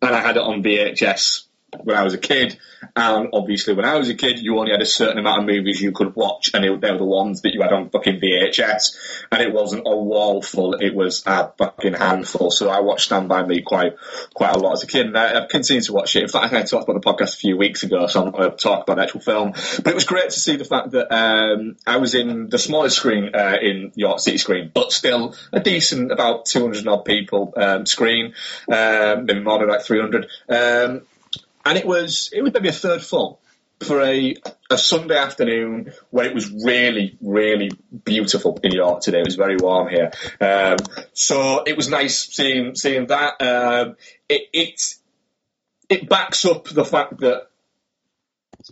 and 0.01 0.15
I 0.15 0.21
had 0.21 0.37
it 0.37 0.43
on 0.43 0.63
VHS 0.63 1.45
when 1.81 1.97
I 1.97 2.03
was 2.03 2.15
a 2.15 2.19
kid. 2.19 2.59
And 2.95 3.31
obviously, 3.33 3.75
when 3.75 3.85
I 3.85 3.97
was 3.97 4.11
a 4.11 4.15
kid, 4.15 4.39
you 4.39 4.59
only 4.59 4.73
had 4.73 4.83
a 4.83 4.87
certain 4.87 5.19
amount 5.19 5.41
of 5.41 5.47
movies 5.47 5.81
you 5.81 5.93
could 5.93 6.15
watch, 6.15 6.51
and 6.53 6.65
it, 6.65 6.81
they 6.81 6.91
were 6.91 6.99
the 6.99 7.05
ones 7.05 7.43
that 7.43 7.55
you 7.55 7.63
had 7.63 7.73
on 7.73 7.91
fucking 7.91 8.21
VHS. 8.21 8.97
And 9.31 9.41
it 9.41 9.53
wasn't 9.53 9.85
a 9.87 9.97
wall 9.97 10.43
full; 10.43 10.75
it 10.75 10.95
was 10.95 11.23
a 11.27 11.53
fucking 11.57 11.95
handful. 11.95 12.51
So 12.51 12.69
I 12.69 12.81
watched 12.81 13.07
Stand 13.07 13.29
by 13.29 13.45
Me 13.45 13.63
quite 13.63 13.95
quite 14.35 14.55
a 14.55 14.59
lot 14.59 14.73
as 14.73 14.83
a 14.83 14.87
kid, 14.87 15.07
and 15.07 15.17
I, 15.17 15.43
I've 15.43 15.49
continued 15.49 15.85
to 15.85 15.93
watch 15.93 16.17
it. 16.17 16.23
In 16.23 16.29
fact, 16.29 16.53
I 16.53 16.63
talked 16.63 16.89
about 16.89 17.01
the 17.01 17.13
podcast 17.13 17.35
a 17.35 17.39
few 17.39 17.57
weeks 17.57 17.83
ago, 17.83 18.07
so 18.07 18.21
I'm 18.21 18.27
not 18.27 18.37
going 18.37 18.51
to 18.51 18.57
talk 18.57 18.83
about 18.83 18.97
the 18.97 19.03
actual 19.05 19.21
film. 19.21 19.53
But 19.53 19.89
it 19.89 19.95
was 19.95 20.05
great 20.05 20.31
to 20.31 20.41
see 20.41 20.57
the 20.57 20.65
fact 20.65 20.91
that 20.91 21.15
um, 21.15 21.77
I 21.87 21.97
was 21.97 22.15
in 22.15 22.49
the 22.49 22.59
smallest 22.59 22.97
screen 22.97 23.31
uh, 23.35 23.57
in 23.61 23.93
York 23.95 24.21
City 24.21 24.39
screen, 24.39 24.71
but 24.75 24.93
still 24.93 25.35
a 25.53 25.61
decent, 25.61 26.13
about 26.13 26.47
200 26.47 26.87
odd 26.87 27.05
people 27.05 27.55
um, 27.57 27.87
screen, 27.87 28.35
um, 28.69 29.25
maybe 29.25 29.41
more 29.41 29.59
than 29.61 29.69
like 29.69 29.83
300. 29.83 30.27
Um, 30.49 31.03
and 31.65 31.79
it 31.79 31.87
was 31.87 32.31
it 32.33 32.43
was 32.43 32.53
maybe 32.53 32.69
a 32.69 32.73
third 32.73 33.03
full 33.03 33.41
for 33.83 34.01
a 34.03 34.35
a 34.71 34.79
Sunday 34.79 35.17
afternoon 35.17 35.93
where 36.11 36.27
it 36.27 36.35
was 36.35 36.51
really 36.51 37.17
really 37.21 37.71
beautiful 38.05 38.59
in 38.63 38.73
York 38.73 39.01
today. 39.01 39.21
It 39.21 39.27
was 39.27 39.37
very 39.37 39.57
warm 39.57 39.89
here, 39.89 40.13
um, 40.41 40.77
so 41.13 41.63
it 41.65 41.77
was 41.77 41.89
nice 41.89 42.19
seeing 42.33 42.75
seeing 42.75 43.07
that. 43.07 43.41
Um, 43.41 43.97
it 44.29 44.43
it 44.53 44.95
it 45.89 46.09
backs 46.09 46.45
up 46.45 46.69
the 46.69 46.85
fact 46.85 47.19
that 47.21 47.49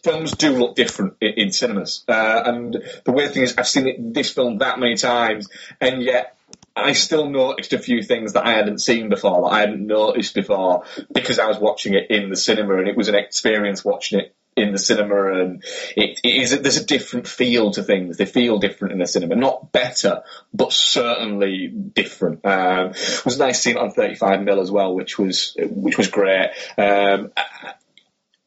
films 0.03 0.33
do 0.33 0.57
look 0.57 0.77
different 0.77 1.15
in, 1.21 1.33
in 1.35 1.53
cinemas, 1.53 2.05
uh, 2.09 2.43
and 2.47 2.83
the 3.05 3.13
weird 3.13 3.33
thing 3.33 3.43
is 3.43 3.57
I've 3.59 3.69
seen 3.69 3.89
it, 3.89 4.15
this 4.15 4.33
film 4.33 4.59
that 4.59 4.79
many 4.79 4.97
times, 4.97 5.49
and 5.81 6.03
yet. 6.03 6.37
I 6.77 6.93
still 6.93 7.29
noticed 7.29 7.73
a 7.73 7.79
few 7.79 8.03
things 8.03 8.35
that 8.35 8.47
I 8.47 8.53
hadn't 8.53 8.79
seen 8.79 9.09
before, 9.09 9.43
that 9.43 9.55
I 9.55 9.61
hadn't 9.61 9.87
noticed 9.87 10.35
before, 10.35 10.85
because 11.13 11.39
I 11.39 11.47
was 11.47 11.59
watching 11.59 11.95
it 11.95 12.11
in 12.11 12.31
the 12.31 12.37
cinema, 12.37 12.79
and 12.79 12.89
it 12.89 12.97
was 12.97 13.09
an 13.09 13.15
experience 13.15 13.85
watching 13.85 14.21
it 14.21 14.35
in 14.57 14.73
the 14.73 14.79
cinema, 14.79 15.33
and 15.41 15.65
it, 15.97 16.21
it 16.23 16.43
is 16.43 16.61
there's 16.61 16.77
a 16.77 16.85
different 16.85 17.27
feel 17.27 17.71
to 17.73 17.83
things. 17.83 18.17
They 18.17 18.27
feel 18.27 18.59
different 18.59 18.93
in 18.93 18.99
the 18.99 19.07
cinema, 19.07 19.37
not 19.37 19.73
better, 19.73 20.23
but 20.53 20.73
certainly 20.73 21.69
different. 21.69 22.45
Um, 22.45 22.91
it 22.91 23.25
was 23.25 23.39
nice 23.39 23.63
seeing 23.63 23.77
it 23.77 23.83
on 23.83 23.91
35 23.91 24.43
mil 24.43 24.61
as 24.61 24.71
well, 24.71 24.95
which 24.95 25.19
was 25.19 25.57
which 25.59 25.99
was 25.99 26.09
great. 26.09 26.51
Um, 26.77 27.33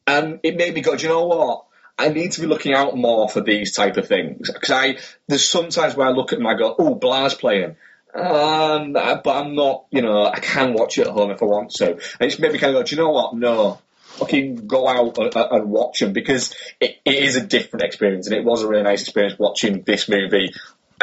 and 0.06 0.40
it 0.42 0.56
made 0.56 0.74
me 0.74 0.82
go, 0.82 0.96
do 0.96 1.02
you 1.02 1.08
know 1.08 1.26
what? 1.26 1.64
I 1.96 2.08
need 2.08 2.32
to 2.32 2.40
be 2.40 2.46
looking 2.46 2.74
out 2.74 2.96
more 2.96 3.28
for 3.28 3.40
these 3.40 3.72
type 3.72 3.96
of 3.96 4.08
things 4.08 4.50
because 4.50 4.70
I 4.70 4.98
there's 5.28 5.48
sometimes 5.48 5.94
where 5.94 6.08
I 6.08 6.10
look 6.10 6.32
at 6.32 6.38
them, 6.38 6.46
I 6.46 6.54
go, 6.54 6.74
oh, 6.78 6.94
Bla's 6.94 7.34
playing. 7.34 7.76
Um, 8.14 8.92
but 8.92 9.26
I'm 9.26 9.54
not, 9.54 9.86
you 9.90 10.02
know, 10.02 10.24
I 10.24 10.38
can 10.38 10.72
watch 10.72 10.98
it 10.98 11.06
at 11.06 11.12
home 11.12 11.30
if 11.30 11.42
I 11.42 11.46
want 11.46 11.70
to. 11.76 11.92
And 11.92 12.00
it's 12.20 12.38
maybe 12.38 12.58
kind 12.58 12.74
of 12.74 12.80
go, 12.80 12.86
do 12.86 12.94
you 12.94 13.02
know 13.02 13.10
what? 13.10 13.34
No, 13.34 13.80
fucking 14.18 14.66
go 14.66 14.86
out 14.88 15.18
and, 15.18 15.70
watch 15.70 16.00
them 16.00 16.12
because 16.12 16.54
it 16.80 17.00
is 17.04 17.36
a 17.36 17.44
different 17.44 17.84
experience, 17.84 18.28
and 18.28 18.36
it 18.36 18.44
was 18.44 18.62
a 18.62 18.68
really 18.68 18.84
nice 18.84 19.02
experience 19.02 19.38
watching 19.38 19.82
this 19.82 20.08
movie 20.08 20.52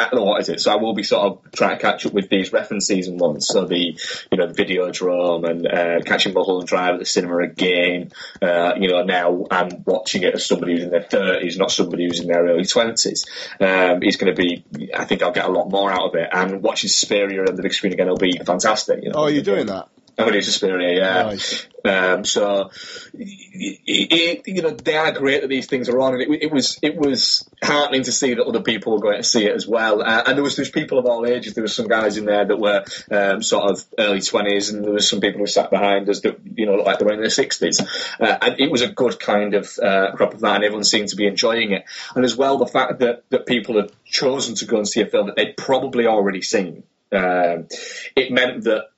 I 0.06 0.10
don't 0.10 0.20
know 0.20 0.24
what 0.24 0.40
is 0.40 0.48
it. 0.48 0.60
So 0.60 0.72
I 0.72 0.76
will 0.76 0.94
be 0.94 1.02
sort 1.02 1.26
of 1.26 1.52
trying 1.52 1.76
to 1.76 1.82
catch 1.82 2.06
up 2.06 2.12
with 2.12 2.28
these 2.28 2.52
reference 2.52 2.86
season 2.86 3.18
ones. 3.18 3.46
So 3.46 3.64
the 3.64 3.98
you 4.30 4.38
know 4.38 4.48
Videodrome 4.48 5.48
and 5.48 5.66
uh, 5.66 6.00
catching 6.04 6.34
Mulholland 6.34 6.68
Drive 6.68 6.94
at 6.94 7.00
the 7.00 7.06
cinema 7.06 7.38
again. 7.38 8.12
Uh, 8.40 8.74
you 8.78 8.88
know 8.88 9.02
now 9.02 9.46
I'm 9.50 9.84
watching 9.84 10.22
it 10.22 10.34
as 10.34 10.46
somebody 10.46 10.74
who's 10.74 10.84
in 10.84 10.90
their 10.90 11.02
thirties, 11.02 11.58
not 11.58 11.70
somebody 11.70 12.06
who's 12.06 12.20
in 12.20 12.28
their 12.28 12.44
early 12.44 12.64
twenties. 12.64 13.24
Um, 13.60 14.02
it's 14.02 14.16
going 14.16 14.34
to 14.34 14.40
be. 14.40 14.64
I 14.94 15.04
think 15.04 15.22
I'll 15.22 15.32
get 15.32 15.46
a 15.46 15.52
lot 15.52 15.70
more 15.70 15.90
out 15.90 16.08
of 16.08 16.14
it. 16.14 16.28
And 16.32 16.62
watching 16.62 16.88
Suspiria 16.88 17.42
on 17.42 17.54
the 17.54 17.62
big 17.62 17.72
screen 17.72 17.92
again 17.92 18.08
will 18.08 18.16
be 18.16 18.38
fantastic. 18.38 19.02
You 19.02 19.10
know? 19.10 19.24
Oh, 19.24 19.26
you're 19.28 19.42
doing 19.42 19.66
that? 19.66 19.88
I'm 20.18 20.32
do 20.32 20.42
Suspiria, 20.42 20.96
yeah. 20.96 21.22
Nice. 21.22 21.66
Um, 21.84 22.24
so, 22.24 22.70
it, 23.14 23.80
it, 23.84 24.42
you 24.46 24.62
know, 24.62 24.70
they 24.70 24.96
are 24.96 25.10
great 25.12 25.40
that 25.40 25.48
these 25.48 25.66
things 25.66 25.88
are 25.88 25.98
on, 26.00 26.14
and 26.14 26.22
it, 26.22 26.42
it 26.42 26.52
was 26.52 26.78
it 26.82 26.96
was 26.96 27.48
heartening 27.62 28.04
to 28.04 28.12
see 28.12 28.34
that 28.34 28.44
other 28.44 28.62
people 28.62 28.92
were 28.92 29.00
going 29.00 29.16
to 29.16 29.24
see 29.24 29.46
it 29.46 29.54
as 29.54 29.66
well. 29.66 30.02
Uh, 30.02 30.22
and 30.26 30.36
there 30.36 30.44
was 30.44 30.54
there's 30.54 30.70
people 30.70 30.98
of 30.98 31.06
all 31.06 31.26
ages. 31.26 31.54
There 31.54 31.62
was 31.62 31.74
some 31.74 31.88
guys 31.88 32.18
in 32.18 32.26
there 32.26 32.44
that 32.44 32.58
were 32.58 32.84
um, 33.10 33.42
sort 33.42 33.70
of 33.70 33.84
early 33.98 34.20
twenties, 34.20 34.70
and 34.70 34.84
there 34.84 34.92
was 34.92 35.08
some 35.08 35.20
people 35.20 35.40
who 35.40 35.46
sat 35.46 35.70
behind 35.70 36.08
us 36.08 36.20
that 36.20 36.38
you 36.54 36.66
know 36.66 36.74
looked 36.74 36.86
like 36.86 36.98
they 36.98 37.04
were 37.04 37.14
in 37.14 37.20
their 37.20 37.30
sixties. 37.30 37.80
Uh, 38.20 38.38
and 38.42 38.60
it 38.60 38.70
was 38.70 38.82
a 38.82 38.88
good 38.88 39.18
kind 39.18 39.54
of 39.54 39.78
uh, 39.82 40.12
crop 40.14 40.34
of 40.34 40.40
that, 40.40 40.56
and 40.56 40.64
everyone 40.64 40.84
seemed 40.84 41.08
to 41.08 41.16
be 41.16 41.26
enjoying 41.26 41.72
it. 41.72 41.84
And 42.14 42.24
as 42.24 42.36
well, 42.36 42.58
the 42.58 42.66
fact 42.66 43.00
that 43.00 43.24
that 43.30 43.46
people 43.46 43.80
had 43.80 43.90
chosen 44.04 44.54
to 44.56 44.66
go 44.66 44.76
and 44.76 44.86
see 44.86 45.00
a 45.00 45.06
film 45.06 45.26
that 45.26 45.36
they'd 45.36 45.56
probably 45.56 46.06
already 46.06 46.42
seen. 46.42 46.84
Um, 47.10 47.68
it 48.16 48.32
meant 48.32 48.64
that 48.64 48.91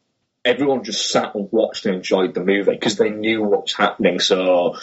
everyone 0.44 0.84
just 0.84 1.10
sat 1.10 1.34
and 1.34 1.48
watched 1.50 1.86
and 1.86 1.96
enjoyed 1.96 2.34
the 2.34 2.44
movie 2.44 2.72
because 2.72 2.96
they 2.96 3.10
knew 3.10 3.42
what 3.42 3.62
was 3.62 3.74
happening. 3.74 4.18
So 4.20 4.76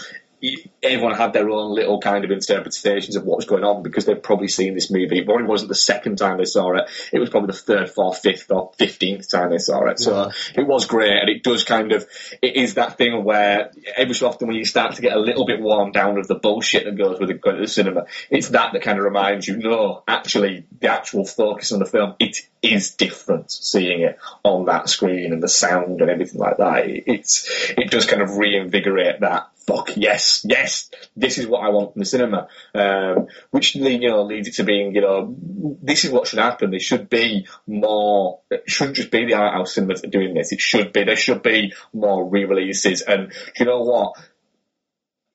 everyone 0.84 1.16
had 1.16 1.34
their 1.34 1.49
own 1.49 1.76
little 1.76 1.99
kind 1.99 2.26
of 2.26 2.32
interpretations 2.32 3.16
of 3.16 3.24
what 3.24 3.38
was 3.38 3.45
going 3.45 3.64
on 3.64 3.84
because 3.84 4.06
they've 4.06 4.22
probably 4.22 4.48
seen 4.48 4.74
this 4.74 4.90
movie. 4.90 5.20
It 5.20 5.26
probably 5.26 5.45
wasn't 5.45 5.70
the 5.70 5.76
second 5.76 6.18
time 6.18 6.38
they 6.38 6.45
saw 6.45 6.76
it. 6.76 6.90
It 7.12 7.20
was 7.20 7.30
probably 7.30 7.48
the 7.48 7.60
third, 7.60 7.90
fourth, 7.90 8.20
fifth, 8.20 8.52
or 8.52 8.72
fifteenth 8.78 9.30
time 9.30 9.52
they 9.52 9.58
saw 9.58 9.86
it. 9.88 9.99
So 9.99 10.32
it 10.56 10.66
was 10.66 10.86
great, 10.86 11.20
and 11.20 11.30
it 11.30 11.44
does 11.44 11.64
kind 11.64 11.91
of 11.91 12.08
it 12.41 12.56
is 12.56 12.76
that 12.76 12.98
thing 12.98 13.24
where 13.24 13.72
every 13.95 14.16
so 14.16 14.28
often 14.28 14.48
when 14.48 14.58
you 14.58 14.66
start 14.66 14.95
to 14.95 15.02
get 15.02 15.16
a 15.16 15.20
little 15.20 15.45
bit 15.45 15.62
worn 15.62 15.91
down 15.91 16.18
of 16.18 16.28
the 16.28 16.36
bullshit 16.36 16.86
that 16.86 16.98
goes 16.98 17.20
with 17.20 17.30
it 17.30 17.41
going 17.41 17.58
to 17.58 17.62
the 17.62 17.68
cinema, 17.68 18.06
it's 18.30 18.49
that 18.49 18.74
that 18.74 18.82
kind 18.82 18.98
of 18.98 19.06
reminds 19.06 19.48
you, 19.48 19.58
no, 19.58 20.03
actually 20.08 20.66
the 20.80 20.88
actual 20.88 21.26
focus 21.26 21.72
on 21.72 21.80
the 21.80 21.86
film 21.86 22.16
it 22.20 22.38
is 22.62 22.95
different 22.95 23.52
seeing 23.52 24.02
it 24.02 24.20
on 24.44 24.66
that 24.66 24.88
screen 24.88 25.34
and 25.34 25.41
the 25.41 25.49
sound 25.49 26.02
and 26.02 26.10
everything 26.10 26.40
like 26.40 26.58
that. 26.58 26.86
It, 26.86 27.03
it's 27.08 27.72
it 27.78 27.90
does 27.90 28.06
kind 28.06 28.22
of 28.22 28.38
reinvigorate 28.38 29.22
that. 29.22 29.49
Fuck 29.68 29.95
yes, 29.95 30.44
yes, 30.48 30.70
this 31.15 31.38
is 31.38 31.48
what 31.48 31.64
I 31.64 31.69
want 31.69 31.93
from 31.93 31.99
the 31.99 32.06
cinema. 32.06 32.48
Um, 32.73 33.27
which 33.52 33.76
you 33.76 34.10
know 34.10 34.23
leads 34.23 34.48
it 34.48 34.56
to 34.56 34.64
being 34.64 34.95
you 34.95 35.02
know 35.02 35.35
this 35.81 36.06
is 36.06 36.11
what 36.11 36.27
should 36.27 36.39
happen. 36.39 36.72
There 36.72 36.80
should 36.80 37.10
be 37.10 37.48
more. 37.68 38.39
It 38.49 38.64
shouldn't 38.68 38.98
just 38.98 39.11
be 39.11 39.26
the 39.26 39.35
art 39.35 39.53
house 39.53 39.73
cinemas 39.73 40.02
doing 40.02 40.34
this. 40.34 40.52
It 40.52 40.61
should 40.61 40.93
be 40.93 41.03
there 41.03 41.15
should 41.15 41.43
be 41.43 41.73
more 41.93 42.27
re-releases. 42.27 43.02
And 43.02 43.31
you 43.57 43.65
know 43.65 43.81
what? 43.81 44.14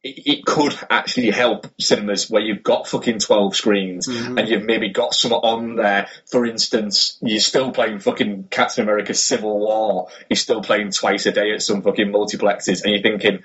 it 0.07 0.23
it 0.27 0.45
could 0.45 0.79
actually 0.89 1.31
help 1.31 1.67
cinemas 1.81 2.31
where 2.31 2.43
you've 2.43 2.63
got 2.63 2.87
fucking 2.87 3.19
12 3.19 3.57
screens 3.57 4.09
and 4.09 4.49
you've 4.49 4.65
maybe 4.65 4.91
got 4.91 5.15
some 5.15 5.33
on 5.33 5.77
there. 5.77 6.09
For 6.27 6.47
instance, 6.47 7.19
you're 7.23 7.41
still 7.41 7.73
playing 7.73 7.99
fucking 7.99 8.49
Captain 8.51 8.85
America 8.85 9.15
Civil 9.15 9.59
War. 9.59 10.09
You're 10.31 10.37
still 10.37 10.63
playing 10.63 10.91
twice 10.91 11.27
a 11.27 11.33
day 11.33 11.53
at 11.53 11.63
some 11.63 11.83
fucking 11.83 12.13
multiplexes 12.13 12.83
and 12.83 12.93
you're 12.93 13.03
thinking, 13.03 13.43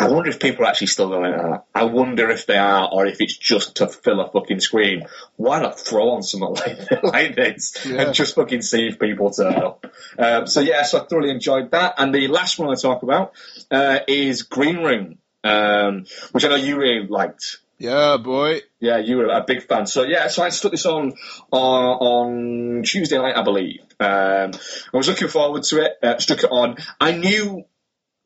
I 0.00 0.08
wonder 0.08 0.30
if 0.30 0.38
people 0.38 0.64
are 0.64 0.68
actually 0.68 0.86
still 0.88 1.08
going 1.08 1.32
to 1.32 1.38
that. 1.38 1.64
I 1.74 1.84
wonder 1.84 2.30
if 2.30 2.46
they 2.46 2.56
are, 2.56 2.88
or 2.92 3.06
if 3.06 3.20
it's 3.20 3.36
just 3.36 3.76
to 3.76 3.88
fill 3.88 4.20
a 4.20 4.30
fucking 4.30 4.60
screen. 4.60 5.06
Why 5.36 5.60
not 5.60 5.78
throw 5.80 6.10
on 6.10 6.22
something 6.22 6.54
like, 6.54 7.02
like 7.02 7.36
this 7.36 7.84
Yeah. 7.84 8.02
and 8.02 8.14
just 8.14 8.34
fucking 8.36 8.62
see 8.62 8.86
if 8.88 8.98
people 8.98 9.30
turn 9.30 9.54
up? 9.54 9.86
Um, 10.18 10.46
so 10.46 10.60
yeah, 10.60 10.82
so 10.84 11.00
I 11.00 11.06
thoroughly 11.06 11.30
enjoyed 11.30 11.70
that. 11.72 11.94
And 11.98 12.14
the 12.14 12.28
last 12.28 12.58
one 12.58 12.70
I 12.70 12.74
talk 12.74 13.02
about 13.02 13.32
uh, 13.70 14.00
is 14.06 14.42
Green 14.42 14.78
Room, 14.84 15.18
um, 15.44 16.04
which 16.32 16.44
I 16.44 16.48
know 16.48 16.56
you 16.56 16.76
really 16.78 17.06
liked. 17.06 17.58
Yeah, 17.80 18.16
boy. 18.16 18.62
Yeah, 18.80 18.98
you 18.98 19.18
were 19.18 19.28
a 19.28 19.44
big 19.46 19.62
fan. 19.62 19.86
So 19.86 20.02
yeah, 20.02 20.26
so 20.28 20.42
I 20.42 20.48
stuck 20.48 20.72
this 20.72 20.84
on 20.86 21.12
on, 21.52 21.84
on 21.84 22.82
Tuesday 22.82 23.18
night, 23.18 23.36
I 23.36 23.42
believe. 23.42 23.80
Um, 24.00 24.50
I 24.92 24.96
was 24.96 25.06
looking 25.08 25.28
forward 25.28 25.62
to 25.64 25.84
it. 25.84 25.92
Uh, 26.02 26.18
stuck 26.18 26.42
it 26.42 26.50
on. 26.50 26.76
I 27.00 27.12
knew 27.12 27.64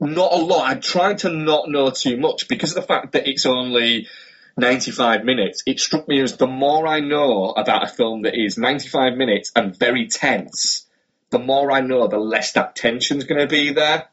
not 0.02 0.32
a 0.32 0.36
lot. 0.36 0.68
I 0.68 0.74
tried 0.74 1.18
to 1.18 1.30
not 1.30 1.68
know 1.68 1.90
too 1.90 2.16
much 2.16 2.48
because 2.48 2.76
of 2.76 2.82
the 2.82 2.86
fact 2.86 3.12
that 3.12 3.28
it's 3.28 3.46
only 3.46 4.08
95 4.56 5.24
minutes. 5.24 5.62
It 5.66 5.80
struck 5.80 6.08
me 6.08 6.20
as 6.20 6.36
the 6.36 6.46
more 6.46 6.86
I 6.86 7.00
know 7.00 7.50
about 7.50 7.84
a 7.84 7.88
film 7.88 8.22
that 8.22 8.34
is 8.34 8.58
95 8.58 9.16
minutes 9.16 9.52
and 9.54 9.76
very 9.76 10.08
tense, 10.08 10.86
the 11.30 11.38
more 11.38 11.70
I 11.70 11.80
know, 11.80 12.08
the 12.08 12.18
less 12.18 12.52
that 12.52 12.76
tension's 12.76 13.24
going 13.24 13.40
to 13.40 13.46
be 13.46 13.72
there. 13.72 14.08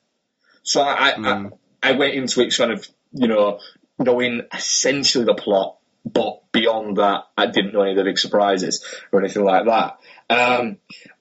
So 0.64 0.82
I, 0.82 1.14
I, 1.18 1.50
I 1.82 1.92
went 1.94 2.14
into 2.14 2.42
it 2.42 2.56
kind 2.56 2.72
of, 2.72 2.88
you 3.12 3.28
know, 3.28 3.60
knowing 3.98 4.44
essentially 4.54 5.26
the 5.26 5.34
plot, 5.34 5.78
but 6.06 6.52
beyond 6.52 6.98
that, 6.98 7.24
I 7.38 7.48
didn't 7.48 7.74
know 7.74 7.82
any 7.82 7.92
of 7.92 7.98
the 7.98 8.04
big 8.04 8.20
surprises 8.20 8.86
or 9.12 9.20
anything 9.20 9.44
like 9.44 9.66
that. 9.66 10.00
Um, 10.30 10.78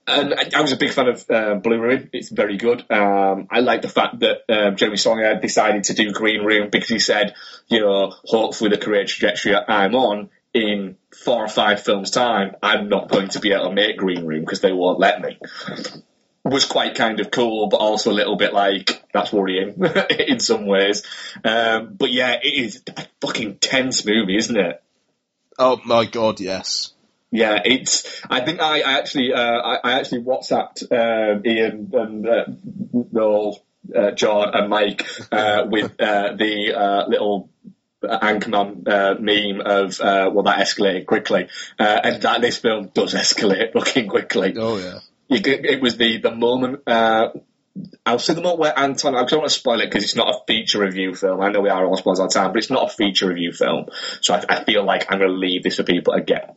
and 0.09 0.35
I, 0.35 0.59
I 0.59 0.61
was 0.63 0.73
a 0.73 0.77
big 0.77 0.93
fan 0.93 1.09
of 1.09 1.31
uh, 1.31 1.55
Blue 1.57 1.81
Ruin. 1.81 2.11
It's 2.13 2.31
very 2.31 2.57
good. 2.57 2.85
Um, 2.91 3.49
I 3.51 3.61
like 3.61 3.83
the 3.83 3.89
fact 3.89 4.21
that 4.21 4.39
um, 4.49 4.77
Jeremy 4.77 4.97
Saulnier 4.97 5.41
decided 5.41 5.85
to 5.85 5.95
do 5.95 6.11
Green 6.13 6.45
Room 6.45 6.71
because 6.71 6.89
he 6.89 6.99
said, 6.99 7.35
you 7.69 7.81
know, 7.81 8.13
hopefully 8.25 8.71
the 8.71 8.79
career 8.79 9.05
trajectory 9.05 9.55
I'm 9.55 9.95
on 9.95 10.31
in 10.55 10.97
four 11.15 11.45
or 11.45 11.49
five 11.49 11.83
films' 11.83 12.11
time, 12.11 12.57
I'm 12.63 12.89
not 12.89 13.09
going 13.09 13.29
to 13.29 13.41
be 13.41 13.53
able 13.53 13.69
to 13.69 13.75
make 13.75 13.99
Green 13.99 14.25
Room 14.27 14.41
because 14.41 14.61
they 14.61 14.73
won't 14.73 14.99
let 14.99 15.21
me 15.21 15.39
was 16.49 16.65
quite 16.65 16.95
kind 16.95 17.21
of 17.21 17.31
cool, 17.31 17.69
but 17.69 17.79
also 17.79 18.11
a 18.11 18.15
little 18.15 18.37
bit 18.37 18.53
like 18.53 19.03
that's 19.13 19.33
worrying 19.33 19.83
in 20.19 20.41
some 20.41 20.67
ways. 20.67 21.03
Um, 21.45 21.95
but 21.95 22.11
yeah, 22.11 22.39
it 22.43 22.49
is 22.49 22.83
a 22.97 23.07
fucking 23.21 23.59
tense 23.59 24.05
movie, 24.05 24.37
isn't 24.37 24.57
it? 24.57 24.83
Oh 25.59 25.81
my 25.85 26.05
god, 26.05 26.41
yes. 26.41 26.93
Yeah, 27.31 27.61
it's. 27.65 28.23
I 28.31 28.41
think 28.41 28.61
I, 28.61 28.81
I 28.81 28.99
actually, 28.99 29.33
uh, 29.33 29.41
I, 29.41 29.79
I 29.85 29.93
actually 29.99 30.23
WhatsApped 30.23 30.91
um, 30.91 31.47
Ian 31.47 31.91
and 31.93 32.27
uh, 32.27 32.45
Noel, 33.13 33.63
uh, 33.95 34.13
John, 34.13 34.55
and 34.55 34.71
Mike 34.71 35.07
uh, 35.31 35.67
with 35.71 36.01
uh, 36.01 36.35
the 36.35 36.75
uh, 36.75 37.09
little 37.09 37.51
Anchorman 38.03 38.89
uh, 38.89 39.17
meme 39.21 39.61
of 39.61 40.01
uh, 40.01 40.31
well 40.33 40.45
that 40.45 40.59
escalated 40.59 41.07
quickly, 41.07 41.49
uh, 41.79 42.01
and 42.05 42.23
that 42.23 42.41
this 42.41 42.59
film 42.59 42.91
does 42.95 43.15
escalate 43.15 43.73
fucking 43.75 44.09
quickly. 44.09 44.55
Oh 44.57 44.79
yeah. 44.79 45.01
you 45.29 45.41
it 45.45 45.81
was 45.81 45.97
the 45.97 46.19
the 46.19 46.35
moment. 46.35 46.83
Uh, 46.87 47.31
I'll 48.05 48.19
say 48.19 48.35
the 48.35 48.41
moment 48.41 48.61
where 48.61 48.79
Anton. 48.79 49.15
I 49.15 49.25
don't 49.25 49.41
want 49.41 49.51
to 49.51 49.59
spoil 49.59 49.81
it 49.81 49.87
because 49.87 50.05
it's 50.05 50.17
not 50.17 50.35
a 50.35 50.39
feature 50.47 50.81
review 50.81 51.15
film. 51.15 51.41
I 51.41 51.51
know 51.51 51.61
we 51.61 51.69
are 51.69 51.87
on 51.87 51.97
spoilers 51.97 52.21
all 52.21 52.29
the 52.29 52.35
time, 52.35 52.53
but 52.53 52.59
it's 52.59 52.71
not 52.71 52.91
a 52.91 52.95
feature 52.95 53.29
review 53.29 53.53
film. 53.53 53.87
So 54.21 54.35
I, 54.35 54.45
I 54.49 54.65
feel 54.65 54.85
like 54.85 55.11
I'm 55.11 55.19
going 55.19 55.31
to 55.31 55.37
leave 55.37 55.63
this 55.63 55.77
for 55.77 55.85
people 55.85 56.15
to 56.15 56.21
get 56.21 56.57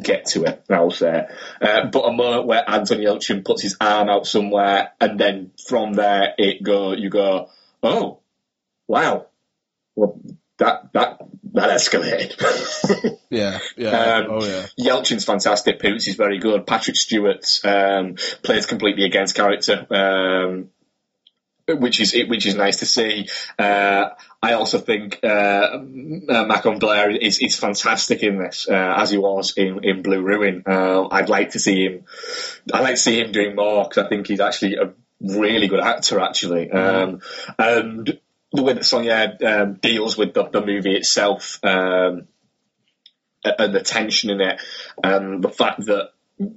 get 0.00 0.26
to 0.26 0.44
it. 0.44 0.64
I'll 0.70 0.90
say. 0.90 1.26
Uh, 1.60 1.86
but 1.86 2.08
a 2.08 2.12
moment 2.12 2.46
where 2.46 2.68
Anton 2.68 2.98
Yelchin 2.98 3.44
puts 3.44 3.62
his 3.62 3.76
arm 3.80 4.08
out 4.08 4.26
somewhere, 4.26 4.92
and 5.00 5.18
then 5.18 5.52
from 5.66 5.94
there 5.94 6.34
it 6.38 6.62
go. 6.62 6.92
You 6.92 7.10
go, 7.10 7.48
oh, 7.82 8.20
wow. 8.86 9.26
Well, 9.94 10.20
that 10.58 10.92
that 10.92 11.18
that 11.52 11.70
escalated. 11.70 13.18
Yeah, 13.32 13.60
yeah. 13.78 13.88
Um, 13.88 14.26
oh 14.28 14.44
yeah. 14.44 14.66
Yelchin's 14.78 15.24
fantastic. 15.24 15.80
Poots 15.80 16.06
is 16.06 16.16
very 16.16 16.38
good. 16.38 16.66
Patrick 16.66 16.96
Stewart 16.96 17.42
um, 17.64 18.16
plays 18.42 18.66
completely 18.66 19.04
against 19.04 19.34
character, 19.34 19.86
um, 19.90 20.68
which 21.68 22.00
is 22.00 22.14
which 22.28 22.46
is 22.46 22.54
nice 22.54 22.78
to 22.78 22.86
see. 22.86 23.28
Uh, 23.58 24.10
I 24.42 24.54
also 24.54 24.78
think 24.78 25.20
uh, 25.22 25.26
uh, 25.26 26.44
Macon 26.44 26.78
Blair 26.78 27.10
is, 27.10 27.38
is 27.38 27.56
fantastic 27.58 28.22
in 28.22 28.38
this, 28.38 28.66
uh, 28.68 28.94
as 28.96 29.10
he 29.10 29.18
was 29.18 29.54
in, 29.56 29.84
in 29.84 30.02
Blue 30.02 30.20
Ruin. 30.20 30.64
Uh, 30.66 31.06
I'd 31.10 31.28
like 31.28 31.50
to 31.50 31.60
see 31.60 31.84
him. 31.84 32.04
I'd 32.72 32.82
like 32.82 32.94
to 32.94 33.00
see 33.00 33.20
him 33.20 33.32
doing 33.32 33.54
more 33.54 33.84
because 33.84 34.04
I 34.04 34.08
think 34.08 34.26
he's 34.26 34.40
actually 34.40 34.76
a 34.76 34.92
really 35.20 35.68
good 35.68 35.80
actor, 35.80 36.18
actually. 36.18 36.70
Um, 36.70 37.20
and 37.58 38.18
the 38.52 38.62
way 38.62 38.72
that 38.72 38.84
Saulnier 38.84 39.38
um, 39.44 39.74
deals 39.74 40.18
with 40.18 40.34
the, 40.34 40.44
the 40.48 40.64
movie 40.64 40.96
itself. 40.96 41.60
Um, 41.62 42.28
and 43.44 43.74
the 43.74 43.82
tension 43.82 44.30
in 44.30 44.40
it, 44.40 44.60
and 45.02 45.42
the 45.42 45.48
fact 45.48 45.86
that 45.86 46.10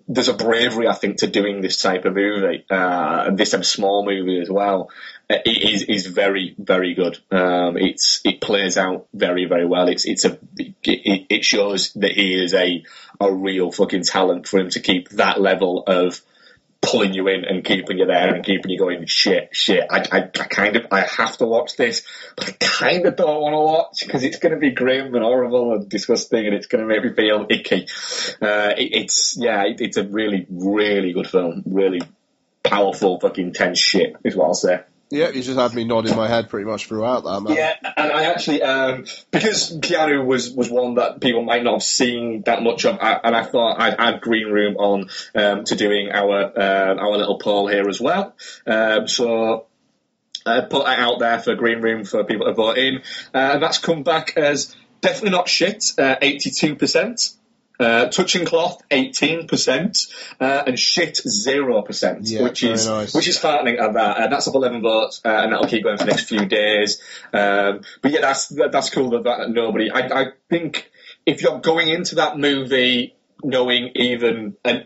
there's 0.08 0.28
a 0.28 0.34
bravery, 0.34 0.88
I 0.88 0.94
think, 0.94 1.18
to 1.18 1.28
doing 1.28 1.62
this 1.62 1.82
type 1.82 2.06
of 2.06 2.14
movie, 2.14 2.66
uh, 2.70 3.32
this 3.32 3.52
type 3.52 3.62
of 3.62 3.66
small 3.66 4.06
movie 4.06 4.40
as 4.40 4.50
well. 4.50 4.90
Uh, 5.30 5.38
It 5.46 5.74
is 5.74 5.84
is 5.84 6.06
very 6.08 6.56
very 6.58 6.94
good. 6.94 7.18
Um, 7.32 7.78
it's 7.78 8.22
it 8.24 8.42
plays 8.42 8.78
out 8.78 9.08
very 9.14 9.46
very 9.46 9.66
well. 9.66 9.88
It's 9.88 10.06
it's 10.06 10.26
a 10.26 10.38
it, 10.58 11.26
it 11.30 11.46
shows 11.46 11.94
that 11.94 12.12
he 12.12 12.44
is 12.44 12.54
a 12.54 12.84
a 13.20 13.32
real 13.32 13.72
fucking 13.72 14.04
talent 14.04 14.48
for 14.48 14.60
him 14.60 14.70
to 14.70 14.80
keep 14.80 15.10
that 15.10 15.42
level 15.42 15.84
of 15.88 16.22
pulling 16.86 17.14
you 17.14 17.28
in 17.28 17.46
and 17.46 17.64
keeping 17.64 17.98
you 17.98 18.06
there 18.06 18.34
and 18.34 18.46
keeping 18.46 18.72
you 18.72 18.80
going. 18.80 19.06
Shit, 19.06 19.50
shit. 19.52 19.86
I, 19.90 20.00
I, 20.12 20.18
I 20.20 20.46
kind 20.46 20.76
of 20.76 20.88
I 20.92 21.02
have 21.02 21.38
to 21.38 21.46
watch 21.46 21.76
this, 21.76 22.04
but 22.36 22.50
I 22.50 22.52
kind 22.60 23.06
of 23.06 23.16
don't 23.16 23.42
want 23.42 23.54
to 23.54 23.60
watch 23.60 24.06
because 24.06 24.24
it's 24.24 24.40
going 24.40 24.54
to 24.54 24.60
be 24.60 24.72
grim 24.72 25.14
and 25.14 25.24
horrible 25.24 25.74
and 25.74 25.90
disgusting, 25.90 26.46
and 26.46 26.56
it's 26.56 26.68
going 26.68 26.88
to 26.88 26.88
make 26.88 27.04
me 27.04 27.14
feel 27.14 27.46
icky. 27.50 27.88
Uh, 28.42 28.74
it, 28.78 28.90
it's 28.94 29.38
yeah, 29.38 29.64
it, 29.64 29.82
it's 29.82 29.98
a 29.98 30.04
really 30.04 30.46
really 30.50 31.14
good 31.14 31.28
film. 31.28 31.64
Really 31.66 32.02
powerful, 32.64 33.20
fucking 33.20 33.54
tense 33.54 33.80
shit 33.80 34.16
is 34.24 34.36
what 34.36 34.46
I'll 34.46 34.54
say. 34.54 34.82
Yeah, 35.12 35.30
you 35.30 35.44
just 35.44 35.58
had 35.58 35.74
me 35.74 35.84
nodding 35.84 36.16
my 36.16 36.28
head 36.28 36.50
pretty 36.50 36.66
much 36.66 36.88
throughout 36.88 37.24
that, 37.26 37.42
man. 37.42 37.56
Yeah, 37.56 37.76
and 37.96 38.12
I 38.12 38.24
actually, 38.24 38.64
um, 38.64 39.06
because 39.30 39.78
Keanu 39.80 40.26
was, 40.26 40.52
was 40.52 40.70
one 40.70 40.96
that 40.96 41.22
people 41.22 41.44
might 41.44 41.64
not 41.64 41.74
have 41.74 41.84
seen 41.84 42.42
that 42.48 42.64
much 42.64 42.86
of, 42.86 42.98
I, 43.00 43.20
and 43.24 43.36
I 43.36 43.44
thought 43.44 43.80
I'd 43.80 43.96
add 44.00 44.22
Green 44.22 44.48
Room 44.48 44.78
on 44.78 45.10
um, 45.36 45.64
to 45.66 45.76
doing 45.76 46.10
our 46.12 46.58
uh, 46.58 46.96
our 46.96 47.18
little 47.18 47.38
poll 47.38 47.68
here 47.68 47.88
as 47.88 48.02
well. 48.02 48.36
Um, 48.66 49.08
so 49.08 49.68
uh, 50.46 50.62
put 50.62 50.86
that 50.86 51.00
out 51.00 51.20
there 51.20 51.40
for 51.40 51.56
Green 51.56 51.82
Room 51.82 52.04
for 52.04 52.24
people 52.24 52.48
to 52.48 52.54
vote 52.54 52.78
in. 52.78 52.98
Uh, 53.34 53.54
and 53.54 53.64
that's 53.64 53.78
come 53.78 54.04
back 54.04 54.38
as 54.38 54.76
definitely 55.02 55.32
not 55.32 55.48
shit, 55.48 55.92
uh, 55.98 56.16
82%. 56.22 57.36
Uh, 57.78 58.08
touching 58.08 58.46
cloth, 58.46 58.82
eighteen 58.90 59.48
percent, 59.48 60.08
uh, 60.40 60.64
and 60.66 60.80
shit 60.80 61.18
zero 61.18 61.82
percent, 61.82 62.26
which 62.40 62.64
is 62.64 62.88
nice. 62.88 63.14
which 63.14 63.28
is 63.28 63.42
heartening 63.42 63.78
at 63.80 63.94
that. 63.94 64.18
Uh, 64.18 64.28
that's 64.28 64.48
up 64.48 64.56
eleven 64.56 64.82
votes, 64.82 65.22
uh, 65.26 65.30
and 65.30 65.52
that'll 65.52 65.68
keep 65.68 65.84
going 65.84 65.98
for 65.98 66.06
the 66.06 66.12
next 66.12 66.30
few 66.30 66.46
days. 66.46 67.02
Um, 67.34 67.82
but 68.02 68.12
yeah, 68.12 68.22
that's 68.22 68.48
that, 68.50 68.72
that's 68.72 68.90
cool 68.90 69.10
that, 69.10 69.24
that 69.26 69.50
nobody. 69.50 69.92
I, 69.92 70.22
I 70.22 70.26
think 70.50 70.90
if 71.26 71.42
you're 71.42 71.60
going 71.60 71.90
into 71.90 72.16
that 72.16 72.38
movie 72.38 73.16
knowing 73.44 73.92
even 73.96 74.56
a, 74.64 74.86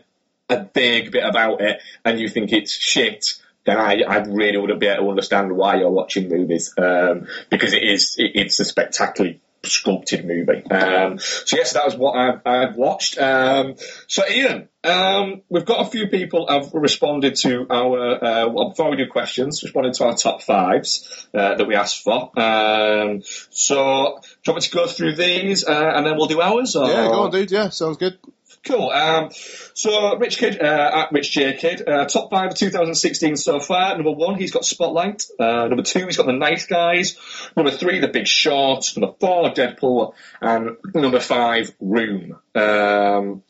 a 0.50 0.68
vague 0.74 1.12
bit 1.12 1.24
about 1.24 1.62
it, 1.62 1.82
and 2.04 2.20
you 2.20 2.28
think 2.28 2.52
it's 2.52 2.72
shit, 2.72 3.40
then 3.66 3.78
I, 3.78 4.02
I 4.02 4.18
really 4.20 4.58
wouldn't 4.58 4.80
be 4.80 4.88
able 4.88 5.06
to 5.06 5.10
understand 5.10 5.52
why 5.56 5.76
you're 5.76 5.92
watching 5.92 6.30
movies 6.30 6.74
um, 6.78 7.28
because 7.50 7.74
it 7.74 7.84
is 7.84 8.16
it, 8.18 8.32
it's 8.36 8.60
a 8.60 8.66
spectacularly 8.66 9.42
sculpted 9.64 10.26
movie. 10.26 10.64
Um, 10.70 11.20
so 11.20 11.58
yes, 11.58 11.74
that 11.74 11.86
was 11.86 11.96
what 11.96 12.16
I've, 12.16 12.42
I've 12.46 12.76
watched. 12.76 13.18
Um, 13.18 13.76
so 14.08 14.24
Ian, 14.28 14.70
um, 14.84 15.42
we've 15.50 15.66
got 15.66 15.86
a 15.86 15.90
few 15.90 16.08
people 16.08 16.48
have 16.48 16.74
responded 16.74 17.36
to 17.38 17.66
our 17.70 18.24
uh, 18.24 18.50
well, 18.50 18.70
before 18.70 18.92
we 18.92 18.98
do 18.98 19.08
questions, 19.08 19.62
responded 19.64 19.94
to 19.96 20.06
our 20.06 20.16
top 20.16 20.42
fives 20.42 21.28
uh, 21.34 21.56
that 21.56 21.68
we 21.68 21.76
asked 21.76 22.04
for. 22.04 22.32
Um, 22.40 23.22
so 23.50 24.20
do 24.22 24.52
you 24.52 24.54
want 24.54 24.56
me 24.56 24.62
to 24.62 24.72
go 24.72 24.88
through 24.88 25.16
these 25.16 25.66
uh, 25.68 25.92
and 25.96 26.06
then 26.06 26.16
we'll 26.16 26.28
do 26.28 26.42
ours? 26.42 26.76
Or? 26.76 26.88
Yeah, 26.88 27.08
go 27.08 27.22
on, 27.22 27.32
dude. 27.32 27.52
Yeah, 27.52 27.70
sounds 27.70 27.98
good. 27.98 28.18
Cool. 28.66 28.90
Um, 28.90 29.30
so, 29.74 30.18
Rich 30.18 30.38
Kid, 30.38 30.62
uh, 30.62 30.92
at 30.94 31.12
Rich 31.12 31.32
J 31.32 31.56
Kid, 31.58 31.88
uh, 31.88 32.06
top 32.06 32.30
five 32.30 32.52
of 32.52 32.58
2016 32.58 33.38
so 33.38 33.60
far. 33.60 33.96
Number 33.96 34.12
one, 34.12 34.36
he's 34.36 34.52
got 34.52 34.66
Spotlight. 34.66 35.26
Uh, 35.40 35.68
number 35.68 35.84
two, 35.84 36.06
he's 36.06 36.18
got 36.18 36.26
The 36.26 36.34
Nice 36.34 36.66
Guys. 36.66 37.18
Number 37.56 37.72
three, 37.72 38.00
The 38.00 38.10
Big 38.10 38.28
Short. 38.28 38.86
Number 38.98 39.16
four, 39.20 39.52
Deadpool. 39.52 40.14
And 40.42 40.78
number 40.94 41.20
five, 41.20 41.74
Room. 41.80 42.38
Um, 42.54 43.44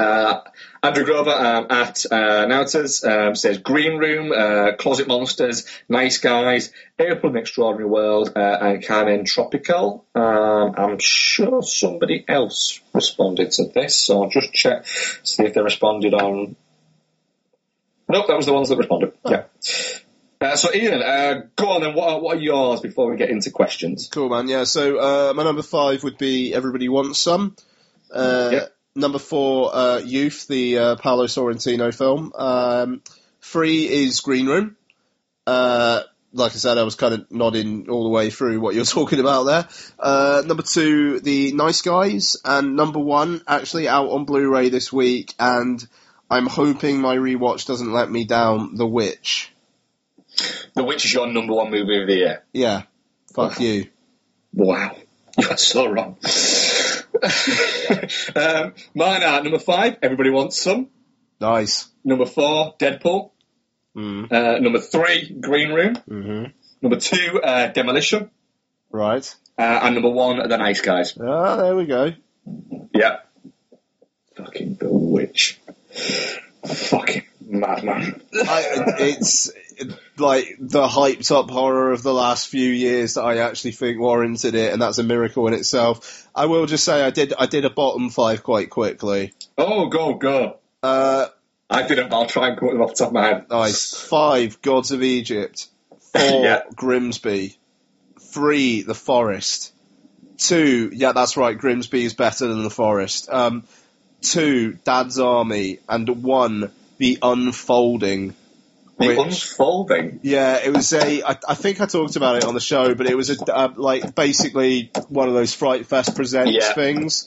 uh, 0.00 0.40
Andrew 0.82 1.04
Grover 1.04 1.30
um, 1.30 1.66
at 1.70 2.04
uh, 2.10 2.46
Nautas 2.46 3.04
um, 3.04 3.34
says 3.34 3.58
Green 3.58 3.98
Room, 3.98 4.32
uh, 4.32 4.72
Closet 4.76 5.06
Monsters, 5.06 5.66
Nice 5.88 6.18
Guys, 6.18 6.72
April 6.98 7.32
in 7.32 7.38
Extraordinary 7.38 7.88
World, 7.88 8.32
uh, 8.34 8.58
and 8.60 8.84
Carmen 8.86 9.24
Tropical. 9.24 10.06
Um, 10.14 10.74
I'm 10.76 10.98
sure 10.98 11.62
somebody 11.62 12.24
else 12.26 12.80
responded 12.94 13.52
to 13.52 13.66
this, 13.66 13.96
so 13.96 14.22
I'll 14.22 14.30
just 14.30 14.52
check, 14.52 14.86
see 14.86 15.44
if 15.44 15.54
they 15.54 15.60
responded 15.60 16.14
on. 16.14 16.56
Nope, 18.08 18.26
that 18.28 18.36
was 18.36 18.46
the 18.46 18.52
ones 18.52 18.70
that 18.70 18.76
responded. 18.76 19.12
Yeah. 19.24 19.44
Uh, 20.40 20.56
so 20.56 20.72
Ian, 20.74 21.02
uh, 21.02 21.42
go 21.54 21.72
on 21.72 21.82
then. 21.82 21.94
What 21.94 22.08
are, 22.08 22.20
what 22.20 22.36
are 22.38 22.40
yours 22.40 22.80
before 22.80 23.10
we 23.10 23.18
get 23.18 23.28
into 23.28 23.50
questions? 23.50 24.08
Cool, 24.10 24.30
man. 24.30 24.48
Yeah, 24.48 24.64
so 24.64 24.98
uh, 24.98 25.34
my 25.34 25.44
number 25.44 25.62
five 25.62 26.02
would 26.02 26.16
be 26.16 26.54
Everybody 26.54 26.88
Wants 26.88 27.18
Some. 27.18 27.54
Uh, 28.10 28.48
Yep. 28.52 28.76
Number 28.96 29.18
four, 29.18 29.74
uh, 29.74 29.98
Youth, 29.98 30.48
the 30.48 30.78
uh, 30.78 30.96
Paolo 30.96 31.26
Sorrentino 31.26 31.94
film. 31.94 32.32
Um, 32.34 33.02
three 33.40 33.86
is 33.86 34.20
Green 34.20 34.46
Room. 34.46 34.76
Uh, 35.46 36.02
like 36.32 36.52
I 36.52 36.56
said, 36.56 36.78
I 36.78 36.82
was 36.82 36.96
kind 36.96 37.14
of 37.14 37.30
nodding 37.30 37.88
all 37.88 38.04
the 38.04 38.08
way 38.10 38.30
through 38.30 38.60
what 38.60 38.74
you're 38.74 38.84
talking 38.98 39.20
about 39.20 39.44
there. 39.44 39.68
Uh, 39.98 40.42
number 40.44 40.62
two, 40.62 41.20
The 41.20 41.52
Nice 41.52 41.82
Guys. 41.82 42.36
And 42.44 42.76
number 42.76 42.98
one, 42.98 43.42
actually 43.46 43.88
out 43.88 44.10
on 44.10 44.24
Blu-ray 44.24 44.68
this 44.70 44.92
week, 44.92 45.34
and 45.38 45.86
I'm 46.28 46.46
hoping 46.46 47.00
my 47.00 47.16
rewatch 47.16 47.66
doesn't 47.66 47.92
let 47.92 48.10
me 48.10 48.24
down, 48.24 48.74
The 48.74 48.86
Witch. 48.86 49.52
The 50.74 50.84
Witch 50.84 51.04
is 51.04 51.12
your 51.12 51.26
number 51.26 51.52
one 51.54 51.70
movie 51.70 52.00
of 52.00 52.06
the 52.06 52.14
year. 52.14 52.42
Yeah, 52.52 52.82
fuck 53.34 53.60
you. 53.60 53.86
Wow, 54.52 54.96
you 55.38 55.48
are 55.48 55.56
so 55.56 55.88
wrong. 55.88 56.16
um, 58.36 58.74
mine 58.94 59.22
are 59.22 59.42
number 59.42 59.58
five. 59.58 59.98
Everybody 60.02 60.30
wants 60.30 60.60
some. 60.60 60.88
Nice. 61.40 61.88
Number 62.04 62.26
four, 62.26 62.74
Deadpool. 62.78 63.30
Mm. 63.96 64.30
Uh, 64.30 64.58
number 64.60 64.78
three, 64.78 65.28
Green 65.40 65.72
Room. 65.72 65.94
hmm 65.96 66.44
Number 66.82 66.98
two, 66.98 67.40
uh, 67.42 67.68
Demolition. 67.68 68.30
Right. 68.90 69.34
Uh, 69.58 69.80
and 69.82 69.94
number 69.94 70.10
one, 70.10 70.48
The 70.48 70.56
Nice 70.56 70.80
Guys. 70.80 71.16
Ah, 71.20 71.56
there 71.56 71.76
we 71.76 71.84
go. 71.86 72.12
Yeah. 72.94 73.18
Fucking 74.36 74.76
The 74.76 74.88
Witch. 74.90 75.60
Fucking 76.64 77.24
madman. 77.42 78.22
I, 78.32 78.64
it's 78.98 79.50
like 80.18 80.56
the 80.58 80.86
hyped 80.86 81.30
up 81.34 81.50
horror 81.50 81.92
of 81.92 82.02
the 82.02 82.12
last 82.14 82.48
few 82.48 82.68
years 82.70 83.14
that 83.14 83.22
I 83.22 83.38
actually 83.38 83.72
think 83.72 83.98
warranted 84.00 84.54
it, 84.54 84.72
and 84.72 84.80
that's 84.80 84.98
a 84.98 85.02
miracle 85.02 85.46
in 85.48 85.54
itself. 85.54 86.28
I 86.34 86.46
will 86.46 86.66
just 86.66 86.84
say 86.84 87.02
I 87.02 87.10
did 87.10 87.32
I 87.38 87.46
did 87.46 87.64
a 87.64 87.70
bottom 87.70 88.10
five 88.10 88.42
quite 88.42 88.70
quickly. 88.70 89.32
Oh, 89.58 89.88
go, 89.88 90.14
go. 90.14 90.58
Uh, 90.82 91.26
I 91.68 91.86
didn't. 91.86 92.12
I'll 92.12 92.26
try 92.26 92.48
and 92.48 92.60
with 92.60 92.72
them 92.72 92.82
off 92.82 92.90
the 92.90 92.96
top 92.96 93.08
of 93.08 93.14
my 93.14 93.26
head. 93.26 93.46
nice. 93.50 93.94
Five, 93.94 94.60
Gods 94.62 94.90
of 94.92 95.02
Egypt. 95.02 95.68
Four, 96.12 96.44
Yeah. 96.44 96.62
Grimsby. 96.74 97.56
Three, 98.18 98.82
The 98.82 98.94
Forest. 98.94 99.72
Two, 100.38 100.90
yeah, 100.94 101.12
that's 101.12 101.36
right, 101.36 101.56
Grimsby 101.56 102.02
is 102.04 102.14
better 102.14 102.46
than 102.46 102.62
The 102.64 102.70
Forest. 102.70 103.28
Um, 103.30 103.64
two, 104.22 104.78
Dad's 104.84 105.18
Army. 105.20 105.78
And 105.88 106.22
one, 106.24 106.72
The 106.98 107.18
Unfolding. 107.22 108.34
The 109.00 109.08
which- 109.08 109.18
Unfolding. 109.18 110.20
Yeah, 110.22 110.58
it 110.62 110.72
was 110.72 110.92
a. 110.92 111.22
I, 111.22 111.36
I 111.48 111.54
think 111.54 111.80
I 111.80 111.86
talked 111.86 112.16
about 112.16 112.36
it 112.36 112.44
on 112.44 112.54
the 112.54 112.60
show, 112.60 112.94
but 112.94 113.06
it 113.06 113.16
was 113.16 113.30
a 113.30 113.52
uh, 113.52 113.72
like 113.74 114.14
basically 114.14 114.90
one 115.08 115.26
of 115.28 115.34
those 115.34 115.54
Fright 115.54 115.86
Fest 115.86 116.14
presents 116.14 116.52
Yeah. 116.52 116.74
things. 116.74 117.26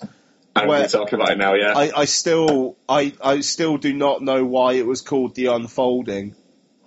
I 0.55 0.67
Where- 0.67 0.87
talking 0.87 1.15
about 1.15 1.31
it 1.31 1.37
now, 1.39 1.55
yeah. 1.55 1.73
I, 1.75 2.01
I 2.01 2.05
still 2.05 2.77
I, 2.87 3.13
I 3.23 3.39
still 3.41 3.77
do 3.77 3.91
not 3.91 4.21
know 4.21 4.45
why 4.45 4.73
it 4.73 4.85
was 4.85 5.01
called 5.01 5.33
the 5.33 5.47
unfolding. 5.47 6.35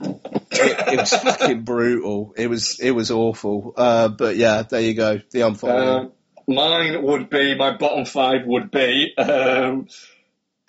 It, 0.00 0.20
it 0.52 0.98
was 1.00 1.10
fucking 1.10 1.62
brutal. 1.62 2.32
It 2.36 2.48
was 2.48 2.78
it 2.78 2.92
was 2.92 3.10
awful. 3.10 3.74
Uh, 3.76 4.08
but 4.08 4.36
yeah, 4.36 4.62
there 4.62 4.82
you 4.82 4.94
go. 4.94 5.20
The 5.32 5.40
unfolding. 5.40 5.88
Um, 5.88 6.12
mine 6.46 7.02
would 7.02 7.28
be 7.28 7.56
my 7.56 7.76
bottom 7.76 8.04
five 8.04 8.46
would 8.46 8.70
be. 8.70 9.12
Um, 9.18 9.88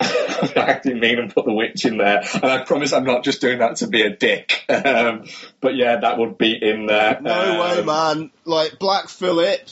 I 0.00 0.80
didn't 0.82 1.00
mean 1.00 1.16
to 1.16 1.34
put 1.34 1.44
the 1.44 1.52
witch 1.52 1.84
in 1.84 1.98
there, 1.98 2.22
and 2.34 2.44
I 2.44 2.64
promise 2.64 2.92
I'm 2.92 3.04
not 3.04 3.24
just 3.24 3.40
doing 3.40 3.58
that 3.58 3.76
to 3.76 3.86
be 3.88 4.02
a 4.02 4.10
dick. 4.10 4.64
Um, 4.68 5.24
but 5.60 5.74
yeah, 5.74 5.96
that 6.00 6.18
would 6.18 6.38
be 6.38 6.52
in 6.60 6.86
there. 6.86 7.18
no 7.20 7.60
way, 7.60 7.78
Um, 7.80 7.86
man. 7.86 8.30
Like 8.44 8.78
Black 8.78 9.08
Phillip. 9.08 9.68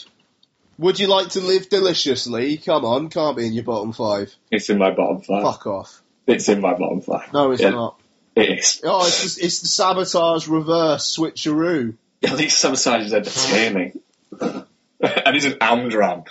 Would 0.78 0.98
you 1.00 1.06
like 1.06 1.28
to 1.30 1.40
live 1.40 1.68
deliciously? 1.70 2.58
Come 2.58 2.84
on, 2.84 3.08
can't 3.08 3.36
be 3.36 3.46
in 3.46 3.52
your 3.54 3.64
bottom 3.64 3.92
five. 3.92 4.34
It's 4.50 4.68
in 4.68 4.78
my 4.78 4.90
bottom 4.90 5.22
five. 5.22 5.42
Fuck 5.42 5.66
off. 5.66 6.02
It's 6.26 6.48
in 6.48 6.60
my 6.60 6.74
bottom 6.74 7.00
five. 7.00 7.32
No, 7.32 7.52
it's 7.52 7.62
Yeah, 7.62 7.70
not. 7.70 7.98
It 8.34 8.58
is. 8.58 8.82
Oh, 8.84 9.06
it's 9.06 9.22
just, 9.22 9.40
it's 9.42 9.60
the 9.60 9.68
sabotage 9.68 10.48
reverse 10.48 11.16
switcheroo. 11.16 11.94
At 12.22 12.36
least 12.36 12.58
sabotage 12.58 13.06
is 13.06 13.14
entertaining. 13.14 14.00
and 15.00 15.36
it's 15.36 15.44
an 15.44 15.52
Amdram. 15.54 16.26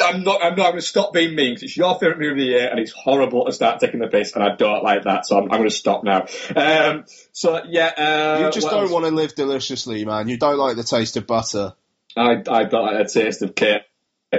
I'm 0.00 0.22
not. 0.22 0.42
I'm 0.42 0.54
not 0.54 0.70
going 0.70 0.76
to 0.76 0.80
stop 0.82 1.12
being 1.12 1.34
mean 1.34 1.50
because 1.50 1.64
it's 1.64 1.76
your 1.76 1.98
favourite 1.98 2.18
movie 2.18 2.30
of 2.30 2.36
the 2.38 2.44
year, 2.44 2.68
and 2.70 2.80
it's 2.80 2.92
horrible 2.92 3.44
to 3.44 3.52
start 3.52 3.80
taking 3.80 4.00
the 4.00 4.08
piss, 4.08 4.32
and 4.34 4.42
I 4.42 4.56
don't 4.56 4.82
like 4.82 5.04
that. 5.04 5.26
So 5.26 5.36
I'm, 5.36 5.44
I'm 5.44 5.58
going 5.58 5.68
to 5.68 5.74
stop 5.74 6.02
now. 6.02 6.26
Um, 6.54 7.04
so 7.32 7.62
yeah, 7.68 7.92
uh, 7.96 8.44
You 8.44 8.50
just 8.52 8.70
don't 8.70 8.84
else? 8.84 8.90
want 8.90 9.04
to 9.04 9.10
live 9.10 9.34
deliciously, 9.34 10.04
man. 10.04 10.28
You 10.28 10.38
don't 10.38 10.56
like 10.58 10.76
the 10.76 10.82
taste 10.84 11.16
of 11.18 11.26
butter. 11.26 11.74
I, 12.16 12.42
I 12.48 12.64
don't 12.64 12.86
like 12.86 13.06
a 13.06 13.08
taste 13.08 13.42
of 13.42 13.54
Kate. 13.54 13.82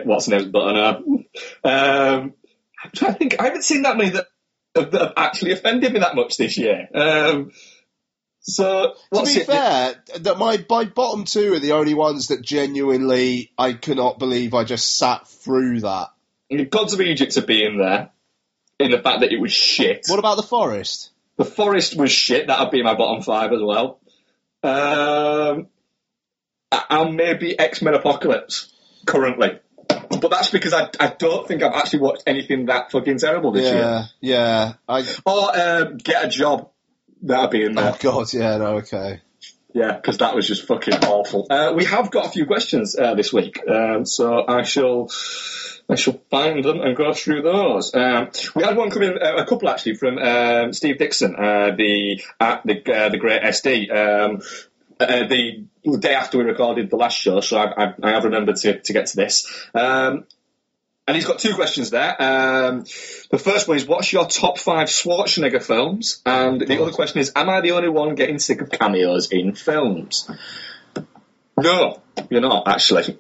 What's 0.06 0.26
her 0.26 0.38
name's 0.38 0.48
butter 0.52 0.74
now. 0.74 0.98
Um, 1.64 2.34
I'm 2.84 2.92
trying 2.96 3.14
to 3.14 3.20
think. 3.20 3.40
I 3.40 3.46
haven't 3.46 3.64
seen 3.64 3.84
that 3.84 3.98
many 3.98 4.10
that, 4.12 4.28
that 4.74 4.94
have 4.94 5.14
actually 5.18 5.52
offended 5.52 5.94
me 5.94 6.00
that 6.00 6.16
much 6.16 6.38
this 6.38 6.58
year. 6.58 6.88
Um, 6.94 7.52
so 8.48 8.94
to 9.14 9.24
be 9.24 9.32
it? 9.32 9.48
fair, 9.48 9.96
that 10.20 10.38
my 10.38 10.64
my 10.70 10.86
bottom 10.86 11.26
two 11.26 11.54
are 11.54 11.60
the 11.60 11.74
only 11.74 11.94
ones 11.94 12.28
that 12.28 12.42
genuinely 12.42 13.52
I 13.58 13.74
cannot 13.74 14.20
believe 14.20 14.54
I 14.54 14.64
just 14.64 14.98
sat 14.98 15.28
through 15.28 15.82
that. 15.82 16.10
The 16.50 16.66
Gods 16.66 16.94
of 16.94 17.02
Egypt 17.02 17.34
to 17.34 17.42
be 17.42 17.64
in 17.64 17.78
there, 17.78 18.10
in 18.80 18.92
the 18.92 19.00
fact 19.00 19.20
that 19.20 19.32
it 19.32 19.42
was 19.42 19.52
shit. 19.52 20.06
What 20.08 20.20
about 20.20 20.36
the 20.36 20.44
forest? 20.44 21.12
The 21.38 21.46
Forest 21.46 21.96
was 21.96 22.12
shit. 22.12 22.48
That'd 22.48 22.72
be 22.72 22.82
my 22.82 22.96
bottom 22.96 23.22
five 23.22 23.54
as 23.54 23.62
well. 23.62 24.00
Um, 24.64 25.68
and 26.72 27.16
maybe 27.16 27.58
X 27.58 27.82
Men 27.82 27.94
Apocalypse 27.94 28.74
currently. 29.06 29.60
But 29.88 30.32
that's 30.32 30.50
because 30.50 30.74
I, 30.74 30.90
I 31.00 31.14
don't 31.18 31.48
think 31.48 31.62
I've 31.62 31.74
actually 31.74 32.00
watched 32.00 32.24
anything 32.26 32.66
that 32.66 32.92
fucking 32.92 33.20
terrible 33.20 33.52
this 33.52 33.72
year. 33.72 33.76
Yeah, 33.76 34.06
yeah. 34.20 34.74
I 34.90 35.06
Or 35.26 35.60
um, 35.60 35.98
Get 35.98 36.26
a 36.26 36.28
Job. 36.28 36.72
That'd 37.22 37.52
be 37.52 37.64
in 37.64 37.76
there. 37.76 37.94
oh 37.94 37.98
god, 38.00 38.34
yeah, 38.34 38.58
no, 38.58 38.78
okay. 38.78 39.22
Yeah, 39.74 39.94
because 39.94 40.18
that 40.20 40.36
was 40.36 40.48
just 40.48 40.66
fucking 40.66 41.06
awful. 41.06 41.48
Uh, 41.50 41.74
we 41.76 41.86
have 41.86 42.10
got 42.10 42.26
a 42.26 42.30
few 42.30 42.46
questions 42.46 42.96
uh, 42.98 43.16
this 43.16 43.32
week, 43.32 43.62
um, 43.68 44.06
so 44.06 44.44
I 44.48 44.64
shall 44.64 45.10
I 45.90 45.96
shall 45.96 46.20
find 46.30 46.64
them 46.64 46.82
and 46.82 46.96
go 46.96 47.14
through 47.14 47.44
those. 47.44 47.94
Um, 47.94 48.30
we 48.56 48.64
had 48.64 48.76
one 48.76 48.90
coming, 48.90 49.18
uh, 49.22 49.36
a 49.36 49.46
couple 49.46 49.70
actually, 49.70 49.96
from 49.96 50.18
um, 50.18 50.74
Steve 50.74 50.98
Dixon, 50.98 51.36
uh, 51.36 51.76
the 51.78 52.22
uh, 52.40 52.60
the 52.66 52.94
uh, 52.94 53.10
the 53.10 53.18
great 53.18 53.42
SD. 53.42 53.92
Um, 53.96 54.42
uh, 55.00 55.28
the 55.28 55.68
day 56.00 56.16
after 56.16 56.40
we 56.40 56.44
recorded 56.44 56.90
the 56.90 56.96
last 56.96 57.18
show, 57.18 57.40
so 57.40 57.58
I, 57.58 57.86
I, 57.86 57.94
I 58.02 58.10
have 58.12 58.24
remembered 58.24 58.56
to, 58.58 58.80
to 58.80 58.94
get 58.94 59.06
to 59.08 59.16
this. 59.16 59.48
Um, 59.76 60.26
and 61.08 61.16
he's 61.16 61.26
got 61.26 61.40
two 61.40 61.56
questions 61.56 61.90
there. 61.90 62.22
Um, 62.22 62.84
the 63.32 63.38
first 63.38 63.68
one 63.68 63.78
is, 63.78 63.86
what's 63.86 64.12
your 64.12 64.26
top 64.28 64.58
five 64.58 64.90
Schwarzenegger 64.90 65.64
films? 65.64 66.22
And 66.26 66.60
the 66.60 66.82
other 66.82 66.92
question 66.92 67.22
is, 67.22 67.32
am 67.34 67.50
I 67.50 67.62
the 67.62 67.72
only 67.72 67.90
one 67.90 68.16
getting 68.16 68.40
sick 68.40 68.62
of 68.62 68.70
cameos 68.70 69.32
in 69.32 69.56
films? 69.56 70.30
No, 71.58 72.02
you're 72.30 72.42
not, 72.42 72.68
actually. 72.68 73.18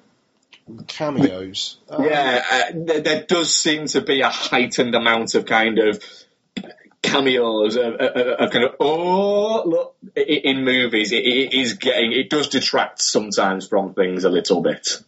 Cameos. 0.87 1.77
Yeah, 1.89 2.43
uh, 2.51 2.71
there, 2.75 2.99
there 2.99 3.23
does 3.23 3.55
seem 3.55 3.85
to 3.87 4.01
be 4.01 4.19
a 4.19 4.29
heightened 4.29 4.93
amount 4.93 5.33
of 5.35 5.45
kind 5.45 5.79
of 5.79 6.03
cameos 7.01 7.77
of, 7.77 7.93
of, 7.93 8.27
of 8.27 8.51
kind 8.51 8.65
of 8.65 8.75
oh 8.79 9.63
look 9.65 9.95
in 10.15 10.65
movies 10.65 11.11
it, 11.13 11.23
it 11.23 11.53
is 11.53 11.73
getting 11.73 12.11
it 12.11 12.29
does 12.29 12.49
detract 12.49 13.01
sometimes 13.01 13.67
from 13.67 13.93
things 13.93 14.23
a 14.23 14.29
little 14.29 14.61
bit 14.61 15.03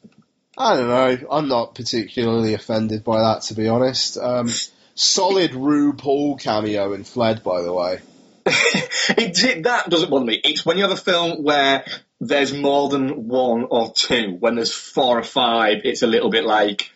I 0.59 0.75
don't 0.75 0.87
know. 0.89 1.27
I'm 1.31 1.47
not 1.47 1.73
particularly 1.73 2.53
offended 2.53 3.05
by 3.05 3.21
that, 3.21 3.43
to 3.43 3.53
be 3.53 3.69
honest. 3.69 4.17
Um, 4.17 4.49
solid 4.93 5.55
Rue 5.55 5.93
Paul 5.93 6.35
cameo 6.35 6.91
in 6.91 7.05
Fled, 7.05 7.43
by 7.43 7.61
the 7.61 7.71
way. 7.71 7.99
it- 8.45 9.63
that 9.63 9.89
doesn't 9.89 10.09
bother 10.09 10.25
me. 10.25 10.41
It's 10.43 10.65
when 10.65 10.77
you 10.77 10.83
have 10.83 10.91
a 10.91 10.97
film 10.97 11.43
where 11.43 11.85
there's 12.19 12.53
more 12.53 12.89
than 12.89 13.29
one 13.29 13.67
or 13.69 13.93
two. 13.93 14.35
When 14.37 14.55
there's 14.55 14.73
four 14.73 15.19
or 15.19 15.23
five, 15.23 15.81
it's 15.85 16.01
a 16.01 16.07
little 16.07 16.29
bit 16.29 16.43
like, 16.43 16.91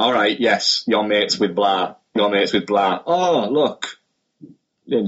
all 0.00 0.12
right, 0.12 0.38
yes, 0.38 0.82
your 0.88 1.06
mates 1.06 1.38
with 1.38 1.54
blah, 1.54 1.94
your 2.12 2.28
mates 2.30 2.52
with 2.52 2.66
blah. 2.66 3.00
Oh, 3.06 3.48
look, 3.48 3.98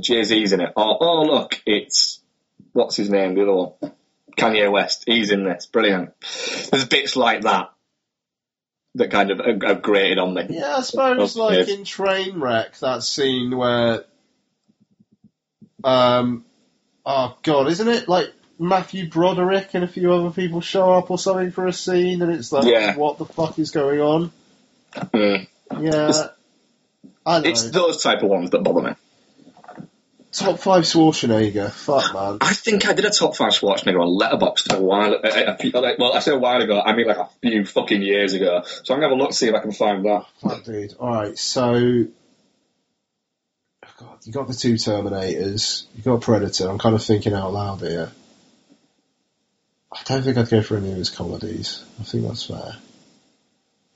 Jay 0.00 0.22
Z's 0.22 0.52
in 0.52 0.60
it. 0.60 0.72
Oh, 0.76 0.96
oh, 1.00 1.22
look, 1.22 1.60
it's 1.66 2.20
what's 2.72 2.94
his 2.94 3.10
name, 3.10 3.34
the 3.34 3.42
other 3.42 3.54
one, 3.54 3.92
Kanye 4.38 4.70
West. 4.70 5.02
He's 5.04 5.32
in 5.32 5.42
this. 5.42 5.66
Brilliant. 5.66 6.12
There's 6.70 6.84
bits 6.84 7.16
like 7.16 7.40
that 7.42 7.70
that 8.94 9.10
kind 9.10 9.30
of 9.30 9.38
have, 9.38 9.62
have 9.62 9.82
grated 9.82 10.18
on 10.18 10.34
me. 10.34 10.46
Yeah, 10.50 10.76
I 10.78 10.80
suppose 10.82 11.36
like 11.36 11.68
in 11.68 11.82
Trainwreck, 11.82 12.78
that 12.80 13.02
scene 13.02 13.56
where, 13.56 14.04
um, 15.84 16.44
oh 17.06 17.36
god, 17.42 17.68
isn't 17.68 17.88
it 17.88 18.08
like 18.08 18.32
Matthew 18.58 19.08
Broderick 19.08 19.70
and 19.74 19.84
a 19.84 19.88
few 19.88 20.12
other 20.12 20.30
people 20.30 20.60
show 20.60 20.92
up 20.92 21.10
or 21.10 21.18
something 21.18 21.52
for 21.52 21.66
a 21.66 21.72
scene, 21.72 22.22
and 22.22 22.32
it's 22.32 22.50
like, 22.50 22.66
Yeah. 22.66 22.96
what 22.96 23.18
the 23.18 23.26
fuck 23.26 23.58
is 23.58 23.70
going 23.70 24.00
on? 24.00 24.32
Mm. 24.94 25.46
Yeah, 25.80 26.28
I 27.24 27.40
don't 27.40 27.46
It's 27.46 27.70
those 27.70 28.02
type 28.02 28.22
of 28.22 28.28
ones 28.28 28.50
that 28.50 28.62
bother 28.62 28.82
me. 28.82 28.94
Top 30.30 30.58
five 30.58 30.84
Schwarzenegger, 30.84 31.70
fuck 31.70 32.12
man. 32.12 32.36
I 32.42 32.52
think 32.52 32.86
I 32.86 32.92
did 32.92 33.06
a 33.06 33.10
top 33.10 33.34
five 33.34 33.52
Schwarzenegger 33.52 34.00
on 34.00 34.18
Letterboxd 34.18 34.76
a 34.76 34.80
while. 34.80 35.14
A, 35.14 35.16
a, 35.16 35.56
a 35.56 35.80
like, 35.80 35.98
well, 35.98 36.12
I 36.12 36.18
say 36.18 36.32
a 36.32 36.38
while 36.38 36.60
ago. 36.60 36.78
I 36.80 36.94
mean 36.94 37.06
like 37.06 37.16
a 37.16 37.30
few 37.40 37.64
fucking 37.64 38.02
years 38.02 38.34
ago. 38.34 38.62
So 38.84 38.92
I'm 38.92 39.00
gonna 39.00 39.10
have 39.10 39.18
a 39.18 39.22
look 39.22 39.32
see 39.32 39.48
if 39.48 39.54
I 39.54 39.60
can 39.60 39.72
find 39.72 40.04
that. 40.04 40.26
Fuck, 40.42 40.64
dude. 40.64 40.94
Alright, 41.00 41.38
so. 41.38 41.74
oh 41.74 42.06
God, 43.98 44.18
you 44.24 44.32
got 44.32 44.48
the 44.48 44.54
two 44.54 44.74
Terminators, 44.74 45.86
you 45.96 46.02
got 46.02 46.20
Predator. 46.20 46.68
I'm 46.68 46.78
kind 46.78 46.94
of 46.94 47.02
thinking 47.02 47.32
out 47.32 47.54
loud 47.54 47.80
here. 47.80 48.12
I 49.90 50.02
don't 50.04 50.22
think 50.22 50.36
I'd 50.36 50.50
go 50.50 50.60
for 50.60 50.76
any 50.76 50.90
of 50.90 50.98
his 50.98 51.08
comedies. 51.08 51.82
I 51.98 52.02
think 52.02 52.26
that's 52.26 52.44
fair. 52.44 52.76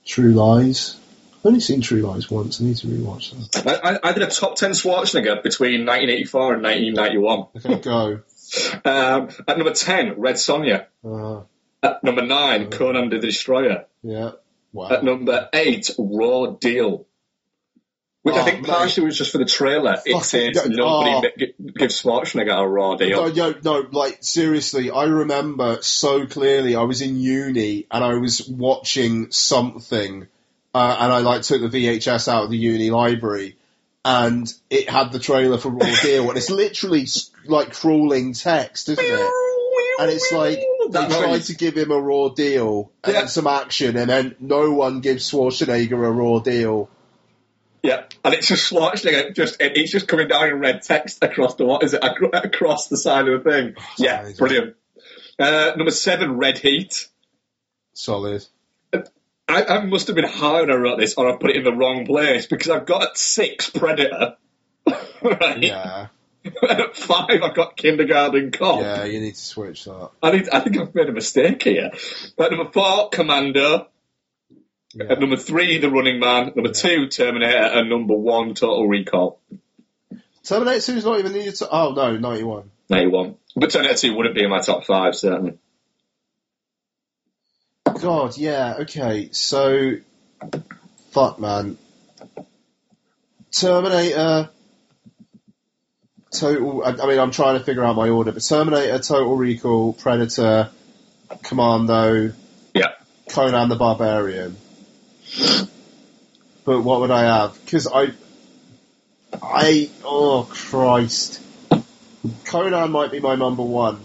True 0.07 0.33
Lies. 0.33 0.97
I've 1.43 1.47
only 1.47 1.61
seen 1.61 1.81
True 1.81 2.03
Lies 2.03 2.31
once. 2.31 2.61
I 2.61 2.65
need 2.65 2.77
to 2.79 2.87
rewatch 2.87 3.53
that. 3.53 3.67
I, 3.85 3.95
I, 3.95 3.99
I 4.11 4.13
did 4.13 4.23
a 4.23 4.29
top 4.29 4.55
ten 4.57 4.71
Schwarzenegger 4.71 5.43
between 5.43 5.85
1984 5.87 6.55
and 6.55 6.63
1991. 6.63 7.47
Okay, 7.57 7.81
go. 7.83 8.21
Um, 8.85 9.29
at 9.49 9.59
number 9.59 9.73
ten, 9.73 10.21
Red 10.21 10.37
Sonja. 10.37 10.87
Uh, 11.05 11.43
At 11.83 12.05
number 12.05 12.23
nine, 12.25 12.71
Conan 12.71 13.09
the 13.11 13.19
Destroyer. 13.19 13.87
yeah. 14.03 14.33
Wow. 14.73 14.89
At 14.89 15.05
number 15.05 15.49
eight, 15.53 15.91
Raw 15.99 16.47
Deal. 16.53 17.07
Which 18.23 18.37
I 18.37 18.41
Oh, 18.41 18.45
think 18.45 18.63
mate. 18.63 18.71
partially 18.71 19.05
was 19.07 19.19
just 19.19 19.33
for 19.33 19.39
the 19.39 19.45
trailer. 19.45 19.95
It 20.07 20.13
Fucking 20.13 20.21
says 20.23 20.55
go- 20.55 20.69
nobody 20.69 21.11
oh. 21.11 21.47
ma- 21.59 21.71
gives 21.77 22.01
Schwarzenegger 22.01 22.57
a 22.57 22.67
raw 22.69 22.95
deal. 22.95 23.29
No, 23.35 23.51
no, 23.51 23.55
no, 23.65 23.89
like, 23.91 24.19
seriously, 24.21 24.91
I 24.93 25.05
remember 25.05 25.79
so 25.83 26.25
clearly 26.27 26.77
I 26.77 26.83
was 26.85 27.03
in 27.03 27.19
uni 27.19 27.87
and 27.91 28.05
I 28.05 28.15
was 28.15 28.47
watching 28.49 29.33
something, 29.33 30.29
uh, 30.75 30.97
and 31.01 31.13
I, 31.13 31.19
like, 31.19 31.43
took 31.43 31.61
the 31.61 31.69
VHS 31.69 32.29
out 32.29 32.45
of 32.45 32.51
the 32.51 32.57
uni 32.59 32.91
library, 32.91 33.57
and 34.05 34.53
it 34.71 34.89
had 34.89 35.13
the 35.13 35.19
trailer 35.19 35.59
for 35.59 35.69
Raw 35.71 35.95
Deal, 36.03 36.29
and 36.29 36.37
it's 36.39 36.51
literally, 36.51 37.07
like, 37.47 37.73
crawling 37.75 38.33
text, 38.33 38.89
isn't 38.89 39.05
it? 39.05 39.31
And 40.01 40.11
it's 40.11 40.33
like, 40.33 40.59
they 40.91 41.07
tried 41.09 41.43
to 41.45 41.55
give 41.55 41.77
him 41.77 41.91
a 41.91 42.01
raw 42.01 42.29
deal, 42.31 42.91
and 43.05 43.15
Yeah. 43.15 43.27
some 43.27 43.47
action, 43.47 43.97
and 43.97 44.09
then 44.09 44.35
no 44.41 44.73
one 44.73 45.01
gives 45.01 45.31
Schwarzenegger 45.31 45.93
a 45.93 46.11
raw 46.11 46.39
deal. 46.41 46.89
Yeah, 47.83 48.05
and 48.25 48.33
it's 48.35 48.47
just 48.49 48.71
Schwarzenegger. 48.73 49.35
Just 49.35 49.61
it, 49.61 49.77
it's 49.77 49.91
just 49.93 50.09
coming 50.09 50.29
down 50.29 50.49
in 50.49 50.61
red 50.61 50.83
text 50.83 51.23
across 51.23 51.57
the 51.57 51.65
what 51.67 51.83
is 51.83 51.95
it 51.95 52.01
across 52.03 52.89
the 52.89 52.97
side 52.97 53.29
of 53.29 53.43
the 53.45 53.51
thing. 53.51 53.75
Yeah, 53.99 54.31
brilliant. 54.39 54.77
Uh, 55.39 55.73
number 55.77 55.91
seven, 55.91 56.39
Red 56.39 56.59
Heat. 56.59 57.09
Solid. 57.95 58.47
I, 59.49 59.65
I 59.65 59.85
must 59.85 60.07
have 60.07 60.17
been 60.17 60.29
high 60.29 60.61
when 60.61 60.71
I 60.71 60.75
wrote 60.75 60.99
this, 60.99 61.15
or 61.15 61.29
I 61.29 61.37
put 61.37 61.51
it 61.51 61.57
in 61.57 61.65
the 61.65 61.73
wrong 61.73 62.07
place 62.07 62.47
because 62.47 62.71
I've 62.71 62.87
got 62.87 63.03
at 63.03 63.19
six 63.19 63.71
Predator. 63.71 64.37
right. 65.23 65.63
Yeah, 65.63 66.09
And 66.45 66.55
at 66.81 66.97
five, 66.97 67.43
I've 67.43 67.55
got 67.55 67.77
Kindergarten 67.77 68.51
Cop. 68.51 68.81
yeah, 68.81 69.05
you 69.05 69.21
need 69.21 69.35
to 69.35 69.41
switch 69.41 69.85
that. 69.85 70.11
I, 70.23 70.33
need, 70.33 70.49
I 70.49 70.61
think 70.61 70.79
I've 70.79 70.95
made 70.95 71.09
a 71.09 71.13
mistake 71.13 71.63
here. 71.63 71.91
At 72.39 72.51
number 72.51 72.71
four, 72.71 73.11
Commando. 73.11 73.89
Yeah. 74.95 75.07
At 75.11 75.21
number 75.21 75.37
three, 75.37 75.79
The 75.79 75.91
Running 75.91 76.21
Man. 76.21 76.53
Number 76.55 76.73
two, 76.73 77.09
Terminator. 77.09 77.57
And 77.57 77.89
number 77.91 78.15
one, 78.15 78.55
Total 78.55 78.87
Recall. 78.87 79.41
Terminator 80.45 80.81
Two 80.81 80.97
is 80.97 81.05
not 81.05 81.19
even 81.19 81.33
needed 81.33 81.55
to. 81.57 81.69
Oh, 81.71 81.93
no, 81.93 82.17
91. 82.17 82.71
91. 82.91 83.37
But 83.55 83.71
Terminator 83.71 83.97
2 83.97 84.15
wouldn't 84.17 84.35
be 84.35 84.43
in 84.43 84.51
my 84.51 84.61
top 84.61 84.85
five, 84.85 85.15
certainly. 85.15 85.59
God, 88.03 88.37
yeah, 88.37 88.79
okay, 88.81 89.29
so. 89.31 89.93
Fuck, 91.13 91.39
man. 91.39 91.79
Terminator. 93.53 94.51
Total. 96.33 96.85
I, 96.85 96.91
I 96.91 97.07
mean, 97.07 97.21
I'm 97.21 97.31
trying 97.31 97.59
to 97.61 97.65
figure 97.65 97.85
out 97.85 97.95
my 97.95 98.09
order, 98.09 98.33
but 98.33 98.43
Terminator, 98.43 98.99
Total 98.99 99.37
Recall, 99.37 99.93
Predator, 99.93 100.71
Commando, 101.45 102.33
Yeah. 102.75 102.89
Conan 103.31 103.69
the 103.69 103.77
Barbarian. 103.77 104.57
But 106.65 106.81
what 106.81 107.01
would 107.01 107.13
I 107.13 107.23
have? 107.23 107.65
Because 107.65 107.87
I. 107.87 108.09
I. 109.41 109.91
Oh, 110.05 110.49
Christ. 110.51 111.41
Conan 112.47 112.91
might 112.91 113.13
be 113.13 113.21
my 113.21 113.37
number 113.37 113.63
one. 113.63 114.01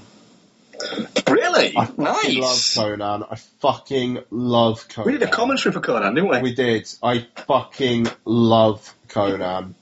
Really? 1.29 1.75
I 1.75 1.85
fucking 1.85 2.41
love. 2.41 2.71
Conan. 2.75 3.23
I 3.29 3.35
fucking 3.35 4.19
love 4.29 4.87
Conan. 4.87 5.11
We 5.11 5.17
did 5.17 5.27
a 5.27 5.31
commentary 5.31 5.73
for 5.73 5.81
Conan, 5.81 6.15
didn't 6.15 6.29
we? 6.29 6.39
We 6.41 6.53
did. 6.53 6.89
I 7.03 7.27
fucking 7.35 8.07
love 8.25 8.93
Conan. 9.09 9.75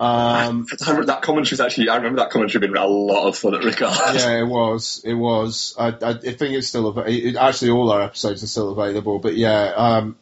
Um, 0.00 0.66
that 0.70 1.20
commentary 1.20 1.56
is 1.56 1.60
actually, 1.60 1.90
I 1.90 1.96
remember 1.96 2.22
that 2.22 2.30
commentary 2.30 2.66
being 2.66 2.76
a 2.76 2.86
lot 2.86 3.28
of 3.28 3.36
fun 3.36 3.54
at 3.54 3.62
Rickard. 3.62 3.90
yeah, 4.14 4.40
it 4.40 4.46
was. 4.46 5.02
It 5.04 5.12
was. 5.14 5.74
I, 5.78 5.88
I, 5.88 6.10
I 6.10 6.14
think 6.14 6.54
it's 6.54 6.68
still. 6.68 6.86
Av- 6.86 7.06
it, 7.06 7.36
actually, 7.36 7.72
all 7.72 7.90
our 7.92 8.02
episodes 8.02 8.42
are 8.42 8.46
still 8.46 8.70
available. 8.70 9.18
But 9.18 9.36
yeah, 9.36 9.72
um, 9.76 10.16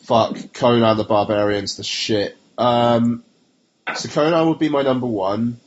fuck 0.00 0.36
Conan 0.52 0.98
the 0.98 1.04
Barbarian's 1.04 1.78
the 1.78 1.82
shit. 1.82 2.36
Um, 2.58 3.24
so 3.94 4.08
Conan 4.10 4.48
would 4.48 4.58
be 4.58 4.68
my 4.68 4.82
number 4.82 5.06
one. 5.06 5.60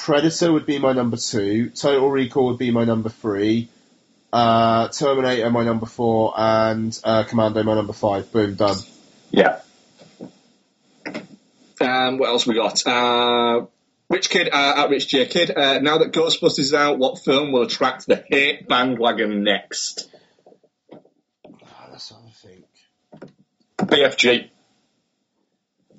Predator 0.00 0.50
would 0.52 0.64
be 0.64 0.78
my 0.78 0.92
number 0.92 1.18
two. 1.18 1.70
Total 1.70 2.10
Recall 2.10 2.46
would 2.46 2.58
be 2.58 2.70
my 2.70 2.84
number 2.84 3.10
three. 3.10 3.68
Uh, 4.32 4.88
Terminator 4.88 5.50
my 5.50 5.62
number 5.62 5.86
four, 5.86 6.32
and 6.36 6.98
uh, 7.04 7.24
Commando 7.24 7.62
my 7.62 7.74
number 7.74 7.92
five. 7.92 8.32
Boom, 8.32 8.54
done. 8.54 8.78
Yeah. 9.30 9.60
Um, 11.80 12.18
what 12.18 12.28
else 12.28 12.46
we 12.46 12.54
got? 12.54 12.86
Uh, 12.86 13.66
Rich 14.08 14.30
Kid, 14.30 14.48
uh, 14.52 14.74
at 14.78 14.90
Rich 14.90 15.08
J 15.08 15.26
Kid, 15.26 15.50
uh, 15.56 15.80
now 15.80 15.98
that 15.98 16.12
Ghostbusters 16.12 16.58
is 16.58 16.74
out, 16.74 16.98
what 16.98 17.18
film 17.18 17.52
will 17.52 17.62
attract 17.62 18.06
the 18.06 18.24
hate 18.28 18.68
bandwagon 18.68 19.44
next? 19.44 20.08
Let's 21.90 22.08
have 22.08 22.18
a 22.18 22.30
think. 22.30 22.64
BFG. 23.78 24.48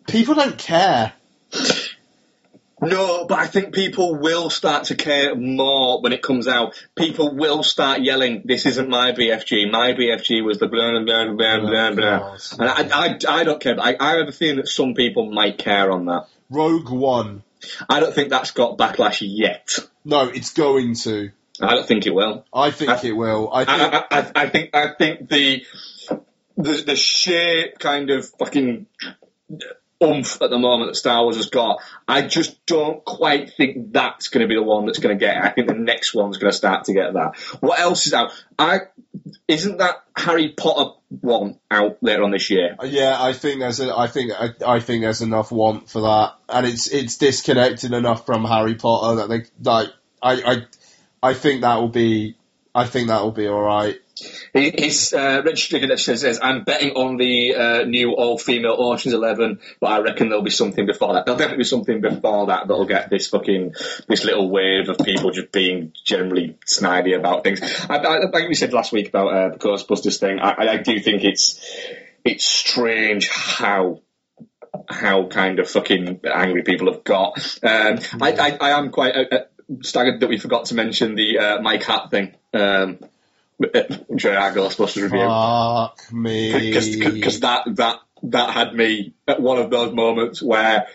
People 0.07 0.35
don't 0.35 0.57
care. 0.57 1.13
No, 2.81 3.25
but 3.25 3.37
I 3.37 3.45
think 3.45 3.75
people 3.75 4.15
will 4.15 4.49
start 4.49 4.85
to 4.85 4.95
care 4.95 5.35
more 5.35 6.01
when 6.01 6.13
it 6.13 6.23
comes 6.23 6.47
out. 6.47 6.73
People 6.95 7.35
will 7.35 7.61
start 7.61 8.01
yelling, 8.01 8.41
"This 8.45 8.65
isn't 8.65 8.89
my 8.89 9.11
BFG. 9.11 9.69
My 9.71 9.93
BFG 9.93 10.43
was 10.43 10.57
the 10.57 10.67
blah 10.67 10.89
blah 10.91 11.03
blah 11.03 11.33
blah 11.35 11.57
oh, 11.61 11.67
blah 11.67 11.91
blah." 11.91 12.37
And 12.59 12.91
I, 12.91 13.05
I, 13.05 13.39
I 13.41 13.43
don't 13.43 13.61
care. 13.61 13.75
But 13.75 13.85
I, 13.85 13.95
I 13.99 14.17
have 14.17 14.27
a 14.27 14.31
feeling 14.31 14.57
that 14.57 14.67
some 14.67 14.95
people 14.95 15.31
might 15.31 15.59
care 15.59 15.91
on 15.91 16.05
that. 16.05 16.25
Rogue 16.49 16.89
One. 16.89 17.43
I 17.87 17.99
don't 17.99 18.15
think 18.15 18.29
that's 18.29 18.49
got 18.51 18.79
backlash 18.79 19.19
yet. 19.21 19.77
No, 20.03 20.27
it's 20.29 20.53
going 20.53 20.95
to. 20.95 21.31
I 21.61 21.75
don't 21.75 21.87
think 21.87 22.07
it 22.07 22.15
will. 22.15 22.45
I 22.51 22.71
think 22.71 22.89
I- 22.89 23.07
it 23.07 23.11
will. 23.15 23.51
I 23.53 23.65
think. 23.65 23.79
I, 23.79 23.97
I, 23.97 24.05
I, 24.09 24.31
I 24.35 24.49
think 24.49 24.75
I 24.75 24.87
think 24.97 25.29
the 25.29 25.63
the 26.57 26.83
the 26.87 26.95
sheer 26.95 27.73
kind 27.77 28.09
of 28.09 28.27
fucking 28.39 28.87
oomph 30.03 30.41
at 30.41 30.49
the 30.49 30.57
moment 30.57 30.91
that 30.91 30.95
Star 30.95 31.23
Wars 31.23 31.37
has 31.37 31.49
got, 31.49 31.79
I 32.07 32.23
just 32.23 32.65
don't 32.65 33.03
quite 33.05 33.53
think 33.53 33.93
that's 33.93 34.29
going 34.29 34.41
to 34.41 34.47
be 34.47 34.55
the 34.55 34.63
one 34.63 34.85
that's 34.85 34.99
going 34.99 35.17
to 35.17 35.19
get. 35.23 35.37
it. 35.37 35.43
I 35.43 35.49
think 35.49 35.67
the 35.67 35.73
next 35.73 36.13
one's 36.13 36.37
going 36.37 36.51
to 36.51 36.57
start 36.57 36.85
to 36.85 36.93
get 36.93 37.13
that. 37.13 37.37
What 37.59 37.79
else 37.79 38.07
is 38.07 38.13
out? 38.13 38.31
I 38.57 38.81
isn't 39.47 39.77
that 39.77 40.03
Harry 40.15 40.49
Potter 40.49 40.97
one 41.09 41.59
out 41.69 41.97
later 42.01 42.23
on 42.23 42.31
this 42.31 42.49
year? 42.49 42.75
Uh, 42.79 42.85
yeah, 42.85 43.17
I 43.19 43.33
think 43.33 43.59
there's 43.59 43.79
a, 43.79 43.95
I 43.95 44.07
think 44.07 44.31
I, 44.31 44.49
I 44.65 44.79
think 44.79 45.03
there's 45.03 45.21
enough 45.21 45.51
want 45.51 45.89
for 45.89 46.01
that, 46.01 46.35
and 46.49 46.65
it's 46.65 46.87
it's 46.87 47.17
disconnected 47.17 47.93
enough 47.93 48.25
from 48.25 48.45
Harry 48.45 48.75
Potter 48.75 49.17
that 49.17 49.29
they 49.29 49.69
like. 49.69 49.89
I 50.21 50.33
I, 50.41 50.65
I 51.31 51.33
think 51.33 51.61
that 51.61 51.75
will 51.75 51.89
be. 51.89 52.35
I 52.73 52.85
think 52.85 53.09
that 53.09 53.21
will 53.21 53.31
be 53.31 53.47
all 53.47 53.61
right. 53.61 53.95
He- 54.53 54.71
He's 54.77 55.13
uh, 55.13 55.41
Rich 55.43 55.63
Strickland 55.65 55.99
says, 55.99 56.39
"I'm 56.41 56.63
betting 56.63 56.91
on 56.91 57.17
the 57.17 57.55
uh, 57.55 57.83
new 57.83 58.11
all-female 58.13 58.75
Ocean's 58.77 59.13
Eleven, 59.13 59.59
but 59.79 59.87
I 59.87 59.99
reckon 59.99 60.29
there'll 60.29 60.43
be 60.43 60.51
something 60.51 60.85
before 60.85 61.13
that. 61.13 61.25
There'll 61.25 61.37
definitely 61.39 61.63
be 61.63 61.67
something 61.69 62.01
before 62.01 62.47
that 62.47 62.67
that'll 62.67 62.85
get 62.85 63.09
this 63.09 63.27
fucking 63.27 63.73
this 64.07 64.23
little 64.23 64.49
wave 64.49 64.89
of 64.89 64.99
people 64.99 65.31
just 65.31 65.51
being 65.51 65.91
generally 66.05 66.57
snidey 66.65 67.17
about 67.17 67.43
things. 67.43 67.61
I, 67.89 67.97
I, 67.97 68.17
like 68.29 68.47
we 68.47 68.53
said 68.53 68.73
last 68.73 68.91
week 68.93 69.09
about 69.09 69.27
uh, 69.33 69.49
the 69.49 69.57
Ghostbusters 69.59 70.19
thing, 70.19 70.39
I, 70.39 70.51
I- 70.51 70.71
I 70.73 70.77
do 70.77 70.99
think 70.99 71.23
it's 71.23 71.59
it's 72.23 72.45
strange 72.45 73.27
how." 73.29 74.01
How 74.87 75.27
kind 75.27 75.59
of 75.59 75.69
fucking 75.69 76.21
angry 76.33 76.63
people 76.63 76.91
have 76.91 77.03
got. 77.03 77.37
Um, 77.61 77.99
I, 78.21 78.31
I, 78.31 78.57
I 78.59 78.69
am 78.79 78.89
quite 78.89 79.15
uh, 79.15 79.25
uh, 79.31 79.39
staggered 79.81 80.19
that 80.19 80.27
we 80.27 80.37
forgot 80.37 80.65
to 80.65 80.75
mention 80.75 81.15
the 81.15 81.37
uh, 81.37 81.61
Mike 81.61 81.83
Hat 81.83 82.11
thing 82.11 82.35
um, 82.53 82.99
during 83.59 84.37
our 84.37 84.51
Ghostbusters 84.51 85.03
review 85.03 85.19
Fuck 85.19 86.11
me. 86.11 86.71
because 86.71 87.39
that 87.41 87.63
that 87.75 87.97
that 88.23 88.51
had 88.51 88.73
me 88.75 89.13
at 89.27 89.41
one 89.41 89.57
of 89.57 89.69
those 89.69 89.93
moments 89.93 90.41
where 90.41 90.87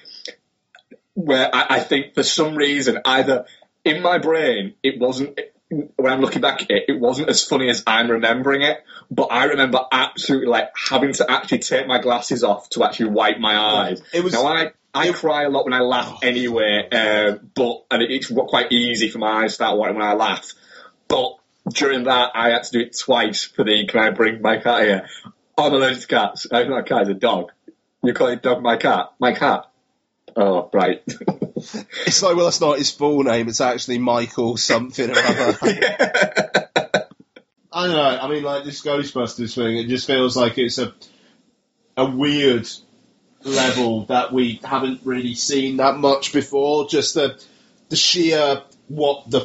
where 1.14 1.54
I, 1.54 1.66
I 1.70 1.80
think 1.80 2.14
for 2.14 2.22
some 2.22 2.54
reason 2.54 2.98
either 3.04 3.46
in 3.84 4.02
my 4.02 4.18
brain 4.18 4.74
it 4.82 4.98
wasn't 4.98 5.38
when 5.68 6.12
I'm 6.12 6.20
looking 6.20 6.42
back 6.42 6.62
at 6.62 6.70
it 6.70 6.84
it 6.88 7.00
wasn't 7.00 7.28
as 7.28 7.42
funny 7.44 7.68
as 7.68 7.82
I'm 7.86 8.10
remembering 8.10 8.62
it 8.62 8.84
but 9.10 9.24
I 9.32 9.44
remember 9.44 9.80
absolutely 9.90 10.46
like 10.48 10.70
having 10.88 11.12
to 11.14 11.30
actually 11.30 11.58
take 11.58 11.86
my 11.86 11.98
glasses 11.98 12.44
off 12.44 12.68
to 12.70 12.84
actually 12.84 13.10
wipe 13.10 13.38
my 13.38 13.56
eyes 13.56 14.02
It 14.12 14.22
was- 14.22 14.32
now 14.32 14.46
I 14.46 14.72
I 14.94 15.12
cry 15.12 15.42
a 15.42 15.50
lot 15.50 15.64
when 15.64 15.74
I 15.74 15.80
laugh 15.80 16.20
anyway 16.22 16.88
uh, 16.90 17.38
but 17.54 17.84
and 17.90 18.02
it, 18.02 18.10
it's 18.10 18.28
quite 18.28 18.72
easy 18.72 19.08
for 19.10 19.18
my 19.18 19.42
eyes 19.44 19.50
to 19.50 19.54
start 19.56 19.76
watering 19.76 19.98
when 19.98 20.06
I 20.06 20.14
laugh 20.14 20.52
but 21.08 21.36
during 21.68 22.04
that, 22.04 22.30
I 22.36 22.50
had 22.50 22.62
to 22.62 22.70
do 22.70 22.80
it 22.80 22.96
twice 22.96 23.42
for 23.42 23.64
the 23.64 23.86
can 23.86 23.98
I 24.00 24.10
bring 24.10 24.40
my 24.40 24.58
cat 24.58 24.82
here? 24.82 25.08
I'm 25.58 25.72
allergic 25.72 26.02
to 26.02 26.06
cats. 26.06 26.46
I'm 26.52 26.70
not 26.70 26.78
a 26.78 26.82
cat, 26.84 27.00
it's 27.02 27.10
a 27.10 27.14
dog. 27.14 27.50
You 28.04 28.12
call 28.12 28.28
it 28.28 28.40
dog 28.40 28.62
my 28.62 28.76
cat? 28.76 29.10
My 29.18 29.32
cat. 29.32 29.68
Oh, 30.36 30.70
right. 30.72 31.02
It's 32.06 32.22
like, 32.22 32.36
well, 32.36 32.46
that's 32.46 32.60
not 32.60 32.78
his 32.78 32.90
full 32.90 33.22
name. 33.24 33.48
It's 33.48 33.60
actually 33.60 33.98
Michael 33.98 34.56
something 34.56 35.10
or 35.10 35.18
other. 35.18 35.58
I 37.72 37.86
don't 37.86 37.96
know. 37.96 38.18
I 38.22 38.28
mean, 38.28 38.42
like 38.42 38.64
this 38.64 38.82
Ghostbusters 38.82 39.54
thing, 39.54 39.76
it 39.76 39.88
just 39.88 40.06
feels 40.06 40.36
like 40.36 40.56
it's 40.56 40.78
a 40.78 40.94
a 41.96 42.06
weird 42.08 42.68
level 43.42 44.06
that 44.06 44.32
we 44.32 44.60
haven't 44.62 45.00
really 45.04 45.34
seen 45.34 45.78
that 45.78 45.98
much 45.98 46.32
before. 46.32 46.88
Just 46.88 47.14
the 47.14 47.42
the 47.88 47.96
sheer 47.96 48.62
what 48.88 49.30
the 49.30 49.40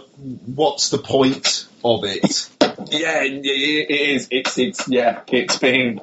what's 0.46 0.90
the 0.90 0.98
point 0.98 1.68
of 1.84 2.04
it? 2.04 2.50
Yeah, 2.90 3.24
it, 3.24 3.46
it 3.46 3.92
is. 3.92 4.28
It's, 4.32 4.58
it's, 4.58 4.88
yeah, 4.88 5.22
it's 5.28 5.58
been, 5.58 6.02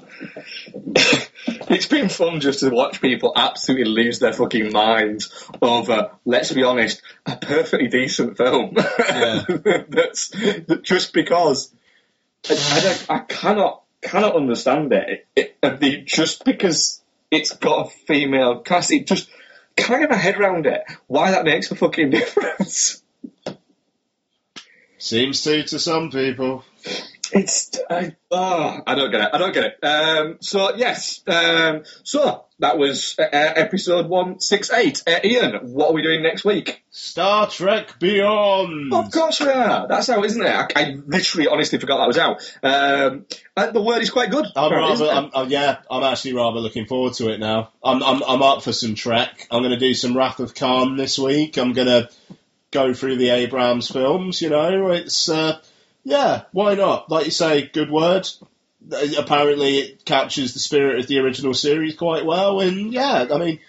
it's 1.47 1.87
been 1.87 2.09
fun 2.09 2.41
just 2.41 2.61
to 2.61 2.71
watch 2.71 3.01
people 3.01 3.33
absolutely 3.37 3.87
lose 3.87 4.19
their 4.19 4.33
fucking 4.33 4.73
minds 4.73 5.49
over, 5.61 6.11
let's 6.25 6.53
be 6.53 6.63
honest, 6.63 7.03
a 7.27 7.37
perfectly 7.37 7.89
decent 7.89 8.37
film. 8.37 8.75
Yeah. 8.77 9.45
That's, 9.89 10.29
that 10.29 10.81
just 10.83 11.13
because 11.13 11.73
I, 12.49 12.99
I, 13.09 13.17
I 13.17 13.19
cannot, 13.21 13.83
cannot 14.03 14.37
understand 14.37 14.93
it. 14.93 15.27
it, 15.35 15.57
it 15.63 15.81
the, 15.81 15.99
just 16.03 16.45
because 16.45 17.03
it's 17.31 17.55
got 17.57 17.87
a 17.87 17.91
female 17.91 18.61
cast, 18.61 18.93
it 18.93 19.07
just 19.07 19.29
can't 19.77 20.01
get 20.01 20.11
my 20.11 20.17
head 20.17 20.39
around 20.39 20.67
it. 20.67 20.83
Why 21.07 21.31
that 21.31 21.45
makes 21.45 21.71
a 21.71 21.77
fucking 21.77 22.11
difference. 22.11 23.03
Seems 24.99 25.43
to 25.43 25.63
to 25.63 25.79
some 25.79 26.11
people. 26.11 26.65
It's 27.31 27.79
I, 27.91 28.17
oh, 28.31 28.81
I 28.87 28.95
don't 28.95 29.11
get 29.11 29.21
it. 29.21 29.31
I 29.33 29.39
don't 29.39 29.53
get 29.53 29.65
it. 29.65 29.85
Um, 29.85 30.39
so 30.41 30.75
yes, 30.77 31.23
um, 31.27 31.83
so 32.03 32.47
that 32.59 32.79
was 32.79 33.17
uh, 33.19 33.23
uh, 33.23 33.53
episode 33.57 34.09
one 34.09 34.41
six 34.41 34.73
eight. 34.73 35.03
Uh, 35.07 35.21
Ian, 35.23 35.73
what 35.75 35.91
are 35.91 35.93
we 35.93 36.03
doing 36.03 36.23
next 36.23 36.45
week? 36.45 36.83
Star 36.91 37.49
Trek 37.49 37.99
Beyond. 38.01 38.95
Of 38.95 39.11
course 39.13 39.41
we 39.41 39.49
are. 39.49 39.87
That's 39.89 40.09
out, 40.09 40.25
isn't 40.25 40.43
it? 40.43 40.49
I, 40.49 40.67
I 40.75 40.97
literally, 41.07 41.49
honestly 41.49 41.79
forgot 41.79 41.99
that 41.99 42.09
was 42.09 42.19
out. 42.19 42.41
Um, 42.63 43.27
and 43.57 43.75
the 43.75 43.83
word 43.83 44.01
is 44.03 44.11
quite 44.11 44.31
good. 44.31 44.47
I'm 44.57 44.73
rather? 44.73 45.09
I'm, 45.09 45.31
uh, 45.35 45.47
yeah, 45.49 45.81
I'm 45.91 46.03
actually 46.03 46.33
rather 46.33 46.61
looking 46.61 46.87
forward 46.87 47.13
to 47.15 47.29
it 47.29 47.41
now. 47.41 47.73
I'm, 47.85 48.03
I'm, 48.03 48.23
I'm 48.23 48.43
up 48.43 48.63
for 48.63 48.73
some 48.73 48.95
Trek. 48.95 49.47
I'm 49.51 49.63
going 49.63 49.73
to 49.73 49.79
do 49.79 49.93
some 49.93 50.17
Wrath 50.17 50.41
of 50.41 50.55
Khan 50.55 50.97
this 50.97 51.19
week. 51.19 51.59
I'm 51.59 51.75
going 51.75 51.89
to 51.89 52.09
go 52.71 52.95
through 52.95 53.17
the 53.17 53.31
Abrams 53.31 53.91
films. 53.91 54.41
You 54.41 54.49
know, 54.49 54.91
it's 54.91 55.29
uh, 55.29 55.61
yeah, 56.09 56.43
why 56.53 56.75
not? 56.75 57.11
Like 57.11 57.27
you 57.27 57.31
say, 57.31 57.67
good 57.67 57.91
word. 57.91 58.27
Apparently, 59.19 59.79
it 59.79 60.05
captures 60.07 60.55
the 60.55 60.59
spirit 60.59 61.01
of 61.01 61.07
the 61.07 61.19
original 61.19 61.53
series 61.53 61.97
quite 61.97 62.25
well, 62.25 62.61
and 62.61 62.93
yeah, 62.93 63.27
I 63.31 63.39
mean, 63.39 63.61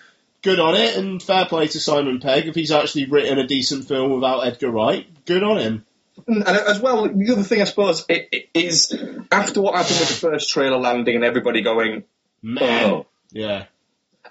good 0.42 0.60
on 0.60 0.76
it. 0.76 0.96
And 0.96 1.22
fair 1.22 1.46
play 1.46 1.68
to 1.68 1.80
Simon 1.80 2.22
Pegg 2.22 2.48
if 2.48 2.56
he's 2.56 2.72
actually 2.72 3.08
written 3.08 3.40
a 3.40 3.48
decent 3.48 3.90
film 3.90 4.12
without 4.12 4.48
Edgar 4.48 4.72
Wright. 4.72 5.06
Good 5.26 5.44
on 5.44 5.58
him. 5.58 5.86
And 6.28 6.44
as 6.48 6.80
well, 6.80 7.10
the 7.10 7.32
other 7.32 7.44
thing 7.44 7.62
I 7.62 7.66
suppose 7.66 8.06
it, 8.08 8.30
it 8.32 8.50
is 8.54 8.94
after 9.32 9.62
what 9.62 9.76
happened 9.76 10.00
with 10.00 10.10
the 10.10 10.16
first 10.30 10.50
trailer 10.50 10.78
landing 10.78 11.16
and 11.16 11.26
everybody 11.26 11.62
going, 11.62 12.04
Man, 12.42 12.90
oh, 12.90 13.06
yeah. 13.32 13.66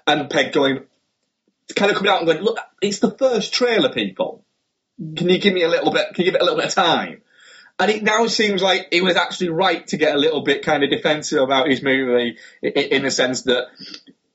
and 0.07 0.29
Pegg 0.29 0.51
going, 0.51 0.85
kind 1.75 1.91
of 1.91 1.97
coming 1.97 2.11
out 2.11 2.19
and 2.19 2.27
going, 2.27 2.41
look, 2.41 2.57
it's 2.81 2.99
the 2.99 3.11
first 3.11 3.53
trailer, 3.53 3.89
people. 3.89 4.43
Can 4.97 5.29
you 5.29 5.37
give 5.37 5.53
me 5.53 5.63
a 5.63 5.67
little 5.67 5.91
bit? 5.91 6.13
Can 6.13 6.25
you 6.25 6.31
give 6.31 6.35
it 6.35 6.41
a 6.41 6.43
little 6.43 6.57
bit 6.57 6.67
of 6.67 6.73
time? 6.73 7.21
And 7.79 7.89
it 7.89 8.03
now 8.03 8.27
seems 8.27 8.61
like 8.61 8.89
it 8.91 9.01
was 9.01 9.15
actually 9.15 9.49
right 9.49 9.87
to 9.87 9.97
get 9.97 10.13
a 10.13 10.17
little 10.17 10.41
bit 10.41 10.65
kind 10.65 10.83
of 10.83 10.89
defensive 10.89 11.41
about 11.41 11.69
his 11.69 11.81
movie, 11.81 12.37
in 12.61 13.03
the 13.03 13.11
sense 13.11 13.43
that 13.43 13.67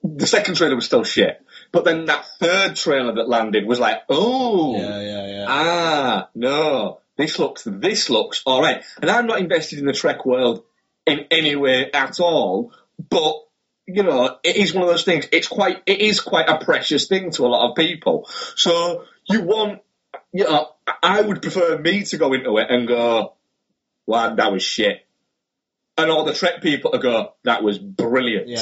the 0.02 0.26
second 0.26 0.54
trailer 0.56 0.74
was 0.74 0.84
still 0.86 1.04
shit, 1.04 1.42
but 1.72 1.84
then 1.84 2.06
that 2.06 2.26
third 2.38 2.76
trailer 2.76 3.14
that 3.14 3.28
landed 3.28 3.66
was 3.66 3.80
like, 3.80 4.02
oh, 4.08 4.76
Yeah, 4.76 5.00
yeah, 5.00 5.26
yeah. 5.26 5.46
ah, 5.48 6.28
no, 6.34 7.00
this 7.16 7.38
looks, 7.38 7.64
this 7.64 8.10
looks 8.10 8.42
alright. 8.46 8.84
And 9.00 9.10
I'm 9.10 9.26
not 9.26 9.40
invested 9.40 9.78
in 9.78 9.86
the 9.86 9.92
Trek 9.92 10.26
world 10.26 10.62
in 11.06 11.26
any 11.30 11.56
way 11.56 11.90
at 11.92 12.20
all, 12.20 12.72
but, 13.10 13.34
you 13.86 14.02
know, 14.02 14.38
it 14.42 14.56
is 14.56 14.74
one 14.74 14.84
of 14.84 14.90
those 14.90 15.04
things, 15.04 15.26
it's 15.32 15.48
quite, 15.48 15.82
it 15.86 16.00
is 16.00 16.20
quite 16.20 16.48
a 16.48 16.62
precious 16.62 17.08
thing 17.08 17.30
to 17.32 17.44
a 17.44 17.48
lot 17.48 17.70
of 17.70 17.76
people. 17.76 18.28
So, 18.56 19.04
you 19.28 19.42
want, 19.42 19.80
you 20.34 20.42
know, 20.42 20.68
I 21.00 21.20
would 21.22 21.40
prefer 21.40 21.78
me 21.78 22.02
to 22.02 22.18
go 22.18 22.32
into 22.32 22.58
it 22.58 22.66
and 22.68 22.88
go, 22.88 23.34
wow, 24.04 24.34
that 24.34 24.52
was 24.52 24.64
shit. 24.64 25.06
And 25.96 26.10
all 26.10 26.24
the 26.24 26.34
Trek 26.34 26.60
people 26.60 26.90
to 26.90 26.98
go, 26.98 27.34
that 27.44 27.62
was 27.62 27.78
brilliant. 27.78 28.48
Yeah. 28.48 28.60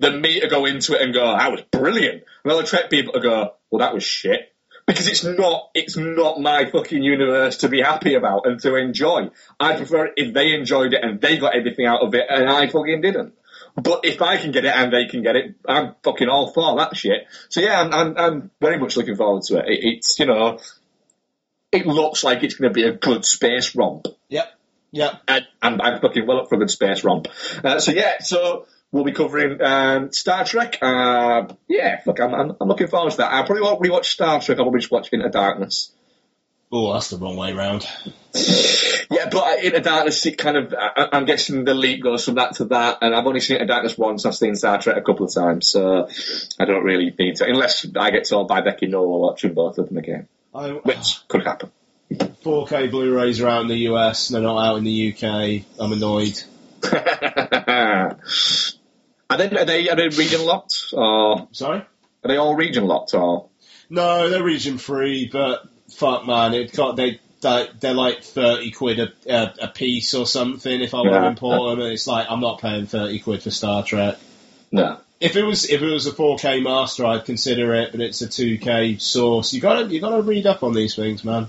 Than 0.00 0.20
me 0.20 0.40
to 0.40 0.48
go 0.48 0.66
into 0.66 0.94
it 0.94 1.02
and 1.02 1.14
go, 1.14 1.24
that 1.24 1.52
was 1.52 1.62
brilliant. 1.70 2.24
And 2.42 2.52
all 2.52 2.58
the 2.58 2.66
Trek 2.66 2.90
people 2.90 3.12
to 3.12 3.20
go, 3.20 3.54
well, 3.70 3.78
that 3.78 3.94
was 3.94 4.02
shit. 4.02 4.52
Because 4.88 5.06
it's 5.06 5.22
not, 5.22 5.70
it's 5.72 5.96
not 5.96 6.40
my 6.40 6.64
fucking 6.64 7.02
universe 7.02 7.58
to 7.58 7.68
be 7.68 7.80
happy 7.80 8.16
about 8.16 8.44
and 8.46 8.60
to 8.62 8.74
enjoy. 8.74 9.30
I 9.60 9.76
prefer 9.76 10.10
if 10.16 10.34
they 10.34 10.52
enjoyed 10.52 10.94
it 10.94 11.04
and 11.04 11.20
they 11.20 11.38
got 11.38 11.54
everything 11.54 11.86
out 11.86 12.02
of 12.02 12.12
it 12.16 12.26
and 12.28 12.50
I 12.50 12.66
fucking 12.66 13.02
didn't. 13.02 13.34
But 13.76 14.04
if 14.04 14.20
I 14.20 14.36
can 14.36 14.50
get 14.50 14.64
it 14.64 14.74
and 14.74 14.92
they 14.92 15.06
can 15.06 15.22
get 15.22 15.36
it, 15.36 15.54
I'm 15.66 15.94
fucking 16.02 16.28
all 16.28 16.50
for 16.50 16.76
that 16.76 16.96
shit. 16.96 17.28
So 17.48 17.60
yeah, 17.60 17.80
I'm, 17.80 17.94
I'm, 17.94 18.18
I'm 18.18 18.50
very 18.60 18.78
much 18.78 18.96
looking 18.96 19.16
forward 19.16 19.44
to 19.44 19.58
it. 19.58 19.66
it. 19.68 19.78
It's, 19.82 20.18
you 20.18 20.26
know, 20.26 20.58
it 21.74 21.86
looks 21.86 22.24
like 22.24 22.42
it's 22.42 22.54
going 22.54 22.70
to 22.70 22.74
be 22.74 22.84
a 22.84 22.92
good 22.92 23.24
space 23.24 23.74
romp. 23.74 24.06
Yep. 24.28 24.46
Yep. 24.92 25.22
And, 25.26 25.46
and 25.62 25.82
I'm 25.82 26.00
looking 26.00 26.26
well 26.26 26.40
up 26.40 26.48
for 26.48 26.54
a 26.54 26.58
good 26.58 26.70
space 26.70 27.04
romp. 27.04 27.28
Uh, 27.62 27.80
so 27.80 27.90
yeah, 27.92 28.20
so 28.20 28.66
we'll 28.92 29.04
be 29.04 29.12
covering 29.12 29.60
um, 29.60 30.12
Star 30.12 30.44
Trek. 30.44 30.78
Uh, 30.80 31.48
yeah, 31.68 32.00
look, 32.06 32.20
I'm, 32.20 32.32
I'm, 32.32 32.56
I'm 32.60 32.68
looking 32.68 32.86
forward 32.86 33.10
to 33.10 33.16
that. 33.18 33.32
I 33.32 33.44
probably 33.44 33.62
won't 33.62 33.82
rewatch 33.82 34.06
Star 34.06 34.40
Trek. 34.40 34.58
I'll 34.58 34.64
probably 34.64 34.80
just 34.80 34.92
watch 34.92 35.08
Into 35.12 35.28
Darkness. 35.28 35.90
Oh, 36.70 36.92
that's 36.92 37.10
the 37.10 37.18
wrong 37.18 37.36
way 37.36 37.52
round. 37.52 37.86
Yeah, 39.10 39.28
but 39.30 39.62
Into 39.62 39.80
Darkness, 39.80 40.24
it 40.26 40.38
kind 40.38 40.56
of, 40.56 40.74
I, 40.76 41.08
I'm 41.12 41.26
guessing 41.26 41.64
the 41.64 41.74
leap 41.74 42.02
goes 42.02 42.24
from 42.24 42.36
that 42.36 42.56
to 42.56 42.64
that, 42.66 42.98
and 43.02 43.14
I've 43.14 43.26
only 43.26 43.38
seen 43.40 43.58
Into 43.58 43.66
Darkness 43.66 43.98
once, 43.98 44.24
I've 44.24 44.34
seen 44.34 44.56
Star 44.56 44.80
Trek 44.80 44.96
a 44.96 45.02
couple 45.02 45.26
of 45.26 45.32
times, 45.32 45.68
so 45.68 46.08
I 46.58 46.64
don't 46.64 46.82
really 46.82 47.14
need 47.16 47.36
to, 47.36 47.44
unless 47.44 47.86
I 47.96 48.10
get 48.10 48.26
told 48.26 48.48
by 48.48 48.62
Becky 48.62 48.86
no, 48.86 49.02
we're 49.02 49.18
watching 49.18 49.52
both 49.52 49.78
of 49.78 49.88
them 49.88 49.98
again, 49.98 50.26
I, 50.54 50.70
which 50.70 51.26
could 51.28 51.44
happen. 51.44 51.70
4K 52.12 52.90
Blu-rays 52.90 53.40
are 53.40 53.48
out 53.48 53.62
in 53.62 53.68
the 53.68 53.88
US, 53.90 54.28
they're 54.28 54.40
not 54.42 54.62
out 54.64 54.76
in 54.78 54.84
the 54.84 55.12
UK. 55.12 55.64
I'm 55.80 55.92
annoyed. 55.92 56.40
are, 56.92 58.18
they, 59.38 59.50
are, 59.50 59.64
they, 59.64 59.88
are 59.88 59.96
they 59.96 60.08
region 60.08 60.44
locked, 60.44 60.92
or 60.92 61.48
Sorry? 61.52 61.78
are 61.78 61.88
they 62.28 62.36
all 62.36 62.54
region 62.54 62.84
locked, 62.86 63.14
or? 63.14 63.48
No, 63.90 64.28
they're 64.30 64.42
region 64.42 64.78
free, 64.78 65.28
but 65.32 65.62
fuck 65.90 66.26
man, 66.26 66.54
it 66.54 66.72
got 66.72 66.96
they. 66.96 67.12
they- 67.12 67.20
They're 67.78 67.92
like 67.92 68.22
thirty 68.22 68.70
quid 68.70 68.98
a, 69.00 69.12
a, 69.28 69.54
a 69.64 69.68
piece 69.68 70.14
or 70.14 70.24
something. 70.26 70.80
If 70.80 70.94
I 70.94 70.98
want 71.02 71.12
to 71.12 71.26
import 71.28 71.72
them, 71.76 71.80
and 71.84 71.92
it's 71.92 72.06
like 72.06 72.26
I'm 72.30 72.40
not 72.40 72.60
paying 72.62 72.86
thirty 72.86 73.18
quid 73.18 73.42
for 73.42 73.50
Star 73.50 73.82
Trek. 73.84 74.16
No. 74.72 74.98
If 75.24 75.36
it 75.36 75.42
was 75.42 75.70
if 75.70 75.80
it 75.80 75.90
was 75.90 76.06
a 76.06 76.12
4K 76.12 76.62
master, 76.62 77.06
I'd 77.06 77.24
consider 77.24 77.74
it, 77.74 77.92
but 77.92 78.00
it's 78.02 78.20
a 78.20 78.26
2K 78.28 79.00
source. 79.00 79.52
You 79.54 79.60
gotta 79.60 79.86
you 79.86 80.00
gotta 80.00 80.20
read 80.22 80.46
up 80.46 80.62
on 80.62 80.74
these 80.74 80.94
things, 80.94 81.24
man. 81.24 81.48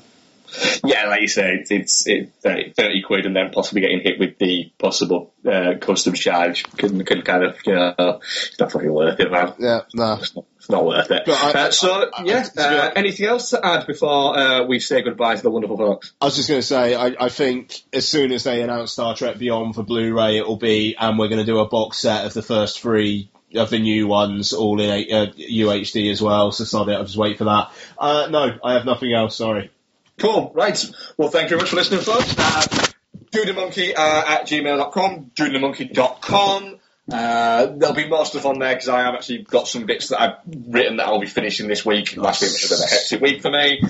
Yeah, 0.86 1.08
like 1.08 1.22
you 1.22 1.28
say, 1.28 1.56
it's, 1.56 1.72
it's 1.72 2.08
it, 2.08 2.32
30, 2.42 2.74
30 2.74 3.02
quid 3.02 3.26
and 3.26 3.36
then 3.36 3.52
possibly 3.52 3.82
getting 3.82 4.00
hit 4.00 4.20
with 4.20 4.38
the 4.38 4.72
possible 4.78 5.34
uh, 5.46 5.74
customs 5.82 6.20
charge 6.20 6.64
can, 6.78 7.04
can 7.04 7.24
kind 7.24 7.44
of, 7.44 7.58
you 7.66 7.74
know, 7.74 7.94
it's 7.98 8.58
not 8.60 8.72
fucking 8.72 8.94
worth 8.94 9.20
it, 9.20 9.32
man. 9.32 9.54
Yeah, 9.60 9.82
no. 9.94 10.14
It's 10.22 10.36
not, 10.36 10.46
it's 10.58 10.70
not 10.70 10.86
worth 10.86 11.12
it. 11.12 11.24
But 11.26 11.56
I- 11.56 11.60
uh, 11.68 11.72
so, 11.72 11.92
I- 11.92 12.22
I- 12.22 12.24
yeah, 12.24 12.44
to 12.44 12.54
be 12.56 12.62
uh, 12.62 12.92
anything 12.96 13.26
else 13.26 13.50
to 13.50 13.66
add 13.66 13.88
before 13.88 14.38
uh, 14.38 14.64
we 14.66 14.80
say 14.80 15.02
goodbye 15.02 15.36
to 15.36 15.42
the 15.42 15.50
wonderful 15.52 15.78
folks? 15.78 16.14
I 16.22 16.26
was 16.26 16.36
just 16.38 16.48
going 16.48 16.62
to 16.62 16.68
say, 16.68 16.96
I, 16.96 17.16
I 17.20 17.30
think 17.30 17.82
as 17.92 18.08
soon 18.08 18.32
as 18.32 18.44
they 18.44 18.62
announce 18.62 18.94
Star 18.94 19.16
Trek 19.16 19.38
Beyond 19.38 19.76
for 19.76 19.84
Blu-ray, 19.84 20.38
it 20.38 20.48
will 20.48 20.58
be, 20.58 20.96
and 20.98 21.18
we're 21.20 21.28
going 21.28 21.44
to 21.44 21.52
do 21.52 21.60
a 21.60 21.68
box 21.68 21.98
set 22.00 22.26
of 22.26 22.34
the 22.34 22.44
first 22.44 22.80
three 22.80 23.30
of 23.58 23.70
the 23.70 23.80
new 23.80 24.08
ones, 24.08 24.54
all 24.54 24.80
in 24.80 24.90
uh, 24.90 25.32
UHD 25.38 26.12
as 26.12 26.22
well. 26.22 26.52
So 26.52 26.88
it, 26.88 26.94
I'll 26.94 27.06
just 27.06 27.18
wait 27.18 27.38
for 27.38 27.46
that. 27.46 27.72
Uh, 27.98 28.28
no, 28.30 28.58
I 28.64 28.74
have 28.74 28.86
nothing 28.86 29.14
else. 29.14 29.36
Sorry. 29.36 29.72
Cool, 30.18 30.52
right. 30.54 30.92
Well, 31.18 31.30
thank 31.30 31.46
you 31.46 31.58
very 31.58 31.62
much 31.62 31.70
for 31.70 31.76
listening, 31.76 32.02
folks. 32.02 32.36
Uh, 32.38 32.88
JudyTheMonkey 33.32 33.96
uh, 33.96 34.24
at 34.28 34.48
gmail.com, 34.48 35.32
JudyTheMonkey.com. 35.36 36.80
Uh, 37.12 37.68
there'll 37.76 37.96
be 37.96 38.08
more 38.08 38.26
stuff 38.26 38.46
on 38.46 38.58
there 38.60 38.74
because 38.74 38.90
I 38.90 39.02
have 39.02 39.14
actually 39.14 39.44
got 39.44 39.68
some 39.68 39.86
bits 39.86 40.10
that 40.10 40.22
I've 40.22 40.36
written 40.46 40.98
that 40.98 41.06
I'll 41.06 41.20
be 41.20 41.28
finishing 41.28 41.68
this 41.68 41.86
week. 41.86 42.18
Last 42.18 42.42
week 42.42 42.52
was 42.52 42.66
a 42.66 42.70
bit 42.70 42.80
of 42.80 42.86
a 42.86 42.90
hectic 42.90 43.22
week 43.22 43.42
for 43.42 43.52
me. 43.52 43.82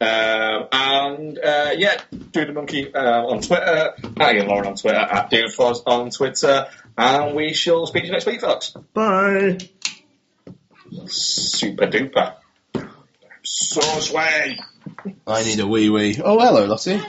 Um, 0.00 0.68
and 0.72 1.38
uh, 1.38 1.70
yeah, 1.76 2.00
the 2.10 2.52
Monkey 2.52 2.92
uh, 2.92 3.26
on 3.26 3.40
Twitter, 3.40 3.94
at 4.18 4.34
Ian 4.34 4.48
Lauren 4.48 4.66
on 4.66 4.74
Twitter, 4.74 4.98
at 4.98 5.30
Doomfuzz 5.30 5.82
on 5.86 6.10
Twitter, 6.10 6.66
and 6.96 7.34
we 7.34 7.52
shall 7.54 7.86
speak 7.86 8.02
to 8.02 8.06
you 8.08 8.12
next 8.12 8.26
week, 8.26 8.40
folks. 8.40 8.70
Bye. 8.92 9.58
Super 11.06 11.86
duper. 11.86 12.34
So 13.42 13.80
sway. 14.00 14.58
I 15.26 15.42
need 15.44 15.60
a 15.60 15.66
wee 15.66 15.90
wee. 15.90 16.20
Oh, 16.22 16.38
hello, 16.38 16.66
Lottie. 16.66 17.00